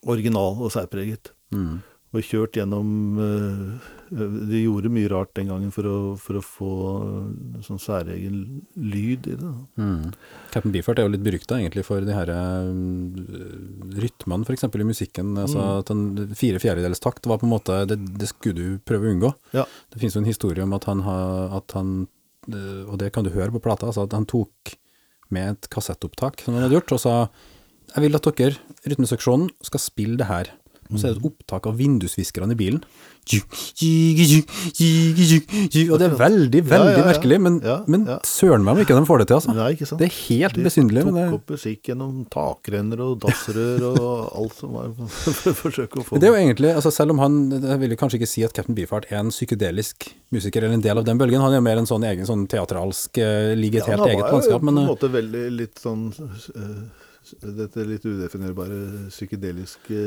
original 0.07 0.59
og 0.63 0.73
særpreget. 0.73 1.31
Mm. 1.55 1.79
Og 2.15 2.23
kjørt 2.25 2.57
gjennom 2.59 3.21
eh, 3.23 3.93
De 4.09 4.59
gjorde 4.63 4.89
mye 4.93 5.09
rart 5.11 5.33
den 5.35 5.49
gangen 5.51 5.71
for 5.75 5.87
å, 5.89 5.95
for 6.21 6.39
å 6.39 6.43
få 6.45 6.69
eh, 7.03 7.61
sånn 7.65 7.79
særegen 7.81 8.37
lyd 8.79 9.27
i 9.27 9.35
det. 9.39 9.51
Mm. 9.79 10.13
Captain 10.53 10.71
Beefheart 10.75 11.01
er 11.01 11.07
jo 11.09 11.13
litt 11.15 11.25
berykta 11.25 11.57
egentlig 11.59 11.83
for 11.87 12.05
de 12.07 12.15
her 12.15 12.31
um, 12.31 13.17
rytmene 13.97 14.47
f.eks. 14.47 14.63
i 14.69 14.87
musikken. 14.87 15.33
Altså 15.43 15.57
Mm. 15.57 15.79
at 15.81 15.91
en 15.91 16.35
fire 16.37 16.59
fjerdedels 16.61 17.01
takt 17.03 17.25
var 17.27 17.39
på 17.41 17.47
en 17.47 17.53
måte 17.55 17.85
Det, 17.89 17.97
det 18.19 18.29
skulle 18.31 18.55
du 18.55 18.79
prøve 18.85 19.07
å 19.07 19.13
unngå. 19.15 19.33
Ja. 19.57 19.65
Det 19.91 19.99
finnes 19.99 20.15
jo 20.15 20.21
en 20.23 20.29
historie 20.31 20.63
om 20.63 20.73
at 20.77 20.85
han 20.85 21.01
at 21.07 21.71
han, 21.77 22.07
eh, 22.51 22.83
Og 22.87 22.97
det 22.99 23.11
kan 23.13 23.23
du 23.23 23.29
høre 23.31 23.51
på 23.51 23.61
plata, 23.63 23.87
altså 23.87 24.03
at 24.07 24.13
han 24.13 24.25
tok 24.25 24.77
med 25.29 25.49
et 25.57 25.69
kassettopptak 25.69 26.41
som 26.41 26.53
han 26.55 26.63
hadde 26.63 26.77
gjort, 26.79 26.91
og 26.95 26.99
sa 27.03 27.13
jeg 27.95 28.03
vil 28.03 28.15
at 28.15 28.27
dere, 28.35 28.57
rytmeseksjonen, 28.87 29.49
skal 29.63 29.79
spille 29.79 30.17
det 30.19 30.27
her. 30.27 30.49
Og 30.91 30.97
så 30.99 31.07
er 31.09 31.13
det 31.13 31.19
et 31.21 31.25
opptak 31.31 31.67
av 31.67 31.77
vindusviskerne 31.77 32.55
i 32.55 32.59
bilen. 32.59 32.81
Og 35.91 35.97
det 35.99 36.05
er 36.07 36.13
veldig, 36.15 36.61
veldig 36.63 36.93
Ja, 36.93 36.99
ja, 37.01 37.05
merkelig, 37.09 37.37
men, 37.43 37.57
men 37.91 38.05
søren 38.27 38.63
meg 38.63 38.77
om 38.77 38.81
ikke 38.83 38.95
de 38.95 39.03
får 39.09 39.21
det 39.23 39.27
til, 39.27 39.37
altså. 39.39 39.55
Nei, 39.57 39.69
ikke 39.75 39.87
sant? 39.89 39.99
Det 39.99 40.07
er 40.07 40.15
helt 40.29 40.55
De 40.55 40.63
besynderlig. 40.67 41.03
tok 41.03 41.11
men 41.11 41.19
det- 41.19 41.33
opp 41.37 41.51
musikk 41.55 41.89
gjennom 41.91 42.13
takrenner 42.31 43.01
og 43.03 43.17
dassrør 43.25 43.83
og 43.89 44.05
alt 44.41 44.55
som 44.61 44.69
var 44.77 44.93
for 44.97 45.51
å 45.51 45.55
forsøke 45.63 45.99
å 45.99 46.05
få 46.07 46.11
Men 46.15 46.23
det 46.23 46.29
er 46.29 46.33
jo 46.33 46.39
egentlig, 46.45 46.71
altså 46.75 46.91
selv 46.93 47.11
om 47.11 47.19
han 47.19 47.35
Jeg 47.67 47.79
vil 47.83 47.97
kanskje 47.99 48.19
ikke 48.21 48.27
si 48.31 48.43
at 48.47 48.53
Captain 48.55 48.75
Beefheart 48.77 49.09
er 49.11 49.19
en 49.19 49.29
psykedelisk 49.33 50.07
musiker 50.31 50.63
eller 50.63 50.77
en 50.79 50.81
del 50.87 50.97
av 50.97 51.05
den 51.07 51.17
bølgen, 51.19 51.41
han 51.41 51.51
er 51.51 51.59
jo 51.59 51.65
mer 51.67 51.77
en 51.83 51.89
sånn 51.89 52.03
egen 52.07 52.25
sånn 52.27 52.47
teatralsk 52.47 53.17
eh, 53.17 53.55
Ligger 53.59 53.81
et 53.83 53.87
Ja, 53.87 53.91
helt 53.91 53.99
han 53.99 54.07
var 54.07 54.41
jo 54.47 54.59
på 54.59 54.71
en 54.71 54.77
eh, 54.77 54.87
måte 54.87 55.11
veldig 55.11 55.43
litt 55.57 55.79
sånn 55.83 56.07
eh, 56.55 57.05
Dette 57.41 57.83
litt 57.87 58.05
udefinerbare 58.07 59.07
psykedeliske 59.11 59.97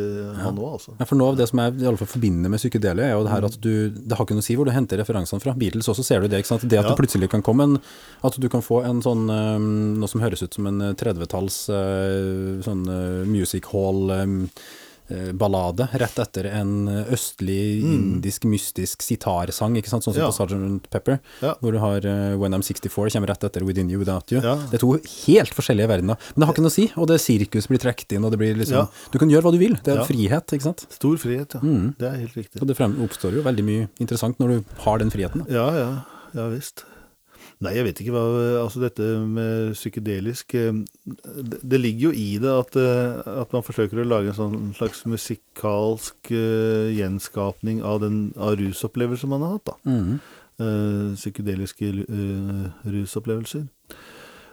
han 0.41 0.59
òg, 0.59 0.73
altså. 0.79 0.95
ja, 0.99 1.07
for 1.09 1.18
noe 1.21 1.33
av 1.33 1.39
det 1.41 1.47
som 1.51 1.61
jeg 1.62 1.77
i 1.83 1.87
alle 1.91 2.01
fall 2.01 2.11
forbinder 2.11 2.53
med 2.53 2.61
psykedelia, 2.62 3.09
er 3.11 3.14
jo 3.18 3.25
det 3.27 3.33
her 3.35 3.47
at 3.51 3.59
du 3.61 3.73
Det 3.91 4.16
har 4.16 4.25
ikke 4.27 4.37
noe 4.39 4.45
å 4.45 4.49
si 4.49 4.57
hvor 4.59 4.68
du 4.68 4.73
henter 4.75 5.01
referansene 5.03 5.43
fra. 5.43 5.55
Beatles 5.61 5.89
også 5.93 6.05
ser 6.07 6.21
du 6.25 6.29
det. 6.29 6.41
ikke 6.43 6.53
sant? 6.55 6.66
Det 6.68 6.79
at 6.79 6.85
Ja. 6.85 6.95
det 6.95 7.01
plutselig 7.03 7.31
kan 7.31 7.43
komme 7.43 7.62
en 7.68 7.79
At 8.25 8.39
du 8.41 8.49
kan 8.49 8.62
få 8.62 8.83
en 8.85 9.01
sånn 9.03 9.29
eh, 9.31 9.59
Noe 10.01 10.09
som 10.09 10.21
høres 10.21 10.43
ut 10.43 10.55
som 10.55 10.66
en 10.66 10.81
eh, 10.81 10.95
30-talls 10.95 11.68
eh, 11.68 12.61
sånn 12.64 12.85
eh, 12.89 13.25
music 13.29 13.66
hall 13.73 14.11
eh, 14.11 14.23
eh, 14.23 14.47
ballade 15.35 15.89
rett 15.93 16.19
etter 16.23 16.47
en 16.55 16.89
østlig, 16.89 17.21
østlig, 17.21 17.83
indisk, 17.85 18.45
mystisk 18.45 19.03
sitarsang, 19.03 19.77
ikke 19.79 19.89
sant, 19.91 20.05
sånn 20.05 20.15
som 20.15 20.21
Mm. 20.21 20.27
Ja. 20.27 20.31
på 20.31 20.81
Sgt. 20.81 20.91
Pepper, 20.91 21.21
Ja. 21.43 21.55
hvor 21.61 21.73
du 21.73 21.79
har 21.79 21.99
uh, 22.05 22.37
When 22.39 22.53
I'm 22.53 22.63
64 22.63 23.11
kommer 23.13 23.29
rett 23.29 23.45
etter 23.45 23.65
Within 23.65 23.89
You 23.91 23.99
Without 23.99 24.31
You. 24.33 24.41
Ja. 24.43 24.57
Det 24.71 24.75
er 24.75 24.79
to 24.85 24.93
helt 25.27 25.55
forskjellige 25.55 25.89
verdener, 25.89 26.17
men 26.35 26.41
det 26.41 26.47
har 26.47 26.55
ikke 26.55 26.63
noe 26.65 26.71
å 26.73 26.79
si, 26.79 26.91
og 26.97 27.09
det 27.09 27.21
sirkus 27.21 27.67
blir 27.69 27.79
trukket 27.79 28.13
inn, 28.17 28.25
og 28.25 28.31
det 28.33 28.39
blir 28.39 28.55
liksom. 28.57 28.89
Du 29.13 29.19
kan 29.19 29.29
gjøre 29.31 29.43
hva 29.43 29.53
du 29.53 29.59
vil, 29.59 29.75
det 29.85 29.97
er 29.97 30.05
frihet, 30.05 30.47
ikke 30.53 30.63
sant? 30.69 30.87
Stor 30.91 31.17
frihet, 31.17 31.55
ja. 31.55 31.61
Mm. 31.61 31.95
Det 31.99 32.07
er 32.13 32.17
helt 32.21 32.35
riktig. 32.37 32.61
Og 32.63 32.67
det 32.69 32.77
frem, 32.77 32.97
oppstår 33.05 33.35
jo 33.35 33.43
veldig 33.43 33.65
mye 33.65 33.89
interessant 34.01 34.39
når 34.39 34.49
du 34.49 34.65
har 34.85 34.99
den 34.99 35.11
friheten. 35.11 35.45
Da. 35.47 35.53
Ja, 35.53 35.69
ja. 35.77 35.91
Ja 36.35 36.49
visst. 36.49 36.85
Nei, 37.61 37.75
jeg 37.77 37.85
vet 37.85 38.01
ikke 38.03 38.15
hva 38.15 38.25
Altså, 38.63 38.81
dette 38.81 39.07
med 39.29 39.75
psykedelisk 39.77 40.55
eh, 40.57 40.81
Det, 41.05 41.61
det 41.61 41.81
ligger 41.81 42.09
jo 42.09 42.13
i 42.17 42.29
det 42.41 42.53
at, 42.53 42.79
eh, 42.81 43.19
at 43.43 43.53
man 43.53 43.65
forsøker 43.67 44.01
å 44.01 44.07
lage 44.09 44.33
en 44.33 44.39
sånn 44.39 44.71
slags 44.77 45.03
musikalsk 45.09 46.33
uh, 46.33 46.89
gjenskapning 46.95 47.83
av, 47.85 48.01
den, 48.05 48.31
av 48.41 48.57
rusopplevelser 48.61 49.31
man 49.31 49.45
har 49.45 49.59
hatt, 49.59 49.73
da. 49.73 49.77
Mhm. 49.91 50.17
uh, 50.61 51.13
psykedeliske 51.19 51.93
uh, 52.05 52.65
rusopplevelser. 52.89 53.69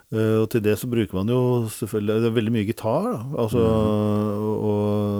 Og 0.07 0.45
til 0.47 0.61
det 0.63 0.77
så 0.79 0.87
bruker 0.87 1.17
man 1.17 1.27
jo 1.27 1.67
selvfølgelig 1.67 2.21
Det 2.23 2.27
er 2.29 2.35
veldig 2.37 2.51
mye 2.55 2.67
gitar, 2.69 3.09
da. 3.11 3.17
Altså, 3.43 3.59
og, 3.59 4.61
og 4.69 5.16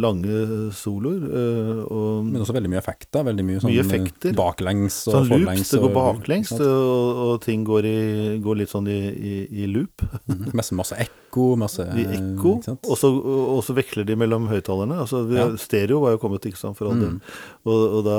lange 0.00 0.70
soloer. 0.76 1.20
eh, 1.28 1.82
og 1.92 2.24
Men 2.28 2.42
også 2.44 2.54
veldig 2.56 2.70
mye 2.72 2.80
effekter. 2.82 3.24
Veldig 3.28 3.44
mye 3.48 3.60
sånn 3.62 3.70
Mye 3.72 3.82
eh, 3.82 3.86
effekter. 3.86 4.34
baklengs 4.38 4.96
og 5.08 5.14
sånn 5.14 5.28
loops, 5.28 5.44
forlengs. 5.44 5.70
det 5.74 5.80
går 5.84 5.94
baklengs, 5.96 6.48
sant? 6.54 6.60
og, 6.66 7.22
og 7.26 7.40
ting 7.44 7.64
går, 7.68 7.88
i, 7.90 8.38
går 8.44 8.60
litt 8.62 8.72
sånn 8.72 8.88
i, 8.88 8.98
i, 9.12 9.34
i 9.64 9.68
loop. 9.70 10.04
Mhm. 10.28 10.52
Masse, 10.58 10.74
masse 10.78 10.98
ekko, 11.04 11.48
masse 11.60 11.84
ekko. 12.18 12.54
Og 12.88 12.96
så, 12.98 13.10
og 13.12 13.62
så 13.66 13.76
veksler 13.78 14.06
de 14.08 14.16
mellom 14.18 14.48
høyttalerne. 14.50 15.00
Altså, 15.04 15.24
Ja. 15.34 15.48
Stereo 15.60 16.00
var 16.04 16.16
jo 16.16 16.22
kommet, 16.22 16.46
ikke 16.48 16.58
sant, 16.60 16.78
for 16.78 16.90
all 16.92 16.98
del. 17.00 17.16
Mm. 17.18 17.20
Og, 17.68 17.98
og 17.98 18.04
da 18.06 18.18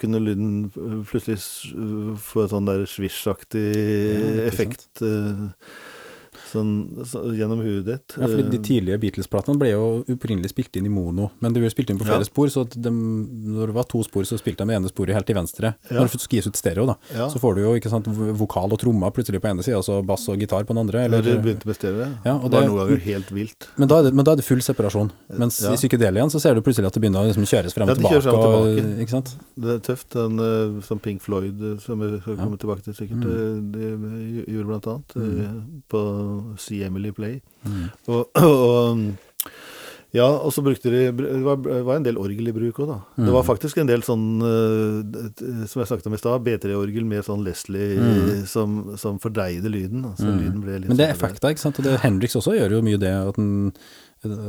kunne 0.00 0.20
lyden 0.22 0.50
plutselig 1.10 1.38
få 2.20 2.44
et 2.44 2.52
sånn 2.54 2.68
der 2.68 2.84
svisjaktig 2.88 3.66
Ja, 3.70 4.44
effekt 4.48 5.02
uh, 5.02 5.48
sånn, 6.52 7.04
så, 7.06 7.22
gjennom 7.36 7.60
huet 7.62 7.84
ditt. 7.86 8.16
Ja, 8.18 8.26
fordi 8.26 8.50
De 8.50 8.58
Uh, 8.58 8.62
tidlige 8.62 8.98
Beatles-platene 9.00 9.58
ble 9.58 9.70
jo 9.70 10.04
opprinnelig 10.08 10.50
spilt 10.52 10.76
inn 10.76 10.86
i 10.86 10.92
mono, 10.92 11.30
men 11.40 11.52
de 11.52 11.60
ble 11.60 11.70
spilt 11.70 11.90
inn 11.90 11.98
på 11.98 12.04
flere 12.04 12.20
Ja. 12.24 12.28
spor, 12.28 12.46
så 12.48 12.64
de, 12.68 12.90
når 12.90 13.66
det 13.66 13.74
var 13.74 13.84
to 13.84 14.02
spor, 14.02 14.22
så 14.24 14.38
spilte 14.38 14.66
de 14.66 14.74
ene 14.74 14.88
sporet 14.90 15.14
helt 15.14 15.26
til 15.26 15.36
venstre. 15.36 15.74
Ja. 15.90 16.00
Når 16.00 16.10
det 16.12 16.20
skal 16.20 16.36
gis 16.38 16.46
ut 16.46 16.56
stereo, 16.56 16.86
da, 16.86 16.96
Ja. 17.14 17.28
så 17.28 17.38
får 17.40 17.54
du 17.56 17.60
jo 17.62 17.74
ikke 17.78 17.90
sant, 17.90 18.06
vokal 18.06 18.72
og 18.72 18.78
trommer 18.80 19.10
plutselig 19.10 19.40
på 19.40 19.48
ene 19.50 19.62
sida, 19.62 19.78
og 19.78 19.84
så 19.84 20.04
bass 20.04 20.28
og 20.28 20.38
gitar 20.38 20.64
på 20.64 20.74
den 20.74 20.78
andre. 20.86 21.04
Eller 21.06 21.22
det 21.22 21.42
begynte 21.42 21.66
med 21.66 21.76
stereo. 21.76 22.08
Ja, 22.24 22.34
og 22.36 22.50
det 22.50 22.60
var 22.60 22.68
noen 22.68 22.78
ganger 22.88 23.00
helt 23.00 23.30
vilt. 23.30 23.68
men, 23.76 23.88
da 23.88 24.02
det, 24.02 24.12
men 24.14 24.24
da 24.24 24.32
er 24.32 24.36
det 24.36 24.44
full 24.44 24.58
separasjon. 24.60 25.10
Mens 25.38 25.60
Ja. 25.62 25.72
i 25.72 25.76
psykedelien 25.76 26.28
så 26.30 26.40
ser 26.40 26.54
du 26.54 26.60
plutselig 26.62 26.86
at 26.86 26.92
det 26.94 27.00
begynner 27.02 27.24
å 27.24 27.32
liksom 27.32 27.44
kjøres 27.46 27.72
frem 27.74 27.86
Ja, 27.86 27.92
og 27.92 27.98
tilbake. 27.98 28.22
frem 28.22 28.34
og 28.34 28.76
tilbake. 28.76 29.00
ikke 29.00 29.10
sant? 29.10 29.36
Det 29.58 29.68
er 29.70 29.78
tøft. 29.94 30.08
Den, 30.10 30.40
uh, 30.40 30.80
som 30.82 30.98
Pink 30.98 31.20
Floyd, 31.22 31.60
uh, 31.62 31.78
som 31.78 32.00
vi 32.00 32.18
skal 32.20 32.36
Ja. 32.36 32.44
komme 32.44 32.58
tilbake 32.58 32.82
til 32.82 32.94
sikkert, 32.94 33.20
Mm. 33.22 33.72
de, 33.72 33.78
de 33.80 34.44
gjorde 34.52 34.66
blant 34.66 34.86
annet 34.86 35.14
Mm. 35.14 35.82
på 35.88 36.00
See 36.58 36.82
Emily 36.86 37.10
Play. 37.12 37.40
Mm. 37.66 37.90
Og, 38.08 38.26
og 38.36 38.92
um, 38.92 39.04
ja, 40.12 40.24
og 40.26 40.50
så 40.50 40.62
brukte 40.66 40.90
de 40.90 41.12
Det 41.14 41.42
var, 41.46 41.60
var 41.86 41.96
en 42.00 42.02
del 42.02 42.16
orgel 42.18 42.48
i 42.50 42.52
bruk 42.56 42.80
òg, 42.82 42.88
da. 42.90 42.96
Det 43.14 43.28
Mm. 43.28 43.32
var 43.36 43.44
faktisk 43.46 43.78
en 43.78 43.86
del 43.86 44.02
sånn 44.02 44.24
uh, 44.42 45.66
Som 45.70 45.82
jeg 45.84 45.86
snakket 45.86 46.08
om 46.10 46.14
i 46.16 46.18
stad, 46.18 46.42
B3-orgel 46.48 47.04
med 47.06 47.22
sånn 47.24 47.44
Leslie 47.46 47.94
Mm. 48.00 48.46
som, 48.50 48.96
som 48.98 49.18
fordreide 49.22 49.70
lyden. 49.70 50.02
da. 50.02 50.14
Så 50.18 50.26
Mm. 50.26 50.40
lyden 50.42 50.88
Men 50.88 50.96
det 50.96 51.06
er 51.08 51.14
sånn- 51.14 51.16
effekter, 51.16 51.50
ikke 51.54 51.58
sant. 51.62 51.78
Og 51.78 51.84
det, 51.84 52.00
Hendrix 52.00 52.34
også 52.34 52.56
gjør 52.58 52.70
jo 52.78 52.82
mye 52.82 52.98
det. 52.98 53.14
Den, 53.36 53.72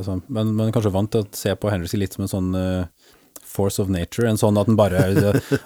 sånn, 0.04 0.22
men 0.28 0.56
man 0.56 0.68
er 0.68 0.72
kanskje 0.76 0.92
vant 0.92 1.12
til 1.12 1.22
å 1.24 1.28
se 1.36 1.54
på 1.56 1.70
Hendrix 1.72 1.94
litt 1.94 2.14
som 2.18 2.24
en 2.26 2.34
sånn 2.34 2.56
eh, 2.58 2.86
force 3.52 3.82
of 3.84 3.92
nature. 3.92 4.30
En 4.30 4.40
sånn 4.40 4.60
at 4.60 4.70
han 4.70 4.80
bare 4.80 5.04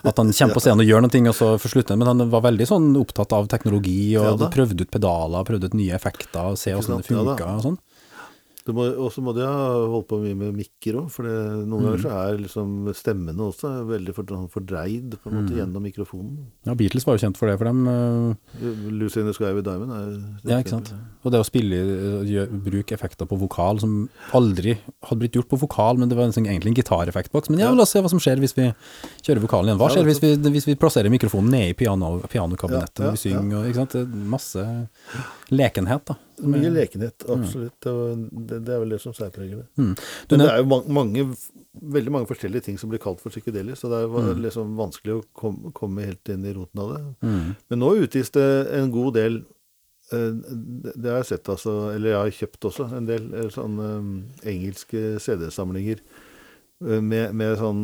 At 0.05 0.17
han 0.17 0.31
kommer 0.33 0.57
på 0.57 0.63
scenen 0.63 0.83
og 0.83 0.89
gjør 0.89 1.05
noe, 1.05 1.21
og 1.31 1.37
så 1.37 1.51
forslutter 1.61 1.95
han. 1.95 2.01
Men 2.03 2.11
han 2.13 2.31
var 2.33 2.45
veldig 2.47 2.69
sånn 2.69 2.91
opptatt 2.99 3.35
av 3.37 3.49
teknologi, 3.51 4.15
og 4.19 4.41
Ja 4.41 4.51
prøvde 4.55 4.85
ut 4.85 4.91
pedaler, 4.93 5.45
prøvde 5.47 5.69
ut 5.71 5.77
nye 5.77 5.95
effekter, 5.97 6.53
og 6.53 6.59
se 6.59 6.73
hvordan 6.73 7.01
åssen 7.01 7.17
det 7.17 7.25
funka 7.25 7.51
og 7.57 7.65
sånn. 7.69 7.77
Og 8.67 9.11
så 9.13 9.21
må 9.21 9.29
de 9.35 9.43
ha 9.45 9.85
holdt 9.91 10.07
på 10.09 10.17
mye 10.23 10.33
med 10.35 10.55
mikker 10.57 10.95
òg, 10.97 11.09
for 11.13 11.21
det, 11.27 11.33
noen 11.69 11.83
Mm. 11.83 11.85
ganger 11.85 12.01
så 12.01 12.09
er 12.17 12.37
liksom 12.41 12.69
stemmene 12.97 13.37
også 13.45 13.85
veldig 13.85 14.13
for, 14.15 14.23
fordreid 14.49 15.13
på 15.21 15.29
en 15.29 15.35
måte 15.37 15.53
Mm. 15.53 15.57
gjennom 15.59 15.83
mikrofonen. 15.85 16.37
Ja, 16.65 16.73
Beatles 16.73 17.05
var 17.05 17.15
jo 17.17 17.27
kjent 17.27 17.37
for 17.37 17.45
det, 17.47 17.57
for 17.59 17.65
dem 17.65 17.85
Uh, 17.87 18.33
Lucy 18.89 19.19
in 19.19 19.27
the 19.27 19.33
Sky 19.33 19.53
with 19.53 19.65
Diamond 19.65 19.91
er 19.91 20.49
Ja, 20.49 20.57
ikke 20.63 20.69
sant. 20.69 20.93
Og 21.23 21.31
det 21.31 21.39
å 21.39 21.45
spille, 21.45 21.77
eh, 21.77 22.47
bruke 22.47 22.91
effekter 22.97 23.27
på 23.27 23.37
vokal 23.37 23.79
som 23.79 24.09
aldri 24.33 24.77
hadde 25.03 25.19
blitt 25.19 25.33
gjort 25.33 25.47
på 25.49 25.59
vokal, 25.59 25.97
men 25.99 26.09
det 26.09 26.17
var 26.17 26.25
sånn, 26.29 26.47
egentlig 26.47 26.73
en 26.73 26.81
gitareffektboks. 26.83 27.49
Men 27.51 27.59
ja, 27.59 27.65
Ja. 27.69 27.73
la 27.75 27.83
oss 27.83 27.91
se 27.91 28.01
hva 28.01 28.09
som 28.09 28.17
skjer 28.19 28.39
hvis 28.39 28.55
vi 28.55 28.73
kjører 29.21 29.41
vokalen 29.45 29.69
igjen. 29.69 29.77
Hva 29.77 29.89
Ja, 29.89 29.95
skjer 30.01 30.05
hvis 30.09 30.19
vi, 30.21 30.35
hvis 30.49 30.65
vi 30.65 30.75
plasserer 30.75 31.09
mikrofonen 31.11 31.49
nede 31.51 31.69
i 31.69 31.73
piano, 31.73 32.19
pianokabinettet 32.21 32.97
Ja, 32.99 33.05
ja, 33.05 33.11
når 33.11 33.11
vi 33.11 33.29
synger? 33.29 33.55
Og, 33.61 33.65
ikke 33.69 33.75
sant? 33.91 34.15
Masse 34.27 34.89
lekenhet, 35.51 36.05
da. 36.05 36.15
Mye 36.43 36.69
lekenhet, 36.73 37.23
absolutt. 37.31 37.85
Mm. 37.85 38.23
det, 38.47 38.57
det 38.67 38.73
er 38.75 38.79
vel 38.83 38.89
det 38.95 39.01
som 39.01 39.13
særpreger 39.15 39.61
det. 39.61 39.67
Mm. 39.77 39.93
Men 40.29 40.39
det 40.41 40.47
er 40.51 40.57
jo 40.63 40.79
mange, 40.91 41.25
veldig 41.95 42.11
mange 42.11 42.27
forskjellige 42.27 42.61
ting 42.67 42.77
som 42.81 42.89
blir 42.91 42.99
kalt 42.99 43.21
for 43.23 43.29
psykedelisk, 43.31 43.81
så 43.81 43.89
det 43.91 43.97
er 44.01 44.07
jo 44.07 44.23
Mm. 44.25 44.41
liksom 44.43 44.75
vanskelig 44.75 45.13
å 45.15 45.23
kom, 45.33 45.71
komme 45.73 46.05
helt 46.05 46.29
inn 46.29 46.45
i 46.45 46.53
roten 46.53 46.79
av 46.83 46.93
det. 46.95 47.03
mm. 47.27 47.55
Men 47.69 47.79
nå 47.79 47.93
utgis 48.03 48.31
det 48.31 48.47
en 48.73 48.91
god 48.91 49.13
del 49.13 49.37
eh, 50.11 50.31
Det 50.95 51.09
har 51.09 51.21
jeg 51.23 51.25
sett, 51.31 51.49
altså, 51.49 51.93
eller 51.95 52.09
jeg 52.09 52.19
har 52.19 52.31
kjøpt 52.41 52.65
også, 52.71 52.89
en 52.97 53.05
del 53.07 53.33
eh, 53.33 53.49
sånne 53.49 53.87
eh, 54.43 54.49
engelske 54.53 55.19
CD-samlinger 55.19 55.99
med, 56.81 57.31
med 57.33 57.57
sånn 57.57 57.81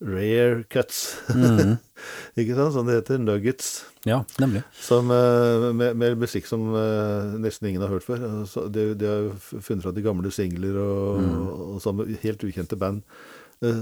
rare 0.00 0.62
cuts. 0.70 1.16
Mm. 1.34 1.76
Ikke 2.38 2.54
sant? 2.54 2.74
Sånn 2.76 2.86
det 2.90 2.98
heter. 3.00 3.18
Nuggets. 3.22 3.70
Ja, 4.06 4.20
nemlig. 4.38 4.62
Som, 4.78 5.10
eh, 5.10 5.68
med, 5.74 5.96
med 5.98 6.20
musikk 6.22 6.46
som 6.46 6.68
eh, 6.78 7.34
nesten 7.42 7.68
ingen 7.72 7.82
har 7.82 7.90
hørt 7.96 8.06
før. 8.06 8.22
De, 8.70 8.92
de 8.98 9.08
har 9.10 9.26
funnet 9.42 9.82
fra 9.84 9.92
de 9.96 10.04
gamle 10.06 10.30
singler 10.34 10.78
og, 10.78 11.18
Mm. 11.18 11.34
og 11.74 11.82
sånn 11.82 12.04
helt 12.22 12.44
ukjente 12.46 12.78
band. 12.78 13.02
Eh, 13.58 13.74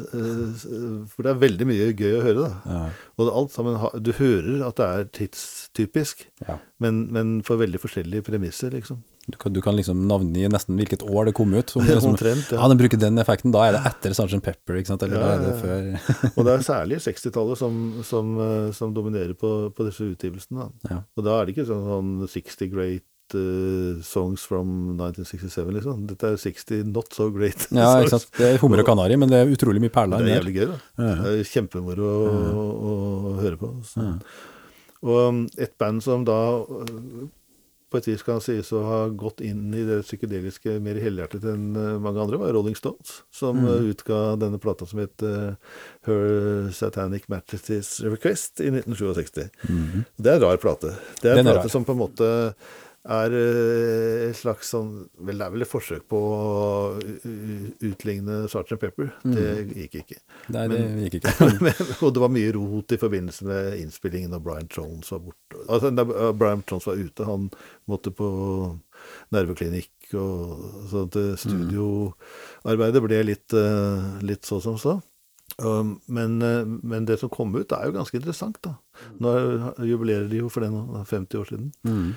For 1.13 1.21
det 1.27 1.35
er 1.35 1.43
veldig 1.43 1.67
mye 1.69 1.91
gøy 1.93 2.15
å 2.17 2.23
høre, 2.25 2.47
da. 2.47 2.53
Ja. 2.65 2.85
Og 3.21 3.29
alt 3.43 3.53
sammen, 3.53 3.77
du 4.01 4.13
hører 4.17 4.65
at 4.71 4.81
det 4.81 4.87
er 4.89 5.11
tidstypisk, 5.21 6.25
Ja. 6.47 6.57
men, 6.81 7.07
men 7.13 7.43
for 7.45 7.61
veldig 7.61 7.83
forskjellige 7.83 8.25
premisser, 8.31 8.73
liksom. 8.73 9.03
Du, 9.27 9.37
kan, 9.43 9.53
du 9.53 9.59
kan 9.65 9.75
liksom 9.75 10.05
navngi 10.07 10.47
nesten 10.53 10.79
hvilket 10.79 11.03
år 11.03 11.29
det 11.31 11.35
kom 11.35 11.51
ut. 11.57 11.73
Som, 11.73 11.83
Ja, 11.89 11.97
liksom, 11.97 12.15
omtrent, 12.15 12.53
ja. 12.53 12.61
ja, 12.61 12.69
den 12.71 12.79
bruker 12.79 13.01
den 13.03 13.19
effekten. 13.19 13.55
Da 13.55 13.65
er 13.67 13.77
det 13.77 13.83
etter 13.91 14.15
Sgt. 14.15 14.39
Pepper, 14.45 14.79
ikke 14.79 14.93
sant? 14.93 15.03
Eller 15.03 15.19
da 15.19 15.33
er 15.35 15.43
det 15.43 15.57
før 15.65 16.31
Og 16.37 16.47
det 16.47 16.55
er 16.55 16.65
særlig 16.69 17.01
60-tallet 17.03 17.59
som, 17.59 17.83
som, 18.07 18.33
eh, 18.45 18.71
som 18.77 18.95
dominerer 18.95 19.35
på, 19.39 19.53
på 19.75 19.89
disse 19.89 20.07
utgivelsene. 20.07 20.69
Da. 20.69 20.95
Ja. 20.95 21.03
Og 21.19 21.27
da 21.27 21.41
er 21.41 21.47
det 21.49 21.57
ikke 21.57 21.67
sånn, 21.69 21.85
sånn 21.91 22.33
60 22.39 22.73
great 22.75 23.05
Uh, 23.35 23.99
songs 24.07 24.45
from 24.47 24.93
1967, 24.95 25.73
liksom. 25.75 26.05
Dette 26.07 26.29
er 26.31 26.37
60 26.39 26.85
not 26.95 27.11
so 27.11 27.25
great 27.35 27.65
Ja, 27.75 27.97
ikke 27.99 28.13
songs. 28.13 28.29
sant. 28.29 28.37
Det 28.39 28.53
er 28.53 28.61
hummer 28.63 28.79
og 28.79 28.87
kanari, 28.87 29.17
men 29.19 29.33
det 29.33 29.41
er 29.43 29.51
utrolig 29.51 29.83
mye 29.83 29.91
perler. 29.91 30.23
Det 30.23 30.31
er 30.31 30.39
jævlig 30.39 30.53
gøy, 30.55 30.69
da. 30.71 30.77
Ja. 31.03 31.15
Det 31.25 31.33
er 31.33 31.49
kjempemoro 31.51 32.07
å, 32.07 32.29
å, 32.31 32.93
å 32.93 33.33
høre 33.41 33.59
på. 33.59 33.73
Så. 33.91 34.07
Og 35.03 35.19
um, 35.27 35.41
et 35.59 35.75
band 35.75 36.05
som 36.07 36.23
da 36.29 36.39
på 37.97 38.03
et 38.03 38.09
vis 38.11 38.25
kan 38.27 38.43
sies 38.45 38.69
å 38.77 38.83
ha 38.85 39.01
gått 39.09 39.41
inn 39.41 39.73
i 39.73 39.83
det 39.89 40.03
psykedeliske 40.05 40.77
mer 40.85 41.01
helhjertet 41.01 41.47
enn 41.49 41.71
uh, 41.79 41.97
mange 42.03 42.21
andre, 42.21 42.41
var 42.43 42.53
Rolling 42.57 42.77
Stones, 42.77 43.23
som 43.33 43.57
Mm. 43.57 43.67
uh, 43.67 43.91
utga 43.91 44.19
denne 44.37 44.61
plata 44.61 44.85
som 44.87 45.01
het 45.01 45.23
uh, 45.25 45.55
Her 46.05 46.69
Satanic 46.77 47.25
Majesty's 47.33 47.97
Request 48.05 48.61
i 48.61 48.69
1967. 48.69 49.49
Mm. 49.71 50.05
Det 50.21 50.33
er 50.33 50.37
en 50.37 50.45
rar 50.45 50.61
plate. 50.61 50.93
Det 51.23 51.33
er 51.33 51.41
en 51.41 51.47
er 51.47 51.57
plate 51.57 51.73
som 51.73 51.87
på 51.89 51.97
en 51.97 52.03
måte 52.05 52.29
er 53.07 53.35
eh, 53.39 54.23
et 54.31 54.37
slags 54.39 54.71
sånn 54.75 54.91
Vel, 55.23 55.39
det 55.39 55.47
er 55.47 55.53
vel 55.55 55.63
et 55.63 55.71
forsøk 55.71 56.07
på 56.11 56.19
å 56.19 56.41
utligne 57.87 58.41
Sergeant 58.51 58.81
Pepper. 58.83 59.11
Det 59.23 59.47
gikk 59.77 59.99
ikke. 60.03 60.19
Nei, 60.55 60.67
det 60.73 60.81
Men- 60.81 60.99
gikk 61.05 61.19
ikke. 61.21 61.49
Men, 61.67 61.81
og 62.03 62.15
det 62.17 62.23
var 62.25 62.33
mye 62.35 62.53
rot 62.57 62.97
i 62.97 63.01
forbindelse 63.01 63.47
med 63.49 63.79
innspillingen 63.83 64.35
når 64.35 64.45
Brian 64.47 64.71
Jones 64.73 65.11
var 65.15 65.23
borte. 65.27 65.61
Altså, 65.69 65.93
da 65.95 66.07
uh, 66.11 66.33
Brian 66.37 66.65
Jones 66.69 66.87
var 66.91 67.01
ute, 67.01 67.27
han 67.29 67.49
måtte 67.91 68.13
på 68.15 68.31
nerveklinikk, 69.35 69.93
og 70.19 70.87
så 70.91 71.05
at 71.07 71.17
eh, 71.21 71.35
studioarbeidet 71.41 73.03
ble 73.05 73.19
litt, 73.29 73.53
eh, 73.59 74.07
litt 74.27 74.47
så 74.49 74.61
som 74.65 74.79
så. 74.81 74.97
Um, 75.63 75.95
men, 76.13 76.41
eh, 76.43 76.65
men 76.67 77.07
det 77.09 77.19
som 77.21 77.31
kom 77.33 77.55
ut, 77.57 77.73
er 77.73 77.87
jo 77.89 77.95
ganske 77.97 78.19
interessant, 78.19 78.59
da. 78.67 78.75
Nå 79.23 79.35
er- 79.37 79.85
jubilerer 79.89 80.29
de 80.31 80.43
jo 80.43 80.49
for 80.53 80.65
det 80.65 80.73
nå, 80.73 80.83
er 81.01 81.05
50 81.09 81.39
år 81.41 81.47
siden. 81.53 81.71
Mm. 81.87 82.11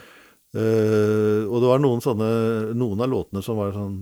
Eh, 0.58 1.42
og 1.46 1.60
det 1.62 1.70
var 1.70 1.82
noen 1.84 2.00
sånne 2.02 2.28
Noen 2.74 3.04
av 3.06 3.12
låtene 3.12 3.44
som 3.46 3.60
var 3.60 3.70
sånn 3.76 3.98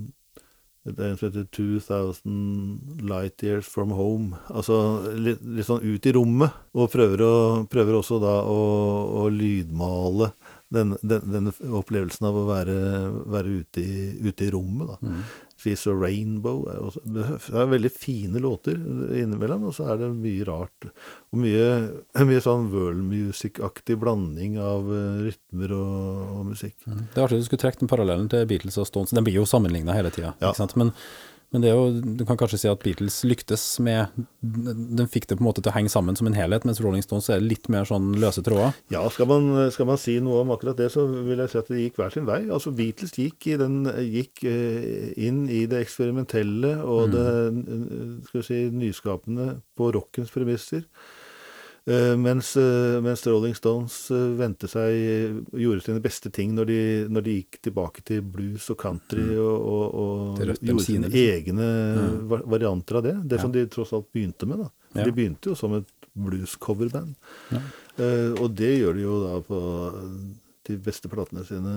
Det 0.88 0.94
er 0.96 1.10
en 1.10 1.18
som 1.20 1.28
heter 1.28 1.44
2000 1.52 3.02
Light 3.10 3.44
Years 3.44 3.68
From 3.68 3.92
Home. 3.92 4.38
Altså 4.48 4.78
litt, 5.20 5.42
litt 5.44 5.68
sånn 5.68 5.84
ut 5.84 6.06
i 6.08 6.14
rommet. 6.16 6.56
Og 6.80 6.88
prøver, 6.94 7.24
å, 7.26 7.34
prøver 7.68 7.98
også 7.98 8.22
da 8.24 8.38
å, 8.48 8.62
å 9.20 9.26
lydmale 9.28 10.30
den, 10.72 10.96
den, 11.04 11.28
denne 11.28 11.52
opplevelsen 11.76 12.30
av 12.30 12.40
å 12.40 12.46
være, 12.48 12.78
være 13.36 13.58
ute, 13.60 13.84
i, 13.84 14.08
ute 14.30 14.48
i 14.48 14.54
rommet. 14.56 14.94
da. 14.94 14.98
Mm. 15.04 15.20
She's 15.58 15.88
a 15.90 15.94
Rainbow 15.98 16.62
Det 17.02 17.24
er 17.50 17.70
veldig 17.72 17.90
fine 17.94 18.42
låter 18.44 18.78
innimellom, 18.78 19.66
og 19.70 19.74
så 19.78 19.88
er 19.92 20.04
det 20.04 20.10
mye 20.14 20.46
rart. 20.46 20.90
Og 21.34 21.42
mye, 21.42 21.70
mye 22.30 22.44
sånn 22.44 22.70
world 22.74 23.02
music-aktig 23.08 23.98
blanding 24.02 24.60
av 24.62 24.92
eh, 24.94 25.24
rytmer 25.28 25.74
og, 25.78 26.22
og 26.38 26.44
musikk. 26.52 26.76
Det 26.86 27.18
er 27.18 27.26
artig 27.26 27.42
du 27.42 27.48
skulle 27.48 27.64
trekke 27.66 27.82
den 27.82 27.92
parallellen 27.92 28.30
til 28.32 28.46
Beatles 28.50 28.78
og 28.82 28.90
Stones. 28.90 29.16
Den 29.18 29.26
blir 29.26 29.40
jo 29.40 29.48
sammenligna 29.50 29.98
hele 29.98 30.14
tida. 30.14 30.36
Ja. 30.44 30.54
Men, 30.78 30.94
men 31.56 31.64
det 31.64 31.70
er 31.72 31.78
jo, 31.78 31.92
du 32.20 32.26
kan 32.28 32.36
kanskje 32.40 32.58
si 32.60 32.68
at 32.68 32.82
Beatles 32.84 33.22
lyktes 33.24 33.62
med 33.84 34.12
Den 34.42 35.08
fikk 35.08 35.30
det 35.30 35.38
på 35.38 35.44
en 35.44 35.48
måte 35.48 35.62
til 35.64 35.72
å 35.72 35.76
henge 35.78 35.92
sammen 35.92 36.18
som 36.20 36.28
en 36.28 36.36
helhet, 36.36 36.66
mens 36.68 36.82
Rolling 36.84 37.06
Stones 37.06 37.30
er 37.32 37.44
litt 37.44 37.70
mer 37.72 37.88
sånn 37.88 38.10
løse 38.20 38.44
tråder. 38.44 38.76
Ja, 38.92 39.06
skal 39.14 39.30
man, 39.32 39.48
skal 39.72 39.88
man 39.88 40.00
si 40.02 40.18
noe 40.24 40.42
om 40.44 40.52
akkurat 40.56 40.80
det, 40.80 40.90
så 40.92 41.06
vil 41.08 41.40
jeg 41.40 41.54
si 41.54 41.60
at 41.62 41.72
det 41.72 41.86
gikk 41.86 42.02
hver 42.02 42.12
sin 42.12 42.28
vei. 42.28 42.42
Altså 42.52 42.74
Beatles 42.76 43.16
gikk, 43.16 43.48
i 43.48 43.56
den, 43.62 43.80
gikk 44.12 44.44
eh, 44.48 45.14
inn 45.28 45.46
i 45.48 45.64
det 45.72 45.86
eksperimentelle 45.86 46.74
og 46.84 47.16
det 47.16 47.26
eh, 47.46 47.62
skal 48.28 48.42
vi 48.42 48.48
si, 48.50 48.60
nyskapende 48.84 49.48
på 49.80 49.94
rockens 49.96 50.34
premisser. 50.36 50.84
Eh, 51.88 52.14
mens, 52.20 52.50
eh, 52.60 52.98
mens 53.00 53.22
Rolling 53.28 53.54
Stones 53.56 53.96
eh, 54.12 54.24
vendte 54.36 54.68
seg 54.68 55.38
Gjorde 55.56 55.86
sine 55.86 56.02
beste 56.04 56.28
ting 56.36 56.52
når 56.58 56.68
de, 56.68 56.80
når 57.08 57.24
de 57.24 57.36
gikk 57.38 57.62
tilbake 57.70 58.04
til 58.04 58.26
blues 58.28 58.66
og 58.74 58.78
country 58.82 59.24
og, 59.40 59.56
og, 59.56 59.86
og 59.96 60.42
gjorde 60.42 60.84
sine, 60.84 61.08
sine 61.08 61.38
egne 61.38 61.70
va- 62.28 62.42
varianter 62.44 63.00
av 63.00 63.06
det. 63.08 63.16
Det 63.32 63.40
som 63.40 63.54
de 63.56 63.64
tross 63.72 63.94
alt 63.96 64.10
begynte 64.12 64.50
med. 64.52 64.66
da. 64.66 65.04
De 65.06 65.14
begynte 65.16 65.54
jo 65.54 65.56
som 65.56 65.78
et 65.80 65.88
blues-coverband. 66.18 67.16
Ja. 67.54 67.64
Uh, 67.98 68.34
og 68.44 68.52
det 68.58 68.74
gjør 68.82 68.94
de 68.98 69.02
jo 69.08 69.16
da 69.24 69.34
på 69.48 69.60
de 70.68 70.78
beste 70.84 71.10
platene 71.10 71.44
sine 71.48 71.74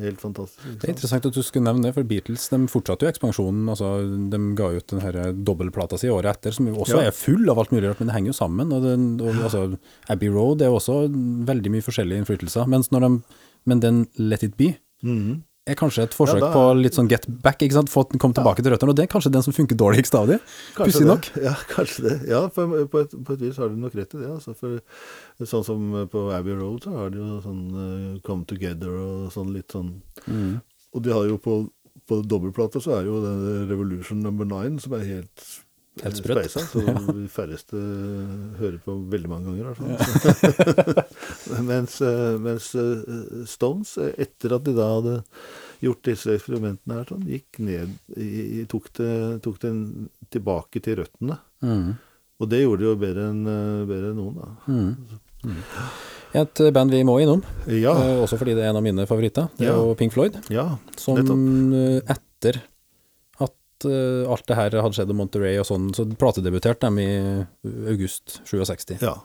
helt 0.00 0.20
fantastisk. 0.22 0.64
Det 0.80 0.88
er 0.88 0.94
interessant 0.94 1.26
at 1.28 1.36
du 1.36 1.42
skulle 1.44 1.66
nevne 1.68 1.84
det, 1.88 1.94
for 1.96 2.06
Beatles 2.08 2.48
de 2.52 2.58
fortsatte 2.72 3.06
jo 3.06 3.10
ekspansjonen. 3.12 3.68
altså 3.72 3.90
De 4.32 4.40
ga 4.58 4.70
ut 4.76 4.86
den 4.94 5.00
her 5.04 5.18
dobbeltplata 5.32 5.98
si 6.00 6.08
året 6.08 6.36
etter, 6.36 6.52
som 6.56 6.66
jo 6.70 6.74
også 6.84 7.00
Ja. 7.00 7.08
er 7.08 7.16
full 7.16 7.48
av 7.50 7.58
alt 7.58 7.70
mulig 7.72 7.88
rart, 7.90 8.00
men 8.00 8.08
det 8.08 8.16
henger 8.16 8.32
jo 8.32 8.38
sammen. 8.40 8.72
og, 8.72 8.82
den, 8.82 9.20
og 9.20 9.34
altså, 9.44 9.78
Abbey 10.08 10.28
Road 10.32 10.62
er 10.62 10.68
også 10.72 11.08
veldig 11.46 11.70
mye 11.70 11.82
forskjellige 11.86 12.18
innflytelser. 12.24 12.66
Mens 12.68 12.90
når 12.90 13.00
de, 13.00 13.22
men 13.66 13.80
den 13.80 14.06
Let 14.18 14.42
It 14.42 14.56
Be 14.56 14.76
Mhm. 15.02 15.42
Er 15.68 15.76
kanskje 15.78 16.04
et 16.06 16.14
forsøk 16.16 16.40
Ja, 16.40 16.48
er... 16.48 16.54
på 16.54 16.62
litt 16.78 16.96
sånn 16.96 17.08
get 17.10 17.26
back, 17.44 17.60
ikke 17.62 17.76
sant? 17.76 17.90
Få 17.92 18.04
komme 18.14 18.36
tilbake 18.36 18.64
til 18.64 18.72
røttene. 18.72 18.94
Og 18.94 18.98
det 18.98 19.04
er 19.06 19.10
kanskje 19.12 19.32
den 19.34 19.44
som 19.44 19.54
funker 19.56 19.78
dårligst 19.78 20.16
av 20.16 20.30
dem, 20.30 20.44
Pussig 20.78 21.06
nok. 21.08 21.28
Ja, 21.46 21.54
kanskje 21.70 22.06
det. 22.06 22.16
Ja, 22.30 22.42
på, 22.54 22.66
på, 22.90 23.04
et, 23.04 23.16
på 23.26 23.36
et 23.36 23.44
vis 23.44 23.60
har 23.60 23.72
du 23.72 23.76
nok 23.80 23.96
rett 23.98 24.16
i 24.16 24.22
det. 24.22 24.30
Altså, 24.30 24.54
for 24.56 24.80
sånn 25.52 25.66
som 25.66 25.90
på 26.12 26.24
Abbey 26.36 26.56
Road, 26.56 26.84
så 26.86 26.94
har 26.96 27.12
de 27.14 27.20
jo 27.20 27.40
sånn 27.44 27.64
uh, 27.76 28.20
Come 28.26 28.48
Together 28.48 28.96
og 28.96 29.28
sånn 29.34 29.52
litt 29.56 29.76
sånn 29.76 29.94
Og 30.94 31.02
de 31.04 31.12
har 31.14 31.28
jo 31.28 31.36
på, 31.42 31.60
på 32.08 32.22
dobbeltplata 32.26 32.82
så 32.82 32.98
er 32.98 33.10
jo 33.10 33.20
den 33.24 33.68
Revolution 33.70 34.24
Number 34.24 34.48
Nine 34.48 34.80
som 34.82 34.96
er 34.98 35.06
helt 35.06 35.50
Helt 36.04 36.16
sprøtt. 36.20 36.50
speisa, 36.50 36.66
så 36.66 36.82
de 37.18 37.26
færreste 37.32 37.80
hører 38.60 38.78
på 38.84 38.94
veldig 39.12 39.30
mange 39.30 39.50
ganger. 39.50 39.60
i 39.60 39.66
hvert 39.68 39.78
fall. 39.80 41.64
mens 41.70 41.96
eh, 42.04 42.36
mens 42.40 42.68
eh, 42.78 43.44
Stones, 43.50 43.96
eh, 44.00 44.12
etter 44.26 44.54
at 44.56 44.64
de 44.66 44.74
da 44.76 44.86
hadde 44.96 45.16
gjort 45.84 46.02
disse 46.10 46.34
eksperimentene 46.36 46.98
her, 47.00 47.08
sånn, 47.08 47.24
gikk 47.28 47.60
ned 47.64 47.94
i, 48.20 48.64
tok, 48.68 48.90
det, 49.00 49.10
tok 49.44 49.58
den 49.62 49.82
tilbake 50.32 50.82
til 50.84 51.00
røttene. 51.00 51.38
Mm. 51.64 51.90
Og 52.40 52.48
det 52.48 52.62
gjorde 52.62 52.80
de 52.84 52.88
jo 52.90 52.96
bedre 53.00 53.26
enn 53.32 53.42
eh, 53.48 53.82
bedre 53.88 54.12
enn 54.12 54.20
noen, 54.20 54.40
da. 54.40 54.48
Mm. 54.68 55.20
Mm. 55.40 55.60
Et 56.40 56.60
band 56.76 56.92
vi 56.94 57.00
må 57.04 57.16
innom, 57.20 57.40
Ja. 57.66 57.94
eh, 57.98 58.18
også 58.22 58.36
fordi 58.38 58.52
det 58.54 58.62
er 58.64 58.70
en 58.70 58.78
av 58.80 58.84
mine 58.86 59.06
favoritter, 59.08 59.48
det 59.58 59.66
er 59.66 59.72
Ja. 59.72 59.78
jo 59.82 59.94
Pink 59.98 60.12
Floyd. 60.14 60.36
ja. 60.52 60.66
Som 61.00 61.16
Nettopp. 61.18 61.40
eh, 61.74 62.14
etter 62.14 62.60
eh, 62.60 62.66
alt 63.84 64.46
det 64.48 64.56
her 64.58 64.76
hadde 64.82 64.96
skjedd 64.98 65.10
i 65.12 65.16
Monterey 65.16 65.58
og 65.60 65.66
sånn, 65.68 65.90
så 65.96 66.04
platedebuterte 66.18 66.90
de 66.90 67.04
i 67.04 67.90
august 67.92 68.40
67. 68.48 68.98
ja. 69.02 69.16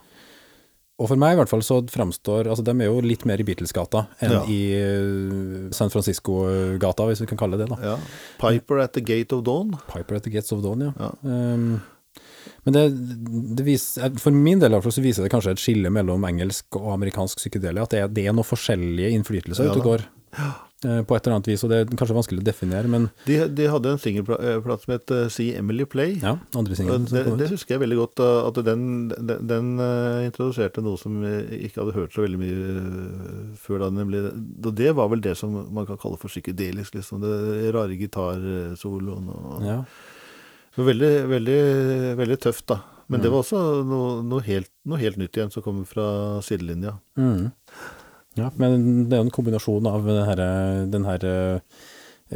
Og 0.95 1.09
for 1.11 1.19
meg 1.19 1.33
i 1.33 1.39
hvert 1.41 1.49
fall 1.51 1.59
så 1.59 1.81
fremstår 1.91 2.47
Altså 2.47 2.63
de 2.63 2.71
er 2.71 2.85
jo 2.87 3.01
litt 3.03 3.25
mer 3.27 3.41
i 3.41 3.43
Beatles-gata 3.43 4.05
enn 4.23 4.31
Ja. 4.31 4.43
i 4.47 4.59
eh, 4.79 5.71
San 5.75 5.89
Francisco-gata, 5.91 7.03
hvis 7.09 7.19
vi 7.19 7.27
kan 7.27 7.37
kalle 7.41 7.57
det 7.59 7.65
det. 7.67 7.75
da. 7.75 7.81
ja. 7.83 7.95
Piper 8.39 8.79
at 8.79 8.93
the 8.95 9.01
Gate 9.03 9.35
of 9.35 9.43
Dawn. 9.43 9.73
Piper 9.91 10.15
at 10.15 10.23
the 10.23 10.31
Gates 10.31 10.53
of 10.55 10.61
Dawn, 10.63 10.85
ja. 10.87 10.93
Ja. 10.95 11.09
Um, 11.27 11.81
men 12.63 12.73
det, 12.77 12.85
det 13.59 13.65
viser, 13.67 14.15
for 14.23 14.31
min 14.31 14.59
del 14.63 14.71
så 14.81 15.03
viser 15.03 15.25
det 15.27 15.33
kanskje 15.33 15.51
et 15.57 15.59
skille 15.61 15.91
mellom 15.91 16.23
engelsk 16.25 16.79
og 16.79 16.93
amerikansk 16.95 17.37
psykedelia. 17.43 17.83
At 17.83 17.91
det 17.91 17.99
er, 17.99 18.07
det 18.15 18.25
er 18.29 18.33
noen 18.37 18.47
forskjellige 18.47 19.11
innflytelser 19.19 19.67
Ja 19.67 19.75
ute 19.75 19.83
og 19.83 19.89
går. 19.91 20.05
eh, 20.39 20.55
På 20.83 21.15
et 21.15 21.25
eller 21.25 21.37
annet 21.37 21.47
vis, 21.47 21.63
og 21.63 21.69
det 21.71 21.77
er 21.79 21.85
kanskje 21.97 22.13
vanskelig 22.17 22.41
å 22.41 22.45
definere, 22.45 22.89
men 22.91 23.05
De, 23.25 23.37
de 23.57 23.65
hadde 23.71 23.89
en 23.95 23.97
singelplate 23.97 24.83
som 24.83 24.91
het 24.93 25.09
eh, 25.15 25.29
See 25.33 25.55
Emily 25.57 25.85
Play. 25.89 26.17
ja, 26.21 26.35
andre 26.53 26.75
singelen. 26.77 27.05
det, 27.09 27.23
det 27.39 27.47
husker 27.49 27.73
jeg 27.75 27.81
veldig 27.81 27.97
godt, 27.97 28.19
at 28.51 28.59
den, 28.67 28.83
den, 29.09 29.47
den 29.49 29.71
eh, 29.81 30.25
introduserte 30.27 30.83
noe 30.85 30.99
som 31.01 31.15
jeg 31.23 31.61
ikke 31.71 31.81
hadde 31.81 31.95
hørt 31.95 32.13
så 32.13 32.21
veldig 32.25 32.41
mye 32.43 32.57
eh, 32.75 33.55
før 33.63 33.85
da. 33.85 33.89
Nemlig, 33.97 34.21
og 34.61 34.75
det 34.77 34.91
var 34.99 35.09
vel 35.15 35.23
det 35.25 35.33
som 35.39 35.55
man 35.73 35.87
kan 35.89 35.97
kalle 35.97 36.19
for 36.21 36.29
psykedelisk, 36.29 36.99
liksom. 36.99 37.23
Det 37.23 37.71
rare 37.73 37.95
gitarsoloen 37.97 39.31
og 39.31 39.63
Ja. 39.65 39.79
Det 40.75 40.83
var 40.83 40.91
veldig, 40.91 41.13
veldig, 41.31 41.59
veldig 42.19 42.37
tøft, 42.43 42.65
da. 42.67 42.81
Men 43.07 43.21
det 43.21 43.29
Mm. 43.29 43.33
var 43.33 43.43
også 43.43 43.59
noe, 43.85 44.23
noe, 44.25 44.41
helt, 44.41 44.69
noe 44.85 44.97
helt 44.97 45.17
nytt 45.17 45.37
igjen 45.37 45.51
som 45.53 45.63
kommer 45.63 45.85
fra 45.85 46.41
sidelinja. 46.41 46.97
Mm. 47.15 47.51
Ja, 48.35 48.49
men 48.59 49.05
det 49.09 49.15
er 49.15 49.21
jo 49.23 49.27
en 49.29 49.35
kombinasjon 49.35 49.87
av 49.89 50.05
den 50.07 50.25
her, 50.27 50.41
den 50.91 51.05
her 51.07 51.25
eh, 51.29 51.59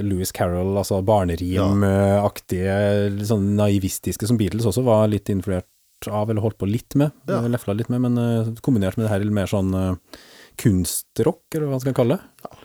Louis 0.06 0.32
Carroll, 0.36 0.76
altså 0.80 1.02
barnerim-aktige, 1.06 2.78
litt 3.18 3.28
sånn 3.30 3.52
naivistiske, 3.58 4.28
som 4.30 4.38
Beatles 4.40 4.68
også 4.70 4.84
var 4.86 5.08
litt 5.12 5.30
influert 5.34 5.68
av, 6.08 6.30
eller 6.32 6.42
holdt 6.46 6.60
på 6.62 6.70
litt 6.70 6.96
med, 6.96 7.12
Ja. 7.28 7.42
lefla 7.52 7.74
litt 7.76 7.90
med, 7.92 8.02
men 8.06 8.18
eh, 8.22 8.52
kombinert 8.64 8.96
med 8.98 9.08
det 9.08 9.12
her 9.12 9.26
mer 9.36 9.50
sånn 9.52 9.74
eh, 9.76 9.96
kunstrock, 10.62 11.44
eller 11.54 11.68
hva 11.68 11.76
man 11.78 11.84
skal 11.84 11.98
kalle 11.98 12.20
det. 12.20 12.56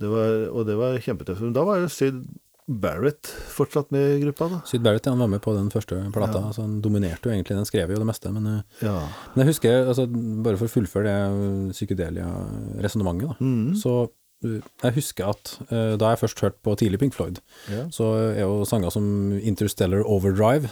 Det 0.00 0.08
var, 0.10 0.32
og 0.50 0.64
det 0.66 0.74
var 0.76 0.96
kjempetøft. 0.98 1.40
Men 1.44 1.52
da 1.54 1.62
var 1.64 1.80
det 1.84 1.90
Syd 1.94 2.24
Barrett 2.66 3.26
fortsatt 3.52 3.90
med 3.92 4.00
i 4.16 4.20
gruppa, 4.24 4.48
da. 4.48 4.60
Syd 4.64 4.80
Barrett, 4.82 5.04
ja, 5.06 5.12
han 5.12 5.18
var 5.20 5.28
med 5.28 5.42
på 5.44 5.52
den 5.54 5.68
første 5.70 5.98
plata, 6.14 6.38
Ja. 6.40 6.46
altså 6.48 6.62
han 6.62 6.80
dominerte 6.80 7.28
jo 7.28 7.32
egentlig, 7.34 7.56
den 7.58 7.66
skrev 7.68 7.90
jo 7.92 7.98
det 8.00 8.06
meste, 8.08 8.32
men, 8.32 8.46
eh, 8.46 8.62
Ja. 8.86 9.08
men 9.34 9.44
jeg 9.46 9.54
husker, 9.54 9.86
altså, 9.88 10.06
bare 10.42 10.56
for 10.56 10.66
å 10.66 10.72
fullføre 10.72 11.04
det 11.04 11.74
psykedelia-resonnementet 11.76 13.28
da, 13.28 13.34
Mhm. 13.40 13.74
så 13.76 14.10
eh, 14.44 14.60
jeg 14.82 14.94
husker 14.94 15.28
at 15.28 15.58
uh, 15.70 15.96
da 15.96 16.10
jeg 16.14 16.20
først 16.20 16.40
hørte 16.40 16.62
på 16.62 16.76
tidlig 16.76 16.98
Pink 17.00 17.14
Floyd, 17.14 17.40
ja. 17.70 17.84
så 17.88 18.32
er 18.36 18.40
jo 18.40 18.64
sanger 18.64 18.90
som 18.92 19.32
Interstellar 19.40 20.02
Overdrive, 20.04 20.70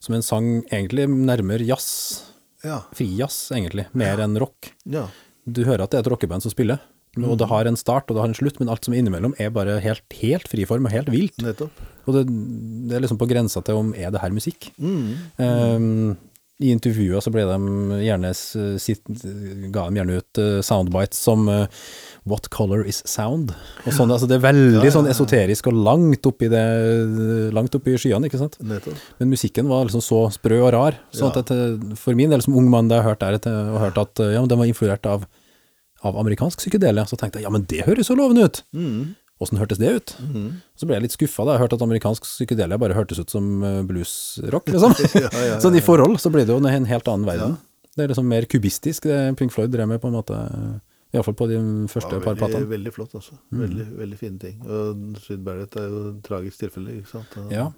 som 0.00 0.14
er 0.14 0.18
en 0.18 0.22
sang 0.22 0.62
egentlig 0.72 1.06
nærmere 1.08 1.64
jazz, 1.66 2.22
Ja. 2.64 2.82
frijazz 2.94 3.50
egentlig, 3.52 3.86
mer 3.94 4.16
enn 4.18 4.38
rock. 4.38 4.72
ja. 4.86 5.08
Du 5.50 5.64
hører 5.64 5.80
at 5.82 5.90
det 5.90 5.98
er 5.98 6.02
et 6.10 6.12
rockeband 6.12 6.42
som 6.42 6.50
spiller, 6.52 6.78
og 7.18 7.36
det 7.40 7.48
har 7.50 7.66
en 7.66 7.76
start 7.76 8.06
og 8.10 8.16
det 8.16 8.22
har 8.22 8.30
en 8.30 8.38
slutt, 8.38 8.60
men 8.62 8.68
alt 8.70 8.84
som 8.86 8.94
er 8.94 9.00
innimellom 9.02 9.34
er 9.42 9.50
bare 9.50 9.80
helt, 9.82 10.04
helt 10.22 10.46
friform 10.48 10.86
og 10.86 10.92
helt 10.94 11.10
vilt. 11.10 11.38
Nettopp. 11.42 11.70
Og 12.06 12.14
det, 12.16 12.24
det 12.88 12.96
er 12.96 13.02
liksom 13.04 13.18
på 13.20 13.26
grensa 13.30 13.62
til 13.66 13.74
om 13.82 13.94
er 13.98 14.10
det 14.14 14.22
her 14.22 14.30
musikk. 14.34 14.70
Mm. 14.78 15.08
Um, 15.38 16.16
I 16.60 16.70
intervjuer 16.74 17.22
så 17.24 17.32
ble 17.32 17.46
de 17.48 17.98
gjerne 18.04 18.30
sitt, 18.36 19.00
ga 19.72 19.86
de 19.88 19.96
gjerne 20.00 20.18
ut 20.20 20.40
eh, 20.42 20.58
soundbites 20.66 21.18
som 21.24 21.46
uh, 21.48 21.64
What 22.28 22.50
color 22.52 22.82
is 22.84 22.98
sound? 23.08 23.54
Og 23.86 23.94
sånn, 23.96 24.12
altså 24.12 24.28
det 24.28 24.36
er 24.36 24.42
veldig 24.44 24.82
Ja, 24.82 24.84
ja, 24.90 24.92
sånn 24.92 25.08
esoterisk 25.08 25.70
og 25.72 25.78
langt 25.86 26.26
oppi 26.28 26.50
det 26.52 26.60
Langt 27.56 27.74
oppi 27.78 27.94
skyene, 27.96 28.28
ikke 28.28 28.42
sant? 28.42 28.58
Nettopp. 28.60 29.00
Men 29.22 29.32
musikken 29.32 29.70
var 29.72 29.88
liksom 29.88 30.04
så 30.04 30.26
sprø 30.36 30.60
og 30.66 30.72
rar. 30.76 31.00
Sånn 31.16 31.32
Ja. 31.32 31.40
at 31.40 31.48
det, 31.48 31.96
for 31.98 32.14
min 32.18 32.30
del 32.30 32.44
som 32.44 32.54
ung 32.60 32.68
mann 32.70 32.88
da 32.92 33.00
jeg 33.00 33.08
hørte 33.08 33.32
det, 33.40 33.54
og 33.72 33.80
hørte 33.86 34.04
at 34.06 34.20
eh, 34.26 34.34
ja, 34.36 34.44
den 34.46 34.60
var 34.60 34.68
influert 34.68 35.08
av, 35.08 35.24
av 36.06 36.16
amerikansk 36.20 36.58
psykedelia, 36.62 37.04
så 37.06 37.16
tenkte 37.20 37.40
jeg 37.40 37.46
ja, 37.48 37.52
men 37.52 37.66
det 37.70 37.84
høres 37.86 38.10
jo 38.10 38.16
lovende 38.18 38.46
ut! 38.48 38.62
Åssen 39.40 39.56
hørtes 39.56 39.78
det 39.80 39.88
ut? 39.96 40.10
Mm. 40.20 40.48
Så 40.76 40.84
ble 40.84 40.98
jeg 40.98 41.06
litt 41.06 41.14
skuffa 41.16 41.46
da 41.48 41.54
jeg 41.54 41.62
hørte 41.62 41.76
at 41.78 41.84
amerikansk 41.86 42.26
psykedelia 42.28 42.76
bare 42.80 42.92
hørtes 42.96 43.22
ut 43.22 43.32
som 43.32 43.62
eh, 43.64 43.78
bluesrock, 43.88 44.68
liksom. 44.74 44.92
Ja, 45.16 45.30
ja, 45.32 45.44
ja, 45.54 45.58
Sånn 45.64 45.78
i 45.78 45.80
forhold 45.84 46.20
så 46.20 46.28
blir 46.32 46.44
det 46.44 46.52
jo 46.52 46.60
en 46.60 46.88
helt 46.90 47.08
annen 47.08 47.24
verden. 47.28 47.56
Det 47.96 48.04
er 48.04 48.12
liksom 48.12 48.28
mer 48.28 48.44
kubistisk, 48.48 49.08
det 49.08 49.18
Pink 49.40 49.52
Floyd 49.54 49.72
drev 49.72 49.88
med 49.88 50.00
på 50.02 50.10
en 50.12 50.18
måte, 50.18 50.36
iallfall 51.16 51.34
på 51.40 51.48
de 51.50 51.56
første 51.90 52.18
Ja, 52.18 52.20
par 52.22 52.36
veldig, 52.36 52.42
platene. 52.44 52.68
veldig 52.70 52.92
flott, 52.94 53.16
altså. 53.16 53.38
Veldig, 53.62 53.86
veldig 54.02 54.18
fine 54.20 54.38
ting. 54.44 54.60
Og 54.68 55.16
Syd 55.24 55.40
Barrett 55.48 55.74
er 55.80 55.88
jo 55.88 56.02
et 56.12 56.20
tragisk 56.28 56.60
tilfelle, 56.66 57.00
ikke 57.00 57.14
sant. 57.16 57.40
Ja. 57.52 57.70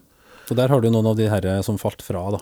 Så 0.49 0.57
der 0.59 0.68
har 0.68 0.80
du 0.82 0.90
noen 0.90 1.07
av 1.07 1.16
de 1.16 1.28
herre 1.30 1.61
som 1.62 1.78
falt 1.78 2.03
fra, 2.03 2.24
da. 2.34 2.38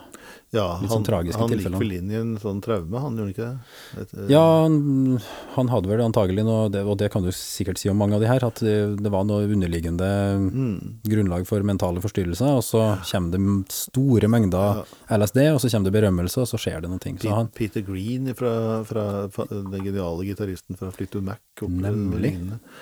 ja 0.51 0.65
litt 0.81 0.89
han, 0.89 0.97
sånn 0.97 1.05
tragiske 1.07 1.39
han 1.39 1.51
gikk 1.53 1.75
vel 1.79 1.91
inn 1.95 2.09
i 2.11 2.15
en 2.17 2.31
sånn 2.41 2.59
traume, 2.63 2.99
han 2.99 3.15
gjorde 3.19 3.31
ikke 3.35 3.45
det? 3.45 4.01
Et, 4.01 4.13
eh, 4.17 4.25
Ja, 4.33 4.41
han, 4.63 5.19
han 5.55 5.69
hadde 5.71 5.91
vel 5.91 6.01
antagelig 6.03 6.43
noe, 6.47 6.65
det, 6.73 6.81
og 6.83 6.97
det 6.99 7.11
kan 7.13 7.23
du 7.23 7.29
sikkert 7.35 7.77
si 7.79 7.91
om 7.91 7.99
mange 8.01 8.17
av 8.17 8.25
de 8.25 8.27
her, 8.31 8.43
at 8.47 8.59
det, 8.65 8.75
det 8.99 9.11
var 9.13 9.23
noe 9.29 9.45
underliggende 9.47 10.09
Mm. 10.41 10.97
grunnlag 11.07 11.45
for 11.47 11.61
mentale 11.63 12.01
forstyrrelser, 12.03 12.57
og 12.57 12.63
så 12.65 12.81
kommer 13.11 13.31
det 13.37 13.71
store 13.75 14.27
mengder 14.27 14.81
LSD, 15.09 15.39
og 15.53 15.61
så 15.61 15.69
kommer 15.71 15.91
det 15.91 15.95
berømmelse, 16.01 16.41
og 16.43 16.49
så 16.49 16.59
skjer 16.59 16.81
det 16.81 16.89
noen 16.91 16.99
ting. 17.03 17.17
Så 17.21 17.31
han, 17.35 17.47
Peter 17.55 17.81
Green 17.85 18.33
fra, 18.35 18.83
fra, 18.87 19.05
fra 19.31 19.45
den 19.51 19.71
geniale 19.85 20.25
gitaristen 20.27 20.75
fra 20.79 20.89
Fleetwood 20.91 21.23
Mac. 21.29 21.39
Nemlig. 21.61 22.33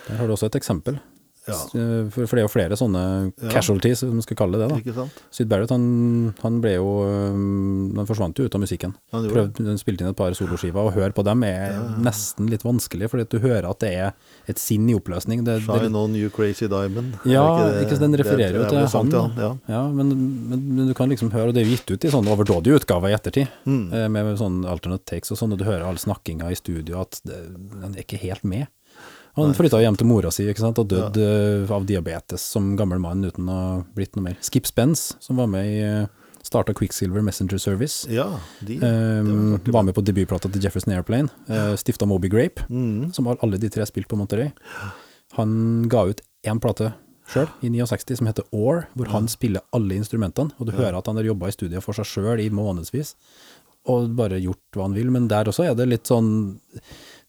der 0.08 0.16
har 0.18 0.28
du 0.28 0.34
også 0.34 0.48
et 0.50 0.56
eksempel. 0.64 0.98
Ja, 1.48 1.56
Eh, 1.74 2.10
For, 2.14 2.28
for 2.28 2.36
det 2.36 2.44
er 2.44 2.48
jo 2.48 2.52
flere 2.52 2.76
sånne 2.78 3.32
Ja. 3.42 3.50
casualties, 3.50 4.00
som 4.00 4.10
man 4.12 4.22
skal 4.22 4.38
kalle 4.38 4.60
det. 4.60 4.84
da. 4.94 5.06
Syd 5.32 5.48
Barrett 5.50 5.70
han, 5.72 6.34
han 6.44 6.60
ble 6.62 6.76
jo 6.76 6.90
Han 7.96 8.06
forsvant 8.06 8.38
jo 8.38 8.46
ut 8.46 8.56
av 8.56 8.62
musikken. 8.62 8.94
Han. 9.14 9.28
Prøvde, 9.30 9.78
spilte 9.80 10.02
inn 10.04 10.10
et 10.12 10.16
par 10.20 10.32
soloskiver, 10.38 10.76
og 10.88 10.94
høre 10.94 11.12
på 11.16 11.24
dem 11.24 11.44
er 11.44 11.72
Ja. 11.74 11.96
nesten 11.98 12.50
litt 12.50 12.62
vanskelig, 12.64 13.10
fordi 13.10 13.22
at 13.22 13.30
du 13.30 13.40
hører 13.40 13.70
at 13.70 13.80
det 13.80 13.94
er 13.98 14.14
et 14.48 14.58
sinn 14.60 14.88
i 14.90 14.94
oppløsning. 14.94 15.44
Det, 15.44 15.66
det, 15.66 15.82
Shine 15.82 15.96
on 15.96 16.16
you 16.16 16.30
crazy 16.30 16.68
diamond. 16.68 17.16
Ja, 17.26 17.46
ikke, 17.58 17.86
ikke 17.88 18.00
den 18.00 18.14
refererer 18.16 18.54
jo 18.54 18.60
det 18.64 18.70
til 18.70 18.80
vel 18.80 18.90
sang 18.90 19.12
han, 19.12 19.34
Ja. 19.38 19.52
ja, 19.68 19.88
men, 19.92 20.10
men, 20.50 20.76
men 20.76 20.88
du 20.88 20.94
kan 20.94 21.10
liksom 21.10 21.32
høre, 21.32 21.48
og 21.50 21.54
det 21.54 21.64
er 21.66 21.70
jo 21.70 21.76
gitt 21.78 21.92
ut 21.92 22.06
i 22.06 22.10
sånne 22.14 22.30
overdådige 22.36 22.80
utgaver 22.82 23.10
i 23.10 23.16
ettertid, 23.18 23.48
Mm. 23.66 23.90
med, 23.90 24.12
med 24.12 24.38
sånn 24.38 24.66
alternate 24.66 25.06
takes 25.06 25.32
og 25.32 25.38
sånn, 25.38 25.52
og 25.54 25.58
du 25.60 25.66
hører 25.66 25.84
all 25.86 25.96
snakkinga 25.98 26.50
i 26.52 26.56
studio, 26.56 27.02
at 27.02 27.22
det, 27.26 27.38
den 27.82 27.96
er 27.96 28.04
ikke 28.04 28.20
helt 28.20 28.44
med. 28.44 28.68
Han 29.40 29.58
flytta 29.58 29.82
hjem 29.84 29.98
til 30.00 30.10
mora 30.10 30.32
si 30.34 30.46
ikke 30.50 30.64
sant, 30.64 30.80
og 30.82 30.90
døde 30.92 31.26
ja. 31.26 31.66
av 31.76 31.88
diabetes 31.90 32.46
som 32.56 32.74
gammel 32.80 33.02
mann 33.04 33.26
uten 33.26 33.50
å 33.50 33.58
ha 33.58 33.76
blitt 33.96 34.18
noe 34.18 34.30
mer. 34.30 34.40
Skip 34.46 34.70
Spence, 34.70 35.18
som 35.24 35.40
var 35.42 35.50
med 35.52 35.68
i 35.70 35.78
eh, 35.86 36.08
Starta 36.46 36.74
Quicksilver 36.74 37.22
Messenger 37.26 37.58
Service. 37.58 38.08
Ja, 38.10 38.40
de 38.66 38.80
um, 38.82 39.60
var 39.66 39.84
med 39.84 39.96
på 39.98 40.04
debutplata 40.06 40.50
til 40.50 40.64
Jefferson 40.64 40.96
Airplane. 40.96 41.30
Uh, 41.50 41.76
Stifta 41.78 42.08
Moby 42.10 42.32
Grape, 42.32 42.66
mm. 42.70 43.12
som 43.14 43.30
har 43.30 43.38
alle 43.46 43.60
de 43.62 43.70
tre 43.70 43.86
spilt 43.90 44.10
på 44.10 44.18
Monterey. 44.20 44.52
Han 45.38 45.86
ga 45.92 46.08
ut 46.10 46.24
én 46.48 46.62
plate 46.64 46.94
sjøl, 47.30 47.50
i 47.62 47.70
69, 47.70 48.18
som 48.18 48.30
heter 48.30 48.48
Or, 48.56 48.88
hvor 48.98 49.12
han 49.14 49.30
spiller 49.30 49.66
alle 49.76 50.00
instrumentene. 50.00 50.56
Og 50.58 50.70
du 50.70 50.76
hører 50.78 50.98
at 50.98 51.10
han 51.10 51.20
har 51.20 51.28
jobba 51.28 51.50
i 51.50 51.56
studio 51.56 51.84
for 51.86 51.98
seg 51.98 52.10
sjøl 52.10 52.42
i 52.42 52.50
månedsvis, 52.54 53.14
og 53.90 54.12
bare 54.18 54.42
gjort 54.42 54.64
hva 54.76 54.88
han 54.88 54.98
vil. 54.98 55.12
Men 55.14 55.30
der 55.32 55.52
også 55.52 55.68
er 55.68 55.78
det 55.78 55.90
litt 55.90 56.10
sånn 56.10 56.32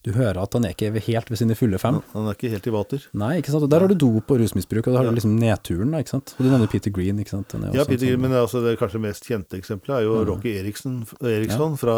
Du 0.01 0.11
hører 0.15 0.39
at 0.41 0.55
han 0.57 0.65
er 0.65 0.73
ikke 0.73 0.89
helt 1.05 1.29
ved 1.29 1.37
sine 1.37 1.55
fulle 1.57 1.77
fem. 1.81 1.99
Han 2.15 2.29
er 2.29 2.37
ikke 2.37 2.49
helt 2.49 2.67
i 2.67 2.73
vater. 2.73 3.03
Nei, 3.21 3.35
ikke 3.41 3.53
sant. 3.53 3.67
Og 3.67 3.69
der 3.69 3.85
har 3.85 3.91
du 3.91 3.97
dop 4.01 4.33
og 4.33 4.41
rusmisbruk, 4.41 4.87
og 4.87 4.95
da 4.95 5.03
har 5.03 5.09
du 5.09 5.17
liksom 5.17 5.35
nedturen, 5.37 5.93
ikke 5.99 6.15
sant. 6.15 6.33
Og 6.37 6.45
du 6.45 6.49
nevner 6.49 6.71
Peter 6.71 6.93
Green, 6.95 7.21
ikke 7.21 7.35
sant. 7.35 7.53
Ja, 7.75 7.85
Peter, 7.85 8.07
Green, 8.07 8.23
men 8.23 8.33
altså 8.33 8.63
det 8.65 8.77
kanskje 8.81 9.03
mest 9.03 9.29
kjente 9.29 9.59
eksempelet 9.61 9.99
er 9.99 10.07
jo 10.07 10.17
Rocky 10.31 10.55
Eriksson, 10.57 11.03
Eriksson 11.21 11.77
fra 11.81 11.97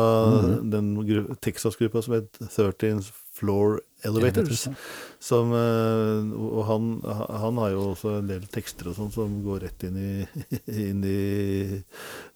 den 0.76 0.94
Texas-gruppa 1.44 2.04
som 2.04 2.18
het 2.20 2.44
13th 2.44 3.14
Floor 3.34 3.80
Elevators. 4.06 4.68
Som, 5.24 5.54
eh, 5.56 6.32
og 6.36 6.64
han, 6.68 6.88
han 7.08 7.60
har 7.62 7.70
jo 7.72 7.84
også 7.94 8.18
en 8.20 8.28
del 8.28 8.42
tekster 8.52 8.90
og 8.92 8.98
sånn 8.98 9.12
som 9.16 9.38
går 9.46 9.62
rett 9.64 9.86
inn 9.88 9.96
i, 9.96 10.10
inn 10.90 11.00
i 11.08 11.78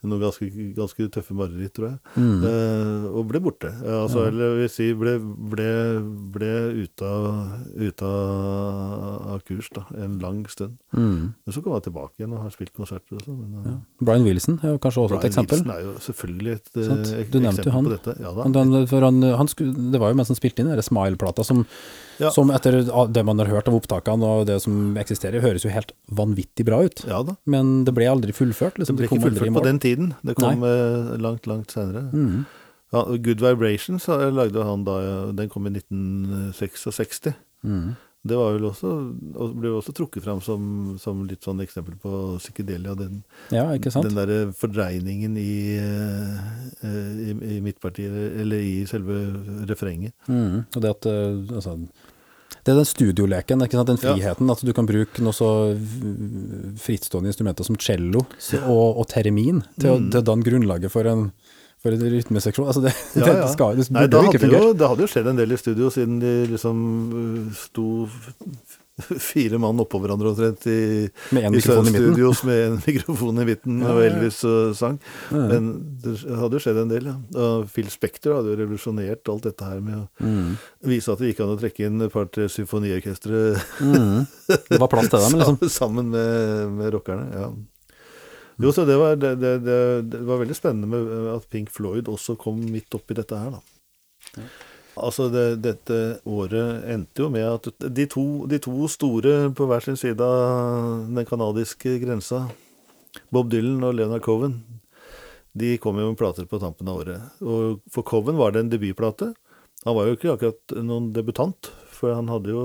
noen 0.07 0.21
ganske, 0.23 0.47
ganske 0.77 1.07
tøffe 1.11 1.35
mareritt, 1.35 1.73
tror 1.75 1.89
jeg. 1.89 1.97
Mm. 2.15 2.45
Eh, 2.47 3.07
og 3.11 3.27
ble 3.31 3.41
borte. 3.43 3.73
Altså, 3.83 4.05
Altså, 4.07 4.21
Eller 4.29 4.53
vil 4.61 4.69
si 4.71 4.85
ble, 4.95 5.17
ble, 5.51 5.67
ble 6.31 6.51
ute 6.85 7.03
av, 7.11 7.25
ut 7.75 8.03
av, 8.07 9.41
kurs 9.47 9.67
da, 9.75 9.83
en 9.99 10.15
lang 10.23 10.39
stund. 10.51 10.77
Mm. 10.95 11.33
Men 11.43 11.53
så 11.55 11.61
kom 11.65 11.75
han 11.75 11.83
tilbake 11.85 12.21
igjen 12.21 12.33
og 12.37 12.45
har 12.45 12.53
spilt 12.55 12.71
konserter 12.77 13.17
og 13.19 13.25
sånn. 13.25 13.43
eh, 13.43 13.67
Ja. 13.67 13.75
Brian 13.99 14.23
Wilson 14.23 14.59
er 14.63 14.75
jo 14.75 14.79
kanskje 14.79 15.03
også 15.03 15.17
et 15.17 15.21
Brian 15.21 15.33
eksempel. 15.33 15.59
Wilson 15.59 15.75
er 15.75 15.83
jo 15.83 15.93
selvfølgelig 16.07 16.55
et 16.55 16.71
eh, 16.77 16.87
Sant. 16.87 17.31
Du 17.35 17.39
nevnte 17.43 17.67
jo 17.67 17.75
han. 17.75 17.91
Ja. 18.23 18.31
Han, 18.39 18.57
han, 19.03 19.21
han 19.43 19.51
skulle, 19.51 19.91
det 19.91 19.99
var 20.01 20.13
jo 20.13 20.19
mens 20.21 20.31
han 20.31 20.39
spilte 20.39 20.63
inn 20.63 20.71
den 20.71 20.85
Smile-plata, 20.87 21.43
som, 21.43 21.56
Ja. 22.17 22.31
som 22.33 22.49
etter 22.49 22.79
det 23.13 23.21
man 23.27 23.37
har 23.37 23.45
hørt 23.51 23.67
av 23.69 23.75
opptakene 23.77 24.25
og 24.25 24.47
det 24.49 24.55
som 24.63 24.95
eksisterer, 24.97 25.37
høres 25.43 25.61
jo 25.67 25.69
helt 25.69 25.91
vanvittig 26.09 26.65
bra 26.65 26.79
ut. 26.87 27.03
Ja 27.05 27.19
da. 27.23 27.35
Men 27.45 27.83
det 27.85 27.93
ble 27.93 28.07
aldri 28.09 28.33
fullført. 28.33 28.73
Det 28.73 28.85
Liksom. 28.87 28.97
ble 28.97 29.05
ikke 29.05 29.21
fullført 29.27 29.53
på 29.53 29.63
den 29.67 29.79
tiden. 29.83 30.07
Det 30.25 30.33
kom 30.39 30.59
Nei. 30.65 30.71
langt, 31.21 31.45
langt 31.45 31.69
senere. 31.75 32.07
Mm. 32.11 32.47
Ja, 32.95 33.03
Good 33.21 33.41
Vibrations 33.43 34.07
eh, 34.09 34.29
lagde 34.31 34.63
han 34.63 34.85
da 34.87 35.31
Den 35.35 35.49
kom 35.51 35.67
i 35.67 35.73
1966. 35.75 37.33
Mm. 37.63 37.95
Det 38.27 38.37
var 38.37 38.53
vel 38.57 38.65
også, 38.69 38.91
og 39.39 39.53
ble 39.61 39.71
også 39.77 39.93
trukket 39.97 40.23
fram 40.25 40.41
som, 40.43 40.97
som 40.99 41.23
litt 41.29 41.45
sånn 41.47 41.61
eksempel 41.63 41.95
på 42.01 42.11
psykedelia. 42.41 42.95
Den, 42.99 43.23
Ja, 43.53 43.63
den 43.77 44.17
derre 44.17 44.39
fordreiningen 44.57 45.37
i, 45.39 45.77
eh, 45.79 47.31
i, 47.31 47.31
i 47.57 47.61
midtpartiet, 47.63 48.11
eller 48.43 48.59
i 48.59 48.75
selve 48.89 49.17
refrenget. 49.69 50.13
Mm. 50.27 50.65
Og 50.75 50.81
det 50.83 50.91
at 50.93 51.09
eh, 51.09 51.55
altså, 51.55 51.77
det 52.67 52.73
er 52.73 52.79
den 52.81 52.87
studioleken, 52.89 53.59
den 53.63 53.99
friheten 54.01 54.49
at 54.51 54.61
du 54.67 54.73
kan 54.75 54.87
bruke 54.89 55.23
noe 55.23 55.31
så 55.35 55.47
frittstående 56.83 57.31
instrumenter 57.31 57.63
som 57.67 57.77
cello 57.79 58.25
og, 58.63 58.97
og 59.01 59.05
termin 59.11 59.61
til, 59.79 59.89
å- 59.93 59.99
Mm. 59.99 60.09
til 60.11 60.19
å 60.21 60.25
danne 60.25 60.43
grunnlaget 60.43 60.91
for 60.91 61.07
en, 61.07 61.31
for 61.83 61.93
en 61.93 62.01
rytmeseksjon. 62.09 62.67
Altså 62.67 62.81
det, 62.87 62.95
Ja, 63.15 63.27
ja. 63.27 63.35
det 63.45 63.51
skal 63.53 63.77
det 63.77 63.87
Nei, 63.93 64.07
da 64.09 64.23
jo 64.25 64.31
ikke 64.31 64.41
fungert 64.45 64.63
jo, 64.65 64.73
det 64.73 64.87
hadde 64.91 65.05
jo 65.05 65.11
skjedd 65.13 65.27
en 65.31 65.37
del 65.43 65.51
i 65.53 65.61
studio, 65.61 65.89
siden 65.93 66.19
de 66.23 66.33
liksom 66.55 66.83
uh, 67.13 67.55
sto 67.55 67.87
fire 69.21 69.59
mann 69.61 69.77
oppå 69.77 69.99
hverandre 70.01 70.31
omtrent 70.31 70.63
i, 70.73 70.77
i 71.05 71.59
studios 71.61 72.39
med 72.47 72.61
en 72.63 72.77
mikrofon 72.87 73.43
i 73.43 73.45
midten, 73.45 73.75
Ja, 73.85 73.91
og. 73.93 73.99
Elvis 74.07 74.39
og 74.49 74.71
sang. 74.79 74.95
Men 75.29 75.67
det 76.01 76.15
hadde 76.25 76.57
jo 76.57 76.63
skjedd 76.63 76.79
en 76.81 76.89
del, 76.89 77.11
ja. 77.11 77.13
Og 77.37 77.67
Phil 77.75 77.91
Spector 77.93 78.39
hadde 78.39 78.55
jo 78.55 78.57
revolusjonert 78.63 79.29
alt 79.29 79.45
dette 79.51 79.69
her 79.69 79.83
med 79.85 79.99
å 80.01 80.05
Mm. 80.17 80.55
vise 80.89 81.13
at 81.13 81.21
det 81.21 81.29
gikk 81.29 81.43
an 81.45 81.53
å 81.53 81.59
trekke 81.61 81.85
inn 81.85 82.01
et 82.07 82.11
par-tre 82.11 82.47
symfoniorkestre 82.49 83.43
Mm. 83.85 84.25
Det 84.47 84.79
var 84.81 84.89
plass 84.89 85.11
til 85.13 85.19
dem, 85.21 85.37
liksom. 85.45 85.59
sammen 85.69 86.09
med, 86.09 86.71
med 86.81 86.93
rockerne. 86.97 87.29
ja. 87.37 87.51
Jo, 88.57 88.71
så 88.73 88.85
det 88.89 88.95
var, 88.97 89.15
det, 89.21 89.35
det, 89.37 89.57
det, 90.09 90.21
var 90.25 90.41
veldig 90.41 90.55
spennende 90.57 90.89
med 90.89 91.27
at 91.35 91.45
Pink 91.51 91.69
Floyd 91.73 92.09
også 92.09 92.35
kom 92.41 92.57
midt 92.73 92.95
oppi 92.97 93.17
dette 93.17 93.37
her, 93.37 93.53
da. 93.53 94.45
Altså, 94.97 95.27
det, 95.29 95.59
dette 95.61 95.97
året 96.25 96.87
endte 96.89 97.21
jo 97.21 97.29
med 97.29 97.45
at 97.45 97.69
de 97.93 98.07
to, 98.09 98.47
de 98.49 98.57
to 98.63 98.89
store 98.89 99.51
på 99.53 99.67
hver 99.69 99.85
sin 99.85 99.99
side 99.99 100.25
av 100.25 101.05
den 101.05 101.27
canadiske 101.29 101.99
grensa, 102.01 102.47
Bob 103.33 103.51
Dylan 103.53 103.85
og 103.85 103.93
Leonard 103.97 104.25
Coven, 104.25 104.57
de 105.57 105.75
kom 105.81 105.97
jo 106.01 106.09
med 106.09 106.17
plater 106.17 106.49
på 106.49 106.59
tampen 106.61 106.89
av 106.89 107.03
året. 107.03 107.37
Og 107.41 107.77
for 107.93 108.05
Coven 108.05 108.37
var 108.37 108.53
det 108.53 108.65
en 108.65 108.73
debutplate. 108.73 109.31
Han 109.85 109.95
var 109.97 110.09
jo 110.09 110.17
ikke 110.17 110.33
akkurat 110.33 110.77
noen 110.85 111.11
debutant, 111.15 111.69
for 111.97 112.13
han 112.13 112.29
hadde 112.29 112.53
jo, 112.53 112.61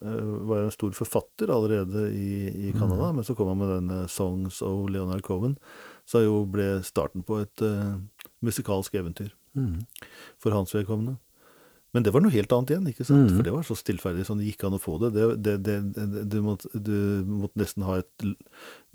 øh, 0.00 0.48
var 0.48 0.62
jo 0.62 0.68
en 0.70 0.74
stor 0.74 0.96
forfatter 0.96 1.52
allerede 1.52 2.06
i, 2.16 2.48
i 2.68 2.72
Canada. 2.72 3.12
Men 3.12 3.24
så 3.24 3.36
kom 3.36 3.50
han 3.52 3.60
med 3.60 3.74
denne 3.76 3.98
'Songs 4.08 4.62
of 4.64 4.88
Leonard 4.90 5.22
Cohen', 5.26 5.58
som 6.08 6.24
jo 6.24 6.44
ble 6.48 6.82
starten 6.82 7.22
på 7.22 7.42
et 7.44 7.62
uh, 7.62 8.00
musikalsk 8.42 8.94
eventyr 8.94 9.34
Mm. 9.54 9.80
for 10.38 10.50
hans 10.54 10.74
vedkommende. 10.74 11.16
Men 11.98 12.04
det 12.06 12.12
var 12.14 12.22
noe 12.22 12.30
helt 12.30 12.52
annet 12.54 12.70
igjen, 12.70 12.84
ikke 12.92 13.02
sant? 13.02 13.26
Mm. 13.26 13.34
For 13.34 13.42
det 13.48 13.52
var 13.56 13.64
så 13.66 13.74
stillferdig 13.74 14.22
som 14.28 14.38
det 14.38 14.46
gikk 14.46 14.60
an 14.68 14.76
å 14.76 14.78
få 14.78 15.00
det. 15.02 15.08
det, 15.16 15.24
det, 15.42 15.54
det, 15.66 15.78
det 15.98 16.20
du, 16.30 16.36
måtte, 16.46 16.70
du 16.78 17.26
måtte 17.26 17.58
nesten 17.58 17.82
ha 17.88 17.96
et, 17.98 18.26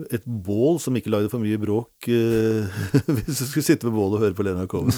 et 0.07 0.23
bål 0.23 0.79
som 0.79 0.95
ikke 0.95 1.11
lagde 1.11 1.27
for 1.33 1.43
mye 1.43 1.59
bråk 1.59 2.07
uh, 2.07 2.77
hvis 3.17 3.41
du 3.41 3.43
skulle 3.43 3.65
sitte 3.67 3.89
ved 3.89 3.97
bålet 3.97 4.15
og 4.15 4.23
høre 4.23 4.37
på 4.37 4.45
Lena 4.47 4.63
Coven. 4.71 4.95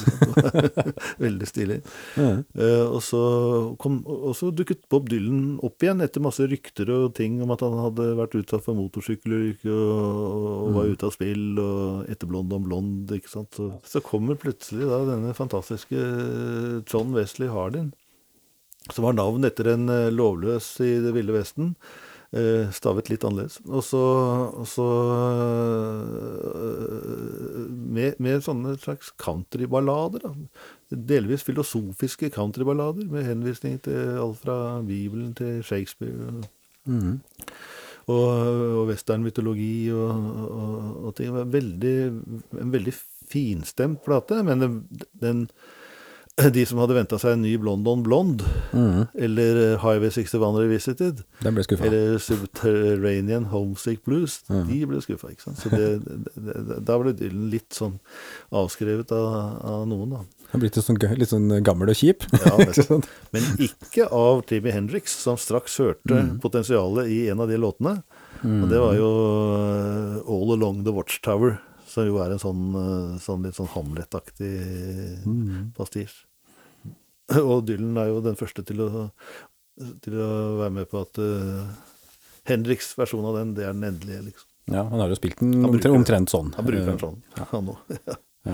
Veldig 1.25 1.49
stilig. 1.49 1.79
Mm. 2.13 2.43
Uh, 2.53 2.85
og, 2.91 2.99
så 3.07 3.23
kom, 3.81 3.97
og 4.05 4.37
så 4.37 4.51
dukket 4.53 4.85
Bob 4.93 5.09
Dylan 5.09 5.57
opp 5.65 5.81
igjen 5.81 6.05
etter 6.05 6.21
masse 6.21 6.45
rykter 6.45 6.93
og 6.93 7.15
ting 7.17 7.41
om 7.41 7.55
at 7.57 7.65
han 7.65 7.79
hadde 7.87 8.11
vært 8.21 8.37
utsatt 8.37 8.67
for 8.69 8.77
motorsykkelulykke 8.77 9.73
og, 9.73 10.47
og 10.67 10.77
var 10.77 10.93
ute 10.93 11.09
av 11.09 11.17
spill 11.17 11.57
og 11.57 12.05
etter 12.13 12.29
Blond 12.29 12.53
om 12.53 12.69
blond, 12.69 13.17
ikke 13.17 13.33
sant. 13.33 13.57
Så, 13.57 13.71
så 13.89 14.05
kommer 14.05 14.37
plutselig 14.37 14.93
da 14.93 15.01
denne 15.09 15.33
fantastiske 15.33 16.05
John 16.85 17.17
Wesley 17.17 17.49
Hardin, 17.49 17.94
som 18.93 19.07
har 19.07 19.15
navn 19.17 19.45
etter 19.47 19.71
en 19.73 19.89
eh, 19.89 20.11
lovløs 20.13 20.67
i 20.85 20.91
Det 21.05 21.13
ville 21.15 21.33
vesten. 21.35 21.75
eh, 22.35 22.69
stavet 22.75 23.09
litt 23.09 23.23
annerledes. 23.23 23.59
Og 23.65 23.83
så, 23.85 24.01
og 24.59 24.67
så 24.67 24.87
eh, 26.53 27.69
med, 27.69 28.19
med 28.19 28.43
sånne 28.45 28.75
slags 28.81 29.11
countryballader. 29.21 30.25
da. 30.25 30.33
Delvis 30.89 31.45
filosofiske 31.47 32.29
countryballader, 32.35 33.07
med 33.11 33.25
henvisning 33.25 33.79
til 33.85 34.19
alt 34.21 34.41
fra 34.43 34.81
Bibelen 34.85 35.33
til 35.37 35.63
Shakespeare. 35.63 36.43
Mm. 36.85 37.21
og, 38.05 38.27
og 38.77 38.83
westernmytologi 38.91 39.89
og, 39.89 40.27
og, 40.45 41.05
og 41.07 41.15
ting. 41.17 41.33
Veldig, 41.33 41.95
en 42.61 42.73
veldig 42.75 42.93
finstemt 43.25 44.03
plate, 44.05 44.43
men 44.45 44.61
den, 44.61 44.75
den 45.17 45.47
de 46.55 46.65
som 46.67 46.79
hadde 46.81 46.97
venta 46.97 47.15
seg 47.21 47.37
en 47.37 47.43
ny 47.45 47.53
Blond 47.61 47.87
on 47.87 48.01
Blond, 48.03 48.41
Mm. 48.75 49.05
eller 49.15 49.57
eh, 49.61 49.75
Highway 49.79 50.09
61 50.11 50.57
Revisited, 50.59 51.21
Den 51.45 51.55
ble 51.55 51.63
skuffa. 51.63 51.85
eller 51.87 52.17
Subterranean 52.19 53.45
Homesick 53.53 54.01
Blues, 54.03 54.41
mm. 54.49 54.65
de 54.67 54.79
ble 54.89 54.99
skuffa. 55.05 55.29
ikke 55.31 55.45
sant? 55.47 55.61
Så 55.63 55.71
det, 55.71 55.85
det, 56.35 56.57
det, 56.67 56.79
da 56.83 56.97
ble 56.99 57.13
Dylan 57.15 57.45
litt 57.53 57.71
sånn 57.77 57.95
avskrevet 58.51 59.13
av, 59.15 59.27
av 59.63 59.85
noen, 59.87 60.17
da. 60.17 60.23
Han 60.51 60.61
blitt 60.61 60.75
sånn, 60.79 60.99
litt 61.19 61.31
sånn 61.31 61.49
gammel 61.65 61.89
og 61.91 61.97
kjip. 61.99 62.27
Ja, 62.43 62.57
Men 63.35 63.47
ikke 63.63 64.05
av 64.13 64.43
Timmy 64.47 64.71
Hendrix, 64.75 65.15
som 65.23 65.39
straks 65.41 65.79
hørte 65.81 66.19
potensialet 66.43 67.09
i 67.11 67.21
en 67.31 67.41
av 67.43 67.49
de 67.51 67.57
låtene. 67.59 67.95
Og 68.45 68.67
det 68.69 68.77
var 68.79 68.93
jo 68.99 69.07
eh, 69.55 70.19
All 70.35 70.51
Along 70.57 70.83
The 70.85 70.93
Watchtower, 70.95 71.57
som 71.95 72.07
jo 72.07 72.19
er 72.23 72.35
en 72.35 72.41
sånn, 72.41 72.63
eh, 72.75 73.11
sånn 73.23 73.45
litt 73.47 73.57
sånn 73.57 73.71
Hamlet-aktig 73.71 74.53
pastisj. 75.77 76.17
Og 77.41 77.63
Dylan 77.67 77.97
er 78.01 78.11
jo 78.11 78.23
den 78.25 78.37
første 78.39 78.65
til 78.67 78.83
å, 78.85 78.89
til 80.03 80.19
å 80.21 80.31
være 80.59 80.73
med 80.75 80.89
på 80.91 81.01
at 81.01 81.17
uh, 81.17 81.63
Henriks 82.45 82.91
versjon 82.99 83.25
av 83.25 83.39
den, 83.39 83.55
det 83.57 83.65
er 83.65 83.73
den 83.73 83.87
endelige, 83.87 84.27
liksom. 84.27 84.51
Ja, 84.65 84.83
han 84.89 85.01
har 85.01 85.09
jo 85.09 85.17
spilt 85.17 85.41
den 85.41 85.65
bruker 85.65 85.93
omtrent, 85.93 86.31
sånn. 86.33 86.51
Han 86.57 86.67
bruker 86.67 86.91
den 86.91 87.01
sånn, 87.01 87.19
han 87.53 87.73
òg. 87.75 87.97
Ja. 88.45 88.53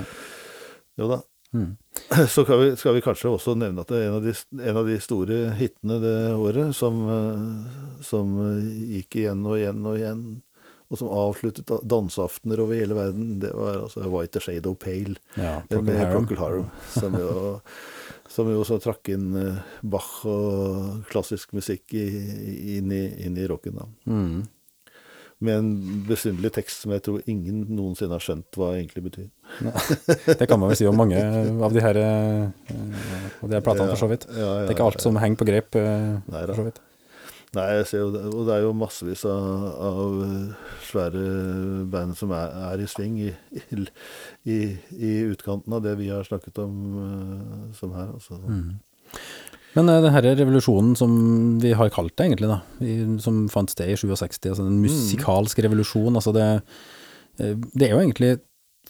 Jo 0.96 1.08
da. 1.10 1.18
Mm. 1.52 1.74
Så 2.32 2.46
skal 2.46 2.62
vi, 2.62 2.68
skal 2.80 2.94
vi 2.96 3.02
kanskje 3.04 3.34
også 3.34 3.58
nevne 3.60 3.84
at 3.84 3.90
det 3.92 4.06
en 4.06 4.14
av 4.22 4.24
de, 4.24 4.32
en 4.62 4.78
av 4.80 4.88
de 4.88 4.96
store 5.04 5.40
hitene 5.60 5.98
det 6.00 6.14
året, 6.32 6.72
som, 6.78 7.02
eh, 7.12 7.98
som 8.08 8.38
eh, 8.46 8.70
gikk 8.96 9.20
igjen 9.20 9.44
og 9.44 9.58
igjen 9.60 9.84
og 9.84 9.98
igjen, 10.00 10.24
og 10.92 10.98
som 11.00 11.08
avsluttet 11.16 11.72
danseaftener 11.88 12.60
over 12.60 12.76
hele 12.76 12.94
verden, 12.98 13.40
det 13.40 13.54
var 13.56 13.78
altså 13.86 14.04
'White 14.04 14.34
the 14.36 14.40
Shade 14.44 14.68
of 14.68 14.78
Pale' 14.84 15.16
Ja, 15.38 15.62
med 15.72 16.12
Procol 16.12 16.38
Harum. 16.38 16.66
Som 16.92 17.14
jo, 17.16 17.62
som 18.28 18.48
jo 18.52 18.60
også 18.62 18.78
trakk 18.84 19.08
inn 19.14 19.36
eh, 19.40 19.62
Bach 19.84 20.26
og 20.26 21.06
klassisk 21.10 21.54
musikk 21.54 21.94
i, 21.94 22.06
i- 22.08 22.78
inn, 22.78 22.92
i, 22.92 23.06
inn 23.26 23.38
i 23.38 23.48
rocken. 23.48 23.74
da. 23.80 23.86
Mm. 24.06 24.48
med 25.42 25.56
en 25.58 25.70
besynderlig 26.06 26.52
tekst 26.54 26.84
som 26.84 26.92
jeg 26.94 27.02
tror 27.02 27.22
ingen 27.26 27.64
noensinne 27.74 28.14
har 28.14 28.22
skjønt 28.22 28.54
hva 28.60 28.76
egentlig 28.78 29.02
betyr. 29.08 29.30
Det 30.38 30.46
kan 30.48 30.60
man 30.62 30.70
vel 30.70 30.78
si 30.78 30.86
om 30.86 30.94
mange 30.96 31.18
av 31.18 31.74
de 31.74 31.82
her, 31.82 31.98
eh, 31.98 32.44
av 33.42 33.50
de 33.50 33.56
her 33.58 33.64
platene, 33.66 33.90
for 33.90 33.98
så 34.04 34.10
vidt. 34.12 34.28
Ja, 34.30 34.38
ja, 34.38 34.60
Det 34.68 34.70
er 34.70 34.76
ikke 34.76 34.86
alt 34.92 35.02
som 35.02 35.18
henger 35.18 35.38
på 35.42 35.48
grep, 35.50 35.76
eh, 35.82 36.20
for 36.30 36.54
så 36.60 36.66
vidt. 36.68 36.78
Nei, 37.52 37.66
jeg 37.82 37.88
ser 37.90 38.00
jo 38.06 38.12
det, 38.14 38.22
og 38.32 38.46
det 38.48 38.54
er 38.56 38.62
jo 38.64 38.72
massevis 38.80 39.26
av, 39.28 39.64
av 39.84 40.20
eh, 40.24 40.70
svære 40.88 41.24
band 41.92 42.16
som 42.16 42.32
er, 42.32 42.54
er 42.70 42.80
i 42.80 42.88
sving 42.88 43.18
i, 43.26 43.32
i, 44.48 44.60
i, 44.96 45.10
utkanten 45.28 45.76
av 45.76 45.82
det 45.84 45.98
vi 46.00 46.08
har 46.14 46.24
snakket 46.24 46.62
om 46.64 46.78
eh, 47.02 47.66
som 47.76 47.92
her. 47.98 48.14
Altså. 48.16 48.40
Mm. 48.40 48.80
Men 49.76 49.92
denne 49.92 50.14
det 50.16 50.32
er 50.32 50.40
revolusjonen 50.40 50.96
som 51.00 51.12
vi 51.60 51.74
har 51.76 51.92
kalt 51.92 52.16
det 52.16 52.30
egentlig, 52.30 52.54
da, 52.54 53.20
som 53.24 53.44
fant 53.52 53.72
sted 53.72 53.92
i 53.92 54.00
67, 54.00 54.48
altså 54.54 54.70
en 54.70 54.80
musikalsk 54.84 55.60
revolusjon, 55.68 56.16
altså 56.16 56.32
det, 56.36 56.48
eh, 57.44 57.54
det 57.76 57.90
er 57.90 57.96
jo 57.98 58.02
egentlig, 58.06 58.34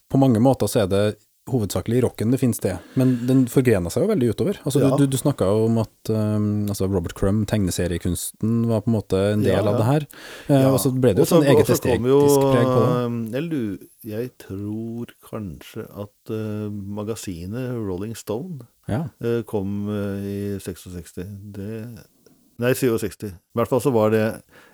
på 0.06 0.22
mange 0.22 0.42
måter 0.44 0.70
så 0.70 0.84
er 0.84 0.94
det 0.94 1.04
hovedsakelig 1.49 1.97
i 1.97 2.01
rocken 2.05 2.31
det 2.31 2.38
finnes 2.39 2.59
det, 2.61 2.76
men 2.99 3.15
den 3.27 3.39
forgrena 3.49 3.89
seg 3.89 4.03
jo 4.05 4.09
veldig 4.11 4.27
utover. 4.35 4.59
Altså 4.63 4.80
Ja. 4.84 4.91
du, 4.93 5.03
du, 5.05 5.11
du 5.15 5.18
snakket 5.18 5.47
jo 5.49 5.65
om 5.65 5.80
at 5.81 6.11
um, 6.13 6.68
altså 6.69 6.85
Robert 6.88 7.15
Crumb, 7.18 7.47
tegneseriekunsten, 7.49 8.68
var 8.69 8.81
på 8.85 8.91
en 8.91 8.97
måte 8.99 9.22
en 9.34 9.41
del 9.43 9.57
Ja, 9.57 9.63
av 9.72 9.80
det 9.80 9.88
her, 9.88 10.05
eh, 10.53 10.68
og 10.69 10.77
så 10.84 10.91
ble 10.93 11.15
det 11.15 11.23
jo 11.23 11.27
et 11.27 11.34
sånn 11.34 11.47
eget 11.49 11.69
estetisk 11.73 12.45
preg 12.51 12.69
på 12.69 12.84
det. 12.85 12.91
eh, 13.34 13.41
Jeg, 13.41 13.89
jeg 14.13 14.31
tror 14.45 15.15
kanskje 15.31 15.88
at 15.89 16.34
uh, 16.35 16.69
magasinet 16.69 17.73
Rolling 17.73 18.15
Stone 18.15 18.68
Ja, 18.88 19.07
eh, 19.23 19.41
kom 19.49 19.89
eh, 19.89 20.22
i 20.26 20.59
66. 20.61 21.15
Det 21.57 22.05
Nei, 22.62 22.74
67. 22.78 23.26
I 23.32 23.58
hvert 23.58 23.68
fall 23.72 23.82
så 23.82 23.92
var 23.96 24.12
det 24.14 24.24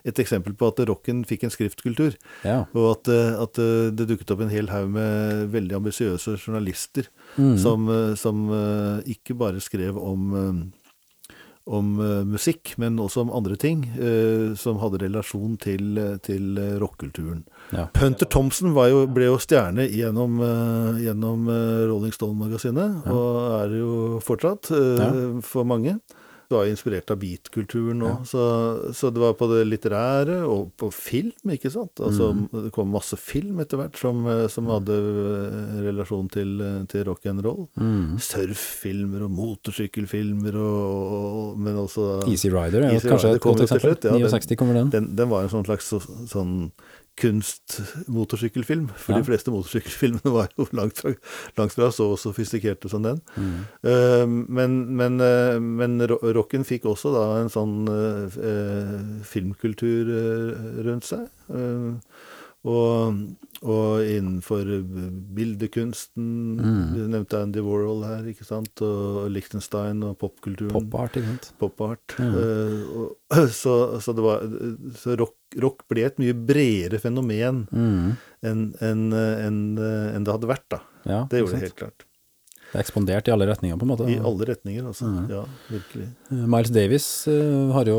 et 0.07 0.19
eksempel 0.19 0.53
på 0.59 0.67
at 0.73 0.81
rocken 0.89 1.21
fikk 1.27 1.45
en 1.47 1.53
skriftkultur. 1.53 2.17
ja. 2.43 2.65
Og 2.75 2.89
at, 2.97 3.07
eh, 3.13 3.35
at 3.41 3.59
eh, 3.63 3.89
det 3.95 4.09
dukket 4.11 4.33
opp 4.35 4.41
en 4.43 4.51
hel 4.51 4.67
haug 4.73 4.89
med 4.91 5.47
veldig 5.55 5.77
ambisiøse 5.79 6.35
journalister 6.37 7.07
Mm. 7.37 7.55
som, 7.61 7.87
eh, 7.89 8.15
som 8.15 8.49
ikke 9.05 9.35
bare 9.37 9.59
skrev 9.61 9.97
om, 9.97 10.71
om 11.67 11.87
musikk, 12.31 12.75
men 12.79 12.95
også 12.99 13.25
om 13.25 13.31
andre 13.35 13.57
ting 13.59 13.81
eh, 13.99 14.53
som 14.55 14.77
hadde 14.79 15.01
relasjon 15.03 15.57
til, 15.59 15.97
til 16.23 16.55
rockekulturen. 16.79 17.43
ja. 17.75 17.87
Hunter 17.99 18.25
Thompson 18.31 18.71
var 18.73 18.87
jo, 18.93 19.05
ble 19.11 19.25
jo 19.27 19.37
stjerne 19.43 19.83
gjennom, 19.91 20.39
eh, 20.39 21.01
gjennom 21.07 21.47
Rolling 21.91 22.13
Stone-magasinet, 22.15 23.03
Ja. 23.05 23.11
og 23.11 23.65
er 23.65 23.75
jo 23.79 24.19
fortsatt 24.23 24.71
eh, 24.71 25.03
Ja. 25.03 25.41
for 25.41 25.63
mange. 25.67 25.99
Det 26.47 26.55
var 26.55 26.65
inspirert 26.69 27.11
av 27.11 27.17
beat-kulturen 27.19 27.99
òg, 28.07 28.07
Ja. 28.07 28.23
så, 28.23 28.43
så 28.95 29.09
det 29.11 29.19
var 29.19 29.33
på 29.35 29.49
det 29.51 29.65
litterære 29.67 30.37
og 30.47 30.69
på 30.79 30.87
film, 30.95 31.33
ikke 31.51 31.71
sant. 31.73 31.99
Altså, 31.99 32.29
Mm. 32.33 32.47
Det 32.63 32.71
kom 32.71 32.87
masse 32.91 33.17
film 33.19 33.59
etter 33.59 33.77
hvert 33.81 33.97
som, 33.99 34.23
som 34.49 34.65
hadde 34.71 34.95
eh, 34.95 35.81
relasjon 35.87 36.29
til, 36.31 36.55
eh, 36.61 36.85
til 36.87 37.03
rock 37.07 37.25
and 37.27 37.43
roll. 37.43 37.67
Mm. 37.75 38.15
Surffilmer 38.23 39.25
og 39.27 39.31
motorsykkelfilmer, 39.31 40.55
og, 40.55 41.11
og, 41.17 41.59
men 41.59 41.75
også 41.83 42.07
Easy 42.31 42.47
Rider 42.53 42.87
er 42.87 42.95
Easy 42.95 43.09
kanskje 43.11 43.35
et 43.35 43.41
godt 43.43 43.61
eksempel. 43.65 43.95
slutt, 43.97 44.07
ja, 44.07 44.31
69 44.31 44.55
kommer 44.59 44.79
den. 44.79 44.89
den, 44.93 45.09
den 45.19 45.29
var 45.31 45.43
en 45.45 45.51
sånn 45.51 45.67
slags 45.67 45.91
så, 45.91 45.99
sånn 46.31 46.71
kunstmotorsykkelfilm. 47.17 48.87
For 48.95 49.13
Ja. 49.13 49.19
de 49.21 49.25
fleste 49.25 49.51
motorsykkelfilmene 49.53 50.31
var 50.37 50.49
jo 50.57 50.67
langt 50.77 51.01
fra, 51.01 51.13
langt 51.57 51.73
fra 51.73 51.89
så 51.91 52.11
sofistikerte 52.17 52.89
som 52.89 53.03
den. 53.03 53.21
Mm. 53.35 53.53
Uh, 53.83 54.25
men 54.47 54.77
men, 54.97 55.19
uh, 55.21 55.59
men 55.59 55.97
rocken 56.07 56.63
fikk 56.67 56.85
også 56.85 57.13
da 57.15 57.25
en 57.41 57.49
sånn 57.53 57.87
uh, 57.89 59.21
filmkultur 59.27 60.13
rundt 60.85 61.05
seg. 61.07 61.27
Eh, 61.49 61.93
og, 62.67 63.21
og 63.63 64.03
innenfor 64.05 64.67
bildekunsten 65.37 66.27
Mm. 66.57 66.93
Du 66.95 67.01
nevnte 67.11 67.39
Andy 67.41 67.61
Warhol 67.63 68.03
her, 68.07 68.25
ikke 68.31 68.45
sant? 68.47 68.81
Og 68.85 69.27
Liechtenstein 69.33 70.01
og 70.07 70.15
popkulturen 70.21 70.73
Popart, 70.73 71.17
ikke 71.19 71.29
sant. 71.31 71.49
pop-art. 71.61 72.15
Mm. 72.19 72.35
Uh, 72.37 73.47
så, 73.53 73.75
så, 74.03 74.15
det 74.17 74.25
var, 74.25 74.45
så 74.97 75.15
rock, 75.19 75.35
rock 75.63 75.85
ble 75.91 76.05
et 76.09 76.19
mye 76.21 76.35
bredere 76.37 76.99
fenomen 77.03 77.65
Mm. 77.71 78.15
enn 78.47 78.65
en, 78.81 79.05
en, 79.13 79.61
en, 79.77 80.23
det 80.25 80.33
hadde 80.33 80.49
vært. 80.49 80.67
da. 80.73 80.81
Ja, 81.07 81.21
Det 81.31 81.41
gjorde 81.43 81.57
det 81.59 81.65
helt 81.67 81.79
klart. 81.79 82.06
Det 82.67 82.75
er 82.75 82.83
ekspandert 82.83 83.27
i 83.29 83.31
alle 83.31 83.45
retninger, 83.47 83.77
på 83.79 83.85
en 83.87 83.91
måte. 83.93 84.05
I 84.11 84.17
alle 84.19 84.45
retninger, 84.49 84.83
altså. 84.89 85.07
Mm. 85.07 85.27
Ja, 85.31 85.43
virkelig. 85.71 86.07
Eh, 86.31 86.41
Miles 86.51 86.71
Davis 86.75 87.05
eh, 87.31 87.71
har 87.71 87.85
jo 87.87 87.97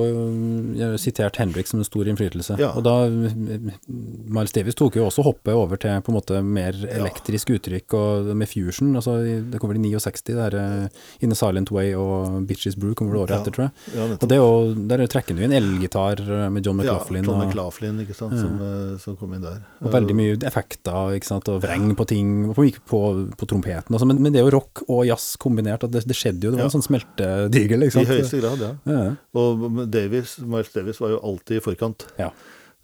eh, 0.76 0.96
sitert 1.00 1.38
Hendrix 1.40 1.72
som 1.72 1.80
en 1.80 1.86
stor 1.88 2.10
innflytelse. 2.12 2.58
Ja. 2.60 2.74
Og 2.76 2.84
da 2.84 2.96
Miles 3.08 4.52
Davis 4.52 4.76
tok 4.78 4.98
jo 4.98 5.06
også 5.08 5.24
hoppet 5.26 5.54
over 5.56 5.80
til 5.80 6.02
på 6.04 6.12
en 6.12 6.16
måte 6.18 6.40
mer 6.44 6.76
elektrisk 6.92 7.52
uttrykk 7.56 7.96
og 7.98 8.28
med 8.38 8.50
fusion. 8.50 8.92
Altså, 8.98 9.16
det 9.50 9.60
kommer 9.62 9.78
i 9.78 9.82
69, 9.86 10.22
det 10.28 10.60
eh, 10.60 11.00
In 11.24 11.32
a 11.34 11.38
Silent 11.38 11.72
Way 11.74 11.94
og 11.98 12.42
Bitches 12.48 12.76
Brew 12.78 12.94
kommer 12.98 13.16
vel 13.16 13.24
året 13.24 13.34
Ja. 13.36 13.40
etter, 13.40 13.54
tror 13.56 13.66
jeg. 13.68 13.96
Ja, 13.96 14.06
Og 14.18 14.28
det 14.28 14.36
er 14.38 14.42
jo, 14.42 14.74
der 14.92 15.04
trekker 15.10 15.36
du 15.38 15.42
inn 15.46 15.56
elgitar 15.56 16.20
med 16.52 16.64
John 16.66 16.76
McLaughlin. 16.78 17.24
Ja, 17.24 17.30
John 17.32 17.46
McLaughlin, 17.46 18.00
ikke 18.04 18.16
sant, 18.18 18.36
Ja. 18.36 18.44
som, 18.44 18.98
som 19.02 19.16
kom 19.16 19.34
inn 19.34 19.42
der. 19.48 19.62
og 19.82 19.92
veldig 19.92 20.14
mye 20.18 20.36
effekter 20.48 21.16
ikke 21.16 21.26
sant, 21.32 21.48
og 21.48 21.62
vreng 21.64 21.94
på 21.96 22.06
ting, 22.08 22.52
på, 22.54 22.68
på, 22.88 23.02
på 23.38 23.48
trompeten. 23.48 23.94
Altså, 23.94 24.06
men, 24.06 24.20
men 24.22 24.32
det 24.34 24.40
er 24.42 24.48
jo 24.48 24.57
rock 24.59 24.85
og 24.89 25.06
jazz 25.09 25.39
kombinert, 25.40 25.86
det, 25.89 26.05
det 26.09 26.18
skjedde 26.18 26.48
jo. 26.48 26.52
Det 26.52 26.60
var 26.60 26.68
en 26.68 26.76
sånn 26.76 26.86
smeltedigel. 26.90 27.89
I 27.89 27.90
høyeste 27.94 28.43
grad, 28.43 28.66
ja. 28.66 29.09
Og 29.39 29.82
Davis, 29.89 30.36
Miles 30.43 30.74
Davis 30.74 31.01
var 31.02 31.16
jo 31.16 31.24
alltid 31.32 31.62
i 31.62 31.64
forkant. 31.70 32.09
ja. 32.20 32.32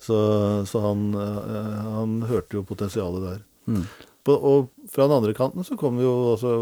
Så, 0.05 0.17
så 0.69 0.81
han, 0.85 1.15
eh, 1.15 1.85
han 1.95 2.19
hørte 2.29 2.59
jo 2.59 2.65
potensialet 2.67 3.23
der. 3.25 3.39
Mm. 3.71 3.85
På, 4.25 4.35
og 4.37 4.91
fra 4.93 5.07
den 5.07 5.17
andre 5.17 5.35
kanten 5.37 5.65
så 5.65 5.77
kom 5.81 6.01
jo 6.01 6.11
også, 6.35 6.53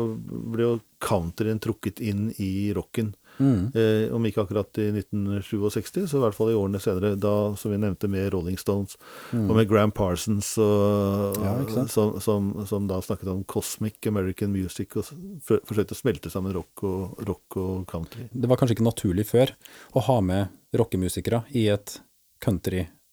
ble 0.53 0.67
jo 0.67 0.77
countryen 1.03 1.61
trukket 1.63 2.03
inn 2.03 2.29
i 2.43 2.71
rocken. 2.77 3.13
Mm. 3.43 3.65
Eh, 3.75 4.15
om 4.15 4.27
ikke 4.29 4.45
akkurat 4.45 4.79
i 4.79 4.89
1967, 4.95 6.07
så 6.11 6.21
i 6.21 6.23
hvert 6.23 6.37
fall 6.37 6.53
i 6.53 6.57
årene 6.59 6.81
senere, 6.83 7.17
da 7.19 7.35
som 7.59 7.75
vi 7.75 7.81
nevnte 7.83 8.09
med 8.13 8.31
Rolling 8.35 8.59
Stones 8.61 8.97
Mm. 9.33 9.49
og 9.51 9.57
med 9.57 9.69
Gram 9.69 9.91
Parsons, 9.91 10.53
og, 10.63 11.37
Ja, 11.43 11.87
som, 11.89 12.15
som, 12.21 12.51
som 12.69 12.87
da 12.89 13.01
snakket 13.03 13.29
om 13.33 13.45
cosmic 13.45 14.07
American 14.07 14.53
music, 14.53 14.95
og 14.97 15.09
for, 15.43 15.61
forsøkte 15.69 15.97
å 15.97 16.01
smelte 16.01 16.31
sammen 16.33 16.55
rock 16.55 16.85
og, 16.87 17.19
rock 17.27 17.57
og 17.57 17.87
country. 17.91 18.29
Det 18.33 18.49
var 18.51 18.61
kanskje 18.61 18.79
ikke 18.79 18.89
naturlig 18.89 19.27
før 19.27 19.55
å 19.97 20.07
ha 20.09 20.21
med 20.21 20.49
rockemusikere 20.77 21.45
i 21.59 21.69
et 21.73 21.99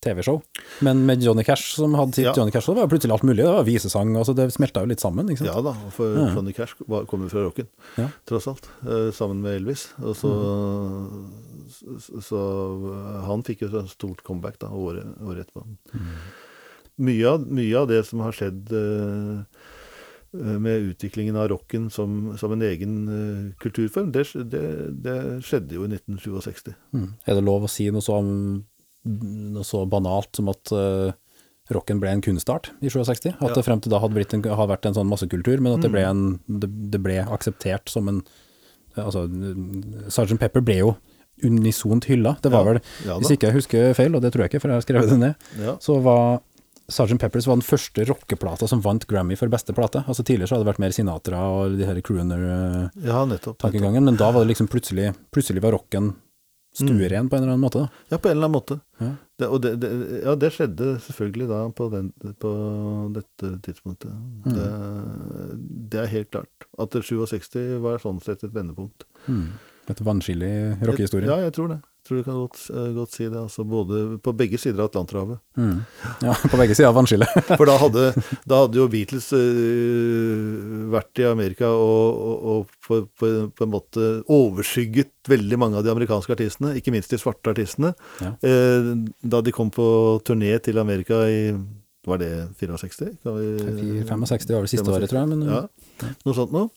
country-TV-show, 0.04 0.42
men 0.82 1.06
med 1.06 1.22
Johnny 1.24 1.44
Cash 1.44 1.76
som 1.76 1.94
hadde 1.94 2.14
sitt 2.14 2.26
Ja. 2.26 2.34
Johnny 2.36 2.52
Cash, 2.52 2.66
så 2.66 2.74
var 2.76 2.88
det 2.88 2.90
plutselig 2.98 3.12
alt 3.12 3.24
mulig. 3.24 3.44
Det 3.44 3.52
var 3.52 3.64
visesang, 3.64 4.16
altså 4.16 4.36
det 4.36 4.52
smelta 4.54 4.82
jo 4.82 4.88
litt 4.88 5.00
sammen, 5.00 5.28
ikke 5.30 5.40
sant? 5.46 5.50
Ja 5.50 5.62
da, 5.62 5.74
for 5.92 6.16
Ja. 6.16 6.34
Johnny 6.36 6.54
Cash 6.54 6.76
kommer 7.08 7.30
fra 7.30 7.44
rocken, 7.44 7.68
Ja. 7.98 8.10
tross 8.26 8.48
alt, 8.48 8.70
eh, 8.84 9.12
sammen 9.12 9.42
med 9.42 9.56
Elvis. 9.62 9.90
Og 10.02 10.16
så, 10.16 10.32
så, 11.70 12.22
så 12.22 13.24
han 13.26 13.44
fikk 13.44 13.62
jo 13.62 13.80
et 13.80 13.90
stort 13.90 14.24
comeback 14.24 14.60
da, 14.60 14.68
året, 14.70 15.06
året 15.22 15.48
etterpå. 15.48 15.66
Mye, 17.00 17.26
av, 17.28 17.48
mye 17.48 17.78
av 17.78 17.88
det 17.88 18.06
som 18.06 18.20
har 18.20 18.32
skjedd 18.34 18.72
eh, 18.74 19.44
med 20.60 20.82
utviklingen 20.92 21.36
av 21.36 21.48
rocken 21.50 21.90
som, 21.90 22.38
som 22.38 22.52
en 22.52 22.62
egen 22.62 23.08
eh, 23.08 23.54
kulturform, 23.60 24.12
det, 24.12 24.28
det, 24.52 25.02
det 25.04 25.44
skjedde 25.44 25.76
jo 25.76 25.84
i 25.86 25.92
1967. 25.96 26.74
Mm. 26.94 27.14
Er 27.26 27.36
det 27.36 27.44
lov 27.44 27.64
å 27.64 27.70
si 27.72 27.90
noe 27.90 28.02
så, 28.02 28.20
noe 29.10 29.64
så 29.68 29.84
banalt 29.90 30.36
som 30.38 30.50
at 30.52 30.72
uh, 30.72 31.12
rocken 31.74 32.00
ble 32.02 32.10
en 32.16 32.22
kunstart 32.26 32.72
i 32.82 32.90
67? 32.90 33.34
At 33.36 33.42
Ja. 33.50 33.54
det 33.56 33.66
frem 33.66 33.82
til 33.82 33.92
da 33.94 34.00
hadde, 34.00 34.18
en, 34.34 34.44
hadde 34.44 34.70
vært 34.72 34.86
en 34.90 34.94
sånn 34.98 35.10
massekultur, 35.10 35.60
men 35.62 35.74
at 35.78 35.82
det 35.86 35.92
ble, 35.92 36.02
Mm. 36.02 36.10
en, 36.50 36.60
det, 36.60 36.70
det 36.92 37.02
ble 37.04 37.20
akseptert 37.26 37.90
som 37.90 38.08
en 38.08 38.24
Altså, 38.98 39.28
Sgt. 40.10 40.40
Pepper 40.42 40.62
ble 40.66 40.76
jo 40.80 40.96
unisont 41.46 42.04
hylla. 42.10 42.34
Det 42.42 42.52
var 42.52 42.66
Ja. 42.66 42.72
vel, 42.74 42.82
Ja 43.06 43.18
hvis 43.20 43.30
ikke 43.32 43.48
jeg 43.48 43.54
husker 43.54 43.94
feil, 43.96 44.16
og 44.16 44.22
det 44.22 44.34
tror 44.34 44.44
jeg 44.44 44.50
ikke, 44.52 44.60
for 44.62 44.68
jeg 44.68 44.76
har 44.76 44.82
skrevet 44.82 45.10
det 45.10 45.20
ned, 45.20 45.36
Ja. 45.62 45.76
så 45.78 46.02
var 46.02 46.42
Sgt. 46.90 47.20
Peppers 47.20 47.46
var 47.46 47.56
den 47.56 47.62
første 47.62 48.04
rockeplata 48.10 48.68
som 48.68 48.82
vant 48.82 49.06
Grammy 49.08 49.38
for 49.38 49.48
beste 49.48 49.72
plate. 49.78 50.04
Altså 50.08 50.24
Tidligere 50.26 50.48
så 50.50 50.56
hadde 50.58 50.66
det 50.66 50.74
vært 50.74 50.80
mer 50.80 50.90
Sinatra 50.92 51.38
og 51.38 51.78
de 51.78 51.86
her 51.86 52.02
crooner-tankegangen, 52.02 53.06
ja, 53.06 53.26
nettopp. 53.26 53.62
nettopp. 53.62 54.04
men 54.04 54.16
da 54.18 54.32
var 54.32 54.44
det 54.44 54.56
liksom 54.56 54.68
plutselig 54.68 55.16
Plutselig 55.32 55.62
var 55.62 55.72
rocken 55.78 56.16
stueren 56.76 57.30
på 57.30 57.36
en 57.36 57.44
eller 57.44 57.54
annen 57.56 57.66
måte. 57.66 57.80
da. 57.80 58.06
Ja, 58.10 58.18
på 58.18 58.30
en 58.30 58.38
eller 58.38 58.50
annen 58.50 58.58
måte. 58.58 58.80
Ja. 59.00 59.12
Det, 59.40 59.48
og 59.48 59.62
det, 59.64 59.72
det, 59.82 59.90
ja, 60.26 60.36
det 60.36 60.52
skjedde 60.56 60.90
selvfølgelig 61.06 61.48
da 61.50 61.60
på, 61.76 61.88
den, 61.94 62.10
på 62.44 62.52
dette 63.16 63.52
tidspunktet. 63.66 64.12
Mm. 64.12 64.58
Det, 64.58 64.70
det 65.94 66.02
er 66.04 66.14
helt 66.14 66.32
klart. 66.36 66.68
At 66.80 66.96
det 66.96 67.06
67 67.08 67.80
var 67.84 68.02
sånn 68.04 68.20
sett 68.24 68.44
et 68.44 68.56
vendepunkt. 68.56 69.08
Mm. 69.28 69.48
Et 69.90 70.04
vannskille 70.06 70.50
i 70.50 70.60
rockehistorien. 70.86 71.32
Ja, 71.32 71.40
jeg 71.48 71.56
tror 71.56 71.72
det. 71.74 71.80
Tror 72.10 72.20
du 72.20 72.26
kan 72.26 72.38
godt, 72.42 72.60
eh, 72.74 72.90
godt 72.96 73.14
si 73.16 73.28
det. 73.30 73.38
Altså 73.38 73.64
både 73.70 74.00
på 74.26 74.34
begge 74.38 74.58
sider 74.60 74.82
av 74.82 74.90
Atlanterhavet. 74.90 75.40
Mm. 75.60 75.78
Ja, 76.26 76.34
på 76.34 76.58
begge 76.60 76.76
sider 76.76 76.90
av 76.90 76.98
vannskillet. 76.98 77.36
For 77.60 77.70
da 77.70 77.76
hadde, 77.82 78.06
da 78.50 78.64
hadde 78.64 78.80
jo 78.82 78.88
Beatles 78.92 79.30
uh, 79.38 80.90
vært 80.94 81.22
i 81.22 81.28
Amerika 81.30 81.70
og, 81.70 82.20
og, 82.20 82.48
og 82.54 82.74
på, 82.88 83.00
på, 83.20 83.32
på 83.54 83.68
en 83.68 83.74
måte 83.74 84.08
overskygget 84.26 85.14
veldig 85.30 85.60
mange 85.62 85.78
av 85.80 85.86
de 85.86 85.94
amerikanske 85.94 86.34
artistene, 86.34 86.74
ikke 86.80 86.94
minst 86.96 87.14
de 87.14 87.22
svarte 87.22 87.54
artistene, 87.54 87.94
Ja. 88.24 88.34
Uh, 88.44 88.96
da 89.22 89.42
de 89.46 89.52
kom 89.56 89.70
på 89.74 89.86
turné 90.26 90.56
til 90.64 90.80
Amerika 90.82 91.22
i 91.30 91.54
Var 92.10 92.18
det 92.18 92.32
64? 92.58 93.18
Kan 93.24 93.36
vi- 93.38 94.04
65 94.08 94.56
var 94.56 94.62
det 94.66 94.70
siste 94.72 94.90
året, 94.92 95.10
tror 95.12 95.20
jeg. 95.20 95.28
Men, 95.30 95.42
Ja, 95.48 95.62
noe 96.26 96.34
sånt 96.34 96.54
noe. 96.56 96.70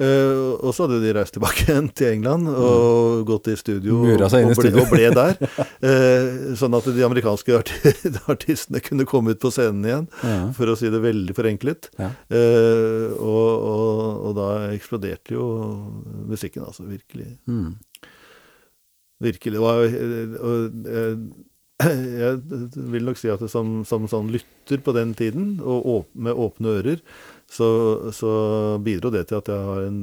Eh, 0.00 0.64
og 0.64 0.72
så 0.72 0.86
hadde 0.86 1.00
de 1.02 1.12
reist 1.12 1.34
tilbake 1.36 1.64
igjen 1.68 1.90
til 1.92 2.14
England 2.14 2.48
og 2.48 3.26
gått 3.28 3.50
i 3.52 3.56
studio 3.60 3.98
i 4.08 4.14
og, 4.16 4.54
ble, 4.56 4.72
og 4.80 4.94
ble 4.94 5.10
der. 5.16 5.36
Uh, 5.80 6.52
sånn 6.60 6.74
at 6.76 6.84
de 6.92 7.00
amerikanske 7.06 7.54
arti 7.56 7.92
artistene 8.32 8.82
kunne 8.84 9.06
komme 9.08 9.32
ut 9.32 9.40
på 9.40 9.48
scenen 9.54 9.86
igjen, 9.88 10.08
Ja. 10.20 10.34
for 10.56 10.68
å 10.68 10.74
si 10.76 10.90
det 10.92 11.00
veldig 11.00 11.32
forenklet. 11.36 11.88
Ja. 11.96 12.10
Uh, 12.28 13.16
og, 13.16 13.48
og, 13.70 14.02
og 14.28 14.34
da 14.36 14.48
eksploderte 14.74 15.38
jo 15.38 15.46
musikken, 16.28 16.66
altså. 16.68 16.84
Virkelig. 16.90 17.30
Mm. 17.48 17.78
Virkelig. 19.24 19.62
Og, 19.64 19.96
jeg 21.80 22.40
vil 22.92 23.08
nok 23.08 23.18
si 23.20 23.32
at 23.32 23.40
det 23.40 23.48
som, 23.52 23.80
som 23.88 24.04
sånn 24.10 24.28
lytter 24.34 24.84
på 24.84 24.92
den 24.96 25.14
tiden, 25.16 25.54
og 25.64 25.86
åp 25.94 26.10
med 26.28 26.36
åpne 26.36 26.76
ører, 26.80 27.00
så, 27.50 27.66
så 28.14 28.28
bidro 28.78 29.10
det 29.10 29.24
til 29.26 29.40
at 29.40 29.48
jeg 29.50 29.64
har 29.66 29.80
en 29.88 29.96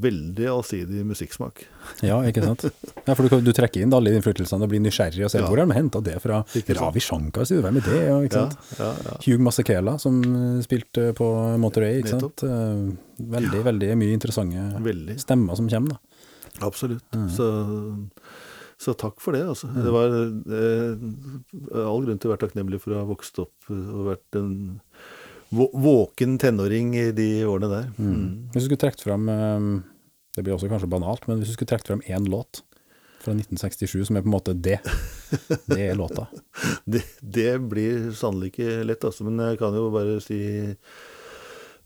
veldig 0.00 0.46
allsidig 0.48 1.02
musikksmak. 1.04 1.66
ja, 2.06 2.16
ikke 2.24 2.40
sant. 2.46 2.64
Ja, 3.04 3.12
for 3.18 3.28
du, 3.28 3.34
du 3.44 3.50
trekker 3.56 3.84
inn 3.84 3.92
alle 3.92 4.14
innflytelsene 4.16 4.64
og 4.64 4.72
blir 4.72 4.80
nysgjerrig 4.80 5.26
og 5.26 5.32
ser 5.34 5.44
Ja. 5.44 5.50
hvor 5.50 5.60
har 5.60 5.68
de 5.68 5.76
henta 5.76 6.00
det 6.06 6.16
fra. 6.24 6.40
Ravi 6.80 7.02
Shankar, 7.04 7.44
sier 7.44 7.60
du, 7.60 7.66
hvem 7.68 7.76
er 7.82 7.86
det? 7.90 8.00
Ja, 8.08 8.16
ikke 8.24 8.44
sant? 8.46 8.72
ja. 8.80 8.90
Hugh 9.26 9.44
Masekela, 9.44 9.98
som 10.00 10.22
eh, 10.24 10.60
spilte 10.64 11.10
på 11.20 11.28
Monterey, 11.60 12.00
ikke 12.00 12.16
sant. 12.16 12.44
Eh, 12.48 12.90
Veldig, 13.20 13.58
veldig 13.66 13.90
mye 14.00 14.14
interessante 14.16 14.62
Veldig. 14.80 15.18
stemmer 15.20 15.58
som 15.60 15.66
kommer, 15.68 15.98
da. 15.98 16.64
Absolutt. 16.64 17.04
Mm. 17.12 17.26
Så, 17.36 17.48
så 18.80 18.94
takk 18.96 19.20
for 19.20 19.36
det, 19.36 19.42
altså. 19.52 19.68
Det 19.76 19.92
var 19.92 20.14
eh, 20.16 21.82
all 21.84 22.00
grunn 22.06 22.16
til 22.20 22.30
å 22.30 22.32
være 22.32 22.46
takknemlig 22.46 22.80
for 22.80 22.96
å 22.96 23.02
ha 23.02 23.08
vokst 23.10 23.36
opp 23.44 23.68
eh, 23.68 23.76
og 23.92 24.08
vært 24.14 24.38
en 24.40 24.54
våken 25.50 26.38
tenåring 26.38 26.94
i 26.98 27.10
de 27.16 27.28
årene 27.44 27.70
der. 27.70 27.86
Mm. 27.98 28.50
Hvis 28.52 28.64
du 28.64 28.68
skulle 28.68 28.82
trukket 28.84 29.02
fram 29.02 29.28
eh, 29.28 29.68
Det 30.36 30.44
blir 30.46 30.54
også 30.54 30.70
kanskje 30.70 30.90
banalt, 30.90 31.26
men 31.26 31.40
hvis 31.40 31.50
du 31.50 31.56
skulle 31.56 31.72
trukket 31.72 31.90
fram 31.90 32.04
én 32.06 32.28
låt 32.30 32.62
fra 33.20 33.34
1967 33.34 34.06
som 34.08 34.16
er 34.16 34.22
på 34.24 34.30
en 34.30 34.36
måte 34.36 34.54
det, 34.56 34.78
det 35.68 35.80
er 35.90 35.98
låta. 35.98 36.28
Det, 36.90 37.02
det 37.20 37.50
blir 37.68 38.08
sannelig 38.16 38.54
ikke 38.54 38.80
lett, 38.88 39.04
altså. 39.04 39.26
Men 39.26 39.42
jeg 39.44 39.58
kan 39.60 39.76
jo 39.76 39.90
bare 39.94 40.20
si 40.24 40.40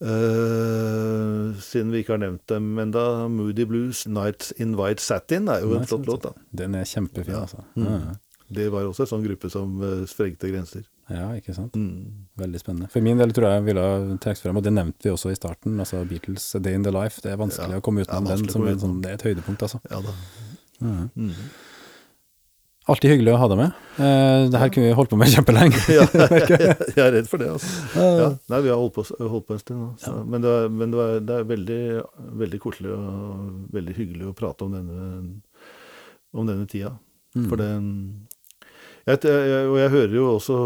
Uh, 0.04 1.54
Siden 1.62 1.92
vi 1.94 2.02
ikke 2.02 2.16
har 2.16 2.20
nevnt 2.20 2.42
dem 2.50 2.78
enda, 2.82 3.28
Moody 3.30 3.64
Blues, 3.64 4.04
'Nights 4.06 4.50
in 4.60 4.74
White 4.76 5.00
Satin' 5.00 5.48
er 5.48 5.62
jo 5.62 5.78
en 5.78 5.86
flott 5.86 6.08
låt, 6.10 6.26
da. 6.26 6.32
Den 6.50 6.74
er 6.74 6.84
kjempefin, 6.84 7.38
altså. 7.38 7.62
Mm. 7.78 8.18
Det 8.54 8.66
var 8.74 8.84
også 8.84 9.06
en 9.06 9.12
sånn 9.14 9.24
gruppe 9.24 9.48
som 9.54 9.78
uh, 9.80 10.02
sprengte 10.10 10.50
grenser. 10.50 10.82
Ja, 11.12 11.26
ikke 11.36 11.52
sant. 11.56 11.74
Mm. 11.76 12.28
Veldig 12.40 12.60
spennende. 12.62 12.88
For 12.92 13.04
min 13.04 13.18
del 13.20 13.32
tror 13.36 13.48
jeg 13.50 13.58
jeg 13.60 13.66
ville 13.66 13.84
trukket 14.24 14.40
frem, 14.46 14.56
og 14.56 14.64
det 14.64 14.72
nevnte 14.72 15.04
vi 15.04 15.12
også 15.12 15.32
i 15.34 15.36
starten, 15.36 15.76
altså 15.82 16.00
Beatles' 16.08 16.48
A 16.56 16.62
Day 16.64 16.74
in 16.78 16.82
the 16.86 16.92
Life. 16.94 17.20
Det 17.20 17.32
er 17.32 17.36
vanskelig 17.40 17.76
Ja. 17.76 17.82
å 17.82 17.84
komme 17.84 18.00
utenom 18.06 18.24
den. 18.30 18.48
Som 18.48 18.66
en 18.66 18.78
sånn, 18.80 19.00
det 19.04 19.10
er 19.10 19.14
et 19.20 19.26
høydepunkt, 19.28 19.62
altså. 19.66 19.80
Ja 19.90 20.00
da. 20.00 20.14
Mm. 20.80 21.10
Mm. 21.16 21.34
Alltid 22.84 23.14
hyggelig 23.14 23.32
å 23.32 23.38
ha 23.40 23.46
deg 23.48 23.56
med. 23.56 23.76
Eh, 23.96 24.42
det 24.52 24.60
her 24.60 24.68
kunne 24.68 24.88
vi 24.90 24.96
holdt 24.96 25.08
på 25.12 25.16
med 25.16 25.30
kjempelenge. 25.34 25.78
ja, 25.96 26.04
jeg 26.12 27.00
er 27.00 27.14
redd 27.14 27.28
for 27.30 27.40
det, 27.40 27.48
altså. 27.54 27.70
Ja. 28.20 28.26
Nei, 28.52 28.60
vi 28.66 28.68
har 28.72 28.76
holdt 28.80 28.92
på, 28.98 29.04
holdt 29.20 29.46
på 29.48 29.54
en 29.56 29.62
stund 29.62 29.80
nå. 29.80 29.88
Så. 30.02 30.12
Men, 30.28 30.42
det 30.44 30.50
er, 30.52 30.68
men 30.68 30.92
det, 30.92 31.00
er, 31.00 31.20
det 31.24 31.38
er 31.38 31.46
veldig, 31.48 31.80
veldig 32.44 32.60
koselig 32.60 32.92
og 32.92 33.72
veldig 33.72 33.94
hyggelig 33.96 34.28
å 34.28 34.36
prate 34.36 34.66
om 34.68 34.76
denne, 34.76 35.08
om 36.36 36.46
denne 36.48 36.68
tida. 36.68 36.92
Mm. 37.34 37.46
For 37.48 37.56
det 37.56 37.70
jeg, 39.06 39.68
Og 39.68 39.78
jeg 39.78 39.94
hører 39.98 40.18
jo 40.18 40.26
også 40.34 40.58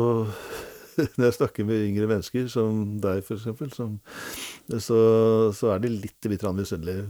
når 1.16 1.28
jeg 1.28 1.36
snakker 1.36 1.66
med 1.66 1.84
yngre 1.86 2.08
mennesker, 2.10 2.46
som 2.50 2.98
deg 3.02 3.22
f.eks., 3.22 3.46
så, 4.84 4.98
så 5.56 5.70
er 5.72 5.82
de 5.84 5.90
litt 5.94 6.28
litt 6.28 6.44
misunnelige 6.52 7.06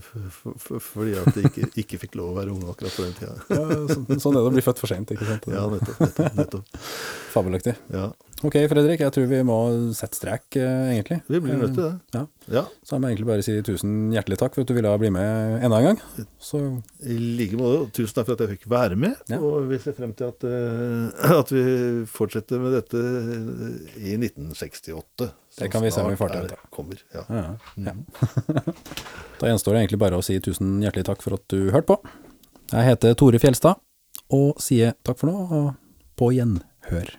fordi 0.85 1.17
at 1.19 1.31
de 1.35 1.47
ikke, 1.49 1.71
ikke 1.83 2.01
fikk 2.05 2.19
lov 2.21 2.35
å 2.35 2.37
være 2.37 2.53
unge 2.55 2.69
akkurat 2.71 2.95
på 2.95 3.07
den 3.07 3.17
tida. 3.17 3.35
Ja, 3.51 3.81
sånn, 3.91 4.21
sånn 4.23 4.37
er 4.39 4.45
det 4.45 4.53
å 4.53 4.55
bli 4.55 4.65
født 4.65 4.83
for 4.83 4.93
sent, 4.93 5.15
ikke 5.15 5.27
sant. 5.27 5.49
Ja, 5.51 5.65
nettopp. 5.73 6.03
nettopp, 6.05 6.39
nettopp. 6.39 6.79
Fabelaktig. 7.33 7.75
Ja, 7.95 8.11
Ok, 8.47 8.55
Fredrik, 8.71 9.01
jeg 9.03 9.11
tror 9.11 9.25
vi 9.27 9.39
må 9.43 9.55
sette 9.99 10.15
strek, 10.15 10.45
eh, 10.61 10.93
egentlig. 10.93 11.17
Vi 11.27 11.41
blir 11.43 11.57
nødt 11.59 11.73
til 11.75 11.89
det. 11.89 11.95
Ja. 12.15 12.21
Ja, 12.49 12.63
Så 12.87 12.95
jeg 12.95 13.03
må 13.03 13.09
egentlig 13.11 13.27
bare 13.27 13.43
si 13.43 13.57
tusen 13.67 14.13
hjertelig 14.15 14.39
takk 14.39 14.55
for 14.55 14.63
at 14.63 14.71
du 14.71 14.77
ville 14.77 14.93
bli 15.03 15.11
med 15.11 15.65
enda 15.67 15.81
en 15.81 15.89
gang. 15.89 15.99
Så 16.39 16.61
I 17.03 17.17
like 17.19 17.59
måte. 17.59 17.91
Tusen 17.99 18.15
takk 18.15 18.29
for 18.29 18.39
at 18.39 18.45
jeg 18.45 18.53
fikk 18.55 18.71
være 18.71 18.97
med. 18.97 19.19
Ja. 19.29 19.41
Og 19.43 19.67
vi 19.69 19.81
ser 19.83 19.97
frem 19.99 20.15
til 20.15 20.31
at, 20.31 20.47
eh, 20.47 21.35
at 21.41 21.51
vi 21.51 21.65
fortsetter 22.07 22.63
med 22.63 22.79
dette 22.79 23.03
i 23.99 24.15
1968. 24.15 25.33
Det 25.59 25.71
kan 25.75 25.83
vi 25.83 25.91
se 25.91 26.01
om 26.01 26.11
vi 26.15 26.17
får 26.23 26.37
til, 26.37 26.47
er-. 26.47 26.67
Kommer, 26.71 27.03
ja. 27.13 27.27
ja, 27.29 27.45
ja. 27.91 27.95
da 29.43 29.51
gjenstår 29.51 29.75
det 29.75 29.83
egentlig 29.83 30.03
bare 30.07 30.19
å 30.19 30.23
si 30.23 30.39
tusen 30.39 30.79
hjertelig 30.85 31.11
takk 31.11 31.27
for 31.27 31.35
at 31.35 31.49
du 31.51 31.73
hørte 31.75 31.91
på. 31.91 32.01
Jeg 32.71 32.93
heter 32.93 33.19
Tore 33.19 33.43
Fjelstad, 33.43 33.83
og 34.31 34.61
sier 34.63 34.95
takk 35.03 35.19
for 35.19 35.33
nå, 35.33 35.49
og 35.51 35.73
på 36.15 36.37
gjenhør. 36.39 37.19